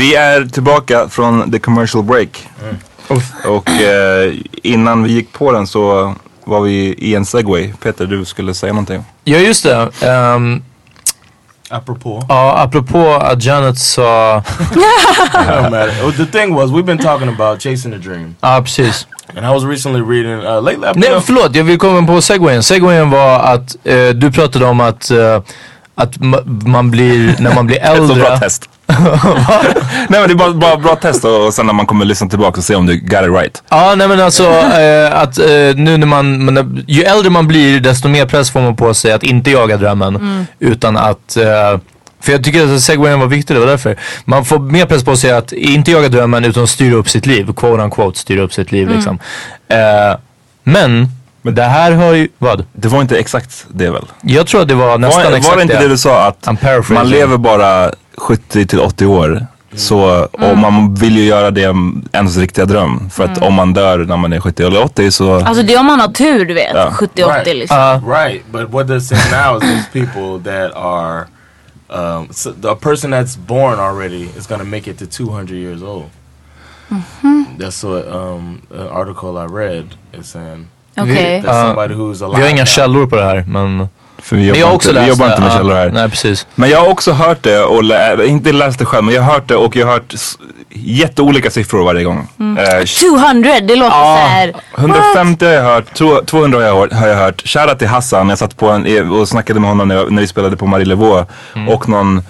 Vi 0.00 0.14
är 0.14 0.44
tillbaka 0.44 1.08
från 1.08 1.52
the 1.52 1.58
commercial 1.58 2.04
break. 2.04 2.48
Och 3.44 3.70
eh, 3.70 4.32
innan 4.62 5.02
vi 5.02 5.12
gick 5.12 5.32
på 5.32 5.52
den 5.52 5.66
så 5.66 6.14
var 6.44 6.60
vi 6.60 6.94
i 6.98 7.14
en 7.14 7.24
segway. 7.26 7.72
Peter, 7.82 8.06
du 8.06 8.24
skulle 8.24 8.54
säga 8.54 8.72
någonting. 8.72 9.04
Ja 9.24 9.38
just 9.38 9.62
det. 9.64 10.06
Um, 10.08 10.62
Apropos. 11.70 12.24
ja, 12.28 12.58
apropå 12.58 13.14
att 13.14 13.44
Janet 13.44 13.78
sa... 13.78 14.42
The 16.16 16.26
thing 16.26 16.54
was, 16.54 16.70
we've 16.70 16.84
been 16.84 16.98
talking 16.98 17.28
about 17.28 17.62
chasing 17.62 17.92
a 17.94 17.98
dream. 17.98 18.34
Ja 18.40 18.60
precis. 18.64 19.06
And 19.36 19.46
I 19.46 19.50
was 19.50 19.64
recently 19.64 20.00
reading, 20.00 20.46
uh, 20.46 20.62
lately 20.62 20.86
I've 20.86 20.92
been 20.94 21.12
Nej 21.12 21.20
förlåt, 21.24 21.54
jag 21.56 21.64
vill 21.64 21.78
komma 21.78 22.06
på 22.06 22.22
segwayen. 22.22 22.62
Segwayen 22.62 23.10
var 23.10 23.38
att 23.40 23.76
eh, 23.84 24.08
du 24.08 24.32
pratade 24.32 24.64
om 24.66 24.80
att, 24.80 25.10
eh, 25.10 25.42
att 25.94 26.16
ma- 26.16 26.68
man 26.68 26.90
blir, 26.90 27.36
när 27.38 27.54
man 27.54 27.66
blir 27.66 27.78
Ett 27.82 27.96
så 27.96 28.14
bra 28.14 28.14
äldre. 28.14 28.38
test. 28.38 28.68
Nej 30.08 30.20
men 30.20 30.28
det 30.28 30.32
är 30.32 30.34
bara, 30.34 30.52
bara 30.52 30.76
bra 30.76 30.96
test 30.96 31.24
och, 31.24 31.54
sen 31.54 31.66
när 31.66 31.72
man 31.72 31.86
kommer 31.86 32.04
lyssna 32.04 32.28
tillbaka 32.28 32.58
och 32.58 32.64
se 32.64 32.74
om 32.74 32.86
du 32.86 33.00
got 33.00 33.22
it 33.22 33.40
right. 33.40 33.62
Ja 33.68 33.94
nej 33.94 34.08
men 34.08 34.20
alltså 34.20 34.44
eh, 34.50 35.20
att 35.20 35.38
eh, 35.38 35.46
nu 35.76 35.96
när 35.96 36.06
man, 36.06 36.44
men, 36.44 36.84
ju 36.88 37.02
äldre 37.02 37.30
man 37.30 37.48
blir 37.48 37.80
desto 37.80 38.08
mer 38.08 38.26
press 38.26 38.50
får 38.50 38.60
man 38.60 38.76
på 38.76 38.94
sig 38.94 39.12
att 39.12 39.22
inte 39.22 39.50
jaga 39.50 39.76
drömmen. 39.76 40.46
Utan 40.58 40.96
att 40.96 41.36
eh, 41.36 41.78
för 42.20 42.32
jag 42.32 42.44
tycker 42.44 42.74
att 42.74 42.80
segwayen 42.80 43.20
var 43.20 43.26
viktig, 43.26 43.56
det 43.56 43.60
var 43.60 43.66
därför. 43.66 43.96
Man 44.24 44.44
får 44.44 44.58
mer 44.58 44.86
press 44.86 45.04
på 45.04 45.16
sig 45.16 45.30
att 45.30 45.52
inte 45.52 45.90
jaga 45.90 46.08
drömmen 46.08 46.44
utan 46.44 46.66
styra 46.66 46.94
upp 46.94 47.08
sitt 47.08 47.26
liv. 47.26 47.52
Quote 47.56 47.82
unquote 47.82 48.18
styra 48.18 48.42
upp 48.42 48.52
sitt 48.52 48.72
liv 48.72 48.88
liksom. 48.88 49.18
Eh, 49.68 50.18
men, 50.62 51.08
det 51.42 51.62
här 51.62 51.92
har 51.92 52.12
ju, 52.12 52.28
vad? 52.38 52.64
Det 52.72 52.88
var 52.88 53.00
inte 53.00 53.18
exakt 53.18 53.66
det 53.68 53.90
väl? 53.90 54.04
Jag 54.22 54.46
tror 54.46 54.62
att 54.62 54.68
det 54.68 54.74
var 54.74 54.98
nästan 54.98 55.24
Var, 55.24 55.30
exakt 55.30 55.50
var 55.50 55.56
det 55.56 55.62
inte 55.62 55.78
det 55.78 55.88
du 55.88 55.98
sa 55.98 56.26
att 56.26 56.48
man 56.90 57.08
lever 57.08 57.36
bara 57.36 57.90
70 58.20 58.66
till 58.66 58.80
80 58.80 59.06
år? 59.06 59.46
Så, 59.74 60.28
och 60.32 60.58
man 60.58 60.94
vill 60.94 61.16
ju 61.16 61.24
göra 61.24 61.50
det 61.50 61.74
ens 62.12 62.36
riktiga 62.36 62.64
dröm. 62.64 63.10
För 63.10 63.24
att 63.24 63.42
om 63.42 63.54
man 63.54 63.72
dör 63.72 63.98
när 63.98 64.16
man 64.16 64.32
är 64.32 64.40
70 64.40 64.62
eller 64.66 64.82
80 64.84 65.10
så... 65.10 65.34
Alltså 65.34 65.62
det 65.62 65.74
är 65.74 65.80
om 65.80 65.86
man 65.86 66.00
har 66.00 66.08
tur 66.08 66.44
du 66.44 66.54
vet. 66.54 66.74
Ja. 66.74 66.92
70-80 66.98 67.34
Right. 67.34 67.56
liksom. 67.56 68.10
Right, 68.10 68.42
but 68.52 68.70
what 68.70 68.86
they're 68.86 69.00
saying 69.00 69.30
now 69.32 69.56
is 69.56 69.62
there's 69.62 69.92
people 69.92 70.52
that 70.52 70.72
are, 70.76 71.26
um, 71.88 72.28
so 72.30 72.50
a 72.64 72.74
person 72.80 73.10
that's 73.14 73.36
born 73.38 73.78
already 73.80 74.28
is 74.38 74.46
to 74.46 74.64
make 74.64 74.90
it 74.90 74.98
to 74.98 75.06
200 75.06 75.54
years 75.56 75.82
old. 75.82 76.04
That's 77.58 77.84
what 77.84 78.06
um, 78.08 78.62
an 78.74 78.88
article 78.88 79.38
I 79.38 79.46
read 79.46 79.84
is 80.12 80.28
saying. 80.30 80.66
Okej. 80.96 81.42
That 81.42 81.66
somebody 81.66 81.94
who's 81.94 82.22
alive 82.24 82.36
Vi 82.36 82.42
har 82.42 82.50
inga 82.50 82.66
källor 82.66 83.06
på 83.06 83.16
det 83.16 83.24
här 83.24 83.44
men 83.46 83.88
För 84.22 84.36
vi 84.36 84.50
Men 84.50 84.60
jobbar, 84.60 84.72
inte, 84.72 84.92
vi 85.00 85.08
jobbar 85.08 85.26
det. 85.26 85.32
inte 85.32 85.42
med 85.42 85.52
källor 85.52 85.74
här. 85.74 85.90
Nej, 85.90 86.08
precis. 86.10 86.46
Men 86.54 86.70
jag 86.70 86.80
har 86.80 86.88
också 86.88 87.12
hört 87.12 87.42
det 87.42 87.60
och 87.62 87.84
lä- 87.84 88.26
inte 88.26 88.52
läst 88.52 88.78
det 88.78 88.84
själv 88.84 89.04
men 89.04 89.14
jag 89.14 89.22
har 89.22 89.32
hört 89.32 89.48
det 89.48 89.56
och 89.56 89.76
jag 89.76 89.86
har 89.86 89.92
hört 89.92 90.14
jätteolika 90.74 91.50
siffror 91.50 91.84
varje 91.84 92.04
gång. 92.04 92.28
Eh, 92.38 92.84
200, 92.84 93.60
det 93.60 93.76
låter 93.76 93.96
Ja, 93.96 94.18
såhär. 94.22 94.52
150 94.78 95.44
har 95.44 95.52
jag 95.52 95.62
hört, 95.64 95.94
tro- 95.94 96.24
200 96.26 96.58
har 96.58 96.64
jag 96.64 96.74
hört. 96.74 96.92
Har 96.92 97.06
jag 97.08 97.16
hört. 97.16 97.42
Shoutout 97.48 97.78
till 97.78 97.88
Hassan, 97.88 98.28
jag 98.28 98.38
satt 98.38 98.56
på 98.56 98.68
en, 98.70 99.10
och 99.10 99.28
snackade 99.28 99.60
med 99.60 99.68
honom 99.70 99.88
när, 99.88 99.94
jag, 99.94 100.12
när 100.12 100.20
vi 100.22 100.28
spelade 100.28 100.56
på 100.56 100.66
Marielevaux. 100.66 101.30
Och 101.68 101.88
någon 101.88 102.22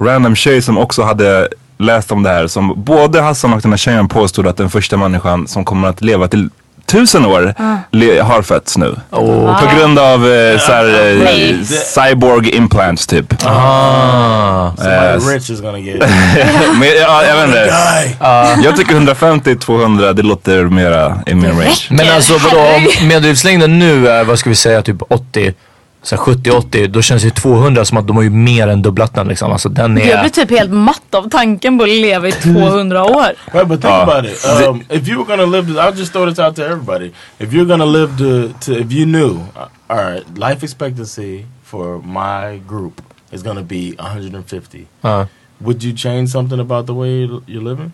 random 0.00 0.34
tjej 0.36 0.62
som 0.62 0.78
också 0.78 1.02
hade 1.02 1.48
läst 1.78 2.12
om 2.12 2.22
det 2.22 2.30
här. 2.30 2.46
Som 2.46 2.72
både 2.84 3.20
Hassan 3.20 3.52
och 3.52 3.60
den 3.60 3.72
här 3.72 3.76
tjejen 3.78 4.08
påstod 4.08 4.46
att 4.46 4.56
den 4.56 4.70
första 4.70 4.96
människan 4.96 5.46
som 5.48 5.64
kommer 5.64 5.88
att 5.88 6.00
leva 6.00 6.28
till 6.28 6.50
tusen 6.92 7.26
år 7.26 7.54
le, 7.90 8.20
har 8.20 8.42
fötts 8.42 8.76
nu. 8.76 8.96
På 9.10 9.68
grund 9.76 9.98
av 9.98 10.32
eh, 10.32 10.58
såhär, 10.58 11.16
eh, 11.16 11.56
cyborg 11.94 12.56
implants 12.56 13.06
typ. 13.06 13.34
Ah. 13.46 14.70
Eh, 14.84 15.28
rich 15.28 15.50
is 15.50 15.60
gonna 15.60 15.78
get. 15.78 16.00
Men 16.78 16.88
ja, 17.00 17.24
jag 17.24 17.36
vet 17.36 17.46
inte. 17.46 17.64
Guy. 17.64 18.64
Jag 18.64 18.76
tycker 18.76 18.94
150-200 18.94 20.12
det 20.12 20.22
låter 20.22 20.64
mera 20.64 21.18
i 21.26 21.34
min 21.34 21.50
range. 21.50 21.86
Men 21.90 22.10
alltså 22.10 22.38
vadå, 22.38 22.60
om 22.76 23.08
medellivslängden 23.08 23.78
nu 23.78 24.08
är, 24.08 24.24
vad 24.24 24.38
ska 24.38 24.50
vi 24.50 24.56
säga, 24.56 24.82
typ 24.82 25.02
80, 25.08 25.14
så 25.32 25.42
här 25.42 25.54
70-80, 26.02 26.86
då 26.86 27.02
känns 27.02 27.24
ju 27.24 27.30
200 27.30 27.84
som 27.84 27.98
att 27.98 28.06
de 28.06 28.16
har 28.16 28.22
ju 28.22 28.30
mer 28.30 28.68
än 28.68 28.82
dubblat 28.82 29.14
den 29.14 29.28
liksom. 29.28 29.52
Alltså 29.52 29.68
den 29.68 29.96
Jag 29.96 30.06
är... 30.06 30.20
blir 30.20 30.30
typ 30.30 30.50
helt 30.50 30.70
matt 30.70 31.14
av 31.14 31.28
tanken 31.28 31.78
på 31.78 31.84
att 31.84 31.90
leva 31.90 32.28
i 32.28 32.32
200 32.32 33.04
år. 33.04 33.32
Right, 33.52 33.68
but 33.68 33.80
think 33.80 33.92
Uh, 33.92 34.02
about 34.02 34.24
it. 34.24 34.68
Um, 34.68 34.84
if 34.88 35.08
you 35.08 35.18
were 35.18 35.36
gonna 35.36 35.46
live, 35.46 35.74
to, 35.74 35.80
I'll 35.80 35.98
just 35.98 36.12
throw 36.12 36.26
this 36.30 36.38
out 36.38 36.56
to 36.56 36.62
everybody. 36.62 37.12
If 37.38 37.52
you're 37.52 37.66
gonna 37.66 37.84
live 37.84 38.16
to, 38.18 38.52
to 38.60 38.80
if 38.80 38.92
you 38.92 39.06
knew, 39.06 39.38
uh, 39.56 39.68
all 39.90 39.96
right, 39.96 40.38
life 40.38 40.62
expectancy 40.64 41.46
for 41.62 42.00
my 42.02 42.60
group 42.68 43.02
is 43.32 43.42
gonna 43.42 43.62
be 43.62 43.94
150. 43.98 44.86
Ja. 45.02 45.26
Would 45.60 45.84
you 45.84 45.92
change 45.92 46.28
something 46.28 46.60
about 46.60 46.86
the 46.86 46.92
way 46.92 47.28
you're 47.46 47.62
living? 47.62 47.92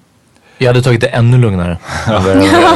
Jag 0.58 0.66
hade 0.68 0.82
tagit 0.82 1.00
det 1.00 1.06
ännu 1.06 1.38
lugnare. 1.38 1.78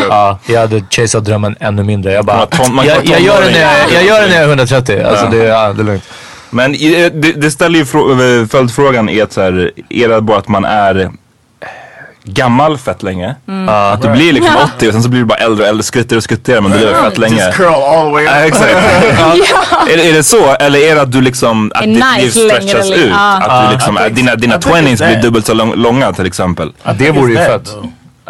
ja, 0.08 0.38
jag 0.46 0.60
hade 0.60 0.84
chasat 0.90 1.24
drömmen 1.24 1.56
ännu 1.60 1.84
mindre. 1.84 2.12
Jag 2.12 2.24
bara, 2.24 2.46
jag, 2.84 3.06
jag, 3.06 3.20
gör 3.20 3.42
det 3.42 3.50
när 3.50 3.60
jag, 3.60 3.92
jag 3.92 4.04
gör 4.04 4.20
det 4.20 4.26
när 4.28 4.34
jag 4.34 4.44
är 4.44 4.48
130. 4.48 5.02
Alltså 5.04 5.26
det, 5.26 5.36
ja, 5.36 5.72
det 5.72 5.82
är 5.82 5.84
lugnt. 5.84 6.04
Men 6.50 6.72
det, 6.72 7.08
det 7.40 7.50
ställer 7.50 7.78
ju 7.78 7.82
eh, 8.40 8.46
följdfrågan 8.46 9.08
är 9.08 9.22
att 9.22 9.32
så 9.32 9.40
här, 9.40 9.70
är 9.88 10.08
det 10.08 10.20
bara 10.20 10.38
att 10.38 10.48
man 10.48 10.64
är 10.64 11.10
gammal 12.24 12.78
fett 12.78 13.02
länge? 13.02 13.34
Att 13.68 14.02
du 14.02 14.08
blir 14.08 14.32
liksom 14.32 14.56
80 14.76 14.86
och 14.88 14.92
sen 14.92 15.02
så 15.02 15.08
blir 15.08 15.20
du 15.20 15.26
bara 15.26 15.38
äldre 15.38 15.62
och 15.64 15.68
äldre, 15.68 15.82
skuttigare 15.82 16.16
och 16.16 16.22
skuttigare 16.24 16.60
men 16.60 16.70
du 16.70 16.78
lever 16.78 17.02
fett 17.02 17.18
länge. 17.18 17.46
Just 17.46 17.56
curl 17.56 17.66
all 17.66 18.06
the 18.06 18.12
way 18.12 18.24
up. 18.26 18.32
exakt. 18.52 18.72
är, 19.90 19.98
är 19.98 20.12
det 20.12 20.22
så? 20.22 20.54
Eller 20.54 20.78
är 20.78 20.94
det 20.94 21.02
att 21.02 21.12
du 21.12 21.20
liksom, 21.20 21.72
att 21.74 21.82
ditt 21.84 21.88
nice 21.94 22.38
liv 22.38 22.46
längre 22.48 22.60
stretchas 22.60 22.86
eller- 22.86 22.96
ut? 23.06 23.12
Att 23.16 23.68
du 23.68 23.74
liksom, 23.74 23.98
think- 23.98 24.14
dina, 24.14 24.36
dina 24.36 24.56
I 24.56 24.60
think 24.60 24.74
it's 24.76 25.04
20s 25.04 25.06
blir 25.12 25.22
dubbelt 25.22 25.46
så 25.46 25.54
lång, 25.54 25.74
långa 25.74 26.12
till 26.12 26.26
exempel. 26.26 26.72
Det 26.98 27.10
vore 27.10 27.30
ju 27.32 27.36
fett. 27.38 27.68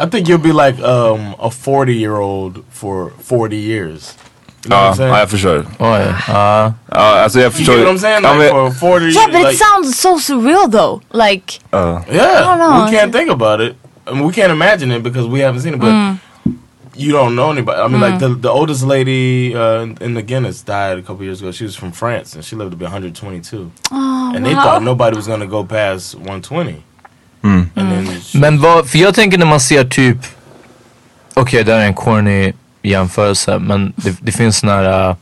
I 0.06 0.10
think 0.10 0.28
you'll 0.28 0.38
be 0.38 0.66
like 0.66 0.82
um, 0.82 1.34
a 1.38 1.50
40 1.50 1.92
year 1.92 2.20
old 2.20 2.56
for 2.72 3.10
40 3.28 3.56
years. 3.56 4.14
You 4.64 4.70
know 4.70 4.76
what 4.76 4.84
Ja, 4.84 4.90
I'm 4.90 4.96
saying? 4.96 5.12
ja, 5.12 5.18
jag 5.18 5.30
förstår. 5.30 5.66
Oj, 5.78 6.14
ja. 6.28 6.72
Ja, 6.92 7.22
alltså 7.22 7.40
jag 7.40 7.44
you 7.44 7.48
oh, 7.48 7.56
förstår. 7.56 7.72
Ah. 7.72 7.76
Ah. 7.76 7.78
get 7.78 7.86
what 7.86 7.96
I'm 7.96 7.98
saying? 7.98 8.24
Ja, 8.24 8.32
Like 8.32 8.54
men- 8.54 8.72
for 8.72 8.98
40 8.98 9.06
Yeah, 9.06 9.26
but 9.26 9.34
like, 9.34 9.52
it 9.52 9.58
sounds 9.58 10.00
so 10.00 10.18
surreal 10.18 10.70
though. 10.72 11.02
Like, 11.12 11.60
ja. 11.70 12.02
Yeah, 12.12 12.44
don't 12.44 12.58
know. 12.58 12.84
we 12.84 12.96
can't 12.96 13.12
think 13.12 13.30
about 13.30 13.60
it. 13.60 13.76
I 14.06 14.14
mean, 14.14 14.26
we 14.26 14.32
can't 14.32 14.52
imagine 14.52 14.96
it 14.96 15.02
because 15.02 15.28
we 15.28 15.40
haven't 15.40 15.62
seen 15.62 15.74
it. 15.74 15.80
But 15.80 15.92
mm. 15.92 16.18
you 16.94 17.12
don't 17.12 17.34
know 17.34 17.50
anybody. 17.50 17.80
I 17.80 17.88
mean, 17.88 18.00
like 18.00 18.14
mm. 18.14 18.20
the 18.20 18.28
the 18.28 18.50
oldest 18.50 18.84
lady 18.84 19.54
uh, 19.54 19.82
in, 19.82 19.96
in 20.00 20.14
the 20.14 20.22
Guinness 20.22 20.62
died 20.64 20.98
a 20.98 21.02
couple 21.02 21.24
years 21.24 21.40
ago. 21.42 21.52
She 21.52 21.64
was 21.64 21.76
from 21.76 21.92
France 21.92 22.36
and 22.36 22.44
she 22.44 22.56
lived 22.56 22.70
to 22.70 22.76
be 22.76 22.84
122. 22.84 23.70
Oh, 23.90 24.32
and 24.34 24.44
they 24.44 24.54
thought 24.54 24.82
nobody 24.82 25.16
was 25.16 25.26
gonna 25.26 25.46
go 25.46 25.64
past 25.64 26.14
120. 26.14 26.82
And 27.42 27.70
then 27.74 28.06
mm. 28.06 28.22
she, 28.22 28.38
Men 28.38 28.60
vad, 28.60 28.88
för 28.88 28.98
jag 28.98 29.14
tänker 29.14 29.38
när 29.38 29.46
man 29.46 29.60
ser 29.60 29.84
typ, 29.84 30.16
okej 31.34 31.64
det 31.64 31.72
här 31.72 31.80
är 31.80 31.86
en 31.86 31.94
corny 31.94 32.52
jämförelse 32.82 33.58
men 33.58 33.92
det, 33.96 34.16
det 34.20 34.32
finns 34.32 34.58
såna 34.58 34.72
här, 34.76 35.08
äh, 35.10 35.16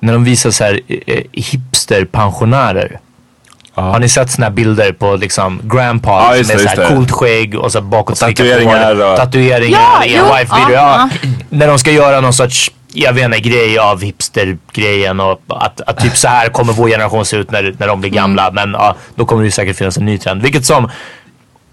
när 0.00 0.12
de 0.12 0.24
visar 0.24 0.50
så 0.50 0.64
här 0.64 0.80
äh, 1.06 1.22
hipsterpensionärer. 1.32 3.00
Har 3.74 3.98
ni 3.98 4.08
sett 4.08 4.30
såna 4.30 4.46
här 4.46 4.52
bilder 4.52 4.92
på 4.92 5.16
liksom 5.16 5.60
grandpa 5.64 6.10
Ja, 6.10 6.22
som 6.24 6.32
är 6.32 6.36
just 6.38 6.50
det, 6.50 6.56
så 6.58 6.62
just 6.64 6.76
här 6.76 6.88
det. 6.88 6.94
coolt 6.94 7.10
skägg 7.10 7.54
och 7.54 7.72
så 7.72 7.80
bakåtstickat 7.80 8.36
tatueringar 8.36 8.94
hår, 8.94 9.10
och- 9.12 9.16
tatueringar, 9.16 9.78
Ja, 9.80 10.02
en 10.04 10.10
jo, 10.10 10.24
wife 10.34 10.54
beater. 10.54 10.72
ja, 10.74 11.08
Ja, 11.22 11.28
När 11.50 11.66
de 11.68 11.78
ska 11.78 11.90
göra 11.90 12.20
någon 12.20 12.32
sorts, 12.32 12.70
jag 12.92 13.12
vet 13.12 13.24
inte, 13.24 13.40
grej 13.40 13.78
av 13.78 14.02
hipstergrejen 14.02 15.20
och 15.20 15.40
att, 15.48 15.80
att 15.80 15.98
typ 16.00 16.16
så 16.16 16.28
här 16.28 16.48
kommer 16.48 16.72
vår 16.72 16.88
generation 16.88 17.24
se 17.24 17.36
ut 17.36 17.50
när, 17.50 17.74
när 17.78 17.86
de 17.88 18.00
blir 18.00 18.10
gamla. 18.10 18.50
Men 18.50 18.72
ja, 18.72 18.96
då 19.14 19.24
kommer 19.26 19.42
det 19.42 19.46
ju 19.46 19.50
säkert 19.52 19.76
finnas 19.76 19.96
en 19.96 20.04
ny 20.06 20.18
trend. 20.18 20.42
Vilket 20.42 20.64
som, 20.66 20.90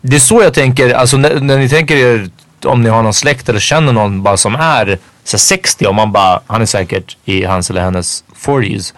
det 0.02 0.16
är 0.16 0.20
så 0.20 0.44
jag 0.44 0.54
tänker, 0.54 0.94
alltså 0.94 1.18
när, 1.18 1.40
när 1.40 1.58
ni 1.58 1.70
tänker 1.70 1.96
er 1.98 2.30
om 2.68 2.82
ni 2.82 2.90
har 2.90 3.04
någon 3.04 3.14
släkt 3.14 3.50
eller 3.50 3.60
känner 3.60 3.94
någon 3.94 4.24
bara 4.24 4.38
som 4.38 4.56
är 4.56 4.98
så 5.24 5.38
här 5.38 5.40
60 5.40 5.86
och 5.88 5.96
man 5.96 6.12
bara, 6.12 6.40
han 6.48 6.62
är 6.62 6.66
säkert 6.66 7.18
i 7.26 7.44
hans 7.46 7.70
eller 7.70 7.82
hennes 7.82 8.24
40s. 8.46 8.94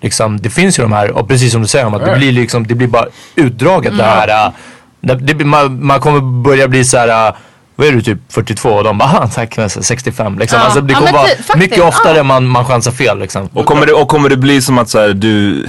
Liksom, 0.00 0.40
det 0.40 0.50
finns 0.50 0.78
ju 0.78 0.82
de 0.82 0.92
här, 0.92 1.10
och 1.10 1.28
precis 1.28 1.52
som 1.52 1.62
du 1.62 1.68
säger 1.68 1.86
om 1.86 1.94
att 1.94 2.04
det 2.04 2.16
blir 2.16 2.32
liksom, 2.32 2.66
det 2.66 2.74
blir 2.74 2.88
bara 2.88 3.06
utdraget 3.36 3.96
det 3.98 4.04
här. 4.04 4.46
äh, 4.46 4.52
det, 5.00 5.14
det, 5.14 5.44
man, 5.44 5.86
man 5.86 6.00
kommer 6.00 6.20
börja 6.20 6.68
bli 6.68 6.84
så 6.84 6.96
här. 6.98 7.28
äh, 7.28 7.34
vad 7.76 7.86
är 7.88 7.92
du 7.92 8.02
typ 8.02 8.18
42 8.28 8.68
och 8.70 8.84
de 8.84 8.98
bara 8.98 9.08
ah, 9.22 9.26
tack 9.26 9.56
men 9.56 9.70
så 9.70 9.82
65 9.82 10.38
liksom. 10.38 10.58
Ja. 10.58 10.64
Alltså, 10.64 10.80
det 10.80 10.92
Ja, 10.92 10.98
kommer 10.98 11.12
men 11.12 11.20
vara 11.20 11.58
mycket 11.58 11.84
oftare 11.84 12.16
ja. 12.16 12.22
man, 12.22 12.46
man 12.46 12.64
chansar 12.64 12.92
fel 12.92 13.18
liksom. 13.18 13.48
Och 13.54 13.66
kommer, 13.66 13.86
det, 13.86 13.92
och 13.92 14.08
kommer 14.08 14.28
det 14.28 14.36
bli 14.36 14.62
som 14.62 14.78
att 14.78 14.88
så 14.88 15.00
här, 15.00 15.08
du 15.08 15.66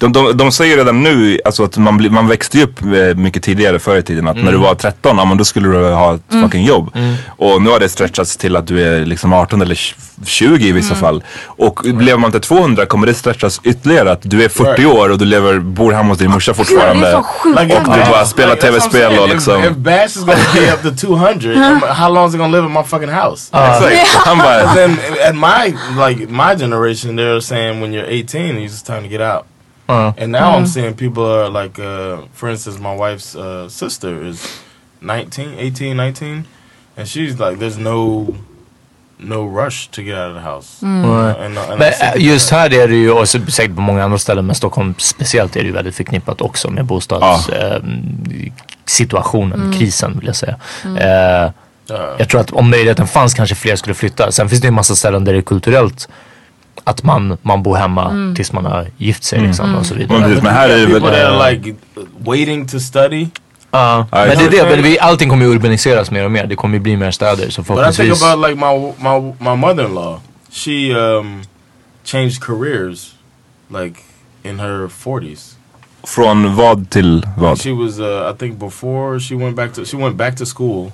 de, 0.00 0.12
de, 0.12 0.36
de 0.36 0.52
säger 0.52 0.76
redan 0.76 1.02
nu 1.02 1.38
alltså 1.44 1.64
att 1.64 1.76
man, 1.76 1.96
blir, 1.96 2.10
man 2.10 2.28
växte 2.28 2.58
ju 2.58 2.64
upp 2.64 2.82
eh, 2.82 3.16
mycket 3.16 3.42
tidigare 3.42 3.78
förr 3.78 3.96
i 3.96 4.02
tiden. 4.02 4.28
Att 4.28 4.36
när 4.36 4.52
du 4.52 4.58
var 4.58 4.74
13, 4.74 5.16
ja, 5.18 5.24
men 5.24 5.36
då 5.36 5.44
skulle 5.44 5.68
du 5.68 5.84
ha 5.92 6.14
ett 6.14 6.20
fucking 6.42 6.64
jobb. 6.64 6.90
Och 7.36 7.62
nu 7.62 7.70
har 7.70 7.80
det 7.80 7.88
stretchats 7.88 8.36
till 8.36 8.56
att 8.56 8.66
du 8.66 8.82
är 8.82 9.04
liksom 9.06 9.32
18 9.32 9.62
eller 9.62 9.78
20 10.26 10.68
i 10.68 10.72
vissa 10.72 10.94
fall. 10.94 11.22
Och 11.46 11.84
lever 11.86 12.16
man 12.18 12.30
till 12.32 12.40
200 12.40 12.86
kommer 12.86 13.06
det 13.06 13.14
stretchas 13.14 13.60
ytterligare. 13.64 14.12
Att 14.12 14.20
du 14.22 14.44
är 14.44 14.48
40 14.48 14.86
år 14.86 15.08
och 15.10 15.18
du 15.18 15.24
lever, 15.24 15.58
bor 15.58 15.92
hemma 15.92 16.08
hos 16.08 16.18
din 16.18 16.30
morsa 16.30 16.54
fortfarande. 16.54 17.22
if 17.62 17.68
Du 17.84 18.10
bara 18.10 18.24
spelar 18.26 18.56
tv-spel 18.56 19.18
och 19.18 19.28
liksom- 19.28 19.60
If, 19.64 19.70
if 19.70 19.76
Bash 19.76 20.04
is 20.06 20.24
gonna 20.24 20.38
be 20.54 20.72
up 20.72 20.82
to 20.82 21.06
200, 21.06 21.54
I'm- 21.56 21.86
how 21.92 22.08
long 22.14 22.28
is 22.28 22.32
he 22.34 22.38
gonna 22.38 22.56
live 22.56 22.66
in 22.66 22.72
my 22.72 22.82
fucking 22.82 23.08
house? 23.10 23.50
Exakt. 23.56 24.08
Han 24.26 24.38
bara, 24.38 24.74
then 24.74 24.96
at 25.28 25.34
my 25.34 25.74
like 26.08 26.26
my 26.30 26.54
generation, 26.58 27.16
they're 27.16 27.40
saying 27.40 27.80
when 27.80 27.92
you're 27.92 28.06
18, 28.08 28.56
it's 28.58 28.72
just 28.72 28.86
time 28.86 29.02
to 29.02 29.08
get 29.08 29.20
out. 29.20 29.44
Uh, 29.90 30.12
And 30.22 30.32
now 30.32 30.56
I'm 30.58 30.66
seeing 30.66 30.94
people 30.94 31.22
are 31.24 31.62
like, 31.64 31.82
uh, 31.82 32.18
for 32.34 32.50
instance, 32.50 32.78
my 32.80 32.96
wife's 32.96 33.36
uh, 33.36 33.68
sister 33.68 34.28
is 34.28 34.62
19, 35.00 35.54
18, 35.58 35.96
19, 35.96 36.44
and 36.96 37.08
she's 37.08 37.38
like, 37.38 37.58
there's 37.58 37.78
no 37.78 38.26
no 39.22 39.44
rush 39.44 39.88
to 39.90 40.02
get 40.02 40.14
out 40.14 40.28
of 40.30 40.34
the 40.34 40.40
house. 40.50 40.86
Nej. 40.86 41.04
Uh, 41.04 41.44
and, 41.44 41.58
and 41.58 41.78
Men 41.78 41.92
just 42.16 42.50
här 42.50 42.72
är 42.74 42.88
det 42.88 42.94
ju, 42.94 43.10
och 43.10 43.28
så 43.28 43.38
säkert 43.48 43.76
på 43.76 43.82
många 43.82 44.04
andra 44.04 44.18
ställen, 44.18 44.46
men 44.46 44.54
Stockholm 44.54 44.94
speciellt 44.98 45.56
är 45.56 45.60
det 45.60 45.66
ju 45.66 45.72
väldigt 45.72 45.94
förknippat 45.96 46.40
också 46.40 46.70
med 46.70 46.84
bostadssituationen, 46.84 49.72
krisen 49.78 50.18
vill 50.18 50.26
jag 50.26 50.36
säga. 50.36 50.56
Eh, 50.84 51.50
jag 52.18 52.28
tror 52.28 52.40
att 52.40 52.50
om 52.50 52.70
möjligheten 52.70 53.06
fanns 53.06 53.34
kanske 53.34 53.54
fler 53.54 53.76
skulle 53.76 53.94
flytta. 53.94 54.32
Sen 54.32 54.48
finns 54.48 54.60
det 54.60 54.66
ju 54.66 54.68
en 54.68 54.74
massa 54.74 54.96
ställen 54.96 55.24
där 55.24 55.32
det 55.32 55.38
är 55.38 55.42
kulturellt 55.42 56.08
att 56.90 57.02
man, 57.02 57.38
man 57.42 57.62
bor 57.62 57.76
hemma 57.76 58.34
tills 58.36 58.52
man 58.52 58.64
har 58.64 58.86
gift 58.96 59.24
sig 59.24 59.40
liksom 59.40 59.74
och 59.74 59.86
så 59.86 59.94
vidare. 59.94 60.18
men, 60.18 60.28
precis, 60.28 60.42
men 60.42 60.54
här 60.54 60.68
är 60.68 60.78
det 60.78 60.86
people 60.86 61.10
that 61.10 61.32
are 61.32 61.50
like 61.50 61.74
waiting 62.18 62.68
to 62.68 62.80
study. 62.80 63.28
Ja, 63.70 64.06
Ja, 64.12 64.26
men 64.26 64.38
det 64.38 64.44
är 64.44 64.50
det, 64.50 64.76
men 64.76 64.82
vi, 64.82 64.98
allting 64.98 65.28
kommer 65.28 65.44
ju 65.44 65.50
urbaniseras 65.50 66.10
mer 66.10 66.24
och 66.24 66.30
mer. 66.30 66.46
Det 66.46 66.56
kommer 66.56 66.74
ju 66.74 66.80
bli 66.80 66.96
mer 66.96 67.10
städer. 67.10 67.50
Så 67.50 67.62
But 67.62 67.70
I 67.70 67.82
think 67.82 67.96
förhoppningsvis... 67.96 68.22
about 68.22 68.48
like 68.50 68.60
my 68.60 68.92
my 69.08 69.34
my 69.50 69.56
mother-in-law. 69.56 70.20
She 70.50 70.94
um 70.94 71.42
changed 72.04 72.40
careers 72.40 73.14
like 73.68 74.00
in 74.42 74.58
her 74.58 74.88
40s. 74.88 75.54
Från 76.02 76.56
vad 76.56 76.90
till 76.90 77.26
vad? 77.36 77.60
She 77.60 77.72
was 77.72 77.98
uh, 77.98 78.32
I 78.34 78.38
think 78.38 78.58
before 78.58 79.20
she 79.20 79.34
went 79.34 79.56
back 79.56 79.72
to 79.72 79.84
she 79.84 79.96
went 79.96 80.16
back 80.16 80.36
to 80.36 80.44
school, 80.44 80.92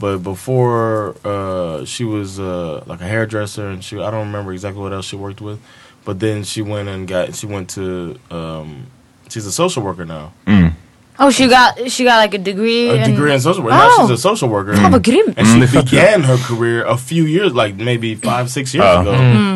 but 0.00 0.18
before 0.18 1.14
uh, 1.24 1.84
she 1.84 2.04
was 2.04 2.38
uh, 2.38 2.82
like 2.86 3.00
a 3.00 3.06
hairdresser 3.06 3.68
and 3.68 3.82
she 3.84 3.96
I 3.96 4.10
don't 4.10 4.26
remember 4.26 4.52
exactly 4.52 4.82
what 4.82 4.92
else 4.92 5.06
she 5.06 5.16
worked 5.16 5.40
with, 5.40 5.58
but 6.04 6.18
then 6.20 6.44
she 6.44 6.62
went 6.62 6.88
and 6.88 7.06
got 7.08 7.34
she 7.34 7.46
went 7.46 7.70
to 7.70 8.18
um, 8.30 8.86
she's 9.28 9.46
a 9.46 9.52
social 9.52 9.82
worker 9.82 10.04
now. 10.04 10.32
Mm. 10.46 10.72
Oh, 11.18 11.30
she 11.30 11.46
got 11.46 11.90
she 11.90 12.04
got 12.04 12.16
like 12.18 12.34
a 12.34 12.38
degree. 12.38 12.88
A 12.88 12.94
in- 13.04 13.10
degree 13.10 13.32
in 13.34 13.40
social 13.40 13.62
work. 13.62 13.72
Oh. 13.74 13.76
Now 13.78 14.06
she's 14.06 14.18
a 14.18 14.22
social 14.22 14.48
worker. 14.48 14.74
Fan 14.76 14.90
vad 14.92 15.02
grymt. 15.04 15.34
And 15.36 15.46
she 15.46 15.54
Mm, 15.54 15.60
det 15.60 15.66
fattar 15.68 15.82
jag. 15.82 15.90
began 15.90 16.22
her 16.30 16.36
career 16.38 16.84
a 16.86 16.96
few 16.96 17.24
years, 17.24 17.52
like 17.54 17.74
maybe 17.76 18.14
five, 18.16 18.48
six 18.50 18.74
years 18.74 18.84
Ja. 18.84 19.00
ago, 19.02 19.12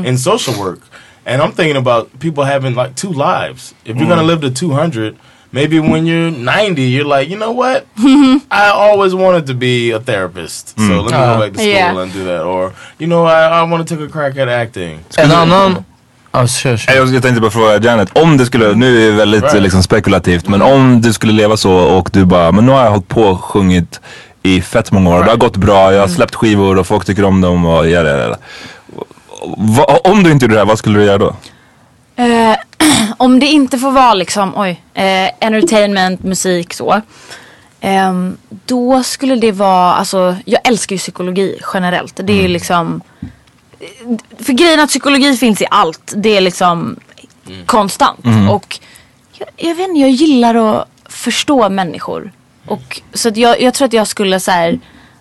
in 0.08 0.18
social 0.18 0.54
work. 0.60 0.80
And 1.24 1.42
I'm 1.42 1.52
thinking 1.52 1.76
about 1.76 2.08
people 2.20 2.44
having 2.44 2.74
like 2.76 2.94
two 2.94 3.10
lives. 3.12 3.74
If 3.84 3.96
you're 3.96 4.08
gonna 4.08 4.22
live 4.22 4.40
to 4.42 4.50
200, 4.50 5.16
maybe 5.52 5.78
when 5.80 6.06
you're 6.06 6.30
90, 6.30 6.82
you're 6.82 7.18
like, 7.18 7.28
you 7.30 7.36
know 7.38 7.52
what? 7.52 7.86
I 8.50 8.70
always 8.74 9.14
wanted 9.14 9.46
to 9.46 9.54
be 9.54 9.92
a 9.92 10.00
therapist, 10.00 10.68
so 10.78 10.82
let 10.82 11.10
me 11.10 11.16
Uh, 11.16 11.34
go 11.34 11.40
back 11.40 11.52
to 11.52 11.58
school 11.58 11.72
yeah. 11.72 12.02
and 12.02 12.12
do 12.12 12.24
that. 12.24 12.42
Or, 12.44 12.72
you 12.98 13.06
know, 13.06 13.24
I, 13.26 13.60
I 13.60 13.62
want 13.70 13.88
to 13.88 13.96
take 13.96 14.04
a 14.08 14.08
crack 14.12 14.36
at 14.38 14.48
acting. 14.48 14.98
En 15.18 15.32
annan, 15.32 15.84
Ja, 16.32 16.46
kör, 16.46 16.76
kör. 16.76 16.94
Jag, 16.94 17.14
jag 17.14 17.22
tänkte 17.22 17.40
bara 17.40 17.50
fråga 17.50 17.78
Janet, 17.78 18.08
om 18.18 18.36
det 18.36 18.46
skulle, 18.46 18.74
nu 18.74 19.02
är 19.02 19.10
det 19.10 19.16
väldigt 19.16 19.42
Right. 19.42 19.62
liksom, 19.62 19.82
spekulativt, 19.82 20.48
men 20.48 20.62
om 20.62 21.00
du 21.00 21.12
skulle 21.12 21.32
leva 21.32 21.56
så 21.56 21.72
och 21.72 22.10
du 22.12 22.24
bara, 22.24 22.52
men 22.52 22.66
nu 22.66 22.72
har 22.72 22.84
jag 22.84 22.90
hållit 22.90 23.08
på 23.08 23.22
och 23.22 23.44
sjungit 23.44 24.00
i 24.42 24.60
fett 24.62 24.92
många 24.92 25.10
år, 25.16 25.24
det 25.24 25.30
har 25.30 25.36
gått 25.36 25.56
bra, 25.56 25.92
jag 25.92 26.00
har 26.00 26.08
släppt 26.08 26.34
skivor 26.34 26.78
och 26.78 26.86
folk 26.86 27.04
tycker 27.04 27.24
om 27.24 27.40
dem 27.40 27.66
och 27.66 27.88
ja, 27.88 28.02
ja, 28.02 28.16
ja. 28.18 28.36
Va, 29.56 29.84
Om 30.04 30.22
du 30.22 30.30
inte 30.32 30.44
gjorde 30.44 30.54
det 30.54 30.58
här, 30.60 30.66
vad 30.66 30.78
skulle 30.78 30.98
du 30.98 31.04
göra 31.04 31.18
då? 31.18 31.36
Eh, 32.16 32.56
om 33.16 33.38
det 33.40 33.46
inte 33.46 33.78
får 33.78 33.90
vara 33.90 34.14
liksom, 34.14 34.52
oj, 34.56 34.82
eh, 34.94 35.30
entertainment, 35.40 36.22
musik 36.22 36.74
så. 36.74 37.00
ehm, 37.80 38.36
då 38.48 39.02
skulle 39.02 39.36
det 39.36 39.52
vara, 39.52 39.94
alltså 39.94 40.36
jag 40.44 40.60
älskar 40.68 40.94
ju 40.94 40.98
psykologi 40.98 41.58
generellt. 41.74 42.20
Det 42.24 42.32
är 42.32 42.42
ju 42.42 42.48
liksom, 42.48 43.00
för 44.40 44.52
grejen 44.52 44.80
att 44.80 44.88
psykologi 44.88 45.36
finns 45.36 45.62
i 45.62 45.66
allt. 45.70 46.12
Det 46.16 46.36
är 46.36 46.40
liksom 46.40 46.96
konstant. 47.66 48.20
Och 48.50 48.78
jag, 49.32 49.48
jag 49.56 49.74
vet 49.74 49.88
inte, 49.88 50.00
jag 50.00 50.10
gillar 50.10 50.54
att 50.54 50.88
förstå 51.04 51.68
människor. 51.68 52.32
Och, 52.66 53.00
så 53.14 53.28
att 53.28 53.36
jag, 53.36 53.60
jag 53.60 53.74
tror 53.74 53.86
att 53.86 53.92
jag 53.92 54.06
skulle 54.06 54.40
så 54.40 54.50
här, 54.50 54.78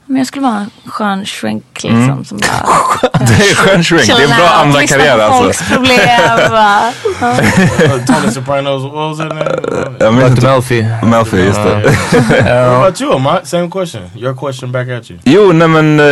men 0.07 0.17
jag 0.17 0.27
skulle 0.27 0.43
vara 0.43 0.57
en 0.57 0.69
skön 0.85 1.25
shrink 1.25 1.63
liksom. 1.83 2.25
Som 2.25 2.37
bara, 2.37 3.19
Det 3.25 3.33
är 3.33 3.55
skön 3.55 3.83
shrink, 3.83 4.05
det 4.07 4.11
är 4.13 4.23
en 4.23 4.37
bra 4.37 4.49
andra 4.49 4.87
karriär 4.87 5.19
alltså. 5.19 5.43
folks 5.43 5.69
problem. 5.69 5.91
Uh, 7.21 8.05
Tony 8.05 8.31
Sopranos, 8.31 8.83
what 8.83 8.93
was 8.93 9.17
that 9.17 9.27
name? 9.29 9.95
Jag 9.99 10.13
minns 10.13 10.25
Dr. 10.25 10.35
inte- 10.35 10.47
Melfi. 10.47 10.85
Melfi, 11.03 11.37
just 11.45 11.59
det. 11.63 11.73
What 12.19 12.77
about 12.77 13.01
you, 13.01 13.13
Amat? 13.15 13.47
Same 13.47 13.69
question. 13.69 14.01
Your 14.15 14.35
question 14.35 14.71
back 14.71 14.87
at 14.89 15.11
you. 15.11 15.19
Jo, 15.23 15.51
nej 15.51 15.67
men 15.67 15.99
eh, 15.99 16.05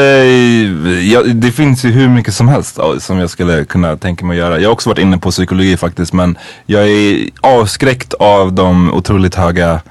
ja, 1.13 1.21
det 1.23 1.51
finns 1.51 1.85
ju 1.85 1.91
hur 1.91 2.09
mycket 2.09 2.33
som 2.33 2.47
helst 2.47 2.79
som 2.99 3.19
jag 3.19 3.29
skulle 3.29 3.65
kunna 3.65 3.97
tänka 3.97 4.25
mig 4.25 4.35
att 4.41 4.45
göra. 4.45 4.59
Jag 4.59 4.69
har 4.69 4.73
också 4.73 4.89
varit 4.89 4.99
inne 4.99 5.17
på 5.17 5.31
psykologi 5.31 5.77
faktiskt 5.77 6.13
men 6.13 6.37
jag 6.65 6.87
är 6.89 7.29
avskräckt 7.41 8.13
av 8.13 8.53
de 8.53 8.93
otroligt 8.93 9.35
höga 9.35 9.81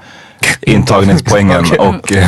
intagningspoängen 0.61 1.65
och... 1.79 2.11
eh, 2.11 2.27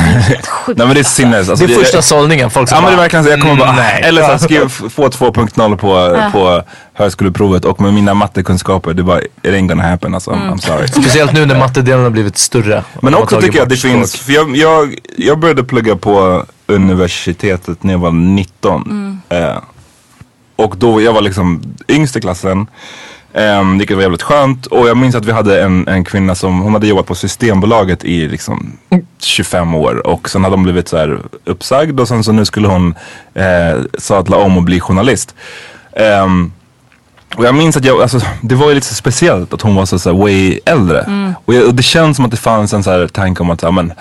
nej 0.66 0.76
men 0.76 0.94
det 0.94 1.00
är 1.00 1.04
sinnes. 1.04 1.48
Alltså, 1.48 1.66
Det 1.66 1.74
är 1.74 1.78
första 1.78 2.02
sållningen. 2.02 2.50
Folk 2.50 2.68
som 2.68 2.76
Ja 2.76 2.82
men 2.82 2.90
det 2.90 2.94
är 2.94 2.96
bara, 2.96 3.02
verkligen 3.02 3.24
så, 3.24 3.30
jag 3.30 3.40
kommer 3.40 3.56
bara, 3.56 3.72
nej. 3.72 4.02
eller 4.04 4.22
så 4.22 4.28
här, 4.28 4.38
skriv, 4.38 4.68
få 4.68 5.08
2.0 5.08 5.76
på, 5.76 6.30
på 6.32 6.62
högskoleprovet 6.92 7.64
och 7.64 7.80
med 7.80 7.94
mina 7.94 8.14
mattekunskaper, 8.14 8.94
det 8.94 9.02
bara, 9.02 9.20
it 9.20 9.30
ain't 9.42 9.68
gonna 9.68 9.82
happen 9.88 10.14
alltså, 10.14 10.30
I'm, 10.30 10.52
I'm 10.52 10.58
sorry. 10.58 10.88
Speciellt 10.88 11.32
nu 11.32 11.46
när 11.46 11.58
mattedelen 11.58 12.02
har 12.02 12.10
blivit 12.10 12.38
större. 12.38 12.84
Men 13.02 13.14
också 13.14 13.40
tycker 13.40 13.58
jag 13.58 13.62
att 13.62 13.68
det 13.68 13.76
finns, 13.76 14.16
för 14.16 14.32
jag, 14.32 14.56
jag, 14.56 14.98
jag 15.16 15.38
började 15.38 15.64
plugga 15.64 15.96
på 15.96 16.44
universitetet 16.66 17.82
när 17.82 17.92
jag 17.92 17.98
var 17.98 18.12
19. 18.12 19.22
Eh, 19.28 19.56
och 20.56 20.76
då, 20.76 21.02
jag 21.02 21.12
var 21.12 21.20
liksom 21.20 21.62
yngst 21.88 22.16
i 22.16 22.20
klassen. 22.20 22.66
Um, 23.36 23.78
vilket 23.78 23.96
var 23.96 24.02
jävligt 24.02 24.22
skönt. 24.22 24.66
Och 24.66 24.88
jag 24.88 24.96
minns 24.96 25.14
att 25.14 25.24
vi 25.24 25.32
hade 25.32 25.62
en, 25.62 25.88
en 25.88 26.04
kvinna 26.04 26.34
som, 26.34 26.60
hon 26.60 26.72
hade 26.72 26.86
jobbat 26.86 27.06
på 27.06 27.14
Systembolaget 27.14 28.04
i 28.04 28.28
liksom 28.28 28.76
25 29.18 29.74
år. 29.74 30.06
Och 30.06 30.30
sen 30.30 30.44
hade 30.44 30.56
hon 30.56 30.62
blivit 30.62 30.88
så 30.88 30.96
här 30.96 31.20
uppsagd 31.44 32.00
och 32.00 32.08
sen 32.08 32.24
så 32.24 32.32
nu 32.32 32.44
skulle 32.44 32.68
hon 32.68 32.94
eh, 33.34 33.82
sadla 33.98 34.36
om 34.36 34.56
och 34.56 34.62
bli 34.62 34.80
journalist. 34.80 35.34
Ehm, 35.96 36.52
och 37.36 37.44
jag 37.44 37.54
minns 37.54 37.76
att 37.76 37.84
jag, 37.84 38.02
alltså, 38.02 38.20
det 38.42 38.54
var 38.54 38.68
ju 38.68 38.74
lite 38.74 38.86
så 38.86 38.94
speciellt 38.94 39.52
att 39.54 39.62
hon 39.62 39.74
var 39.74 39.86
så, 39.86 39.98
så 39.98 40.10
här, 40.10 40.18
way 40.18 40.60
äldre. 40.64 41.34
Och, 41.44 41.54
jag, 41.54 41.66
och 41.66 41.74
det 41.74 41.82
känns 41.82 42.16
som 42.16 42.24
att 42.24 42.30
det 42.30 42.36
fanns 42.36 42.72
en 42.72 42.82
så 42.82 42.90
här 42.90 43.08
tanke 43.08 43.42
om 43.42 43.50
att, 43.50 43.62
ja 43.62 43.70
men 43.70 43.92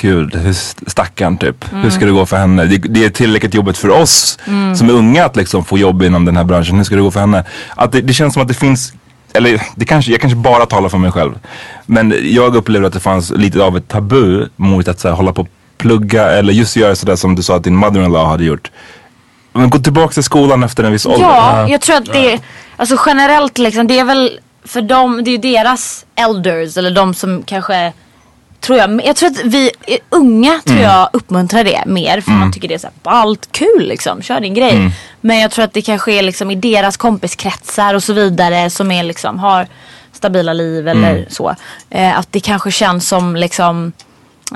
gud, 0.00 0.34
hur 0.36 0.50
st- 0.50 0.90
stackarn 0.90 1.36
typ. 1.38 1.64
Hur 1.72 1.90
ska 1.90 2.04
det 2.06 2.12
gå 2.12 2.26
för 2.26 2.36
henne? 2.36 2.64
Det, 2.64 2.76
det 2.78 3.04
är 3.04 3.10
tillräckligt 3.10 3.54
jobbigt 3.54 3.78
för 3.78 3.88
oss 3.90 4.38
som 4.76 4.88
är 4.88 4.92
unga 4.92 5.24
att 5.24 5.36
liksom 5.36 5.64
få 5.64 5.78
jobb 5.78 6.02
inom 6.02 6.24
den 6.24 6.36
här 6.36 6.44
branschen. 6.44 6.76
Hur 6.76 6.84
ska 6.84 6.94
det 6.96 7.02
gå 7.02 7.10
för 7.10 7.20
henne? 7.20 7.44
Att 7.76 7.92
det, 7.92 8.00
det 8.00 8.12
känns 8.12 8.32
som 8.34 8.42
att 8.42 8.48
det 8.48 8.54
finns 8.54 8.92
eller 9.32 9.62
det 9.76 9.84
kanske, 9.84 10.10
jag 10.12 10.20
kanske 10.20 10.36
bara 10.36 10.66
talar 10.66 10.88
för 10.88 10.98
mig 10.98 11.12
själv. 11.12 11.38
Men 11.86 12.14
jag 12.22 12.56
upplever 12.56 12.86
att 12.86 12.92
det 12.92 13.00
fanns 13.00 13.30
lite 13.30 13.62
av 13.62 13.76
ett 13.76 13.88
tabu 13.88 14.46
mot 14.56 14.88
att 14.88 15.00
så 15.00 15.08
här, 15.08 15.14
hålla 15.14 15.32
på 15.32 15.42
och 15.42 15.48
plugga 15.78 16.30
eller 16.30 16.52
just 16.52 16.76
göra 16.76 16.96
sådär 16.96 17.16
som 17.16 17.34
du 17.34 17.42
sa 17.42 17.56
att 17.56 17.64
din 17.64 17.76
mother-in-law 17.76 18.26
hade 18.28 18.44
gjort. 18.44 18.70
Men 19.52 19.70
gå 19.70 19.78
tillbaka 19.78 20.12
till 20.12 20.22
skolan 20.22 20.62
efter 20.62 20.84
en 20.84 20.92
viss 20.92 21.06
ålder. 21.06 21.26
Ja, 21.26 21.68
jag 21.68 21.80
tror 21.80 21.96
att 21.96 22.04
det, 22.12 22.38
alltså 22.76 22.96
generellt 23.06 23.58
liksom, 23.58 23.86
det 23.86 23.98
är 23.98 24.04
väl 24.04 24.38
för 24.64 24.82
dem, 24.82 25.24
det 25.24 25.30
är 25.30 25.32
ju 25.32 25.38
deras 25.38 26.06
elders 26.14 26.76
eller 26.76 26.90
de 26.90 27.14
som 27.14 27.42
kanske 27.46 27.92
Tror 28.60 28.78
jag, 28.78 29.00
jag 29.06 29.16
tror 29.16 29.28
att 29.30 29.44
vi 29.44 29.70
unga 30.10 30.60
tror 30.66 30.78
jag 30.80 31.08
uppmuntrar 31.12 31.64
det 31.64 31.82
mer 31.86 32.20
för 32.20 32.30
man 32.30 32.52
tycker 32.52 32.68
det 32.68 32.74
är 32.74 32.78
så 32.78 32.86
här 32.86 32.94
ballt, 33.02 33.48
kul 33.52 33.88
liksom, 33.88 34.22
kör 34.22 34.40
din 34.40 34.54
grej. 34.54 34.90
Men 35.20 35.38
jag 35.38 35.50
tror 35.50 35.64
att 35.64 35.72
det 35.72 35.82
kanske 35.82 36.12
är 36.12 36.22
liksom 36.22 36.50
i 36.50 36.54
deras 36.54 36.96
kompiskretsar 36.96 37.94
och 37.94 38.02
så 38.02 38.12
vidare 38.12 38.70
som 38.70 38.90
är 38.90 39.02
liksom 39.02 39.38
har 39.38 39.66
stabila 40.12 40.52
liv 40.52 40.88
eller 40.88 41.26
så. 41.30 41.54
Eh, 41.90 42.18
att 42.18 42.28
det 42.32 42.40
kanske 42.40 42.70
känns 42.70 43.08
som 43.08 43.36
liksom 43.36 43.92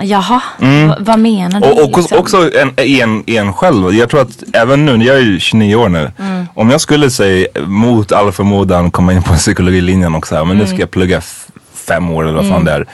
Jaha, 0.02 0.40
v- 0.58 0.94
vad 0.98 1.18
menar 1.18 1.60
du? 1.60 1.66
Och, 1.70 1.82
och 1.92 1.98
liksom? 1.98 2.18
också 2.18 2.50
en, 2.58 2.72
en, 2.76 3.24
en 3.26 3.52
själv. 3.52 3.94
Jag 3.94 4.08
tror 4.10 4.20
att 4.20 4.42
även 4.52 4.84
nu, 4.86 5.04
jag 5.06 5.16
är 5.16 5.20
ju 5.20 5.40
29 5.40 5.74
år 5.76 5.88
nu. 5.88 6.10
Mm. 6.18 6.46
Om 6.54 6.70
jag 6.70 6.80
skulle 6.80 7.10
säga 7.10 7.46
mot 7.66 8.12
all 8.12 8.32
förmodan 8.32 8.90
komma 8.90 9.12
in 9.12 9.22
på 9.22 9.34
psykologilinjen 9.34 10.14
och 10.14 10.26
så 10.26 10.34
här, 10.34 10.44
men 10.44 10.50
Mm. 10.56 10.64
nu 10.66 10.72
ska 10.72 10.80
jag 10.80 10.90
plugga 10.90 11.20
fem 11.74 12.10
år 12.10 12.24
eller 12.28 12.34
vad 12.36 12.48
fan 12.48 12.64
det 12.64 12.72
är. 12.72 12.86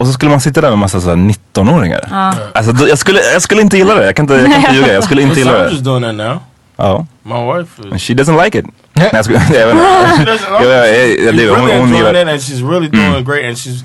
Och 0.00 0.06
så 0.06 0.12
skulle 0.12 0.30
man 0.30 0.40
sitta 0.40 0.60
där 0.60 0.68
med 0.70 0.78
massa 0.78 1.00
så 1.00 1.08
här 1.08 1.16
19-åringar. 1.16 2.32
Alltså, 2.54 2.72
då- 2.72 2.88
jag, 2.88 2.98
skulle, 2.98 3.20
jag 3.32 3.42
skulle 3.42 3.62
inte 3.62 3.76
gilla 3.76 3.94
det. 3.94 4.04
Jag 4.06 4.16
kan 4.16 4.24
inte, 4.24 4.34
jag 4.34 4.44
kan 4.52 4.60
inte 4.60 4.74
ljuga. 4.74 4.92
Jag 4.94 5.04
skulle 5.04 5.22
inte 5.22 5.38
gilla 5.38 5.52
det. 5.58 5.80
doing 5.80 6.02
that 6.02 6.14
now. 6.14 6.38
Ja. 6.76 7.06
My 7.22 7.34
wife 7.58 7.82
is. 7.82 7.92
And 7.92 8.00
she 8.00 8.14
doesn't 8.14 8.44
like 8.44 8.58
it. 8.58 8.64
Nej, 8.92 9.10
jag 9.12 9.24
skojar. 9.24 9.42
Jag 9.54 9.66
vet 9.66 9.74
inte. 9.74 9.84
She 10.16 10.24
doesn't 10.24 10.50
Ja, 10.50 10.64
ja, 10.64 10.86
ja, 10.86 10.94
She's 10.94 11.24
ja, 11.24 11.32
det- 11.32 11.48
hon- 11.48 11.48
really 11.48 11.48
hon 11.48 11.70
enjoying 11.70 11.94
gillar- 11.96 12.22
it, 12.22 12.28
and 12.28 12.40
she's 12.40 12.70
really 12.70 12.88
doing 12.88 13.24
great. 13.24 13.44
And 13.44 13.56
she's 13.58 13.84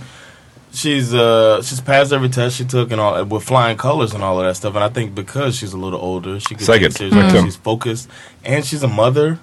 she's 0.74 1.14
uh 1.14 1.62
she's 1.62 1.82
passed 1.86 2.12
every 2.14 2.30
test 2.30 2.58
she 2.58 2.64
took 2.66 2.92
and 2.92 3.02
all 3.02 3.24
with 3.24 3.46
flying 3.48 3.78
colors 3.78 4.14
and 4.14 4.24
all 4.24 4.38
of 4.40 4.46
that 4.46 4.58
stuff. 4.58 4.76
And 4.76 4.84
I 4.92 4.94
think 4.94 5.16
because 5.16 5.52
she's 5.60 5.74
a 5.74 5.78
little 5.78 6.00
older, 6.02 6.40
she 6.40 6.56
can 6.56 6.66
take 6.66 6.82
Säkert. 6.82 6.86
it 6.90 6.98
seriously. 6.98 7.40
Mm. 7.40 7.46
She's 7.46 7.60
focused, 7.64 8.10
and 8.46 8.66
she's 8.66 8.84
a 8.84 8.88
mother. 8.88 9.38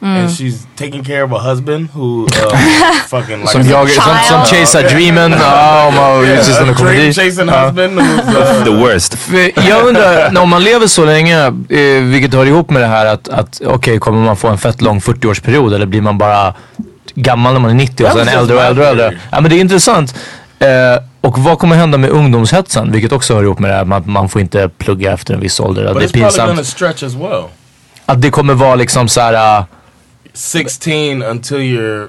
And 0.00 0.30
she's 0.30 0.66
taking 0.78 1.04
care 1.04 1.22
of 1.22 1.32
a 1.32 1.38
husband 1.38 1.88
who 1.94 2.24
uh, 2.26 2.28
fucking 3.08 3.36
like 3.40 3.48
Som, 3.48 3.62
jag, 3.62 3.90
som, 3.90 4.02
som 4.28 4.44
chasar 4.44 4.82
dreamen. 4.94 5.32
Ja, 5.40 5.86
om 5.88 5.94
man 5.94 6.24
yeah, 6.24 6.36
just 6.36 6.48
a 6.50 6.60
en 6.60 6.64
dream 6.66 6.76
komedi. 6.76 7.12
chasing 7.12 7.48
Ja. 7.48 7.64
husband 7.66 8.00
who's 8.00 8.58
uh, 8.58 8.64
The 8.64 8.70
worst. 8.70 9.16
Jag 9.68 9.86
undrar, 9.86 10.30
när 10.30 10.46
man 10.46 10.64
lever 10.64 10.86
så 10.86 11.04
länge, 11.04 11.46
eh, 11.68 12.02
vilket 12.02 12.34
hör 12.34 12.46
ihop 12.46 12.70
med 12.70 12.82
det 12.82 12.86
här 12.88 13.06
att, 13.06 13.28
att 13.28 13.60
okej, 13.66 13.98
kommer 13.98 14.24
man 14.24 14.36
få 14.36 14.48
en 14.48 14.58
fett 14.58 14.82
lång 14.82 15.00
40-årsperiod 15.00 15.74
eller 15.74 15.86
blir 15.86 16.00
man 16.00 16.18
bara 16.18 16.54
gammal 17.14 17.52
när 17.52 17.60
man 17.60 17.70
är 17.70 17.74
90 17.74 18.06
och 18.06 18.12
sen 18.12 18.28
äldre 18.28 18.56
och 18.56 18.62
äldre 18.62 18.84
och 18.84 18.90
äldre? 18.90 19.18
Ja 19.30 19.40
men 19.40 19.50
det 19.50 19.56
är 19.56 19.60
intressant. 19.60 20.14
Eh, 20.58 20.68
och 21.20 21.38
vad 21.38 21.58
kommer 21.58 21.76
hända 21.76 21.98
med 21.98 22.10
ungdomshetsen? 22.10 22.92
Vilket 22.92 23.12
också 23.12 23.34
hör 23.34 23.42
ihop 23.42 23.58
med 23.58 23.70
det 23.70 23.74
här 23.74 23.96
att 23.98 24.06
man 24.06 24.28
får 24.28 24.40
inte 24.40 24.68
plugga 24.68 25.12
efter 25.12 25.34
en 25.34 25.40
viss 25.40 25.60
ålder. 25.60 25.94
But 25.94 25.94
det 25.94 26.00
it's 26.00 26.08
är 26.08 26.12
probably 26.12 26.36
gonna 26.38 26.46
pinsamt. 26.48 26.66
stretch 26.66 27.02
as 27.02 27.14
well. 27.14 27.42
Att 28.06 28.22
det 28.22 28.30
kommer 28.30 28.54
vara 28.54 28.74
liksom 28.74 29.08
så 29.08 29.20
här. 29.20 29.58
Uh, 29.58 29.64
16 30.36 31.22
until 31.22 31.58
you're 31.58 32.08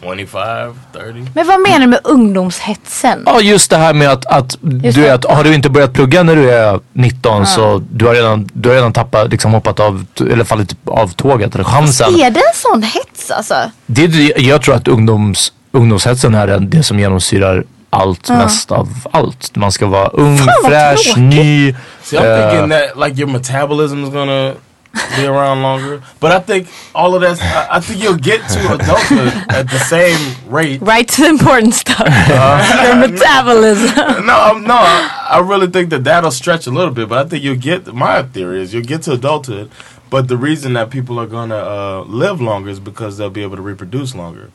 25, 0.00 0.74
30. 0.92 1.26
Men 1.34 1.46
vad 1.46 1.60
menar 1.60 1.78
du 1.80 1.86
med 1.86 2.00
ungdomshetsen? 2.04 3.22
Ja 3.26 3.40
just 3.40 3.70
det 3.70 3.76
här 3.76 3.94
med 3.94 4.08
att, 4.10 4.26
att 4.26 4.58
Just 4.82 4.96
du 4.96 5.02
vet, 5.02 5.24
har 5.24 5.44
du 5.44 5.54
inte 5.54 5.70
börjat 5.70 5.92
plugga 5.92 6.22
när 6.22 6.36
du 6.36 6.50
är 6.50 6.80
19 6.92 7.46
så 7.46 7.82
du 7.92 8.06
har 8.06 8.14
redan, 8.14 8.48
du 8.52 8.68
har 8.68 8.76
redan 8.76 8.92
tappat, 8.92 9.30
liksom 9.30 9.52
hoppat 9.52 9.80
av, 9.80 10.04
eller 10.20 10.44
fallit 10.44 10.76
av 10.86 11.08
tåget 11.12 11.54
eller 11.54 11.64
chansen. 11.64 12.14
Är 12.14 12.30
det 12.30 12.40
en 12.40 12.54
sån 12.54 12.82
hets 12.82 13.30
alltså? 13.30 13.54
Det, 13.86 14.04
är- 14.04 14.40
jag 14.40 14.62
tror 14.62 14.74
att 14.74 14.88
ungdoms, 14.88 15.52
ungdomshetsen 15.72 16.34
är 16.34 16.58
det 16.58 16.82
som 16.82 16.98
genomsyrar 16.98 17.64
allt 17.90 18.28
mest 18.28 18.70
av 18.72 18.88
allt. 19.12 19.56
Man 19.56 19.72
ska 19.72 19.86
vara 19.86 20.08
ung, 20.08 20.38
Fan, 20.38 20.48
fräsch, 20.70 21.16
ny. 21.16 21.74
See, 22.02 22.16
I'm 22.18 22.24
Uh, 22.24 22.50
thinking 22.50 22.70
that 22.70 23.08
like 23.08 23.20
your 23.20 23.30
metabolism 23.30 24.04
is 24.04 24.10
gonna 24.10 24.52
be 24.92 25.24
around 25.24 25.62
longer. 25.62 26.02
But 26.18 26.32
I 26.32 26.40
think 26.40 26.68
all 26.94 27.14
of 27.14 27.20
that, 27.20 27.40
I, 27.40 27.76
I 27.76 27.80
think 27.80 28.02
you'll 28.02 28.16
get 28.16 28.40
to 28.50 28.74
adulthood 28.74 29.32
at 29.48 29.68
the 29.70 29.78
same 29.78 30.18
rate. 30.50 30.80
Right 30.80 31.06
to 31.08 31.22
the 31.22 31.28
important 31.28 31.74
stuff. 31.74 31.98
Your 32.00 32.96
metabolism. 33.08 33.90
No, 34.30 34.34
I'm, 34.38 34.62
no, 34.64 34.74
I, 34.74 35.28
I 35.30 35.38
really 35.40 35.66
think 35.66 35.90
that 35.90 36.04
that'll 36.04 36.30
stretch 36.30 36.66
a 36.66 36.70
little 36.70 36.92
bit. 36.92 37.08
But 37.08 37.26
I 37.26 37.28
think 37.28 37.42
you'll 37.42 37.56
get. 37.56 37.86
My 37.94 38.22
theory 38.22 38.60
is 38.60 38.74
you'll 38.74 38.84
get 38.84 39.02
to 39.02 39.12
adulthood, 39.12 39.70
but 40.10 40.28
the 40.28 40.36
reason 40.36 40.74
that 40.74 40.90
people 40.90 41.18
are 41.18 41.26
gonna 41.26 41.56
uh, 41.56 42.04
live 42.06 42.40
longer 42.40 42.70
is 42.70 42.78
because 42.80 43.16
they'll 43.16 43.30
be 43.30 43.42
able 43.42 43.56
to 43.56 43.62
reproduce 43.62 44.14
longer. 44.14 44.50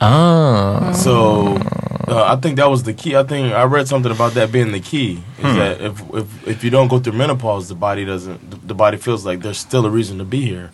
Ah. 0.00 0.92
So 0.92 1.58
uh, 2.10 2.32
I 2.32 2.36
think 2.36 2.56
that 2.56 2.70
was 2.70 2.82
the 2.82 2.92
key. 2.94 3.16
I 3.16 3.22
think 3.24 3.52
I 3.52 3.64
read 3.64 3.86
something 3.88 4.12
about 4.12 4.34
that 4.34 4.50
being 4.52 4.72
the 4.72 4.80
key. 4.80 5.18
Is 5.38 5.56
that 5.56 5.80
if, 5.80 5.92
if 6.14 6.26
if 6.46 6.64
you 6.64 6.70
don't 6.70 6.88
go 6.88 6.98
through 6.98 7.16
menopause, 7.18 7.68
the 7.68 7.74
body 7.74 8.04
doesn't. 8.04 8.38
The 8.68 8.74
body 8.74 8.96
feels 8.96 9.24
like 9.26 9.42
there's 9.42 9.58
still 9.58 9.86
a 9.86 9.90
reason 9.90 10.18
to 10.18 10.24
be 10.24 10.40
here. 10.40 10.68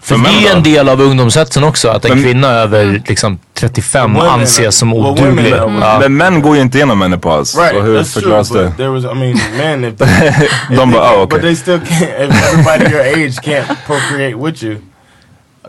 För 0.00 0.16
män 0.16 0.32
det 0.42 0.48
är 0.48 0.56
en 0.56 0.62
del 0.62 0.88
av 0.88 1.00
ungdomshetsen 1.00 1.64
också. 1.64 1.88
Att 1.88 2.04
en 2.04 2.10
Men- 2.10 2.22
kvinna 2.22 2.48
över 2.48 3.02
liksom 3.08 3.38
35 3.54 4.14
Women- 4.14 4.28
anses 4.28 4.76
som 4.76 4.90
well, 4.90 5.00
oduglig. 5.06 5.50
Ja. 5.52 5.98
Men 6.00 6.16
män 6.16 6.42
går 6.42 6.56
ju 6.56 6.62
inte 6.62 6.78
igenom 6.78 6.98
menopaus. 6.98 7.56
Right, 7.56 7.72
Så 7.74 7.80
hur 7.80 7.98
that's 8.00 8.12
true. 8.12 8.22
förklaras 8.22 8.48
det? 8.48 8.64
But 8.64 8.76
there 8.76 8.88
was, 8.88 9.04
I 9.04 9.14
mean, 9.14 9.38
men 9.58 9.84
if, 9.84 9.98
they, 9.98 10.28
if 10.28 10.50
De 10.70 10.76
they 10.76 10.86
bara, 10.86 11.02
ah, 11.02 11.22
okej. 11.22 11.26
but 11.30 11.40
they 11.40 11.56
still 11.56 11.78
can't. 11.80 12.28
If 12.28 12.52
everybody 12.52 12.94
your 12.94 13.02
age 13.02 13.36
can't 13.42 13.76
procreate 13.86 14.34
with 14.36 14.62
you, 14.64 14.76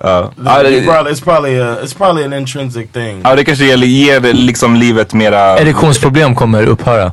Det- 0.01 0.85
probably, 0.85 1.11
it's 1.11 1.23
probably 1.23 1.59
a, 1.59 1.77
it's 1.83 1.93
probably 1.97 2.23
an 2.25 2.33
intrinsic 2.33 2.91
thing. 2.93 3.21
Ja, 3.23 3.35
det 3.35 3.43
kanske 3.45 3.65
ger, 3.65 3.77
ger 3.77 4.33
liksom 4.33 4.75
livet 4.75 5.13
mera... 5.13 5.57
Erektionsproblem 5.59 6.35
kommer 6.35 6.65
upphöra. 6.67 7.11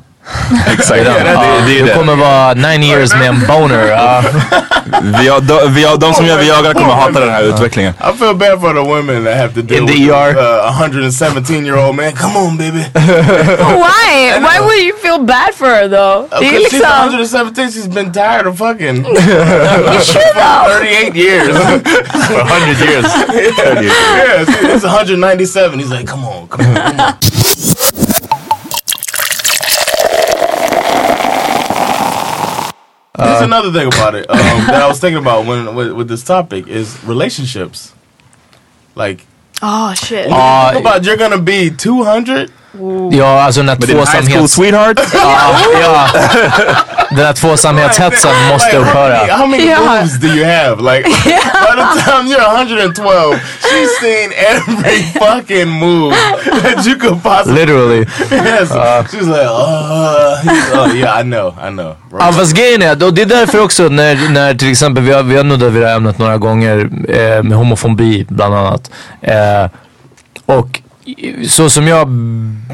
Exakt. 0.72 1.04
Det, 1.04 1.04
det, 1.04 1.74
det 1.78 1.82
det 1.86 1.94
kommer 1.94 2.16
vara 2.16 2.54
nine 2.54 2.82
years 2.86 3.14
med 3.14 3.28
en 3.28 3.40
boner. 3.48 3.86
Ja. 3.88 4.22
Vi 5.20 5.28
har, 5.28 5.40
de, 5.40 5.72
vi 5.74 5.84
har, 5.84 5.96
de 5.96 6.14
som 6.14 6.26
gör 6.26 6.38
Viagra 6.38 6.74
kommer 6.74 6.94
hata 6.94 7.20
den 7.20 7.30
här 7.30 7.42
utvecklingen. 7.42 7.94
I 8.00 8.18
feel 8.18 8.34
bad 8.34 8.60
for 8.60 8.74
the 8.74 8.80
women 8.94 9.24
that 9.24 9.36
have 9.36 9.54
to 9.54 9.62
deal 9.62 9.80
In 9.80 9.86
the 9.86 9.92
with 9.92 10.10
ER. 10.10 10.36
uh, 10.38 10.68
a 10.68 10.70
117 10.70 11.64
year 11.66 11.78
old 11.78 11.96
man. 11.96 12.12
Come 12.12 12.36
on, 12.36 12.56
baby. 12.58 12.78
Why? 13.84 14.38
Why 14.40 14.60
would 14.60 14.82
you 14.84 14.96
feel 15.02 15.18
bad 15.18 15.54
for 15.54 15.66
her 15.66 15.88
though? 15.88 16.28
Det 16.30 16.36
är 16.36 16.40
Because 16.40 16.70
she's 16.70 16.72
liksom... 16.72 17.08
117, 17.10 17.70
she's 17.72 17.88
been 17.94 18.12
tired 18.12 18.46
of 18.46 18.58
fucking 18.58 18.96
You 19.94 20.00
should 20.00 20.34
though. 20.34 20.78
38 20.80 21.14
years. 21.16 21.56
For 22.26 22.44
100 22.44 22.80
years. 22.88 23.06
yeah, 23.82 24.44
see, 24.44 24.66
it's 24.74 24.84
197. 24.84 25.78
He's 25.78 25.90
like, 25.90 26.06
come 26.06 26.24
on, 26.24 26.48
come 26.48 26.66
on, 26.66 26.74
come 26.74 27.00
on. 27.00 27.14
There's 33.24 33.42
another 33.42 33.72
thing 33.72 33.86
about 33.86 34.14
it 34.14 34.28
um, 34.30 34.36
that 34.66 34.82
I 34.82 34.88
was 34.88 35.00
thinking 35.00 35.20
about 35.22 35.46
when 35.46 35.74
with, 35.74 35.92
with 35.92 36.08
this 36.08 36.22
topic 36.22 36.66
is 36.68 37.02
relationships. 37.04 37.94
Like, 38.94 39.26
Oh 39.62 39.94
shit. 39.94 40.28
Ja, 40.28 40.72
think 40.72 40.80
about 40.80 41.04
you're 41.04 41.16
gonna 41.16 41.40
be 41.40 41.70
200. 41.70 42.50
Ja, 43.10 43.42
alltså 43.42 43.62
när 43.62 43.76
Med 43.78 43.88
din 43.88 43.96
high 43.96 44.06
school 44.06 44.22
tvåsamhets... 44.22 44.54
sweetheart. 44.54 45.00
Ja, 45.14 45.56
ja. 45.80 46.08
Den 47.16 47.26
här 47.26 47.32
tvåsamhetshetsen 47.32 48.30
måste 48.52 48.66
Like, 48.68 48.78
how 48.78 48.84
upphöra. 48.84 49.16
many, 49.18 49.30
how 49.32 49.46
many 49.46 49.66
Yeah. 49.66 49.80
moves 50.00 50.12
do 50.20 50.26
you 50.26 50.44
have? 50.44 50.76
Like, 50.82 51.04
by 51.66 51.74
the 51.76 52.10
time 52.10 52.26
you're 52.28 52.48
112, 52.54 53.34
she's 53.60 53.90
seen 54.00 54.32
every 54.50 55.02
fucking 55.20 55.68
move 55.68 56.14
that 56.62 56.86
you 56.86 56.96
could 56.96 57.22
possibly. 57.22 57.60
Literally. 57.60 58.06
Yes. 58.30 58.68
She's 59.10 59.26
like, 59.26 59.46
uh, 59.46 60.42
he's- 60.42 60.72
oh 60.74 60.94
yeah, 60.96 61.20
I 61.20 61.22
know, 61.22 61.54
I 61.68 61.70
know. 61.70 61.96
Ja 62.18 62.32
fast 62.32 62.52
grejen 62.56 62.82
är, 62.82 63.04
och 63.04 63.14
det 63.14 63.22
är 63.22 63.26
därför 63.26 63.60
också 63.64 63.82
när, 63.88 64.28
när 64.30 64.54
till 64.54 64.70
exempel, 64.70 65.04
vi 65.04 65.12
har, 65.12 65.22
vi 65.22 65.36
har 65.36 65.44
nuddat 65.44 65.72
vid 65.72 65.82
det 65.82 65.88
här 65.88 65.96
ämnet 65.96 66.18
några 66.18 66.36
gånger 66.38 66.78
eh, 67.08 67.42
med 67.42 67.58
homofobi 67.58 68.26
bland 68.28 68.54
annat. 68.54 68.90
Eh, 69.22 69.70
och 70.46 70.81
så 71.48 71.70
som 71.70 71.88
jag 71.88 72.08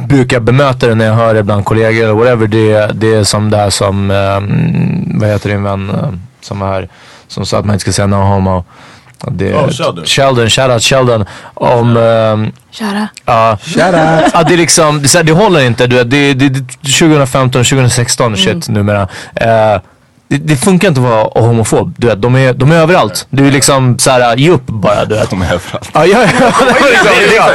brukar 0.09 0.41
bemöta 0.41 0.87
det 0.87 0.95
när 0.95 1.05
jag 1.05 1.15
hör 1.15 1.35
det 1.35 1.43
bland 1.43 1.65
kollegor 1.65 2.05
eller 2.05 2.15
whatever, 2.15 2.47
det, 2.47 2.91
det 2.95 3.15
är 3.15 3.25
som 3.25 3.51
det 3.51 3.57
här 3.57 3.71
som, 3.71 4.11
eh, 4.11 5.19
vad 5.21 5.29
heter 5.29 5.51
din 5.51 5.63
vän 5.63 5.91
eh, 5.91 6.13
som 6.41 6.63
är 6.63 6.67
här, 6.67 6.89
som 7.29 7.47
sa 7.47 7.59
att 7.59 7.65
man 7.65 7.75
inte 7.75 7.83
ska 7.83 7.93
säga 7.93 8.07
no 8.07 8.17
homo. 8.17 8.65
Det, 9.27 9.55
Oh, 9.55 9.71
Sheldon. 9.71 10.05
Sheldon, 10.07 10.51
shoutout 10.51 10.83
Sheldon. 10.83 11.25
Om, 11.55 11.97
ehm, 11.97 12.53
Kära. 12.71 13.09
Ja, 13.25 13.59
ja, 14.33 14.43
det 14.43 14.55
är 14.55 14.57
liksom, 14.57 15.03
det, 15.03 15.23
det 15.23 15.33
håller 15.33 15.61
inte. 15.67 15.87
Du, 15.87 16.05
det, 16.05 16.35
det, 16.35 16.49
det, 16.49 16.59
2015, 16.99 17.65
2016 17.65 18.37
shit 18.37 18.69
numera. 18.69 19.09
Eh, 19.35 19.81
det, 20.29 20.37
det 20.37 20.57
funkar 20.57 20.89
inte 20.89 21.01
att 21.01 21.07
vara 21.07 21.47
homofob. 21.47 21.95
Du 21.97 22.07
vet, 22.07 22.23
de, 22.23 22.37
är, 22.37 22.53
de 22.53 22.73
är 22.73 22.77
överallt. 22.77 23.27
Du 23.31 23.47
är 23.47 23.51
liksom 23.51 23.99
såhär, 23.99 24.37
ge 24.37 24.51
upp 24.51 24.67
bara 24.67 25.05
du 25.05 25.15
vet. 25.15 25.31
De 25.31 25.43
är 25.43 25.47
överallt. 25.47 25.89
Ja, 25.93 26.07
ja, 26.07 26.19
ja, 26.41 27.51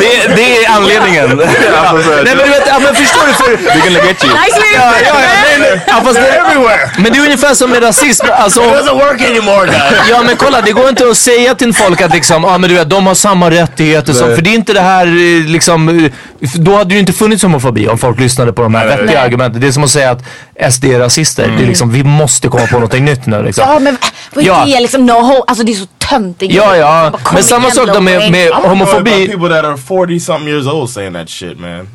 det, 0.00 0.06
är- 0.16 0.28
det, 0.28 0.34
det 0.36 0.64
är 0.64 0.70
anledningen. 0.76 1.40
Ja. 1.72 1.92
Nej 2.24 2.36
men 2.36 2.38
du 2.38 2.50
vet, 2.50 2.62
ja, 2.66 2.78
men 2.78 2.94
förstår 2.94 3.26
du? 3.26 3.32
För, 3.32 3.44
They're 3.44 3.84
gonna 3.84 4.06
get 4.06 4.24
you. 4.24 4.32
Nice 4.34 4.56
ja, 4.74 4.92
ja, 4.92 4.92
ja, 5.06 5.14
nej, 5.58 5.80
ja, 5.86 6.00
fast 6.04 6.14
det, 6.14 6.26
Everywhere. 6.28 6.90
men 6.98 7.12
det 7.12 7.18
är 7.18 7.22
ungefär 7.24 7.54
som 7.54 7.70
med 7.70 7.82
rasism. 7.82 8.26
Alltså, 8.32 8.60
It 8.60 8.66
doesn't 8.66 8.94
work 8.94 9.20
anymore, 9.30 9.66
guys. 9.66 10.08
Ja 10.10 10.22
men 10.26 10.36
kolla, 10.36 10.60
det 10.60 10.72
går 10.72 10.88
inte 10.88 11.08
att 11.10 11.16
säga 11.16 11.54
till 11.54 11.74
folk 11.74 12.00
att 12.00 12.14
liksom, 12.14 12.44
ja 12.44 12.58
men 12.58 12.70
du 12.70 12.76
vet, 12.76 12.90
de 12.90 13.06
har 13.06 13.14
samma 13.14 13.50
rättigheter 13.50 14.12
som, 14.12 14.34
för 14.34 14.42
det 14.42 14.50
är 14.50 14.54
inte 14.54 14.72
det 14.72 14.80
här 14.80 15.06
eh, 15.06 15.46
liksom, 15.46 16.10
då 16.40 16.72
hade 16.76 16.88
det 16.88 16.94
ju 16.94 17.00
inte 17.00 17.12
funnits 17.12 17.42
homofobi 17.42 17.88
om 17.88 17.98
folk 17.98 18.20
lyssnade 18.20 18.52
på 18.52 18.62
de 18.62 18.74
här 18.74 18.86
vettiga 18.86 19.20
argumenten. 19.20 19.60
Det 19.60 19.66
är 19.66 19.72
som 19.72 19.84
att 19.84 19.90
säga 19.90 20.10
att 20.10 20.72
SD 20.74 20.84
är 20.84 20.98
rasister. 20.98 21.48
Det 21.56 21.62
är 21.62 21.66
liksom, 21.66 21.92
vi 21.92 22.04
måste 22.12 22.48
komma 22.48 22.66
på 22.66 22.72
någonting 22.74 23.04
nytt 23.04 23.26
nu 23.26 23.42
liksom. 23.42 23.64
Ja 23.68 23.78
men 23.78 23.96
vad 24.34 24.44
är 24.44 24.48
Ja. 24.48 24.64
det 24.66 24.80
liksom? 24.80 25.06
No 25.06 25.12
ho 25.12 25.44
Alltså 25.46 25.64
det 25.64 25.72
är 25.72 25.76
så 25.76 25.86
töntigt. 25.98 26.54
Ja, 26.54 26.76
ja. 26.76 27.10
Bara, 27.12 27.32
Men 27.34 27.42
samma 27.42 27.70
sak 27.70 27.88
då 27.94 28.00
med, 28.00 28.30
med 28.32 28.50
homofobi. 28.52 29.28
people 29.28 29.48
that 29.48 29.64
are 29.64 29.76
40 29.76 30.20
something 30.20 30.48
years 30.48 30.66
old 30.66 30.90
saying 30.90 31.14
that 31.14 31.28
shit, 31.30 31.60
man. 31.60 31.88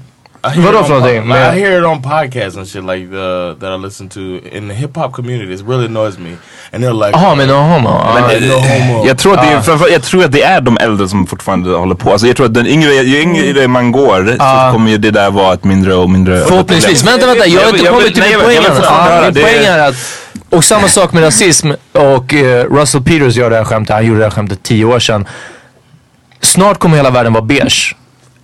I 0.47 0.59
hear 0.59 0.65
Vadå 0.65 0.79
it 0.79 0.87
för 0.87 0.93
on 0.93 0.99
någonting? 0.99 1.27
Med- 1.27 1.57
I 1.57 1.59
hear 1.61 1.79
it 1.79 1.85
on 1.85 2.03
podcasts 2.03 2.57
and 2.57 2.67
shit 2.67 2.83
like 2.83 3.07
the, 3.07 3.55
that 3.65 3.79
I 3.79 3.83
listen 3.85 4.09
to 4.09 4.19
in 4.57 4.69
the 4.69 4.75
hip 4.75 4.95
hop 4.95 5.13
community. 5.13 5.53
It 5.53 5.61
really 5.67 5.85
annoys 5.85 6.17
me. 6.17 6.29
And 6.73 6.83
they're 6.83 7.05
like, 7.05 7.17
Jaha, 7.19 7.35
men 7.35 7.47
no 7.47 7.53
homo. 7.53 7.89
Ja. 7.89 8.27
Men- 8.27 8.47
no 8.47 8.53
homo. 8.53 9.05
Jag 9.07 9.17
tror, 9.17 9.33
att 9.37 9.41
det 9.41 9.47
är, 9.53 9.61
framför- 9.61 9.89
jag 9.89 10.03
tror 10.03 10.23
att 10.25 10.31
det 10.31 10.41
är 10.43 10.61
de 10.61 10.77
äldre 10.77 11.07
som 11.07 11.27
fortfarande 11.27 11.69
håller 11.69 11.95
på. 11.95 12.11
Alltså 12.11 12.27
jag 12.27 12.35
tror 12.35 12.45
att 12.45 12.53
den 12.53 12.67
yngre, 12.67 12.93
ju 12.93 13.21
yngre 13.21 13.67
man 13.67 13.91
går 13.91 14.25
så 14.39 14.73
kommer 14.73 14.91
ju 14.91 14.97
det 14.97 15.11
där 15.11 15.31
vara 15.31 15.53
ett 15.53 15.63
mindre 15.63 15.93
och 15.95 16.09
mindre 16.09 16.45
Förhoppningsvis. 16.45 17.03
Vänta, 17.07 17.25
vänta. 17.25 17.45
Jag 17.47 17.61
har 17.61 17.69
inte 17.69 17.85
kommit 17.87 18.13
till 18.15 18.23
min 18.23 18.39
poäng 18.39 18.57
än. 18.57 18.63
höra. 18.63 19.21
Min 19.21 19.33
poäng 19.43 19.65
är 19.65 19.79
att, 19.89 19.95
och 20.49 20.63
samma 20.63 20.87
sak 20.87 21.13
med 21.13 21.23
rasism 21.23 21.71
och 21.91 22.33
eh, 22.33 22.65
Russell 22.65 23.01
Peters 23.03 23.35
gör 23.35 23.49
det 23.49 23.55
här 23.55 23.63
skämtet, 23.63 23.95
han 23.95 24.05
gjorde 24.05 24.19
det 24.19 24.25
här 24.25 24.31
skämtet 24.31 24.63
tio 24.63 24.85
år 24.85 24.99
sedan. 24.99 25.25
Snart 26.41 26.79
kommer 26.79 26.97
hela 26.97 27.09
världen 27.09 27.33
vara 27.33 27.43
beige. 27.43 27.95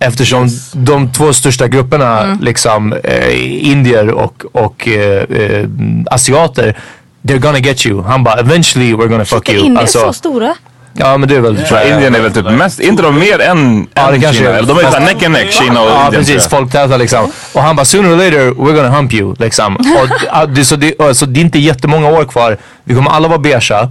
Eftersom 0.06 0.48
de 0.72 1.12
två 1.12 1.32
största 1.32 1.68
grupperna, 1.68 2.38
liksom 2.40 2.92
eh, 2.92 3.68
indier 3.70 4.08
och, 4.10 4.44
och 4.52 4.88
eh, 4.88 5.22
eh, 5.22 5.66
asiater, 6.10 6.76
they're 7.22 7.38
gonna 7.38 7.58
get 7.58 7.86
you. 7.86 8.02
Han 8.02 8.24
bara, 8.24 8.40
eventually 8.40 8.92
we're 8.94 9.08
gonna 9.08 9.24
fuck 9.24 9.48
you. 9.48 9.58
Indien 9.58 9.78
Alltså, 9.78 9.98
så 9.98 10.12
stora? 10.12 10.54
ja 10.96 11.16
men 11.16 11.28
det 11.28 11.36
är 11.36 11.40
väl 11.40 11.56
tror 11.56 11.78
att 11.78 11.86
Indien 11.86 12.14
är 12.14 12.20
väl 12.20 12.32
typ 12.32 12.44
mest, 12.50 12.80
inte 12.80 13.02
de 13.02 13.18
mer 13.18 13.40
än, 13.40 13.86
Ja, 13.94 14.12
än 14.12 14.20
kanske 14.20 14.38
Kina? 14.42 14.50
är. 14.58 14.62
De 14.62 14.78
är 14.78 14.82
såhär 14.82 15.00
neck 15.00 15.22
and 15.22 15.32
neck, 15.32 15.52
Kina 15.52 15.80
och 15.80 15.88
Ja 15.90 16.04
Indien. 16.06 16.24
precis, 16.24 16.46
folktäta 16.48 16.96
liksom. 16.96 17.30
Och 17.52 17.62
han 17.62 17.76
bara 17.76 17.84
sooner 17.84 18.12
or 18.12 18.16
later 18.16 18.50
we're 18.50 18.74
gonna 18.76 18.88
hump 18.96 19.12
you 19.14 19.34
liksom. 19.38 19.76
Och, 19.76 20.64
så, 20.66 20.76
det, 20.76 21.16
så 21.16 21.26
det 21.26 21.40
är 21.40 21.44
inte 21.44 21.58
jättemånga 21.58 22.08
år 22.08 22.24
kvar. 22.24 22.56
Vi 22.84 22.94
kommer 22.94 23.10
alla 23.10 23.28
vara 23.28 23.38
beigea. 23.38 23.88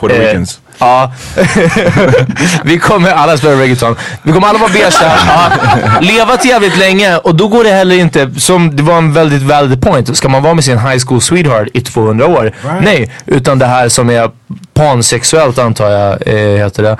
Puerto 0.00 0.14
Eh, 0.14 0.26
Ricans. 0.26 0.60
Ja. 0.82 1.12
vi 2.64 2.78
kommer, 2.78 3.10
alla 3.10 3.36
spelar 3.36 3.56
reggaeton. 3.56 3.96
Vi 4.22 4.32
kommer 4.32 4.48
alla 4.48 4.58
vara 4.58 4.70
beigea, 4.70 4.90
ja. 6.28 6.36
till 6.36 6.50
jävligt 6.50 6.78
länge 6.78 7.16
och 7.16 7.34
då 7.34 7.48
går 7.48 7.64
det 7.64 7.70
heller 7.70 7.96
inte, 7.96 8.30
som 8.38 8.76
det 8.76 8.82
var 8.82 8.98
en 8.98 9.12
väldigt 9.12 9.42
valid 9.42 9.82
point, 9.82 10.16
ska 10.16 10.28
man 10.28 10.42
vara 10.42 10.54
med 10.54 10.64
sin 10.64 10.78
high 10.78 10.98
school 11.06 11.20
sweetheart 11.20 11.68
i 11.74 11.80
200 11.80 12.26
år? 12.26 12.52
Nej, 12.80 13.10
utan 13.26 13.58
det 13.58 13.66
här 13.66 13.88
som 13.88 14.10
är 14.10 14.30
pansexuellt 14.74 15.58
antar 15.58 15.90
jag 15.90 16.28
eh, 16.28 16.64
heter 16.64 16.82
det. 16.82 16.96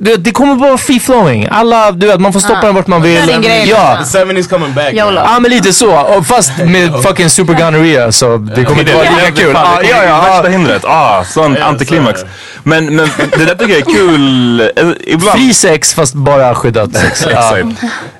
Det, 0.00 0.16
det 0.16 0.30
kommer 0.30 0.54
bara 0.54 0.68
vara 0.68 0.78
free 0.78 1.00
flowing. 1.00 1.48
Alla, 1.50 1.92
du 1.92 2.06
vet 2.06 2.20
man 2.20 2.32
får 2.32 2.40
stoppa 2.40 2.66
den 2.66 2.74
vart 2.74 2.86
man 2.86 3.02
vill. 3.02 3.28
Ja. 3.66 3.98
The 4.12 4.18
70s 4.24 4.48
coming 4.48 4.74
back. 4.74 4.92
Ja 4.92 5.38
men 5.40 5.50
lite 5.50 5.72
så, 5.72 5.98
och 6.00 6.26
fast 6.26 6.52
med 6.64 7.02
fucking 7.02 7.30
super 7.30 7.54
gonorrhea 7.54 8.12
så 8.12 8.36
det 8.36 8.64
kommer 8.64 8.80
inte 8.80 8.94
vara 8.94 9.10
lika 9.10 9.32
kul. 9.32 9.50
Ja, 9.54 9.80
Ja, 9.82 9.88
ja, 9.90 10.04
ja. 10.04 10.20
Värsta 10.20 10.48
hindret. 10.48 10.84
Ah, 10.84 11.24
sån 11.24 11.56
Ja, 11.58 11.64
antiklimax. 11.64 12.24
Men, 12.62 12.96
men 12.96 13.08
det 13.30 13.44
där 13.44 13.54
tycker 13.54 13.72
jag 13.78 13.88
är 13.88 13.94
kul. 13.94 14.60
eh, 14.60 14.66
Ibland. 15.06 15.38
Fri 15.38 15.54
sex 15.54 15.94
fast 15.94 16.14
bara 16.14 16.54
skyddat 16.54 16.94
sex. 16.96 17.22
Exakt. 17.26 17.66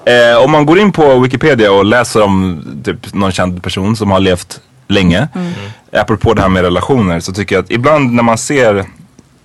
Eh, 0.04 0.42
om 0.44 0.50
man 0.50 0.66
går 0.66 0.78
in 0.78 0.92
på 0.92 1.18
Wikipedia 1.18 1.72
och 1.72 1.84
läser 1.84 2.22
om 2.22 2.62
typ, 2.84 3.14
någon 3.14 3.32
känd 3.32 3.62
person 3.62 3.96
som 3.96 4.10
har 4.10 4.20
levt 4.20 4.60
länge. 4.88 5.28
Mm. 5.34 5.52
Apropå 5.92 6.34
det 6.34 6.42
här 6.42 6.48
med 6.48 6.62
relationer 6.62 7.20
så 7.20 7.32
tycker 7.32 7.54
jag 7.56 7.64
att 7.64 7.70
ibland 7.70 8.12
när 8.12 8.22
man 8.22 8.38
ser 8.38 8.84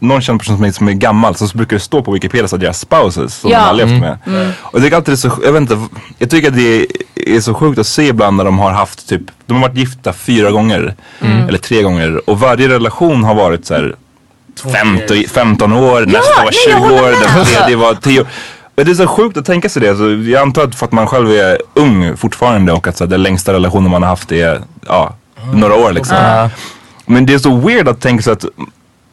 någon 0.04 0.22
känd 0.22 0.40
person 0.40 0.56
som 0.56 0.66
är, 0.66 0.72
som 0.72 0.88
är 0.88 0.94
gammal 0.94 1.36
så 1.36 1.58
brukar 1.58 1.76
det 1.76 1.80
stå 1.80 2.02
på 2.02 2.12
Wikipedia 2.12 2.48
så 2.48 2.56
att 2.56 2.62
deras 2.62 2.80
spouses 2.80 3.36
som 3.36 3.52
Ja. 3.52 3.60
de 3.60 3.66
har 3.66 3.74
levt 3.74 4.02
med. 4.02 4.18
Och 4.62 4.74
jag 4.80 4.84
tycker 4.84 4.96
alltid 4.98 5.12
det 5.12 5.16
är 5.16 5.30
så, 5.30 5.32
jag 5.44 5.52
vet 5.52 5.62
inte, 5.62 5.78
jag 6.18 6.30
tycker 6.30 6.48
att 6.48 6.56
det 6.56 6.88
är 7.16 7.40
så 7.40 7.54
sjukt 7.54 7.80
att 7.80 7.88
se 7.88 8.08
ibland 8.08 8.38
när 8.38 8.46
de 8.46 8.60
har 8.60 8.72
haft 8.72 9.10
typ, 9.10 9.22
de 9.46 9.54
har 9.54 9.62
varit 9.70 9.78
gifta 9.78 10.14
fyra 10.14 10.52
gånger. 10.52 10.96
Eller 11.48 11.58
tre 11.58 11.82
gånger. 11.82 12.30
Och 12.30 12.40
varje 12.40 12.70
relation 12.70 13.24
har 13.24 13.36
varit 13.36 13.66
så 13.66 13.74
här 13.74 13.96
15, 14.74 15.18
15 15.34 15.74
år, 15.74 16.02
nästa 16.06 16.36
var 16.38 16.44
nej, 16.44 16.54
20 16.66 16.72
jag 16.72 16.78
håller 16.80 16.96
år, 17.04 17.10
med, 17.12 17.20
den 17.22 17.40
alltså. 17.40 17.56
tredje 17.56 17.76
var 17.76 17.96
10 17.96 18.22
år. 18.22 18.28
Det 18.76 18.82
är 18.92 18.96
så 18.96 19.08
sjukt 19.08 19.38
att 19.38 19.46
tänka 19.46 19.70
sig 19.70 19.82
det. 19.82 19.96
Så 19.96 20.04
jag 20.32 20.42
antar 20.42 20.64
att 20.64 20.76
för 20.76 20.86
att 20.86 20.92
man 20.92 21.08
själv 21.08 21.32
är 21.32 21.58
ung 21.74 22.18
fortfarande 22.18 22.72
och 22.74 22.88
att 22.88 22.98
så 22.98 23.04
här, 23.04 23.10
den 23.12 23.24
längsta 23.24 23.54
relationen 23.54 23.92
man 23.92 24.02
har 24.04 24.10
haft 24.10 24.32
är 24.32 24.62
ja, 24.88 25.16
några 25.54 25.76
år 25.76 25.92
liksom. 25.92 26.18
Men 27.06 27.26
det 27.26 27.34
är 27.34 27.40
så 27.40 27.56
weird 27.58 27.88
att 27.88 28.02
tänka 28.02 28.24
sig 28.24 28.34
att 28.34 28.46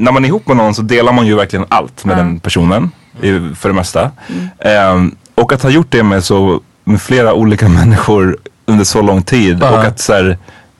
när 0.01 0.13
man 0.13 0.25
är 0.25 0.29
ihop 0.29 0.49
med 0.49 0.57
någon 0.57 0.75
så 0.75 0.83
delar 0.83 1.13
man 1.13 1.27
ju 1.27 1.35
verkligen 1.35 1.67
allt 1.69 2.05
med 2.05 2.17
den 2.17 2.41
personen. 2.41 2.91
För 3.57 3.69
det 3.69 3.75
mesta. 3.75 4.11
Ehm, 4.65 5.15
och 5.35 5.53
att 5.53 5.63
ha 5.63 5.71
gjort 5.71 5.91
det 5.91 6.03
med, 6.03 6.25
så, 6.25 6.61
med 6.85 7.03
flera 7.03 7.35
olika 7.35 7.69
människor 7.81 8.39
under 8.67 8.85
så 8.85 9.03
lång 9.03 9.23
tid. 9.23 9.63
Och 9.63 9.85
att 9.85 10.01
så 10.01 10.13
här, 10.13 10.39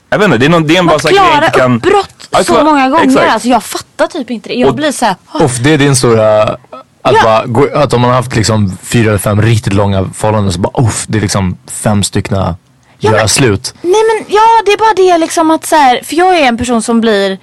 jag 0.09 0.17
vet 0.17 0.25
inte, 0.25 0.37
det 0.37 0.45
är, 0.45 0.49
någon, 0.49 0.67
det 0.67 0.75
är 0.75 0.79
en 0.79 0.85
bara 0.85 0.95
Att 0.95 1.01
så 1.01 1.07
här 1.07 1.15
grej 1.15 1.45
inte 1.45 1.59
kan... 1.59 1.75
uppbrott 1.75 2.27
Ja, 2.31 2.43
så 2.43 2.63
många 2.63 2.89
gånger. 2.89 3.03
exakt. 3.05 3.31
Alltså 3.31 3.47
jag 3.47 3.63
fattar 3.63 4.07
typ 4.07 4.31
inte 4.31 4.49
det. 4.49 4.55
Jag 4.55 4.69
Och- 4.69 4.75
blir 4.75 4.91
såhär, 4.91 5.15
oh, 5.33 5.43
Uff, 5.45 5.57
det 5.59 5.73
är 5.73 5.77
din 5.77 5.95
stora... 5.95 6.43
Att, 7.03 7.13
Ja. 7.15 7.23
bara, 7.23 7.45
gå- 7.45 7.69
att 7.75 7.93
om 7.93 8.01
man 8.01 8.09
har 8.09 8.17
haft 8.17 8.35
liksom 8.35 8.77
fyra 8.83 9.09
eller 9.09 9.17
fem 9.17 9.41
riktigt 9.41 9.73
långa 9.73 10.09
förhållanden 10.13 10.53
så 10.53 10.59
bara 10.59 10.83
uff, 10.87 11.05
det 11.07 11.17
är 11.17 11.21
liksom 11.21 11.57
fem 11.71 12.03
styckna 12.03 12.55
göra 12.99 13.15
men- 13.17 13.29
slut. 13.29 13.73
Nej 13.81 13.93
men 13.93 14.25
ja 14.35 14.41
det 14.65 14.71
är 14.71 14.77
bara 14.77 14.93
det 15.11 15.17
liksom 15.17 15.51
att 15.51 15.65
så 15.65 15.75
här, 15.75 16.01
för 16.03 16.15
jag 16.15 16.37
är 16.39 16.43
en 16.47 16.57
person 16.57 16.81
som 16.81 17.01
blir 17.01 17.37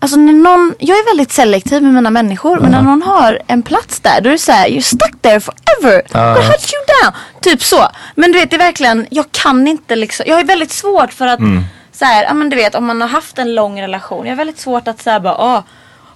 Alltså 0.00 0.16
när 0.16 0.32
någon, 0.32 0.74
jag 0.78 0.98
är 0.98 1.04
väldigt 1.10 1.32
selektiv 1.32 1.82
med 1.82 1.94
mina 1.94 2.10
människor 2.10 2.58
men 2.60 2.70
när 2.70 2.82
någon 2.82 3.02
har 3.02 3.38
en 3.46 3.62
plats 3.62 4.00
där 4.00 4.20
då 4.20 4.28
är 4.28 4.32
det 4.32 4.38
såhär, 4.38 4.68
you're 4.68 4.80
stuck 4.80 5.22
there 5.22 5.40
forever. 5.40 6.02
Ja. 6.12 6.28
What 6.28 6.44
hunt 6.44 6.70
you 6.72 7.02
down? 7.02 7.12
Typ 7.42 7.62
så. 7.62 7.88
Men 8.14 8.32
du 8.32 8.38
vet 8.38 8.50
det 8.50 8.56
är 8.56 8.58
verkligen, 8.58 9.06
jag 9.10 9.24
kan 9.32 9.68
inte 9.68 9.96
liksom, 9.96 10.24
jag 10.28 10.40
är 10.40 10.44
väldigt 10.44 10.72
svårt 10.72 11.12
för 11.12 11.26
att 11.26 11.38
Mm. 11.40 11.64
så 11.92 12.04
här, 12.04 12.24
ja 12.24 12.34
men 12.34 12.50
du 12.50 12.56
vet 12.56 12.74
om 12.74 12.84
man 12.86 13.00
har 13.00 13.08
haft 13.08 13.38
en 13.38 13.54
lång 13.54 13.82
relation. 13.82 14.26
Jag 14.26 14.32
är 14.32 14.36
väldigt 14.36 14.58
svårt 14.60 14.88
att 14.88 15.02
säga 15.02 15.20
bara, 15.20 15.34
ah, 15.34 15.64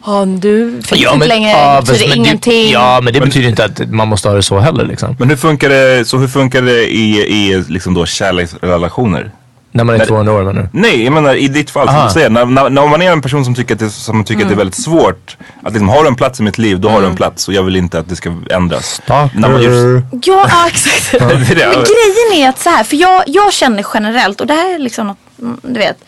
han 0.00 0.40
du 0.40 0.82
finns 0.84 1.12
inte 1.12 1.26
längre, 1.26 1.50
ja, 1.50 1.80
det 1.80 1.92
betyder 1.92 2.08
men 2.08 2.18
ingenting. 2.18 2.66
Det, 2.66 2.70
ja, 2.72 3.00
men 3.02 3.12
det 3.12 3.20
betyder 3.20 3.48
inte 3.48 3.64
att 3.64 3.90
man 3.90 4.08
måste 4.08 4.28
ha 4.28 4.36
det 4.36 4.42
så 4.42 4.58
heller 4.58 4.84
liksom. 4.84 5.16
Men 5.18 5.28
hur 5.28 5.36
funkar 5.36 5.68
det, 5.68 6.08
så 6.08 6.18
hur 6.18 6.28
funkar 6.28 6.62
det 6.62 6.92
i, 6.94 7.18
i 7.18 7.64
liksom 7.68 7.94
då 7.94 8.06
kärleksrelationer? 8.06 9.30
När 9.74 9.84
man 9.84 9.94
är 9.94 9.98
När- 9.98 10.06
200 10.06 10.32
år 10.32 10.42
menar 10.44 10.62
du? 10.62 10.68
Nej, 10.80 11.04
jag 11.04 11.12
menar 11.12 11.34
i 11.34 11.48
ditt 11.48 11.70
fall 11.70 11.86
som 11.86 11.96
Aha. 11.96 12.06
du 12.06 12.12
säger. 12.12 12.30
När, 12.30 12.46
när, 12.46 12.70
när 12.70 12.86
man 12.86 13.02
är 13.02 13.12
en 13.12 13.22
person 13.22 13.44
som 13.44 13.54
tycker 13.54 13.74
att 13.74 13.80
det, 13.80 13.90
som 13.90 14.24
tycker 14.24 14.42
att 14.42 14.48
det 14.48 14.54
är 14.54 14.56
väldigt 14.56 14.82
svårt. 14.82 15.36
Att 15.62 15.72
liksom, 15.72 15.88
har 15.88 16.02
du 16.02 16.08
en 16.08 16.14
plats 16.14 16.40
i 16.40 16.42
mitt 16.42 16.58
liv, 16.58 16.80
då 16.80 16.88
har 16.88 17.00
du 17.00 17.06
en 17.06 17.16
plats. 17.16 17.48
Och 17.48 17.54
jag 17.54 17.62
vill 17.62 17.76
inte 17.76 17.98
att 17.98 18.08
det 18.08 18.16
ska 18.16 18.32
ändras. 18.50 19.02
När 19.08 19.48
man 19.48 19.62
just, 19.62 20.06
Ja, 20.26 20.46
ja 20.50 20.66
exakt. 20.68 21.12
Det 21.18 21.24
är 21.24 21.54
det. 21.54 21.66
Men 21.66 21.84
grejen 21.84 22.44
är 22.44 22.48
att 22.48 22.58
så 22.58 22.70
här, 22.70 22.84
för 22.84 22.96
jag, 22.96 23.22
jag 23.26 23.52
känner 23.52 23.86
generellt 23.94 24.40
och 24.40 24.46
det 24.46 24.54
här 24.54 24.74
är 24.74 24.78
liksom 24.78 25.06
något, 25.06 25.18
mm, 25.40 25.60
du 25.62 25.78
vet. 25.78 25.98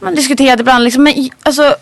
Man 0.00 0.14
diskuterar 0.14 0.56
det 0.56 0.60
ibland 0.60 0.84
liksom, 0.84 1.02
men 1.02 1.30
alltså. 1.42 1.74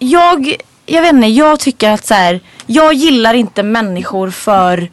Jag, 0.00 0.56
jag 0.86 1.02
vet 1.02 1.12
inte, 1.12 1.26
jag 1.26 1.60
tycker 1.60 1.90
att 1.90 2.06
så 2.06 2.14
här, 2.14 2.40
jag 2.66 2.94
gillar 2.94 3.34
inte 3.34 3.62
människor 3.62 4.30
för 4.30 4.90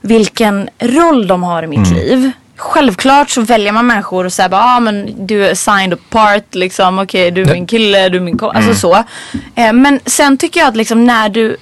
vilken 0.00 0.68
roll 0.78 1.26
de 1.26 1.42
har 1.42 1.62
i 1.62 1.66
mitt 1.66 1.90
liv. 1.90 2.30
Självklart 2.56 3.30
så 3.30 3.40
väljer 3.40 3.72
man 3.72 3.86
människor 3.86 4.24
och 4.24 4.32
säger 4.32 4.48
bara, 4.48 4.62
ah, 4.64 4.80
men 4.80 5.26
du 5.26 5.46
är 5.46 5.52
assigned 5.52 5.92
apart 5.92 6.54
liksom, 6.54 6.98
okej 6.98 7.30
du 7.30 7.42
är 7.42 7.52
min 7.52 7.66
kille, 7.66 8.08
du 8.08 8.16
är 8.16 8.20
min 8.22 8.38
kompis, 8.38 8.56
alltså 8.56 8.74
så. 8.74 9.04
Eh, 9.54 9.72
men 9.72 10.00
sen 10.06 10.38
tycker 10.38 10.60
jag 10.60 10.68
att 10.68 10.76
liksom 10.76 11.04
när 11.04 11.28
du 11.28 11.56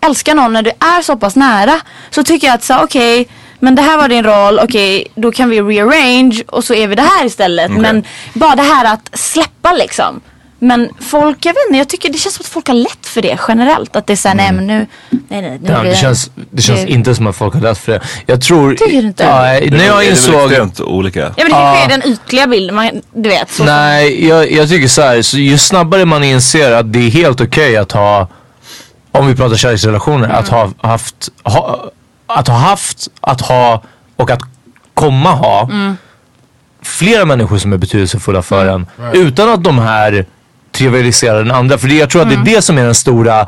älskar 0.00 0.34
någon, 0.34 0.52
när 0.52 0.62
du 0.62 0.70
är 0.70 1.02
så 1.02 1.16
pass 1.16 1.36
nära, 1.36 1.80
så 2.10 2.24
tycker 2.24 2.46
jag 2.46 2.54
att 2.54 2.62
så 2.64 2.84
okej, 2.84 3.28
men 3.58 3.74
det 3.74 3.82
här 3.82 3.96
var 3.96 4.08
din 4.08 4.24
roll, 4.24 4.58
okej 4.58 5.06
då 5.14 5.32
kan 5.32 5.50
vi 5.50 5.62
rearrange 5.62 6.42
och 6.46 6.64
så 6.64 6.74
är 6.74 6.86
vi 6.86 6.94
det 6.94 7.02
här 7.02 7.24
istället. 7.24 7.70
Men 7.70 8.04
bara 8.34 8.56
det 8.56 8.62
här 8.62 8.94
att 8.94 9.10
släppa 9.18 9.72
liksom. 9.72 10.20
Men 10.62 10.90
folk, 11.00 11.46
jag 11.46 11.52
vet 11.52 11.62
inte, 11.68 11.78
jag 11.78 11.88
tycker 11.88 12.08
det 12.12 12.18
känns 12.18 12.34
som 12.34 12.42
att 12.42 12.48
folk 12.48 12.68
har 12.68 12.74
lätt 12.74 13.06
för 13.06 13.22
det 13.22 13.38
generellt. 13.48 13.96
Att 13.96 14.06
det 14.06 14.12
är 14.12 14.16
såhär, 14.16 14.34
nej 14.34 14.52
men 14.52 14.66
nu, 14.66 14.86
nej 15.10 15.42
nej. 15.42 15.58
nu 15.62 15.72
Ja, 15.72 15.82
det 15.82 15.96
känns, 15.96 16.30
det 16.50 16.62
känns 16.62 16.84
inte 16.84 17.14
som 17.14 17.26
att 17.26 17.36
folk 17.36 17.54
har 17.54 17.60
lätt 17.60 17.78
för 17.78 17.92
det. 17.92 18.00
Jag 18.26 18.40
tror... 18.42 18.74
Tycker 18.74 19.02
du 19.02 19.08
inte? 19.08 19.22
Ja, 19.22 19.42
det 19.42 19.66
är 19.66 19.70
när 19.70 19.78
jag 19.78 19.78
det 19.78 19.84
är 19.86 19.96
väl 19.96 20.08
insåg... 20.08 20.42
extremt 20.44 20.80
olika. 20.80 21.20
Ja 21.20 21.32
men 21.36 21.46
det 21.46 21.50
kanske 21.50 21.84
är 21.84 21.88
den 21.88 22.12
ytliga 22.12 22.46
bilden, 22.46 22.74
man, 22.74 22.90
du 23.14 23.28
vet. 23.28 23.50
Så 23.50 23.64
Nej, 23.64 24.28
jag, 24.28 24.52
jag 24.52 24.68
tycker 24.68 24.88
så 24.88 25.02
här. 25.02 25.22
Så 25.22 25.38
ju 25.38 25.58
snabbare 25.58 26.04
man 26.04 26.24
inser 26.24 26.72
att 26.72 26.92
det 26.92 26.98
är 26.98 27.10
helt 27.10 27.40
okej 27.40 27.76
att 27.76 27.92
ha, 27.92 28.28
om 29.12 29.26
vi 29.26 29.36
pratar 29.36 29.56
kärleksrelationer, 29.56 30.28
att 30.28 30.48
ha 30.48 30.70
haft, 30.80 31.28
ha, 31.42 31.90
att 32.26 32.48
ha 32.48 32.56
haft, 32.56 33.08
att 33.20 33.40
ha 33.40 33.82
och 34.16 34.30
att 34.30 34.40
komma 34.94 35.32
ha 35.32 35.70
flera 36.82 37.24
människor 37.24 37.58
som 37.58 37.72
är 37.72 37.76
betydelsefulla 37.76 38.42
för 38.42 38.66
en. 38.66 38.86
Utan 39.12 39.48
att 39.48 39.64
de 39.64 39.78
här 39.78 40.26
trivialiserar 40.80 41.38
den 41.38 41.50
andra. 41.50 41.78
För 41.78 41.88
det, 41.88 41.94
jag 41.94 42.10
tror 42.10 42.22
att 42.22 42.28
det 42.28 42.34
är 42.34 42.54
det 42.54 42.62
som 42.62 42.78
är 42.78 42.84
den 42.84 42.94
stora, 42.94 43.46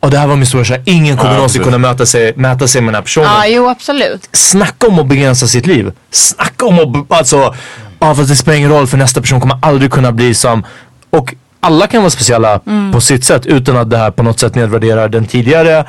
och 0.00 0.10
det 0.10 0.18
här 0.18 0.26
var 0.26 0.36
min 0.36 0.46
stora 0.46 0.64
här, 0.64 0.82
ingen 0.84 1.16
kommer 1.16 1.30
Ja, 1.30 1.36
någonsin 1.36 1.62
kunna 1.62 1.78
möta 1.78 2.06
sig, 2.06 2.32
mäta 2.36 2.66
sig 2.68 2.80
med 2.80 2.88
den 2.88 2.94
här 2.94 3.02
personen. 3.02 3.28
Ja, 3.28 3.46
jo 3.46 3.68
absolut. 3.68 4.28
Snacka 4.32 4.86
om 4.86 4.98
att 4.98 5.06
begränsa 5.06 5.46
sitt 5.46 5.66
liv. 5.66 5.92
Snacka 6.10 6.66
om 6.66 6.78
att, 6.78 7.18
alltså, 7.18 7.54
ja 7.98 8.14
fast 8.14 8.28
det 8.28 8.36
spelar 8.36 8.58
ingen 8.58 8.70
roll 8.70 8.86
för 8.86 8.96
nästa 8.96 9.20
person 9.20 9.40
kommer 9.40 9.58
aldrig 9.62 9.90
kunna 9.90 10.12
bli 10.12 10.34
som, 10.34 10.64
och 11.10 11.34
alla 11.60 11.86
kan 11.86 12.02
vara 12.02 12.10
speciella 12.10 12.60
på 12.92 13.00
sitt 13.00 13.24
sätt 13.24 13.46
utan 13.46 13.76
att 13.76 13.90
det 13.90 13.96
här 13.98 14.10
på 14.10 14.22
något 14.22 14.40
sätt 14.40 14.54
nedvärderar 14.54 15.08
den 15.08 15.26
tidigare. 15.26 15.84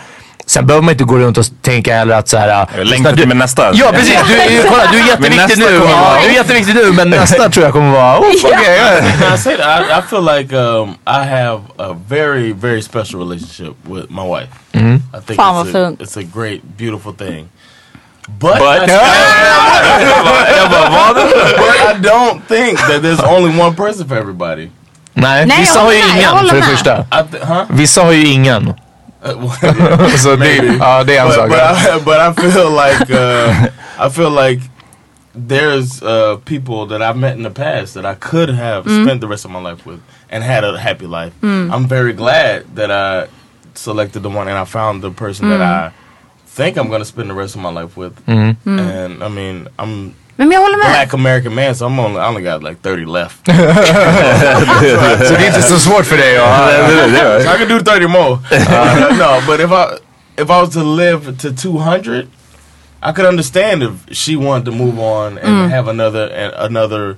Sen 0.45 0.65
behöver 0.65 0.81
man 0.85 0.91
inte 0.91 1.03
gå 1.03 1.17
runt 1.17 1.37
och 1.37 1.45
tänka 1.61 1.95
heller 1.95 2.15
att 2.15 2.27
så 2.29 2.37
här. 2.37 2.67
Jag 2.77 2.87
längtar 2.87 3.13
till 3.15 3.27
min 3.27 3.37
nästa. 3.37 3.71
Ja 3.73 3.91
precis, 3.93 4.19
du, 4.27 4.33
är- 4.33 4.67
kolla 4.69 4.83
du 4.91 4.99
är 4.99 5.07
jätteviktig 5.07 5.57
nu. 5.59 5.77
vara- 5.77 6.21
Du 6.21 6.27
är 6.29 6.33
jätteviktig 6.33 6.75
nu 6.75 6.91
men 6.91 7.09
nästa 7.09 7.49
tror 7.51 7.63
jag 7.65 7.73
kommer 7.73 7.91
vara, 7.91 8.19
oh, 8.19 8.25
okej. 8.43 8.79
Can 9.21 9.33
I 9.35 9.37
say 9.37 9.57
that? 9.57 9.81
I, 9.81 9.99
I 9.99 10.01
feel 10.09 10.23
like 10.37 10.55
um, 10.55 10.89
I 11.07 11.23
have 11.29 11.61
a 11.77 11.95
very, 12.09 12.53
very 12.53 12.81
special 12.81 13.19
relationship 13.19 13.75
with 13.83 14.05
my 14.09 14.23
wife. 14.27 14.49
I 14.73 14.79
think 15.25 15.39
Fan, 15.39 15.55
it's, 15.67 15.73
vad 15.73 15.83
a, 15.83 15.87
fint. 15.89 16.01
it's 16.01 16.17
a 16.19 16.23
great, 16.35 16.61
beautiful 16.77 17.13
thing. 17.13 17.47
But, 18.27 18.51
But- 18.51 18.59
vad? 18.59 18.79
but 21.59 21.75
I 21.89 21.93
don't 22.01 22.41
think 22.47 22.79
that 22.79 23.01
there's 23.01 23.19
only 23.19 23.51
one 23.61 23.75
person 23.75 24.07
for 24.07 24.15
everybody. 24.17 24.69
Nej, 25.13 25.45
Nej, 25.45 25.57
vissa 25.59 25.79
har 25.79 25.91
ju 25.91 25.97
ingen 25.99 26.37
för 26.49 26.55
det 26.55 26.61
första. 26.63 26.99
I? 26.99 27.03
Vissa 27.69 28.01
har 28.03 28.11
ju 28.11 28.25
ingen. 28.27 28.73
Uh, 29.25 29.51
Så 30.17 30.35
det, 30.35 30.55
ja, 30.79 31.03
det 31.03 31.17
är 31.17 31.21
en 31.21 31.27
but, 31.27 31.35
sak. 31.35 31.49
but, 31.49 31.59
I, 31.59 31.99
but 32.05 32.19
I 32.19 32.33
feel 32.51 32.71
like 32.71 33.09
uh, 33.09 33.67
I 34.07 34.09
feel 34.09 34.29
like 34.31 34.61
there's 35.33 36.01
uh, 36.03 36.37
people 36.45 36.85
that 36.87 37.01
I've 37.01 37.17
met 37.17 37.37
in 37.37 37.43
the 37.43 37.49
past 37.49 37.93
that 37.93 38.05
I 38.05 38.15
could 38.15 38.49
have 38.49 38.83
spent 38.83 39.21
the 39.21 39.27
rest 39.27 39.45
of 39.45 39.51
my 39.51 39.61
life 39.61 39.85
with 39.85 39.99
and 40.29 40.43
had 40.43 40.63
a 40.63 40.77
happy 40.77 41.07
life. 41.07 41.33
I'm 41.43 41.87
very 41.87 42.13
glad 42.13 42.75
that 42.75 42.91
I 42.91 43.27
selected 43.75 44.21
the 44.23 44.29
one 44.29 44.47
and 44.47 44.57
I 44.57 44.65
found 44.65 45.01
the 45.01 45.09
person 45.11 45.49
that 45.49 45.61
I 45.61 45.91
think 46.45 46.77
I'm 46.77 46.89
gonna 46.89 47.05
spend 47.05 47.29
the 47.29 47.33
rest 47.33 47.55
of 47.55 47.61
my 47.61 47.71
life 47.71 47.97
with. 47.97 48.13
And 48.27 49.23
I 49.23 49.29
mean, 49.29 49.67
I'm 49.79 50.13
Men 50.35 50.51
jag 50.51 50.61
håller 50.61 50.77
med. 50.77 50.91
black 50.91 51.13
American 51.13 51.55
man, 51.55 51.75
so 51.75 51.85
I'm 51.85 51.99
only 51.99 52.19
I 52.21 52.27
only 52.27 52.41
got 52.41 52.63
like 52.63 52.81
30 52.81 53.05
left. 53.05 53.45
Så 55.27 55.33
det 55.33 55.43
är 55.43 55.47
inte 55.47 55.61
så 55.61 55.79
svårt 55.79 56.05
för 56.05 56.17
dig 56.17 56.37
att... 56.37 57.55
I 57.55 57.57
can 57.59 57.77
do 57.77 57.79
30 57.79 58.07
more. 58.07 58.37
Uh, 58.51 59.17
no, 59.17 59.41
but 59.47 59.59
if 59.59 59.71
I 59.71 59.85
if 60.37 60.49
I 60.49 60.61
was 60.61 60.73
to 60.73 60.83
live 60.83 61.37
to 61.37 61.51
200, 61.51 62.27
I 63.03 63.11
could 63.13 63.25
understand 63.25 63.83
if 63.83 63.91
she 64.17 64.35
wanted 64.35 64.65
to 64.65 64.71
move 64.71 64.99
on 64.99 65.37
and 65.37 65.71
have 65.71 65.89
another 65.89 66.27
and 66.27 66.53
another 66.53 67.17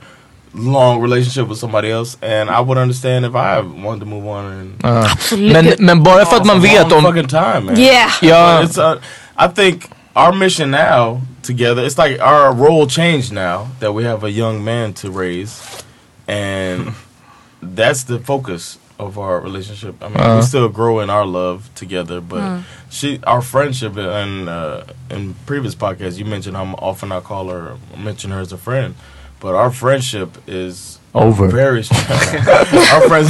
long 0.54 1.02
relationship 1.02 1.48
with 1.48 1.60
somebody 1.60 1.92
else, 1.92 2.18
and 2.22 2.50
I 2.50 2.60
would 2.62 2.78
understand 2.78 3.26
if 3.26 3.36
I 3.36 3.62
wanted 3.62 4.00
to 4.00 4.06
move 4.06 4.26
on 4.26 4.46
and 4.46 4.86
Absolut. 4.86 5.54
Men, 5.54 5.76
men 5.80 6.04
bara 6.04 6.26
för 6.26 6.38
att 6.38 6.46
man 6.46 6.62
vet 6.62 6.92
om... 6.92 7.04
fucking 7.04 7.28
time, 7.28 7.60
man. 7.60 7.80
Yeah. 7.80 8.12
Ja, 8.22 8.62
But 8.62 8.70
it's 8.70 8.78
uh, 8.78 9.00
I 9.38 9.48
think 9.48 9.90
our 10.16 10.34
mission 10.34 10.72
now 10.72 11.22
together, 11.46 11.84
it's 11.84 11.98
like 11.98 12.20
our 12.20 12.54
role 12.54 12.88
changed 12.88 13.32
now 13.32 13.70
that 13.80 13.94
we 13.94 14.04
have 14.04 14.24
a 14.24 14.32
young 14.32 14.64
man 14.64 14.94
to 14.96 15.12
raise, 15.12 15.84
and 16.28 16.94
that's 17.62 18.04
the 18.04 18.20
focus 18.20 18.78
of 18.98 19.18
our 19.18 19.40
relationship. 19.40 19.96
I 20.02 20.06
mean, 20.08 20.18
we 20.18 20.22
uh-huh. 20.22 20.42
still 20.42 20.70
grow 20.70 21.00
in 21.00 21.10
our 21.10 21.26
love 21.26 21.70
together, 21.76 22.22
but 22.22 22.40
uh-huh. 22.40 22.62
she, 22.90 23.20
our 23.24 23.42
friendship, 23.42 23.98
and 23.98 24.48
uh, 24.50 24.86
in 25.10 25.34
previous 25.46 25.76
podcasts, 25.76 26.18
you 26.18 26.26
mentioned 26.26 26.56
how 26.56 26.66
often 26.80 27.12
I 27.12 27.20
call 27.20 27.50
her, 27.50 27.78
mention 27.98 28.32
her 28.32 28.40
as 28.40 28.52
a 28.52 28.58
friend, 28.58 28.96
but 29.40 29.54
our 29.56 29.72
friendship 29.72 30.38
is 30.48 31.00
Over. 31.14 31.48
very 31.48 31.84
strong. 31.84 32.02
our 32.10 33.08
friends, 33.08 33.30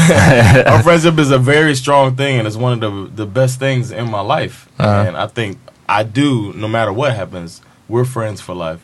our 0.67 0.83
friendship 0.83 1.17
is 1.17 1.31
a 1.31 1.39
very 1.39 1.75
strong 1.75 2.15
thing, 2.15 2.37
and 2.37 2.47
it's 2.47 2.57
one 2.57 2.73
of 2.73 2.79
the 2.79 3.23
the 3.23 3.25
best 3.25 3.59
things 3.59 3.91
in 3.91 4.09
my 4.09 4.21
life. 4.21 4.69
Uh-huh. 4.77 5.05
And 5.07 5.17
I 5.17 5.27
think 5.27 5.57
I 5.89 6.03
do, 6.03 6.53
no 6.53 6.67
matter 6.67 6.93
what 6.93 7.15
happens, 7.15 7.61
we're 7.89 8.05
friends 8.05 8.41
for 8.41 8.55
life. 8.55 8.79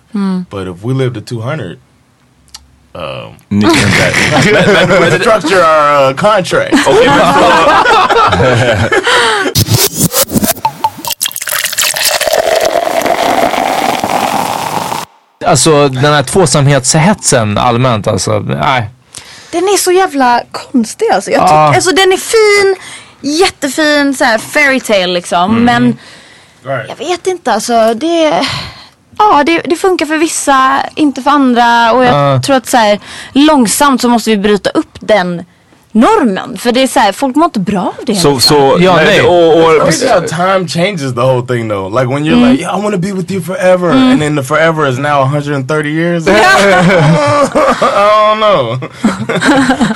But 0.49 0.67
if 0.67 0.83
we 0.83 0.93
live 0.93 1.13
to 1.13 1.21
two 1.21 1.41
hundred. 1.41 1.79
Um, 2.93 3.37
Ni- 3.49 3.65
let, 3.65 4.51
let, 4.67 4.89
let, 4.89 4.99
let's 5.01 5.21
structure 5.21 5.61
our 5.63 6.11
uh, 6.11 6.13
contract. 6.13 6.75
alltså 15.45 15.89
den 15.89 16.13
här 16.13 16.23
tvåsamhetshetsen 16.23 17.57
allmänt 17.57 18.07
alltså. 18.07 18.39
Nej. 18.39 18.89
Den 19.51 19.63
är 19.63 19.77
så 19.77 19.91
jävla 19.91 20.41
konstig 20.51 21.05
alltså. 21.13 21.31
Jag 21.31 21.41
tycker, 21.41 21.53
Ja. 21.55 21.75
alltså 21.75 21.91
den 21.91 22.11
är 22.11 22.17
fin, 22.17 22.75
jättefin 23.39 24.13
så 24.15 24.23
här 24.23 24.37
fairy 24.37 24.79
tale 24.79 25.07
liksom. 25.07 25.55
Men 25.63 25.97
Right. 26.63 26.89
jag 26.89 26.95
vet 26.95 27.27
inte 27.27 27.53
alltså. 27.53 27.93
Det, 27.93 28.41
ja, 29.31 29.43
det, 29.43 29.59
det 29.59 29.75
funkar 29.75 30.05
för 30.05 30.17
vissa, 30.17 30.85
inte 30.95 31.21
för 31.21 31.31
andra. 31.31 31.91
Och 31.93 32.03
jag 32.05 32.13
Ja. 32.35 32.41
tror 32.41 32.55
att 32.55 32.67
så 32.67 32.77
här, 32.77 32.99
långsamt 33.33 34.01
så 34.01 34.09
måste 34.09 34.29
vi 34.29 34.37
bryta 34.37 34.69
upp 34.69 34.97
den 34.99 35.45
normen. 35.91 36.57
För 36.57 36.71
det 36.71 36.83
är 36.83 36.87
så 36.87 36.99
här, 36.99 37.11
folk 37.11 37.35
mår 37.35 37.45
inte 37.45 37.59
bra 37.59 37.81
av 37.81 38.05
det. 38.05 38.15
Så, 38.15 38.39
så, 38.39 38.77
Ja, 38.79 38.95
nej, 38.95 39.05
nej. 39.05 39.21
Och, 39.21 39.63
och, 39.63 39.81
Crazy 39.81 40.07
how 40.07 40.21
time 40.27 40.67
changes 40.67 41.13
the 41.13 41.21
whole 41.21 41.47
thing 41.47 41.69
though. 41.69 41.99
Like 41.99 42.13
when 42.13 42.23
you're 42.23 42.51
like, 42.51 42.61
yeah, 42.61 42.79
I 42.79 42.81
want 42.81 42.95
to 42.95 43.01
be 43.01 43.13
with 43.13 43.31
you 43.31 43.41
forever, 43.41 43.89
and 43.91 44.21
then 44.21 44.35
the 44.35 44.43
forever 44.43 44.89
is 44.89 44.99
now 44.99 45.21
130 45.21 45.89
years. 45.89 46.27
I 46.27 46.31
don't 47.91 48.39
know. 48.39 48.89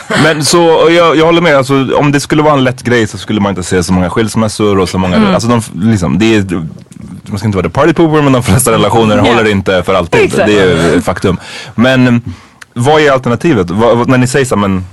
Men 0.23 0.45
så, 0.45 0.87
jag, 0.89 1.15
jag 1.17 1.25
håller 1.25 1.41
med, 1.41 1.55
alltså, 1.55 1.95
om 1.95 2.11
det 2.11 2.19
skulle 2.19 2.43
vara 2.43 2.53
en 2.53 2.63
lätt 2.63 2.83
grej 2.83 3.07
så 3.07 3.17
skulle 3.17 3.41
man 3.41 3.49
inte 3.49 3.63
se 3.63 3.83
så 3.83 3.93
många 3.93 4.09
skilsmässor 4.09 4.79
och 4.79 4.89
så 4.89 4.97
många, 4.97 5.33
alltså 5.33 5.49
de, 5.49 5.61
liksom, 5.73 6.19
det 6.19 6.35
är, 6.35 6.65
man 7.29 7.39
ska 7.39 7.45
inte 7.45 7.57
vara 7.57 7.67
the 7.67 7.73
party 7.73 7.93
pooper 7.93 8.21
men 8.21 8.33
de 8.33 8.43
flesta 8.43 8.71
relationer 8.71 9.17
håller 9.17 9.51
inte 9.51 9.83
för 9.83 9.93
alltid. 9.93 10.21
Exakt. 10.21 10.47
Det 10.47 10.59
är 10.59 10.93
ju 10.93 11.01
faktum. 11.01 11.37
Men 11.75 12.21
vad 12.73 13.01
är 13.01 13.11
alternativet? 13.11 13.69
Vad, 13.69 14.09
när 14.09 14.17
ni 14.17 14.27
säger 14.27 14.45
så 14.45 14.55
men 14.55 14.85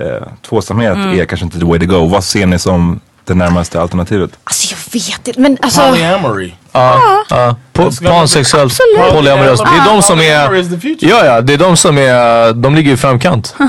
eh, 0.00 0.28
tvåsamhet 0.48 0.94
Mm. 0.94 1.20
är 1.20 1.24
kanske 1.24 1.44
inte 1.44 1.58
the 1.58 1.64
way 1.64 1.78
to 1.78 1.86
go. 1.86 2.06
Vad 2.06 2.24
ser 2.24 2.46
ni 2.46 2.58
som 2.58 3.00
det 3.24 3.34
närmaste 3.34 3.80
alternativet? 3.80 4.30
Alltså 4.44 4.74
jag 4.74 4.92
vet 5.00 5.28
inte 5.28 5.40
men 5.40 5.58
alltså. 5.62 5.80
Polyamory. 5.80 6.52
Ja, 6.72 7.00
ja. 7.30 7.56
Pansexuellt, 8.02 8.78
polyamoröst. 9.12 9.64
Det 9.64 9.70
är 9.90 9.94
de 9.94 10.02
som 10.02 10.18
är... 10.20 10.64
Ja, 11.00 11.24
ja, 11.24 11.40
det 11.40 11.52
är 11.54 11.58
de 11.58 11.76
som 11.76 11.98
är... 11.98 12.52
De 12.52 12.74
ligger 12.74 12.92
i 12.92 12.96
framkant. 12.96 13.54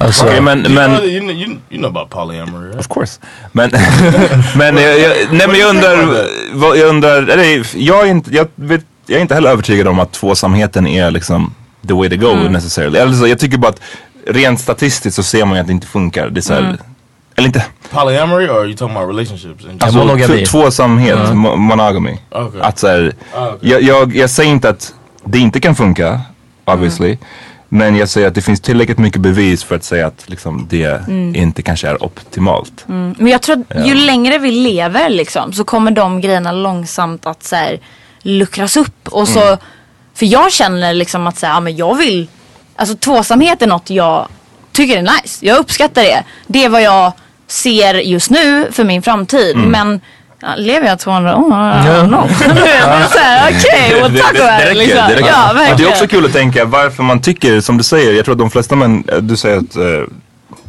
Alltså, 0.00 0.24
Okej, 0.26 0.40
men, 0.40 0.58
You, 0.58 0.74
men 0.74 0.90
know, 0.96 1.04
you, 1.04 1.20
know, 1.20 1.32
you, 1.32 1.56
you 1.70 1.78
know 1.82 1.86
about 1.96 2.10
polyamory, 2.10 2.66
right? 2.68 2.80
Of 2.80 2.88
course. 2.88 3.20
Men, 3.52 3.70
men, 4.56 4.76
jag, 4.76 4.98
jag, 5.00 5.12
nej, 5.30 5.46
men 5.48 5.60
jag 5.60 5.70
undrar, 5.70 6.26
vad, 6.52 6.76
jag 6.78 6.88
undrar, 6.88 7.22
eller 7.28 7.66
jag 7.76 8.00
är 8.06 8.10
inte, 8.10 8.30
jag 8.34 8.48
vet, 8.54 8.80
jag 9.06 9.16
är 9.16 9.22
inte 9.22 9.34
heller 9.34 9.50
övertygad 9.50 9.88
om 9.88 9.98
att 9.98 10.12
tvåsamheten 10.12 10.86
är 10.86 11.10
liksom 11.10 11.54
the 11.88 11.94
way 11.94 12.08
to 12.10 12.16
go 12.16 12.30
Mm. 12.30 12.52
necessarily. 12.52 12.98
Alltså, 12.98 13.26
jag 13.28 13.38
tycker 13.38 13.58
bara 13.58 13.68
att 13.68 13.80
rent 14.26 14.60
statistiskt 14.60 15.16
så 15.16 15.22
ser 15.22 15.44
man 15.44 15.54
ju 15.54 15.60
att 15.60 15.66
det 15.66 15.72
inte 15.72 15.86
funkar. 15.86 16.28
Det 16.30 16.40
är 16.40 16.42
så 16.42 16.52
här, 16.54 16.60
Mm. 16.60 16.76
Eller 17.36 17.46
inte, 17.46 17.64
Polyamory 17.90 18.48
or 18.48 18.58
are 18.58 18.64
you 18.66 18.76
talking 18.76 18.96
about 18.96 19.08
relationships? 19.16 19.64
alltså 19.80 19.98
monogami. 19.98 20.46
tvåsamhet, 20.46 21.18
mo- 21.18 21.56
monogamy. 21.56 22.18
Okay. 22.30 22.60
Att 22.60 22.78
så 22.78 22.86
här, 22.88 23.12
Ah, 23.34 23.48
okay. 23.52 23.70
jag, 23.70 23.82
jag, 23.82 24.16
jag 24.16 24.30
säger 24.30 24.50
inte 24.50 24.68
att 24.68 24.94
det 25.24 25.38
inte 25.38 25.60
kan 25.60 25.74
funka, 25.74 26.20
obviously. 26.64 27.16
Men 27.68 27.96
jag 27.96 28.08
säger 28.08 28.28
att 28.28 28.34
det 28.34 28.40
finns 28.42 28.60
tillräckligt 28.60 28.98
mycket 28.98 29.20
bevis 29.20 29.64
för 29.64 29.76
att 29.76 29.84
säga 29.84 30.06
att 30.06 30.24
liksom, 30.28 30.66
det 30.70 31.00
inte 31.34 31.62
kanske 31.62 31.88
är 31.88 32.02
optimalt. 32.04 32.84
Men 32.86 33.26
jag 33.26 33.42
tror 33.42 33.64
att 33.68 33.86
ju 33.86 33.94
längre 33.94 34.38
vi 34.38 34.50
lever 34.50 35.08
liksom 35.08 35.52
så 35.52 35.64
kommer 35.64 35.90
de 35.90 36.20
grejerna 36.20 36.52
långsamt 36.52 37.26
att 37.26 37.42
så 37.42 37.56
här, 37.56 37.80
luckras 38.22 38.76
upp. 38.76 39.08
Och 39.08 39.28
så, 39.28 39.56
För 40.14 40.26
jag 40.26 40.52
känner 40.52 40.94
liksom 40.94 41.26
att 41.26 41.38
så 41.38 41.46
här, 41.46 41.54
ja, 41.54 41.60
men 41.60 41.76
jag 41.76 41.94
vill, 41.94 42.28
alltså 42.78 42.96
tvåsamhet 42.96 43.62
är 43.62 43.66
något 43.66 43.90
jag 43.90 44.28
tycker 44.72 44.98
är 44.98 45.02
nice. 45.02 45.46
Jag 45.46 45.58
uppskattar 45.58 46.02
det. 46.02 46.22
Det 46.46 46.64
är 46.64 46.68
vad 46.68 46.82
jag 46.82 47.12
ser 47.46 47.94
just 47.94 48.30
nu 48.30 48.68
för 48.72 48.84
min 48.84 49.02
framtid. 49.02 49.56
Men 49.56 50.00
ja, 50.40 50.48
lever 50.56 50.86
jag 50.88 50.98
200 50.98 51.36
år? 51.36 51.52
Är 51.54 53.08
såhär, 53.08 53.48
okej, 53.50 53.88
Det- 53.90 53.94
well 54.02 54.18
tack 54.20 54.30
och 54.30 54.36
det 54.38 54.74
liksom. 54.74 54.96
det. 55.08 55.20
Ja, 55.20 55.74
det 55.76 55.82
är 55.84 55.88
också 55.88 56.06
kul 56.06 56.24
att 56.26 56.32
tänka 56.32 56.64
varför 56.64 57.02
man 57.02 57.20
tycker, 57.20 57.60
som 57.60 57.78
du 57.78 57.84
säger, 57.84 58.12
jag 58.12 58.24
tror 58.24 58.32
att 58.34 58.38
de 58.38 58.50
flesta 58.50 58.76
män, 58.76 59.04
eh, 59.12 59.16
du 59.18 59.36
säger 59.36 59.56
att 59.56 59.76
eh, 59.76 59.82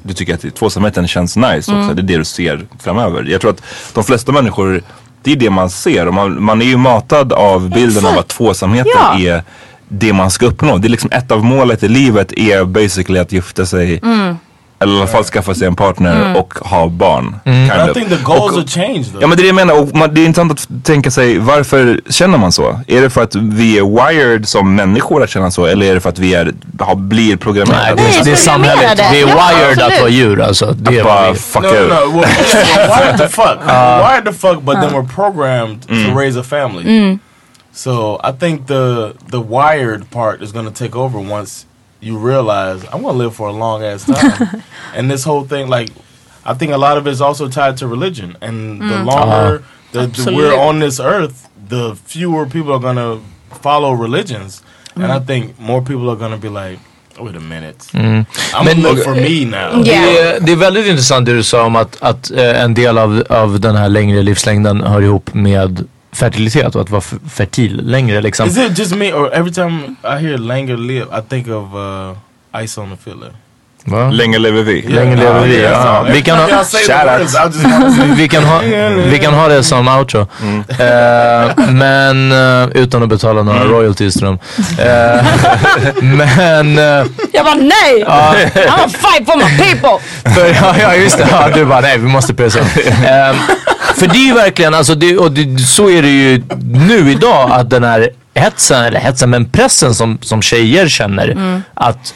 du 0.03 0.13
tycker 0.13 0.33
att 0.33 0.55
tvåsamheten 0.55 1.07
känns 1.07 1.35
nice 1.37 1.71
Mm. 1.71 1.83
också, 1.83 1.95
det 1.95 2.01
är 2.01 2.03
det 2.03 2.17
du 2.17 2.25
ser 2.25 2.65
framöver. 2.83 3.23
Jag 3.23 3.41
tror 3.41 3.51
att 3.51 3.63
de 3.93 4.03
flesta 4.03 4.31
människor, 4.31 4.83
det 5.23 5.31
är 5.31 5.35
det 5.35 5.49
man 5.49 5.69
ser 5.69 6.05
man, 6.05 6.43
man 6.43 6.61
är 6.61 6.65
ju 6.65 6.77
matad 6.77 7.33
av 7.33 7.69
bilden 7.69 8.05
av 8.05 8.11
Exakt. 8.11 8.19
att 8.19 8.27
tvåsamheten 8.37 8.91
Ja. 8.95 9.19
är 9.19 9.43
det 9.89 10.13
man 10.13 10.31
ska 10.31 10.45
uppnå. 10.45 10.77
Det 10.77 10.87
är 10.87 10.89
liksom 10.89 11.09
ett 11.13 11.31
av 11.31 11.43
målet 11.43 11.83
i 11.83 11.87
livet 11.87 12.33
är 12.33 12.63
basically 12.65 13.19
att 13.19 13.31
gifta 13.31 13.65
sig 13.65 13.99
Mm. 14.03 14.37
eller 14.81 14.93
i 14.93 14.97
alla 14.97 15.07
fall 15.07 15.23
skaffa 15.23 15.53
sig 15.55 15.67
en 15.67 15.75
partner 15.75 16.35
och 16.37 16.53
ha 16.53 16.87
barn. 16.87 17.35
I 17.45 17.49
Kind 17.49 17.89
of. 17.89 17.93
think 17.93 18.09
the 18.09 18.15
goals 18.23 18.39
Och- 18.51 18.51
have 18.57 18.67
changed 18.67 19.05
though. 19.05 19.21
Ja 19.21 19.27
men 19.27 19.37
det 19.37 19.41
är 19.41 19.43
det 19.43 19.47
jag 19.47 19.55
menar 19.55 19.79
och 19.81 19.95
man, 19.95 20.13
det 20.13 20.21
är 20.21 20.25
intressant 20.25 20.51
att 20.51 20.85
tänka 20.85 21.11
sig 21.11 21.37
varför 21.39 22.01
känner 22.09 22.37
man 22.37 22.51
så? 22.51 22.79
Är 22.87 23.01
det 23.01 23.09
för 23.09 23.23
att 23.23 23.35
vi 23.35 23.77
är 23.77 23.83
wired 24.13 24.47
som 24.47 24.75
människor 24.75 25.23
att 25.23 25.29
känna 25.29 25.51
så 25.51 25.65
eller 25.65 25.85
är 25.85 25.93
det 25.93 25.99
för 26.01 26.09
att 26.09 26.19
vi 26.19 26.33
är, 26.33 26.53
har, 26.79 26.95
blir 26.95 27.37
programmerade? 27.37 27.85
Nej, 27.85 28.11
det, 28.13 28.19
är- 28.19 28.23
det 28.25 28.31
är 28.31 28.35
samhället. 28.35 28.97
Det 28.97 29.03
är 29.03 29.27
Ja, 29.27 29.27
wired 29.27 29.69
absolut. 29.71 29.93
att 29.93 29.99
vara 29.99 30.09
djur 30.09 30.41
alltså. 30.41 30.75
Det 30.77 30.97
är 30.99 31.03
vad 31.03 31.13
Bara 31.13 31.31
vi- 31.31 31.39
fuck 31.39 31.63
no, 31.63 31.67
no, 31.67 31.71
no. 31.71 32.21
We're 32.21 32.97
wired 32.97 33.17
to 33.17 33.27
fuck. 33.27 33.57
We're 33.67 34.09
wired 34.11 34.25
to 34.25 34.31
fuck, 34.33 34.61
but 34.61 34.75
then 34.81 34.89
we're 34.89 35.15
programmed 35.15 35.87
to 35.87 36.19
raise 36.19 36.39
a 36.39 36.43
family. 36.43 37.17
So 37.79 38.19
I 38.21 38.33
think 38.33 38.67
the 38.67 39.15
the 39.27 39.39
wired 39.39 40.11
part 40.11 40.41
is 40.41 40.51
going 40.51 40.65
to 40.65 40.73
take 40.83 40.97
over 40.97 41.17
once 41.17 41.65
you 42.01 42.17
realize 42.17 42.83
I'm 42.91 43.01
going 43.03 43.13
to 43.13 43.23
live 43.23 43.35
for 43.37 43.47
a 43.47 43.53
long 43.53 43.83
ass 43.83 44.03
time. 44.03 44.63
and 44.95 45.09
this 45.09 45.23
whole 45.23 45.45
thing, 45.45 45.69
like, 45.69 45.89
I 46.43 46.55
think 46.55 46.73
a 46.73 46.77
lot 46.77 46.97
of 46.97 47.07
it 47.07 47.11
is 47.11 47.21
also 47.21 47.47
tied 47.47 47.77
to 47.77 47.87
religion. 47.87 48.35
And 48.41 48.81
the 48.81 48.97
mm. 48.97 49.05
longer 49.05 49.63
uh-huh. 49.93 50.07
that 50.07 50.33
we're 50.35 50.59
on 50.59 50.79
this 50.79 50.99
earth, 50.99 51.47
the 51.69 51.95
fewer 51.95 52.45
people 52.45 52.73
are 52.73 52.79
going 52.79 52.97
to 52.97 53.21
follow 53.55 53.93
religions. 53.93 54.61
And 54.95 55.05
I 55.05 55.19
mm. 55.19 55.27
think 55.27 55.57
more 55.57 55.81
people 55.81 56.09
are 56.09 56.17
going 56.17 56.31
to 56.31 56.37
be 56.37 56.49
like, 56.49 56.79
wait 57.17 57.35
a 57.37 57.39
minute, 57.39 57.79
mm. 57.93 58.25
I'm 58.53 58.65
Men- 58.65 58.81
gonna 58.81 58.93
live 58.93 59.03
for 59.05 59.15
me 59.15 59.45
now. 59.45 59.81
Yeah. 59.81 59.83
Det, 59.83 60.19
är, 60.19 60.39
det 60.39 60.51
är 60.51 60.55
väldigt 60.55 60.87
intressant 60.87 61.25
det 61.25 61.33
du 61.33 61.43
sa 61.43 61.65
om 61.65 61.75
att, 61.75 61.97
att 62.01 62.31
eh, 62.31 62.63
en 62.63 62.73
del 62.73 62.97
av, 62.97 63.23
av 63.29 63.59
den 63.59 63.75
här 63.75 63.89
längre 63.89 64.21
livslängden 64.21 64.83
hör 64.83 65.01
ihop 65.01 65.33
med 65.33 65.87
fertilitet 66.11 66.75
och 66.75 66.81
att 66.81 66.89
vara 66.89 67.01
fertil 67.29 67.81
längre 67.83 68.21
liksom. 68.21 68.47
Is 68.47 68.57
it 68.57 68.77
just 68.79 68.95
me, 68.95 69.13
or 69.13 69.33
every 69.33 69.53
time 69.53 69.95
I 70.03 70.23
hear 70.23 70.37
Langer 70.37 70.77
live, 70.77 71.05
I 71.19 71.21
think 71.29 71.47
of 71.47 71.73
uh, 71.75 72.63
Ice 72.63 72.77
on 72.77 72.89
the 72.89 72.97
Fiddler? 73.03 73.31
Va? 73.85 74.09
Länge 74.09 74.39
lever 74.39 74.63
vi. 74.63 74.81
Länge 74.81 75.15
lever 75.15 75.41
vi. 75.41 75.55
Yeah, 75.55 75.85
Ja. 75.85 76.05
Vi 76.13 76.21
kan 76.21 76.37
ha, 76.37 76.45
vi, 78.15 78.27
kan 78.27 78.43
ha, 78.43 78.59
vi 79.11 79.19
kan 79.19 79.33
ha 79.33 79.47
det 79.47 79.63
som 79.63 79.87
outro. 79.87 80.19
Eh, 80.19 81.69
men 81.69 82.31
eh, 82.31 82.69
utan 82.73 83.03
att 83.03 83.09
betala 83.09 83.43
några 83.43 83.63
royalties 83.63 84.13
till 84.13 84.25
dem. 84.25 84.39
Eh, 84.79 85.25
men 86.03 86.77
eh, 86.77 87.05
Jag 87.33 87.45
bara 87.45 87.55
nej! 87.55 88.03
I'm 88.05 88.45
gonna 88.53 88.87
fight 88.87 89.25
for 89.25 89.37
my 89.37 89.57
people! 89.57 89.99
För, 90.35 90.47
ja, 90.47 90.75
ja 90.81 90.95
just 90.95 91.17
det, 91.17 91.27
ja, 91.31 91.49
du 91.53 91.65
bara 91.65 91.81
nej 91.81 91.97
vi 91.97 92.07
måste 92.07 92.33
pressa. 92.33 92.59
Ehm, 92.59 93.35
för 93.99 94.07
det 94.07 94.17
är 94.17 94.25
ju 94.25 94.33
verkligen, 94.33 94.73
alltså 94.73 94.95
det, 94.95 95.17
och 95.17 95.31
det, 95.31 95.59
så 95.59 95.89
är 95.89 96.01
det 96.01 96.09
ju 96.09 96.43
nu 96.89 97.11
idag 97.11 97.51
att 97.51 97.69
den 97.69 97.83
här 97.83 98.09
hetsen, 98.33 98.83
eller 98.83 98.99
hetsen 98.99 99.29
men 99.29 99.49
pressen 99.49 99.95
som, 99.95 100.17
som 100.21 100.41
tjejer 100.41 100.87
känner 100.87 101.61
att 101.73 102.13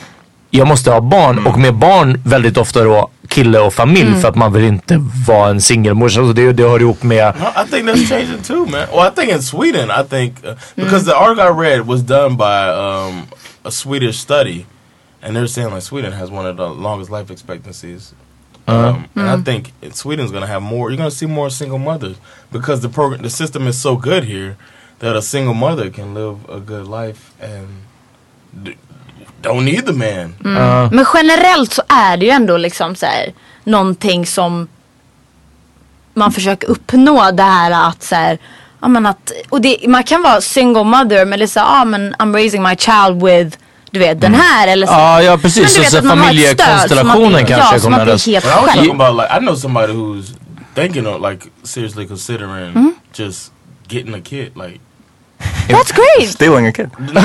jag 0.50 0.68
måste 0.68 0.92
ha 0.92 1.02
barn 1.02 1.48
och 1.48 1.60
med 1.60 1.74
barn 1.76 2.22
väldigt 2.26 2.58
ofta 2.58 2.84
då 2.84 3.10
kille 3.28 3.60
och 3.60 3.74
familj 3.74 4.22
för 4.22 4.28
att 4.28 4.36
man 4.36 4.54
vill 4.54 4.64
inte 4.64 4.98
vara 5.28 5.50
en 5.50 5.62
singelmorsa. 5.62 6.20
Alltså 6.20 6.34
det, 6.34 6.54
det 6.54 6.64
hör 6.64 6.80
ihop 6.80 7.04
med 7.04 7.34
I 7.36 7.72
think 7.72 7.90
that's 7.90 8.06
changing 8.10 8.42
too, 8.44 8.66
man. 8.66 8.88
Well, 8.92 9.08
I 9.08 9.16
think 9.16 9.32
in 9.32 9.42
Sweden, 9.42 9.90
I 9.90 10.04
think 10.10 10.46
uh, 10.46 10.54
because 10.76 11.06
the 11.06 11.16
article 11.16 11.44
I 11.44 11.70
read 11.70 11.88
was 11.88 12.02
done 12.02 12.38
by 12.38 12.70
um, 12.70 13.24
a 13.64 13.72
Swedish 13.72 14.18
study, 14.20 14.66
and 15.22 15.36
they're 15.36 15.48
saying 15.48 15.74
like 15.74 15.82
Sweden 15.82 16.12
has 16.12 16.30
one 16.30 16.50
of 16.50 16.58
the 16.58 16.70
longest 16.70 17.10
life 17.12 17.34
expectancies. 17.34 18.14
Um, 18.68 19.10
and 19.16 19.30
I 19.30 19.38
think 19.38 19.72
in 19.82 19.92
Sweden's 19.92 20.32
going 20.32 20.42
to 20.42 20.48
have 20.48 20.62
more. 20.62 20.90
You're 20.90 20.98
going 20.98 21.10
to 21.10 21.16
see 21.16 21.26
more 21.26 21.50
single 21.50 21.80
mothers 21.80 22.18
because 22.52 22.82
the 22.82 22.90
program, 22.90 23.22
the 23.22 23.30
system 23.30 23.68
is 23.68 23.82
so 23.82 23.98
good 23.98 24.24
here 24.24 24.56
that 25.00 25.16
a 25.16 25.22
single 25.22 25.54
mother 25.54 25.90
can 25.90 26.14
live 26.14 26.50
a 26.50 26.60
good 26.60 26.88
life 26.88 27.34
and 27.42 27.68
don't 29.42 29.66
need 29.66 29.86
the 29.86 29.94
man. 29.94 30.36
Men 30.92 31.06
generellt 31.14 31.74
så 31.74 31.82
är 31.88 32.18
det 32.18 32.26
ju 32.26 32.32
ändå 32.32 32.58
liksom 32.58 32.96
så 32.96 33.06
här 33.06 33.34
någonting 33.64 34.26
som 34.26 34.68
man 36.14 36.32
försöker 36.32 36.68
uppnå 36.68 37.32
det 37.32 37.44
här 37.44 37.90
att 37.90 38.04
så 38.04 38.16
här, 38.16 38.38
ja 38.82 38.88
men 38.88 39.06
att, 39.06 39.32
och 39.50 39.62
det, 39.62 39.78
man 39.88 40.04
kan 40.04 40.24
vara 40.24 40.42
single 40.42 40.84
mother 40.84 41.26
men 41.26 41.40
det 41.40 41.46
är 41.46 41.48
så 41.48 41.60
här, 41.60 41.80
ja 41.80 41.86
men 41.86 42.16
I'm 42.16 42.34
raising 42.34 42.64
my 42.64 42.76
child 42.76 43.24
with 43.24 43.58
du 43.94 44.00
vet 44.00 44.22
den 44.22 44.34
här 44.34 44.68
eller 44.68 44.88
så. 44.88 44.94
Ja, 44.94 45.22
ja 45.22 45.32
Men 45.32 45.40
precis. 45.40 45.80
vet 45.80 45.92
Så 45.92 45.98
att 45.98 46.04
man 46.04 46.20
att 46.20 46.26
familjekonstellationen 46.26 47.46
kanske 47.46 47.76
ja, 47.76 47.80
som 47.80 47.82
kommer 47.82 47.98
att 48.00 48.06
det 48.06 48.12
ändras. 48.12 48.28
är 48.28 48.32
helt 48.32 48.46
But 48.46 48.76
I 48.76 48.90
was 48.90 48.90
about 48.90 49.16
like 49.22 49.38
I 49.38 49.40
know 49.40 49.56
somebody 49.56 49.94
who's 49.94 50.26
thinking 50.76 51.08
of 51.08 51.22
like 51.32 51.46
seriously 51.64 52.08
considering 52.08 52.94
just 53.16 53.52
getting 53.90 54.14
a 54.16 54.22
kid. 54.24 54.52
Like 54.56 54.80
That's 55.70 55.92
great! 55.92 56.30
Stealing 56.30 56.68
a 56.68 56.72
kid. 56.72 56.90
Getting 56.98 57.24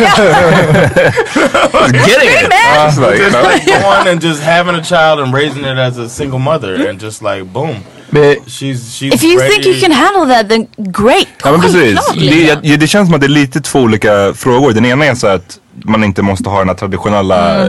it! 2.34 2.52
It's 2.52 2.98
like, 2.98 3.18
you 3.18 3.30
know, 3.30 3.42
like 3.42 3.66
going 3.66 4.08
and 4.08 4.20
just 4.20 4.42
having 4.42 4.74
a 4.74 4.82
child 4.82 5.20
and 5.20 5.34
raising 5.34 5.64
it 5.64 5.78
as 5.78 5.98
a 5.98 6.08
single 6.08 6.38
mother 6.38 6.88
and 6.88 7.00
just 7.02 7.22
like 7.22 7.44
boom, 7.44 7.76
Men- 8.10 8.36
she's 8.46 8.94
she's. 8.96 9.14
If 9.14 9.22
you 9.22 9.38
ready. 9.38 9.54
think 9.54 9.66
you 9.66 9.80
can 9.80 9.92
handle 9.92 10.26
that 10.26 10.48
then 10.48 10.66
great! 10.92 11.28
Ja 11.44 11.50
men 11.52 11.60
precis. 11.60 12.00
Det, 12.14 12.60
jag- 12.62 12.80
det 12.80 12.86
känns 12.86 13.08
som 13.08 13.14
att 13.14 13.20
det 13.20 13.26
är 13.26 13.28
lite 13.28 13.60
två 13.60 13.78
olika 13.80 14.34
frågor. 14.34 14.72
Den 14.72 14.84
ena 14.86 15.04
är 15.04 15.14
så 15.14 15.26
att 15.26 15.58
man 15.84 16.04
inte 16.04 16.22
måste 16.22 16.48
ha 16.48 16.58
den 16.58 16.68
här 16.68 16.76
traditionella 16.76 17.62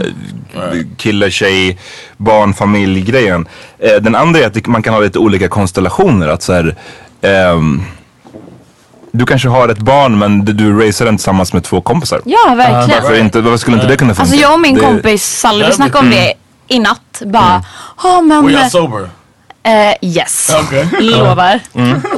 kille, 0.96 1.30
tjej, 1.30 1.78
barn, 2.16 2.54
familj 2.54 3.00
grejen. 3.00 3.48
Eh, 3.78 3.92
den 4.02 4.14
andra 4.14 4.40
är 4.40 4.46
att 4.46 4.66
man 4.66 4.82
kan 4.82 4.94
ha 4.94 5.00
lite 5.00 5.18
olika 5.18 5.48
konstellationer. 5.48 6.28
Att 6.28 6.42
så 6.42 6.52
här, 6.52 6.76
ehm, 7.22 7.82
du 9.12 9.26
kanske 9.26 9.48
har 9.48 9.68
ett 9.68 9.78
barn 9.78 10.18
men 10.18 10.44
du- 10.44 10.52
du 10.52 10.78
raisar 10.80 11.04
den 11.04 11.16
tillsammans 11.16 11.52
med 11.52 11.64
två 11.64 11.80
kompisar. 11.80 12.20
Ja 12.24 12.54
verkligen. 12.56 13.02
Varför, 13.02 13.20
inte, 13.20 13.40
varför 13.40 13.56
skulle 13.58 13.76
inte 13.76 13.88
det 13.88 13.96
kunna 13.96 14.14
funka? 14.14 14.22
Alltså 14.22 14.36
jag 14.42 14.52
och 14.54 14.60
min 14.60 14.74
Det- 14.74 14.80
kompis 14.80 15.38
Sally 15.40 15.64
vi 15.66 15.72
snackade 15.72 15.98
om 15.98 16.10
det 16.10 16.32
i 16.68 16.78
natt. 16.78 17.22
Bara, 17.26 17.64
ja 18.02 18.20
men... 18.20 18.46
Were 18.46 18.54
y'all 18.54 18.68
sober? 18.70 19.08
Eh, 19.62 19.94
yes. 20.08 20.52
Okay. 20.66 20.84
Lovar. 21.00 21.60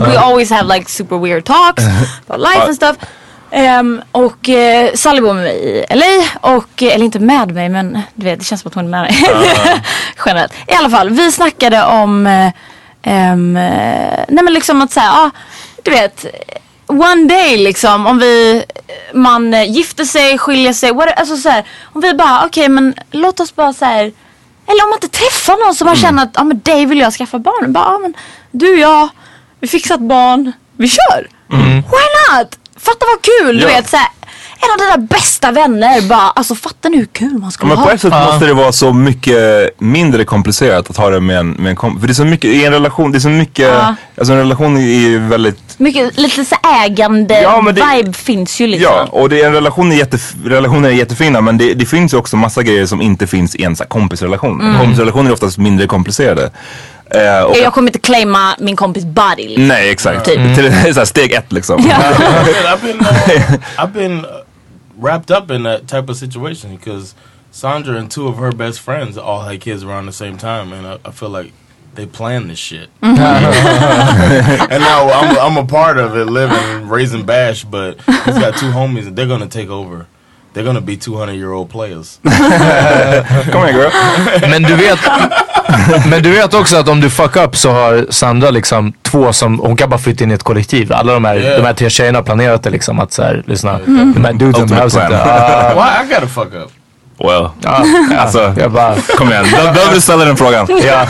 We 0.07 0.19
always 0.19 0.51
have 0.51 0.75
like 0.75 0.91
super 0.91 1.19
weird 1.19 1.45
talks 1.45 1.85
about 2.29 2.41
life 2.49 2.63
and 2.67 2.75
stuff. 2.75 2.97
Ehm, 3.55 4.03
och 4.13 4.49
uh, 4.49 4.95
Sally 4.95 5.21
bor 5.21 5.35
med 5.35 5.43
mig 5.43 5.57
i 5.57 5.95
LA 5.95 6.25
och, 6.41 6.83
eh, 6.83 6.95
eller 6.95 7.05
inte 7.05 7.19
med 7.19 7.55
mig 7.55 7.69
men 7.69 7.99
du 8.15 8.25
vet 8.25 8.39
det 8.39 8.45
känns 8.45 8.61
som 8.61 8.69
att 8.69 8.75
hon 8.75 8.85
är 8.85 8.89
med 8.89 9.01
mig. 9.01 9.17
Generellt. 10.27 10.53
I 10.67 10.75
alla 10.75 10.91
fall, 10.91 11.11
vi 11.11 11.33
snackade 11.33 11.85
om, 11.85 12.27
eh, 12.27 12.51
nej 14.29 14.45
men 14.45 14.53
liksom 14.53 14.83
att 14.83 14.93
säga, 14.93 15.11
ah, 15.13 15.31
du 15.83 15.91
vet, 15.91 16.27
one 16.87 17.25
day 17.25 17.57
liksom 17.57 18.07
om 18.07 18.19
vi, 18.19 18.65
man 19.15 19.73
gifter 19.73 20.05
sig, 20.05 20.39
skiljer 20.39 20.73
sig, 20.73 20.93
what, 20.93 21.19
alltså 21.19 21.37
så 21.37 21.49
här, 21.49 21.65
om 21.83 22.01
vi 22.01 22.15
bara 22.15 22.47
okej 22.47 22.69
men 22.69 22.95
låt 23.11 23.41
oss 23.41 23.55
bara 23.55 23.73
så 23.73 23.85
här 23.85 24.13
Eller 24.67 24.85
om 24.85 24.91
man 24.91 24.97
inte 25.03 25.19
träffar 25.19 25.65
någon 25.67 25.75
som 25.75 25.87
man 25.87 25.97
känner 25.97 26.23
att 26.23 26.31
ja, 26.35 26.45
men 26.45 26.61
dig 26.61 26.87
vill 26.87 26.99
jag 26.99 27.13
skaffa 27.13 27.39
barn. 27.39 27.73
Bara, 27.73 27.85
ja, 27.85 27.99
men 27.99 28.15
du 28.51 28.73
och 28.73 28.79
jag, 28.79 29.09
vi 29.61 29.69
fixar 29.69 29.95
ett 29.95 30.01
barn, 30.01 30.53
vi 30.77 30.89
kör. 30.89 31.29
Why 31.77 32.39
not? 32.39 32.59
Fatta 32.83 33.07
vad 33.07 33.23
kul! 33.23 33.57
Du 33.57 33.63
Ja. 33.63 33.69
vet, 33.69 33.89
så 33.91 33.97
här, 33.97 34.09
en 34.65 34.71
av 34.71 34.79
dina 34.97 35.07
bästa 35.09 35.51
vänner 35.51 36.01
bara, 36.09 36.31
alltså 36.31 36.55
fatta 36.55 36.89
nu 36.89 36.97
hur 36.97 37.05
kul 37.07 37.39
man 37.39 37.53
skulle 37.53 37.69
Men 37.69 37.79
ha. 37.79 37.85
på 37.85 37.91
ett 37.91 38.01
sätt 38.01 38.13
måste 38.13 38.47
det 38.47 38.55
vara 38.55 38.73
så 38.73 38.93
mycket 38.93 39.71
mindre 39.81 40.25
komplicerat 40.25 40.91
att 40.91 40.97
ha 40.97 41.11
det 41.11 41.21
med 41.21 41.39
en, 41.39 41.51
med 41.51 41.71
en 41.71 41.77
kompis. 41.77 42.01
För 42.01 42.07
det 42.09 42.13
är 42.13 42.15
så 42.15 42.25
mycket, 42.25 42.45
i 42.51 42.65
en 42.65 42.73
relation, 42.73 43.13
det 43.13 43.19
är 43.19 43.21
så 43.21 43.29
mycket, 43.29 43.69
Ja. 43.69 43.95
alltså 44.19 44.33
en 44.33 44.39
relation 44.39 44.77
är 44.77 44.81
ju 44.81 45.19
väldigt 45.19 45.59
Mycket, 45.79 46.19
lite 46.19 46.45
så 46.45 46.57
ägande 46.85 47.43
Ja, 47.43 47.61
men 47.61 47.75
det- 47.75 47.83
vibe 47.97 48.13
finns 48.13 48.61
ju 48.61 48.67
liksom. 48.67 48.93
Ja, 48.93 49.05
och 49.13 49.29
det 49.29 49.43
är 49.43 49.47
en 49.47 49.53
relation 49.53 49.93
är 49.93 49.97
jätte, 49.97 50.19
relationer 50.45 50.89
är 50.89 50.93
jättefina 50.93 51.41
men 51.41 51.59
det, 51.59 51.75
det 51.75 51.87
finns 51.87 52.13
ju 52.15 52.19
också 52.19 52.37
massa 52.37 52.63
grejer 52.63 52.87
som 52.87 53.03
inte 53.03 53.27
finns 53.27 53.55
i 53.57 53.65
en 53.65 53.77
så 53.77 53.83
här 53.83 53.89
kompisrelation. 53.89 54.61
Mm. 54.61 54.81
Kompisrelationer 54.81 55.31
är 55.31 55.35
oftast 55.35 55.59
mindre 55.59 55.87
komplicerade. 55.87 56.51
Eh, 57.15 57.43
och, 57.43 57.57
Jag 57.57 57.75
kommer 57.75 57.89
inte 57.89 57.99
claima 57.99 58.57
min 58.59 58.77
kompis 58.77 59.05
body. 59.05 59.49
Liksom. 59.49 59.69
nej, 59.69 59.91
exakt. 59.91 60.25
Typ. 60.25 60.55
Till, 60.55 60.65
det 60.65 60.71
är 60.89 60.93
så 60.93 61.01
här 61.01 61.05
steg 61.05 61.33
ett 61.33 61.53
liksom. 61.53 61.81
Ja. 61.89 61.97
I've 61.97 62.83
been 62.83 63.01
uh, 63.01 63.07
I've 63.85 63.93
been 63.93 64.25
uh, 64.25 64.31
wrapped 65.01 65.37
up 65.37 65.51
in 65.51 65.63
that 65.63 65.89
type 65.89 66.13
of 66.13 66.17
situation 66.17 66.77
because 66.77 67.15
Sandra 67.51 67.99
and 67.99 68.11
two 68.11 68.29
of 68.29 68.39
her 68.39 68.53
best 68.53 68.81
friends 68.81 69.19
all 69.19 69.41
had 69.41 69.61
kids 69.61 69.85
around 69.85 70.07
the 70.07 70.13
same 70.13 70.39
time, 70.39 70.73
and 70.73 70.87
I, 70.87 71.09
I 71.09 71.13
feel 71.13 71.29
like 71.29 71.53
they 71.95 72.07
planned 72.07 72.49
this 72.51 72.59
shit. 72.59 72.89
and 73.03 73.19
now 74.81 75.11
I'm 75.11 75.39
I'm 75.39 75.57
a 75.59 75.67
part 75.67 75.99
of 75.99 76.17
it, 76.17 76.27
living 76.27 76.89
raising 76.89 77.27
Bash, 77.27 77.65
but 77.65 78.01
he's 78.25 78.39
got 78.39 78.57
two 78.57 78.71
homies, 78.71 79.07
and 79.07 79.17
they're 79.17 79.29
gonna 79.29 79.49
take 79.49 79.69
over. 79.69 80.07
They're 80.55 80.65
gonna 80.65 80.81
be 80.81 80.97
200 80.97 81.33
year 81.33 81.53
old 81.53 81.71
players. 81.71 82.19
Come 82.25 83.67
here 83.67 83.73
girl. 83.73 83.91
Men 84.41 84.63
du 84.63 84.77
vet 84.77 84.99
Men 86.11 86.23
du 86.23 86.31
vet 86.31 86.55
också 86.55 86.77
att 86.77 86.89
om 86.89 87.01
du 87.01 87.11
fuck 87.11 87.37
up 87.37 87.57
så 87.57 87.71
har 87.71 88.07
Sandra 88.11 88.51
liksom 88.51 88.93
två 89.03 89.33
som, 89.33 89.59
hon 89.59 89.77
kan 89.77 89.91
bara 89.91 89.99
flytta 90.01 90.25
in 90.25 90.31
i 90.31 90.35
ett 90.35 90.43
kollektiv. 90.43 90.93
Alla 90.93 91.13
de 91.13 91.25
här, 91.25 91.37
Yeah. 91.37 91.57
de 91.61 91.67
här 91.67 91.75
tre 91.75 91.91
tjejerna 91.91 92.19
har 92.19 92.23
planerat 92.23 92.63
det 92.63 92.71
liksom 92.71 93.01
att 93.01 93.13
såhär, 93.13 93.43
lyssna. 93.47 93.71
Mm. 93.87 94.13
De 94.15 94.25
här 94.25 94.33
dudesen 94.33 94.67
behövs 94.67 94.95
inte. 94.95 95.23
Ah, 95.25 95.75
Why 95.75 96.05
I 96.07 96.15
gotta 96.15 96.27
fuck 96.27 96.55
up? 96.55 96.71
Well, 97.19 97.49
ja, 97.61 97.85
alltså 98.19 98.55
jag 98.59 98.71
bara, 98.73 98.95
kom 99.17 99.29
igen. 99.31 99.45
Be- 99.45 99.73
Behöver 99.73 99.95
du 99.95 100.01
ställa 100.01 100.25
den 100.25 100.37
frågan? 100.37 100.67
ja. 100.87 101.07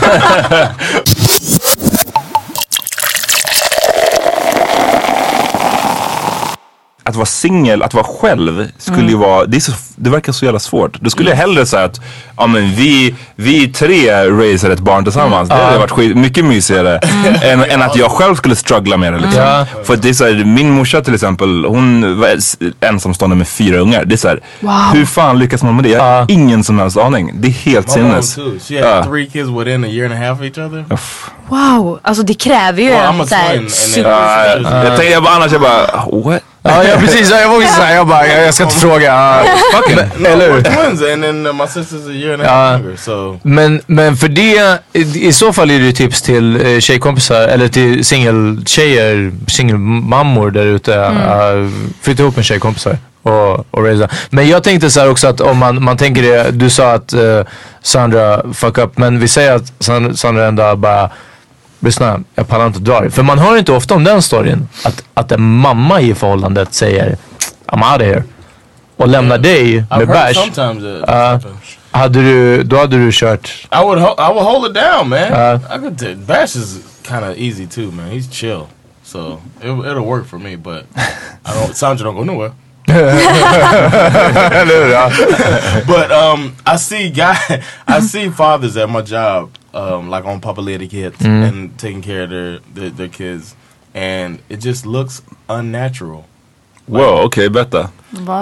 att 7.05 7.15
vara 7.15 7.25
singel, 7.25 7.83
att 7.83 7.93
vara 7.93 8.03
själv 8.05 8.67
skulle 8.77 9.09
ju 9.09 9.17
vara, 9.17 9.45
det, 9.45 9.57
är 9.57 9.61
så, 9.61 9.71
det 9.95 10.09
verkar 10.09 10.31
så 10.33 10.45
jävla 10.45 10.59
svårt. 10.59 10.99
Då 11.01 11.09
skulle 11.09 11.29
jag 11.29 11.37
hellre 11.37 11.65
säga 11.65 11.83
att 11.83 12.01
ja, 12.37 12.47
men 12.47 12.75
vi, 12.75 13.15
vi 13.35 13.67
tre 13.67 14.11
raisar 14.29 14.69
ett 14.69 14.79
barn 14.79 15.03
tillsammans. 15.03 15.49
Det 15.49 15.55
hade 15.55 15.77
varit 15.77 15.91
skit, 15.91 16.17
mycket 16.17 16.45
mysigare 16.45 16.99
än, 17.43 17.63
än 17.63 17.81
att 17.81 17.95
jag 17.95 18.11
själv 18.11 18.35
skulle 18.35 18.55
struggla 18.55 18.97
med 18.97 19.13
det. 19.13 19.19
Liksom. 19.19 19.41
Ja. 19.41 19.65
För 19.83 19.93
att 19.93 20.01
det 20.01 20.09
är 20.09 20.13
så 20.13 20.25
här, 20.25 20.33
min 20.45 20.69
morsa 20.71 21.01
till 21.01 21.13
exempel, 21.13 21.65
hon 21.65 22.19
var 22.19 22.37
ensamstående 22.81 23.35
med 23.35 23.47
fyra 23.47 23.77
ungar. 23.77 24.05
Det 24.05 24.15
är 24.15 24.17
så 24.17 24.27
här, 24.27 24.39
hur 24.93 25.05
fan 25.05 25.39
lyckas 25.39 25.63
man 25.63 25.75
med 25.75 25.83
det? 25.83 25.89
Jag 25.89 26.01
har 26.03 26.25
ingen 26.29 26.63
som 26.63 26.79
helst 26.79 26.97
aning. 26.97 27.31
Det 27.33 27.47
är 27.47 27.51
helt 27.51 27.87
My 27.87 27.93
sinnes. 27.93 28.35
She 28.67 28.83
had 28.87 28.97
Ja. 28.97 29.03
three 29.03 29.25
kids 29.29 29.49
within 29.49 29.83
a 29.83 29.87
year 29.87 30.05
and 30.11 30.23
a 30.23 30.27
half 30.27 30.39
of 30.39 30.45
each 30.45 30.57
other. 30.57 30.85
Wow, 31.47 31.99
alltså 32.01 32.23
det 32.23 32.33
kräver 32.33 32.81
ju 32.81 32.89
Well, 32.89 32.99
en 33.15 33.21
a 33.21 33.25
så 33.25 33.35
här, 33.35 33.49
twin, 33.49 33.59
and 33.59 33.71
super... 33.71 34.09
then- 34.09 34.63
Ja, 34.71 34.77
jag 34.77 34.85
tänkte 34.87 35.05
jag 35.05 35.23
bara, 35.23 35.35
annars 35.35 35.51
jag 35.51 35.61
bara, 35.61 35.81
what? 36.23 36.41
Ja, 36.65 36.83
ja 36.83 36.95
precis, 36.99 37.29
jag 37.31 37.49
var 37.49 37.55
också 37.57 37.67
såhär, 37.73 37.95
jag 37.95 38.07
bara, 38.07 38.27
jag, 38.27 38.47
jag 38.47 38.53
ska 38.53 38.63
inte 38.63 38.75
fråga. 38.75 39.13
Ah, 39.15 39.43
men, 40.17 40.25
eller 40.25 40.49
we're 40.49 40.69
hur? 40.69 42.22
Uh, 42.23 42.29
year 42.29 42.33
and 42.33 42.41
a 42.41 42.45
Ja. 42.45 42.51
half 42.71 42.81
younger. 42.81 42.97
So 42.97 43.39
Men, 43.43 43.81
men 43.87 44.17
för 44.17 44.27
det, 44.27 44.79
i, 44.93 45.27
i 45.27 45.33
så 45.33 45.53
fall 45.53 45.71
är 45.71 45.79
det 45.79 45.85
ju 45.85 45.91
tips 45.91 46.21
till 46.21 46.65
eh, 46.65 46.79
tjejkompisar 46.79 47.41
eller 47.47 47.67
till 47.67 48.05
singeltjejer, 48.05 49.31
singelmammor 49.47 50.51
där 50.51 50.65
ute. 50.65 50.97
Uh, 50.97 51.69
flytta 52.01 52.23
ihop 52.23 52.35
med 52.35 52.45
tjejkompisar 52.45 52.97
och, 53.23 53.65
och 53.71 53.83
raisa. 53.85 54.07
Men 54.29 54.47
jag 54.49 54.63
tänkte 54.63 54.89
så 54.91 54.99
här 54.99 55.09
också 55.09 55.27
att 55.27 55.41
om 55.41 55.57
man, 55.57 55.83
man 55.83 55.97
tänker 55.97 56.21
det, 56.21 56.51
du 56.51 56.69
sa 56.69 56.91
att 56.93 57.13
eh, 57.13 57.41
Sandra 57.81 58.53
fuck 58.53 58.77
up, 58.77 58.97
men 58.97 59.19
vi 59.19 59.27
säger 59.27 59.55
att 59.55 59.73
San- 59.79 60.13
Sandra 60.15 60.47
ändå 60.47 60.75
bara 60.75 61.09
Lyssna, 61.79 62.19
jag 62.35 62.47
pallar 62.47 62.67
inte 62.67 62.79
dra. 62.79 63.09
För 63.09 63.23
man 63.23 63.39
hör 63.39 63.57
inte 63.57 63.71
ofta 63.71 63.93
om 63.95 64.03
den 64.03 64.21
storyn. 64.21 64.67
Att, 64.85 65.03
att 65.13 65.31
en 65.31 65.41
mamma 65.41 66.01
i 66.01 66.15
förhållandet 66.15 66.73
säger 66.73 67.17
I'm 67.67 67.91
out 67.93 68.01
of 68.01 68.07
here. 68.07 68.23
Och 68.97 69.07
lämnar 69.07 69.37
dig 69.37 69.77
I've 69.89 70.05
med 70.05 70.07
heard 70.07 70.35
bärs. 70.35 71.43
Sometimes 71.93 71.93
it 71.93 71.93
happens. 71.93 71.95
Hade 71.95 72.21
du, 72.21 72.63
då 72.63 72.77
hade 72.77 72.97
du 72.97 73.11
kört 73.11 73.67
I 73.71 73.83
would 73.83 73.99
ho- 73.99 74.15
I 74.17 74.33
would 74.33 74.43
hold 74.43 74.65
it 74.65 74.73
down, 74.73 75.09
man. 75.09 75.33
Uh, 75.33 75.59
I 75.69 75.77
could 75.79 76.25
Bash 76.27 76.55
is 76.55 76.79
kind 77.03 77.25
of 77.25 77.37
easy 77.37 77.67
too, 77.67 77.91
man. 77.91 78.11
He's 78.11 78.27
chill, 78.27 78.67
so 79.03 79.41
it, 79.61 79.69
it'll 79.69 80.05
work 80.05 80.25
for 80.25 80.39
me. 80.39 80.55
But 80.55 80.85
I 81.45 81.53
don't. 81.53 81.75
Sandra 81.75 82.05
don't 82.05 82.15
go 82.15 82.23
nowhere. 82.23 82.53
but 85.87 86.11
um, 86.11 86.55
I 86.65 86.75
see 86.77 87.09
guy, 87.09 87.37
I 87.87 87.99
see 88.01 88.29
fathers 88.29 88.75
at 88.77 88.89
my 88.89 89.01
job, 89.01 89.51
um, 89.73 90.09
like 90.09 90.25
on 90.25 90.41
Lady 90.57 90.87
kids 90.87 91.23
and 91.23 91.77
taking 91.79 92.01
care 92.01 92.23
of 92.23 92.29
their, 92.29 92.59
their 92.73 92.89
their 92.89 93.07
kids, 93.07 93.55
and 93.93 94.39
it 94.49 94.57
just 94.57 94.85
looks 94.85 95.21
unnatural. 95.47 96.25
Wow, 96.87 97.23
okej, 97.25 97.49
berätta. 97.49 97.89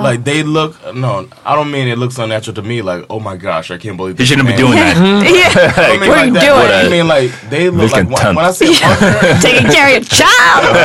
Like 0.03 0.23
they 0.26 0.43
look. 0.43 0.76
No, 0.95 1.27
I 1.45 1.55
don't 1.55 1.72
mean 1.72 1.88
it 1.88 1.97
looks 1.97 2.18
unnatural 2.18 2.55
to 2.55 2.61
me. 2.61 2.81
Like, 2.81 3.05
oh 3.09 3.19
my 3.19 3.38
gosh, 3.38 3.72
I 3.72 3.77
can't 3.77 3.95
believe 3.95 4.18
He 4.18 4.26
shouldn't 4.26 4.47
be 4.47 4.53
man- 4.53 4.59
doing 4.59 4.76
that. 4.76 4.95
Yeah. 5.55 5.73
I 5.77 5.97
mean, 5.97 6.09
What 6.09 6.18
are 6.18 6.22
like 6.22 6.26
you 6.27 6.34
that. 6.34 6.45
doing? 6.45 6.72
I 6.72 6.89
mean, 6.89 7.07
like 7.07 7.31
they 7.49 7.69
look 7.69 7.91
like 7.91 8.09
when, 8.09 8.35
when 8.35 8.45
I 8.45 8.51
see 8.51 8.76
a 8.76 8.80
mother. 8.89 9.39
Taking 9.41 9.72
care 9.72 9.85
of 9.88 9.91
your 9.93 10.03
child. 10.22 10.76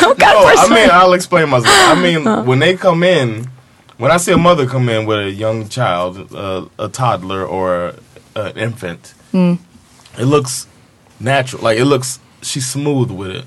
what 0.00 0.18
no, 0.18 0.46
I 0.46 0.66
mean, 0.74 0.88
I'll 0.92 1.12
explain 1.12 1.48
myself. 1.50 1.74
I 1.74 1.94
mean, 2.00 2.46
when 2.46 2.58
they 2.60 2.76
come 2.76 3.02
in, 3.02 3.48
when 3.98 4.10
I 4.10 4.16
see 4.18 4.32
a 4.32 4.38
mother 4.38 4.66
come 4.66 4.88
in 4.88 5.04
with 5.06 5.18
a 5.18 5.30
young 5.30 5.68
child, 5.68 6.32
uh, 6.34 6.66
a 6.78 6.88
toddler 6.88 7.44
or 7.44 7.94
an 8.34 8.56
infant, 8.56 9.12
it 9.34 10.24
looks 10.24 10.66
natural. 11.20 11.62
Like 11.62 11.78
it 11.78 11.84
looks, 11.84 12.18
she's 12.42 12.66
smooth 12.66 13.10
with 13.10 13.30
it. 13.36 13.44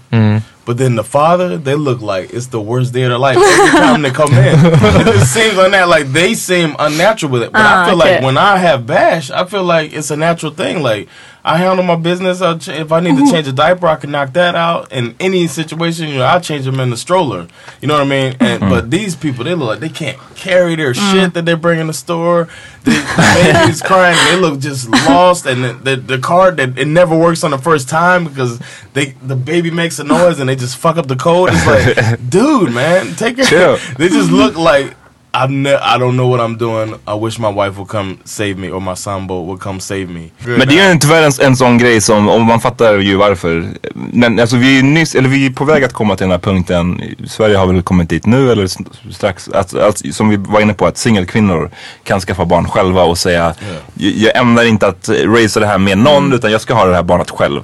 But 0.69 0.77
then 0.77 0.93
the 0.93 1.03
father, 1.03 1.57
they 1.57 1.73
look 1.73 1.99
like 1.99 2.31
it's 2.31 2.45
the 2.45 2.61
worst 2.61 2.93
day 2.93 3.01
of 3.01 3.09
their 3.09 3.17
life 3.17 3.37
every 3.37 3.79
time 3.79 4.03
they 4.03 4.11
come 4.11 4.31
in. 4.33 4.53
it 4.63 5.25
seems 5.25 5.55
like 5.55 5.71
that. 5.71 5.87
Like 5.87 6.11
they 6.11 6.35
seem 6.35 6.75
unnatural 6.77 7.31
with 7.31 7.41
it. 7.41 7.51
But 7.51 7.61
Ah, 7.61 7.85
I 7.85 7.89
feel 7.89 7.99
okay. 7.99 8.13
like 8.17 8.23
when 8.23 8.37
I 8.37 8.57
have 8.57 8.85
bash, 8.85 9.31
I 9.31 9.45
feel 9.45 9.63
like 9.63 9.93
it's 9.93 10.11
a 10.11 10.15
natural 10.15 10.51
thing. 10.51 10.83
Like 10.83 11.09
I 11.43 11.57
handle 11.57 11.83
my 11.83 11.95
business. 11.95 12.41
I'll 12.41 12.59
ch- 12.59 12.67
if 12.67 12.91
I 12.91 12.99
need 12.99 13.15
to 13.15 13.23
mm-hmm. 13.23 13.31
change 13.31 13.47
a 13.47 13.53
diaper, 13.53 13.87
I 13.87 13.95
can 13.95 14.11
knock 14.11 14.33
that 14.33 14.55
out. 14.55 14.91
In 14.91 15.15
any 15.19 15.47
situation, 15.47 16.09
you 16.09 16.17
know, 16.17 16.25
I'll 16.25 16.41
change 16.41 16.65
them 16.65 16.79
in 16.79 16.89
the 16.89 16.97
stroller. 16.97 17.47
You 17.81 17.87
know 17.87 17.95
what 17.95 18.03
I 18.03 18.09
mean? 18.09 18.35
And 18.39 18.61
mm-hmm. 18.61 18.69
but 18.69 18.91
these 18.91 19.15
people, 19.15 19.45
they 19.45 19.55
look 19.55 19.69
like 19.69 19.79
they 19.79 19.89
can't 19.89 20.19
carry 20.35 20.75
their 20.75 20.93
mm. 20.93 21.11
shit 21.11 21.33
that 21.33 21.45
they 21.45 21.53
bring 21.53 21.79
in 21.79 21.87
the 21.87 21.93
store. 21.93 22.49
The, 22.83 22.91
the 22.91 23.53
baby's 23.53 23.81
crying. 23.81 24.17
They 24.29 24.35
look 24.39 24.59
just 24.59 24.89
lost, 24.89 25.45
and 25.45 25.63
the, 25.63 25.73
the 25.73 25.95
the 25.95 26.17
car 26.19 26.51
that 26.51 26.77
it 26.77 26.87
never 26.87 27.17
works 27.17 27.43
on 27.43 27.51
the 27.51 27.57
first 27.57 27.89
time 27.89 28.25
because 28.25 28.59
they 28.93 29.11
the 29.21 29.35
baby 29.35 29.71
makes 29.71 29.97
a 29.99 30.03
noise 30.03 30.39
and 30.39 30.49
they 30.49 30.55
just 30.59 30.77
fuck 30.77 30.97
up 30.97 31.07
the 31.07 31.15
code. 31.15 31.49
It's 31.53 31.65
like, 31.65 32.19
dude, 32.29 32.71
man, 32.73 33.15
take 33.15 33.35
care. 33.35 33.45
Chill. 33.45 33.77
They 33.97 34.09
just 34.09 34.31
look 34.31 34.57
like. 34.57 34.95
I've 35.31 35.51
ne- 35.51 35.75
I 35.95 35.97
don't 35.99 36.15
know 36.15 36.27
what 36.27 36.39
I'm 36.39 36.57
doing. 36.57 36.95
I 37.07 37.13
wish 37.13 37.39
my 37.39 37.49
wife 37.49 37.77
would 37.77 37.87
come 37.89 38.17
save 38.23 38.57
me 38.57 38.71
or 38.71 38.81
my 38.81 38.95
sambo 38.95 39.43
would 39.43 39.59
come 39.59 39.79
save 39.79 40.05
me. 40.05 40.31
Men 40.45 40.67
det 40.67 40.79
är 40.79 40.93
ju 40.93 40.99
tyvärr 40.99 41.23
en, 41.23 41.31
en 41.47 41.55
sån 41.55 41.77
grej 41.77 42.01
som, 42.01 42.29
om 42.29 42.43
man 42.45 42.59
fattar 42.61 42.97
ju 42.97 43.15
varför. 43.15 43.67
Men 43.93 44.39
alltså 44.39 44.57
vi 44.57 44.79
är 44.79 44.83
nyss, 44.83 45.15
eller 45.15 45.29
vi 45.29 45.45
är 45.45 45.49
på 45.49 45.65
väg 45.65 45.83
att 45.83 45.93
komma 45.93 46.15
till 46.15 46.23
den 46.23 46.31
här 46.31 46.39
punkten. 46.39 47.01
Sverige 47.27 47.57
har 47.57 47.67
väl 47.67 47.81
kommit 47.81 48.09
dit 48.09 48.25
nu 48.25 48.51
eller 48.51 48.67
strax. 49.13 49.49
Att, 49.49 49.73
att, 49.73 50.01
som 50.15 50.29
vi 50.29 50.35
var 50.37 50.61
inne 50.61 50.73
på 50.73 50.85
att 50.87 50.97
singelkvinnor 50.97 51.69
kan 52.03 52.19
skaffa 52.19 52.45
barn 52.45 52.67
själva 52.67 53.03
och 53.03 53.17
säga 53.17 53.53
jag, 53.93 54.13
jag 54.15 54.37
ämnar 54.37 54.63
inte 54.63 54.87
att 54.87 55.09
raisa 55.09 55.59
det 55.59 55.67
här 55.67 55.77
med 55.77 55.97
någon 55.97 56.33
utan 56.33 56.51
jag 56.51 56.61
ska 56.61 56.73
ha 56.73 56.85
det 56.85 56.95
här 56.95 57.03
barnet 57.03 57.29
själv. 57.29 57.61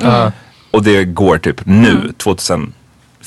Och 0.72 0.84
det 0.84 1.04
går 1.06 1.38
typ 1.38 1.62
nu, 1.66 2.14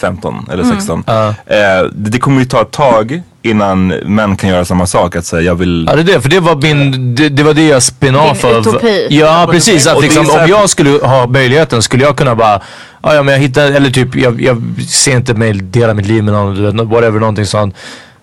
2015 0.00 0.46
eller 0.52 0.64
16. 0.64 1.04
Eh, 1.06 1.14
det, 1.46 1.90
det 2.10 2.18
kommer 2.18 2.40
ju 2.40 2.44
ta 2.46 2.60
ett 2.62 2.70
tag 2.70 3.22
innan 3.42 3.86
män 3.88 4.36
kan 4.36 4.50
göra 4.50 4.64
samma 4.64 4.86
sak. 4.86 5.16
Att 5.16 5.24
säga 5.24 5.42
jag 5.42 5.54
vill 5.54 5.86
Ja 5.90 5.96
det 5.96 6.02
är 6.02 6.04
det, 6.14 6.20
för 6.20 6.28
det 6.28 6.40
var 6.40 6.56
min, 6.56 7.14
det, 7.14 7.28
det 7.28 7.42
var 7.42 7.54
det 7.54 7.66
jag 7.68 7.82
spin 7.82 8.16
off 8.16 8.40
Din 8.42 8.50
av. 8.54 8.60
utopi. 8.60 9.06
Ja 9.10 9.48
precis, 9.50 9.86
att 9.86 10.02
liksom, 10.02 10.26
här- 10.30 10.44
om 10.44 10.50
jag 10.50 10.70
skulle 10.70 10.90
ha 10.90 11.26
möjligheten 11.26 11.82
skulle 11.82 12.04
jag 12.04 12.16
kunna 12.16 12.34
bara 12.34 12.60
Ja, 13.02 13.14
ja 13.14 13.22
men 13.22 13.34
jag 13.34 13.40
hittar, 13.40 13.62
eller 13.72 13.90
typ 13.90 14.16
jag, 14.16 14.40
jag 14.42 14.62
ser 14.88 15.16
inte 15.16 15.34
mig 15.34 15.52
dela 15.52 15.94
mitt 15.94 16.06
liv 16.06 16.24
med 16.24 16.34
någon, 16.34 16.54
du 16.54 16.62
vet, 16.62 16.74
whatever, 16.74 17.20
någonting 17.20 17.46
sånt. 17.46 17.74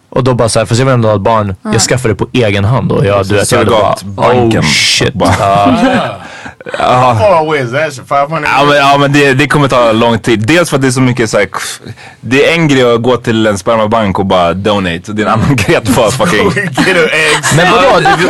Och 0.10 0.24
då 0.24 0.34
bara 0.34 0.50
såhär, 0.50 0.66
fast 0.66 0.80
jag 0.80 0.86
vill 0.86 0.94
ändå 0.94 1.10
ha 1.10 1.16
ett 1.16 1.22
barn. 1.22 1.56
Jag 1.64 1.82
skaffar 1.82 2.10
det 2.10 2.16
på 2.16 2.28
egen 2.34 2.66
hand 2.66 2.92
och 2.92 3.06
jag, 3.06 3.26
du 3.28 3.36
vet, 3.36 3.52
jag 3.52 3.60
hade 3.60 3.72
bara, 3.72 3.96
Surrogatbanken. 3.98 4.60
oh 4.62 4.66
shit. 4.66 5.14
Bara- 5.14 6.16
That 6.66 7.94
shit? 7.94 8.08
500 8.08 8.50
Ja 8.58 8.66
men, 8.66 8.78
ja, 8.78 8.98
men 8.98 9.14
det, 9.14 9.34
det 9.34 9.48
kommer 9.48 9.68
ta 9.68 9.92
lång 9.92 10.20
tid. 10.20 10.40
Dels 10.48 10.70
för 10.70 10.76
att 10.78 10.82
det 10.82 10.88
är 10.88 10.92
så 10.92 11.02
mycket 11.02 11.30
så 11.30 11.38
här, 11.38 11.48
Det 12.22 12.50
är 12.50 12.54
en 12.54 12.68
grej 12.68 12.94
att 12.94 13.02
gå 13.02 13.18
till 13.18 13.48
en 13.48 13.58
spermabank 13.58 14.20
och 14.20 14.26
bara 14.26 14.54
donate. 14.54 15.14
Det 15.14 15.22
är 15.22 15.26
en 15.26 15.34
annan 15.34 15.56
grej 15.56 15.76
att 15.76 15.90
bara 15.90 16.12
fucking... 16.26 16.52
Get 16.56 16.98
eggs. 17.14 17.56
Men 17.56 17.72
vadå? 17.72 18.00
Du, 18.18 18.28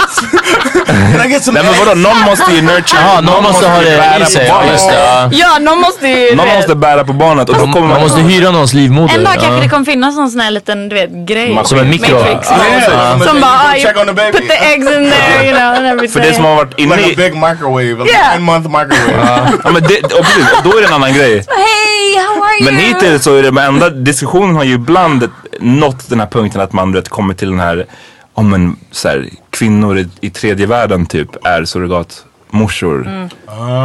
Can 0.85 1.27
I 1.27 1.31
get 1.31 1.43
some 1.43 1.59
Nej 1.61 1.71
men 1.71 1.85
vadå, 1.85 2.01
någon 2.01 2.21
måste 2.21 2.51
ju 2.51 2.61
nurture. 2.61 3.01
Jaha, 3.01 3.21
någon 3.21 3.43
måste 3.43 3.67
ha 3.67 3.83
ju 3.83 3.89
det 3.89 4.15
i 4.17 4.19
på 4.19 4.25
sig. 4.25 4.47
Ja, 4.47 4.63
just 4.71 4.89
det. 4.89 5.29
Ja. 5.31 5.59
Någon 5.59 5.79
måste 5.79 6.07
ju... 6.07 6.35
Någon 6.35 6.47
måste 6.47 6.75
bära 6.75 7.03
på 7.03 7.13
barnet 7.13 7.49
och 7.49 7.55
då 7.55 7.61
kommer 7.61 7.79
Man 7.79 7.89
man... 7.89 8.01
måste 8.01 8.21
hyra 8.21 8.51
någons 8.51 8.73
livmoder. 8.73 9.15
En 9.15 9.23
dag 9.23 9.33
kanske 9.33 9.53
Ja. 9.55 9.59
det 9.63 9.69
kommer 9.69 9.85
finnas 9.85 10.15
någon 10.15 10.29
sån 10.31 10.39
här 10.39 10.51
liten, 10.51 10.89
du 10.89 10.95
vet, 10.95 11.09
grej. 11.09 11.59
Som 11.63 11.79
en 11.79 11.89
mikro. 11.89 12.15
Matrix. 12.15 12.51
Yeah, 12.51 13.19
Som 13.19 13.41
bara, 13.41 13.51
ah, 13.51 13.73
check 13.75 13.97
on 13.97 14.07
the 14.07 14.13
baby. 14.13 14.31
put 14.37 14.49
the 14.49 14.65
eggs 14.65 14.87
in 14.87 15.11
there, 15.11 15.45
you 15.45 15.53
know, 15.57 15.73
and 15.77 15.85
everything. 15.85 16.21
För 16.21 16.29
det 16.29 16.33
som 16.33 16.45
har 16.45 16.55
varit 16.55 16.79
inne 16.79 16.95
like 16.95 17.07
a 17.07 17.11
i... 17.11 17.15
big 17.15 17.33
microwave, 17.33 18.05
10 18.33 18.39
month 18.39 18.67
microwave. 18.69 19.51
Ja, 19.63 19.71
men 19.71 19.83
det, 19.83 20.03
och 20.03 20.25
precis, 20.25 20.51
och 20.57 20.63
då 20.63 20.77
är 20.77 20.81
det 20.81 20.87
en 20.87 20.93
annan 20.93 21.13
grej. 21.13 21.33
Hey, 21.47 22.17
how 22.23 22.43
are 22.43 22.55
you? 22.59 22.65
Men 22.65 22.75
hittills 22.75 23.23
så 23.23 23.35
är 23.35 23.43
det, 23.43 23.51
men 23.51 23.63
enda 23.73 23.89
diskussionen 23.89 24.55
har 24.55 24.63
ju 24.63 24.73
ibland 24.73 25.29
nått 25.59 26.09
den 26.09 26.19
här 26.19 26.27
punkten 26.27 26.61
att 26.61 26.73
man 26.73 26.91
vet, 26.91 27.09
kommer 27.09 27.33
till 27.33 27.49
den 27.49 27.59
här, 27.59 27.85
om 28.33 28.53
en 28.53 28.75
så 28.91 29.07
här, 29.07 29.29
kvinnor 29.49 29.97
i, 29.97 30.09
i 30.21 30.29
tredje 30.29 30.65
världen 30.65 31.05
typ 31.05 31.45
är 31.45 31.65
surrogatmorsor. 31.65 33.07
Mm. 33.07 33.29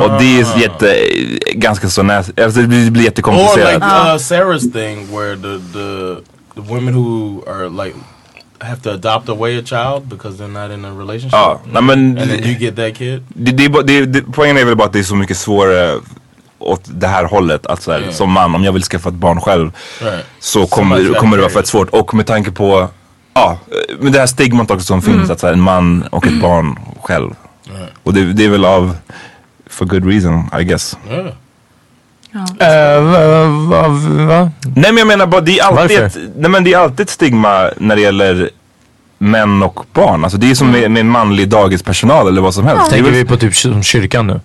Och 0.03 0.11
det 0.23 0.41
är 0.41 0.61
jätte, 0.61 0.97
ganska 1.53 1.89
så 1.89 2.03
näs, 2.03 2.31
alltså 2.39 2.61
det 2.61 2.67
blir, 2.67 2.91
blir 2.91 3.03
Or 3.03 3.05
jättekomplicerat. 3.05 3.75
like 3.75 3.87
uh, 3.87 4.17
Sarah's 4.17 4.73
thing 4.73 5.17
where 5.17 5.37
the, 5.37 5.59
the 5.73 6.17
the 6.55 6.75
women 6.75 6.95
who 6.95 7.43
are 7.47 7.69
like 7.69 7.95
have 8.61 8.81
to 8.83 8.91
adopt 8.91 9.29
away 9.29 9.59
a 9.59 9.63
child 9.63 10.05
because 10.09 10.37
they're 10.39 10.63
not 10.63 10.71
in 10.79 10.85
a 10.85 10.91
relationship. 10.91 11.33
Ja, 11.33 11.61
nej 11.73 11.83
men 11.83 12.19
And 12.19 12.31
then 12.31 12.45
you 12.45 12.59
get 12.59 12.77
that 12.77 12.95
kid. 12.95 13.23
det, 13.29 13.53
det, 13.53 13.83
det, 13.87 14.07
det, 14.07 14.23
poängen 14.33 14.57
är 14.59 14.65
väl 14.65 14.77
bara 14.77 14.87
att 14.87 14.93
det 14.93 14.99
är 14.99 15.03
så 15.03 15.15
mycket 15.17 15.37
svårare 15.37 15.99
åt 16.59 16.81
det 16.85 17.07
här 17.07 17.25
hållet. 17.25 17.67
Att 17.67 17.83
så 17.83 17.93
här, 17.93 18.01
Yeah. 18.01 18.13
som 18.13 18.33
man, 18.33 18.55
om 18.55 18.65
jag 18.65 18.73
vill 18.73 18.83
skaffa 18.83 19.09
ett 19.09 19.15
barn 19.15 19.41
själv 19.41 19.73
Right. 20.01 20.25
så 20.39 20.61
So 20.61 20.67
kommer, 20.67 21.15
kommer 21.15 21.37
det 21.37 21.43
vara 21.43 21.53
fett 21.53 21.67
svårt. 21.67 21.89
Och 21.91 22.15
med 22.15 22.27
tanke 22.27 22.51
på, 22.51 22.89
ja, 23.35 23.59
med 24.01 24.13
det 24.13 24.19
här 24.19 24.27
stigmat 24.27 24.71
också 24.71 24.85
som 24.87 25.03
finns. 25.03 25.31
Att 25.31 25.41
så 25.41 25.47
här, 25.47 25.53
en 25.55 25.61
man 25.61 26.03
och 26.03 26.27
ett 26.27 26.41
barn 26.41 26.79
själv. 27.03 27.31
Och 28.03 28.15
det, 28.15 28.33
det 28.33 28.45
är 28.45 28.49
väl 28.51 28.65
av, 28.65 28.97
for 29.71 29.85
good 29.87 30.07
reason 30.07 30.45
I 30.61 30.65
guess. 30.65 30.97
Yeah. 31.11 31.27
Eh, 32.61 33.03
va, 33.03 33.89
va, 33.89 33.89
va? 34.27 34.51
Nej 34.63 34.93
men 34.93 34.97
jag 34.97 35.07
menar 35.07 35.27
bara, 35.27 35.41
det 35.41 35.59
är 35.59 35.65
alltid, 35.65 36.01
Varför? 36.01 36.07
ett, 36.07 36.31
nej, 36.37 36.51
men 36.51 36.65
det 36.65 36.73
är 36.73 36.79
alltid 36.79 37.01
ett 37.01 37.11
stigma 37.11 37.71
när 37.77 37.97
det 37.97 38.03
gäller 38.03 38.51
män 39.19 39.63
och 39.63 39.85
barn. 39.93 40.25
Alltså 40.25 40.39
det 40.39 40.51
är 40.51 40.55
som 40.55 40.71
med, 40.71 40.91
med 40.91 41.01
en 41.01 41.09
manlig 41.11 41.49
dagispersonal 41.49 42.29
eller 42.29 42.41
vad 42.41 42.55
som 42.55 42.67
helst. 42.67 42.87
Är 42.87 42.91
Tänker 42.91 43.11
vi 43.11 43.25
på 43.25 43.37
typ 43.37 43.57
som 43.57 43.83
kyrkan 43.83 44.27
nu? 44.27 44.41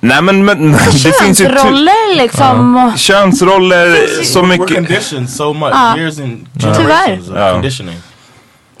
Nej 0.00 0.22
men, 0.22 0.44
men 0.44 0.72
det 0.72 0.78
finns 1.22 1.40
ju 1.40 1.44
Könsroller 1.44 2.16
liksom. 2.16 2.76
och- 2.76 2.98
könsroller, 2.98 3.96
så 4.24 4.42
We're 4.42 4.46
mycket. 4.46 4.74
conditioned 4.76 5.30
so 5.30 5.52
much. 5.52 5.70
Ja. 5.72 5.98
Years 5.98 6.18
and 6.20 6.46
Tyvärr. 6.60 6.74
generations 6.74 7.28
of 7.28 7.36
Ja. 7.36 7.52
conditioning. 7.52 7.96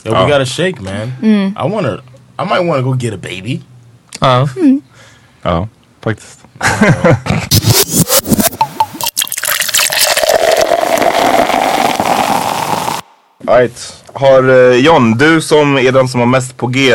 Yo, 0.04 0.12
Ja. 0.12 0.24
we 0.26 0.30
gotta 0.32 0.44
shake, 0.46 0.74
man. 0.80 1.08
I 1.68 1.72
wanna. 1.74 1.92
I 2.38 2.44
might 2.44 2.68
wanna 2.68 2.80
go 2.82 2.94
get 2.94 3.14
a 3.14 3.18
baby. 3.22 3.60
Ja. 4.20 4.48
Ja, 5.42 5.68
faktiskt. 6.04 6.38
Alright. 13.46 14.04
Har 14.14 14.48
eh, 14.48 14.76
John, 14.76 15.18
du 15.18 15.40
som 15.40 15.78
är 15.78 15.92
den 15.92 16.08
som 16.08 16.20
har 16.20 16.26
mest 16.26 16.56
på 16.56 16.66
G 16.66 16.92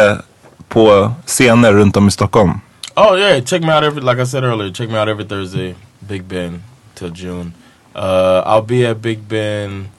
på 0.67 1.11
scener 1.25 1.73
runt 1.73 1.97
om 1.97 2.07
i 2.07 2.11
Stockholm. 2.11 2.59
Oh 2.95 3.19
yeah, 3.19 3.43
check 3.43 3.61
me 3.61 3.73
out 3.75 3.83
every 3.83 4.01
like 4.01 4.21
I 4.21 4.25
said 4.25 4.43
earlier. 4.43 4.73
Check 4.73 4.89
me 4.89 4.97
out 4.99 5.07
every 5.07 5.25
Thursday, 5.25 5.75
Big 5.99 6.23
Ben 6.23 6.63
till 6.95 7.11
June. 7.15 7.53
Uh, 7.95 8.43
I'll 8.45 8.65
be 8.65 8.89
at 8.89 9.01
Big 9.01 9.19
Ben 9.27 9.89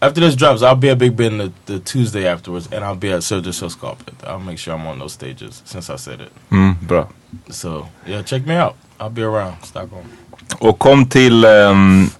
after 0.00 0.20
this 0.20 0.36
drops. 0.36 0.62
I'll 0.62 0.76
be 0.76 0.90
at 0.90 0.98
Big 0.98 1.16
Ben 1.16 1.38
the, 1.38 1.52
the 1.66 1.80
Tuesday 1.80 2.26
afterwards, 2.28 2.68
and 2.72 2.84
I'll 2.84 2.94
be 3.00 3.12
at 3.12 3.22
Surge 3.24 3.52
Sällskapet. 3.52 4.14
I'll 4.26 4.38
make 4.38 4.58
sure 4.58 4.74
I'm 4.74 4.86
on 4.86 4.98
those 4.98 5.12
stages 5.14 5.62
since 5.64 5.90
I 5.90 5.96
said 5.96 6.20
it. 6.20 6.32
Mm, 6.50 6.80
bra. 6.80 7.06
So 7.50 7.88
yeah, 8.06 8.22
check 8.22 8.46
me 8.46 8.54
out. 8.54 8.76
I'll 9.00 9.10
be 9.10 9.22
around 9.22 9.56
Stockholm. 9.62 10.06
Och 10.58 10.78
kom 10.78 11.06
till, 11.06 11.44
ehm, 11.44 12.10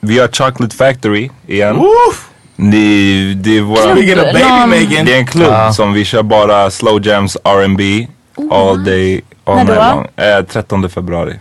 vi 0.00 0.18
har 0.18 0.28
Chocolate 0.28 0.76
Factory 0.76 1.30
igen. 1.46 1.76
Woof! 1.76 2.28
Det, 2.56 3.34
det 3.34 3.58
är 3.58 3.60
våra... 3.60 3.94
Det 3.94 5.12
är 5.12 5.18
en 5.18 5.26
klubb 5.26 5.48
Ja. 5.52 5.72
som 5.72 5.92
vi 5.92 6.04
kör 6.04 6.22
bara 6.22 6.70
slow 6.70 7.06
jams, 7.06 7.36
R&B 7.44 8.08
all 8.50 8.84
day, 8.84 9.20
all 9.44 9.56
När 9.56 9.64
night 9.64 9.76
då? 9.76 9.82
long. 9.82 10.06
Eh, 10.38 10.44
13 10.44 10.90
februari. 10.90 11.34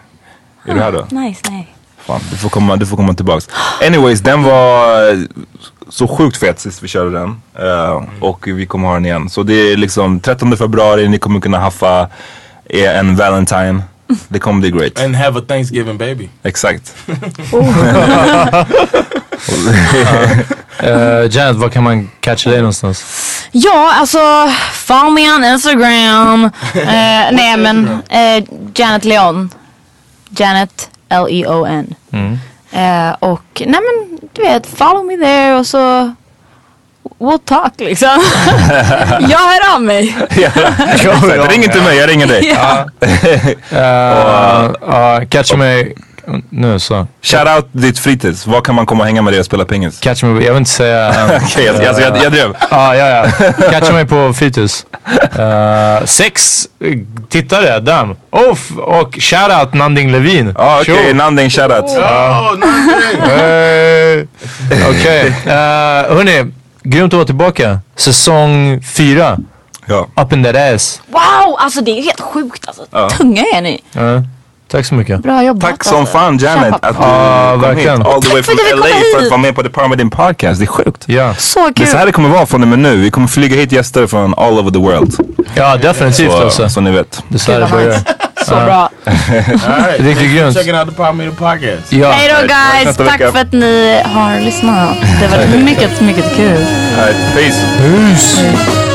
Är 0.67 0.73
du 0.73 0.79
här 0.79 0.91
då? 0.91 1.05
Nice, 1.19 1.41
nej. 1.49 1.75
Fan, 2.05 2.19
du 2.31 2.37
får 2.37 2.49
komma, 2.49 2.75
du 2.75 2.85
får 2.85 2.97
komma 2.97 3.13
tillbaks. 3.13 3.49
Anyways, 3.87 4.19
den 4.21 4.43
var 4.43 5.25
så 5.89 6.07
sjukt 6.07 6.37
fet 6.37 6.59
sist 6.59 6.83
vi 6.83 6.87
körde 6.87 7.11
den. 7.19 7.41
Eh, 7.59 8.03
och 8.19 8.47
vi 8.47 8.65
kommer 8.65 8.87
ha 8.87 8.93
den 8.93 9.05
igen. 9.05 9.29
Så 9.29 9.43
det 9.43 9.53
är 9.71 9.77
liksom 9.77 10.19
13 10.19 10.57
februari, 10.57 11.07
ni 11.07 11.17
kommer 11.17 11.39
kunna 11.39 11.59
haffa 11.59 12.07
en 12.69 13.15
Valentine. 13.15 13.83
Det 14.27 14.39
kommer 14.39 14.59
bli 14.61 14.71
great. 14.71 14.99
and 14.99 15.15
have 15.15 15.39
a 15.39 15.41
Thanksgiving 15.47 15.97
baby. 15.97 16.29
Exakt. 16.43 16.95
Uh, 20.83 21.25
Janet, 21.35 21.55
var 21.55 21.69
kan 21.69 21.83
man 21.83 22.09
catcha 22.19 22.49
dig 22.49 22.59
någonstans? 22.59 23.03
Ja, 23.51 23.93
alltså 23.99 24.19
follow 24.73 25.11
me 25.13 25.35
on 25.35 25.43
Instagram. 25.43 26.45
Eh, 26.75 27.31
nej 27.31 27.57
men 27.57 28.01
eh, 28.09 28.43
Janet 28.75 29.05
Leon. 29.05 29.49
Janet 30.29 30.89
L-E-O-N. 31.09 31.95
Eh, 32.71 33.11
och 33.19 33.61
nej 33.65 33.79
men 33.81 34.19
du 34.33 34.41
vet, 34.41 34.67
follow 34.67 35.05
me 35.05 35.17
there 35.17 35.55
och 35.59 35.67
så 35.67 36.13
we'll 37.19 37.39
talk 37.45 37.73
liksom. 37.77 38.09
jag 39.19 39.37
hör 39.39 39.75
av 39.75 39.81
mig. 39.81 40.15
Ring 41.49 41.63
inte 41.63 41.81
mig, 41.81 41.97
jag 41.97 42.09
ringer 42.09 42.27
dig. 42.27 42.55
Ja. 42.55 42.85
Uh, 43.71 44.71
uh, 44.89 45.27
catcha 45.29 45.57
mig 45.57 45.95
nu 46.49 46.79
så. 46.79 47.07
Shout 47.21 47.47
out 47.55 47.67
ditt 47.71 47.99
fritids. 47.99 48.47
Var 48.47 48.61
kan 48.61 48.75
man 48.75 48.85
komma 48.85 48.99
och 49.03 49.05
hänga 49.07 49.21
med 49.21 49.33
dig 49.33 49.39
och 49.39 49.45
spela 49.45 49.65
pingis? 49.65 49.99
Catch 49.99 50.23
mig, 50.23 50.31
jag 50.45 50.53
vill 50.53 50.57
inte 50.57 50.69
säga... 50.71 51.13
Okej, 51.43 51.65
jag, 51.65 51.75
jag, 51.83 52.01
jag, 52.01 52.23
jag 52.23 52.31
drev. 52.31 52.55
Ja, 52.71 52.95
ja, 52.95 53.07
ja. 53.07 53.51
Catcha 53.71 53.93
mig 53.93 54.05
på 54.05 54.33
fritids. 54.33 54.85
Uh, 55.39 56.05
sex 56.05 56.67
tittare, 57.29 57.79
damn. 57.79 58.15
Oh, 58.31 58.51
f- 58.53 58.77
och 58.77 59.15
shoutout 59.19 59.73
Nanding 59.73 60.11
Levin. 60.11 60.53
Ja, 60.57 60.79
okej. 60.81 60.95
Sure. 60.95 61.13
Nanding 61.13 61.49
shoutout. 61.49 61.89
Oh, 61.89 62.51
nothing. 62.57 63.21
Hey. 63.21 64.25
Okej, 64.89 65.27
uh, 65.27 66.15
hörni. 66.15 66.51
Grymt 66.85 67.13
att 67.13 67.17
vara 67.17 67.25
tillbaka. 67.25 67.79
Säsong 67.95 68.81
fyra. 68.81 69.37
Ja. 69.85 70.07
Up 70.21 70.33
in 70.33 70.43
that 70.43 70.55
ass. 70.55 71.01
Wow, 71.07 71.55
alltså 71.59 71.81
det 71.81 71.91
är 71.91 72.03
helt 72.03 72.21
sjukt 72.21 72.67
alltså. 72.67 72.85
Ja. 72.91 73.09
Tunga 73.09 73.41
är 73.53 73.61
ni. 73.61 73.81
Ja, 73.91 74.01
tack 74.67 74.85
så 74.85 74.95
mycket. 74.95 75.19
Bra 75.23 75.43
jobbat. 75.43 75.69
Tack 75.71 75.83
som 75.83 75.97
alltså. 75.97 76.13
fan 76.17 76.37
Janet 76.37 76.63
Kämpa 76.63 76.87
att 76.87 76.97
du 76.97 77.03
Ja, 77.03 77.51
kom 77.51 77.61
verkligen. 77.61 77.97
hit 77.97 78.07
all 78.07 78.21
the 78.21 78.29
way 78.33 78.43
from 78.43 78.55
LA 78.79 78.85
för 79.17 79.23
att 79.25 79.29
vara 79.29 79.41
med 79.41 79.55
på 79.55 79.63
The 79.63 79.69
Parmidin 79.69 80.09
Podcast. 80.09 80.59
Det 80.59 80.65
är 80.65 80.67
sjukt. 80.67 81.03
Ja, 81.07 81.35
Så 81.35 81.59
Det 81.59 81.65
är 81.69 81.73
kul. 81.73 81.87
så 81.87 81.97
här 81.97 82.05
det 82.05 82.11
kommer 82.11 82.29
vara 82.29 82.45
från 82.45 82.61
och 82.61 82.67
med 82.67 82.79
nu. 82.79 82.95
Vi 82.97 83.11
kommer 83.11 83.27
flyga 83.27 83.55
hit 83.55 83.71
gäster 83.71 84.07
från 84.07 84.33
all 84.37 84.59
over 84.59 84.71
the 84.71 84.79
world. 84.79 85.13
ja 85.55 85.77
definitivt 85.77 86.31
Så, 86.31 86.37
alltså. 86.43 86.69
så 86.69 86.81
ni 86.81 86.91
vet. 86.91 87.23
Det 87.29 87.35
är 87.35 87.39
så 87.39 87.51
här 87.51 87.59
det 87.59 87.67
börjar. 87.71 87.99
Så 88.45 88.55
bra. 88.55 88.89
Riktigt 89.97 90.31
grymt. 90.31 90.53
checking 90.57 90.75
out 90.75 90.89
the 90.89 90.95
Power 90.95 91.13
Meter 91.13 91.31
podcast. 91.31 91.93
Ja. 91.93 92.11
Hej 92.11 92.29
då 92.29 92.47
guys, 92.47 92.97
tack 92.97 93.17
för 93.17 93.39
att 93.39 93.53
ni 93.53 94.01
har 94.05 94.39
lyssnat. 94.39 94.97
Det 95.21 95.27
var 95.27 95.57
mycket, 95.57 96.01
mycket 96.01 96.35
kul. 96.35 96.65
All 96.99 97.05
right, 97.05 97.33
peace. 97.35 97.65
Peace. 97.77 98.94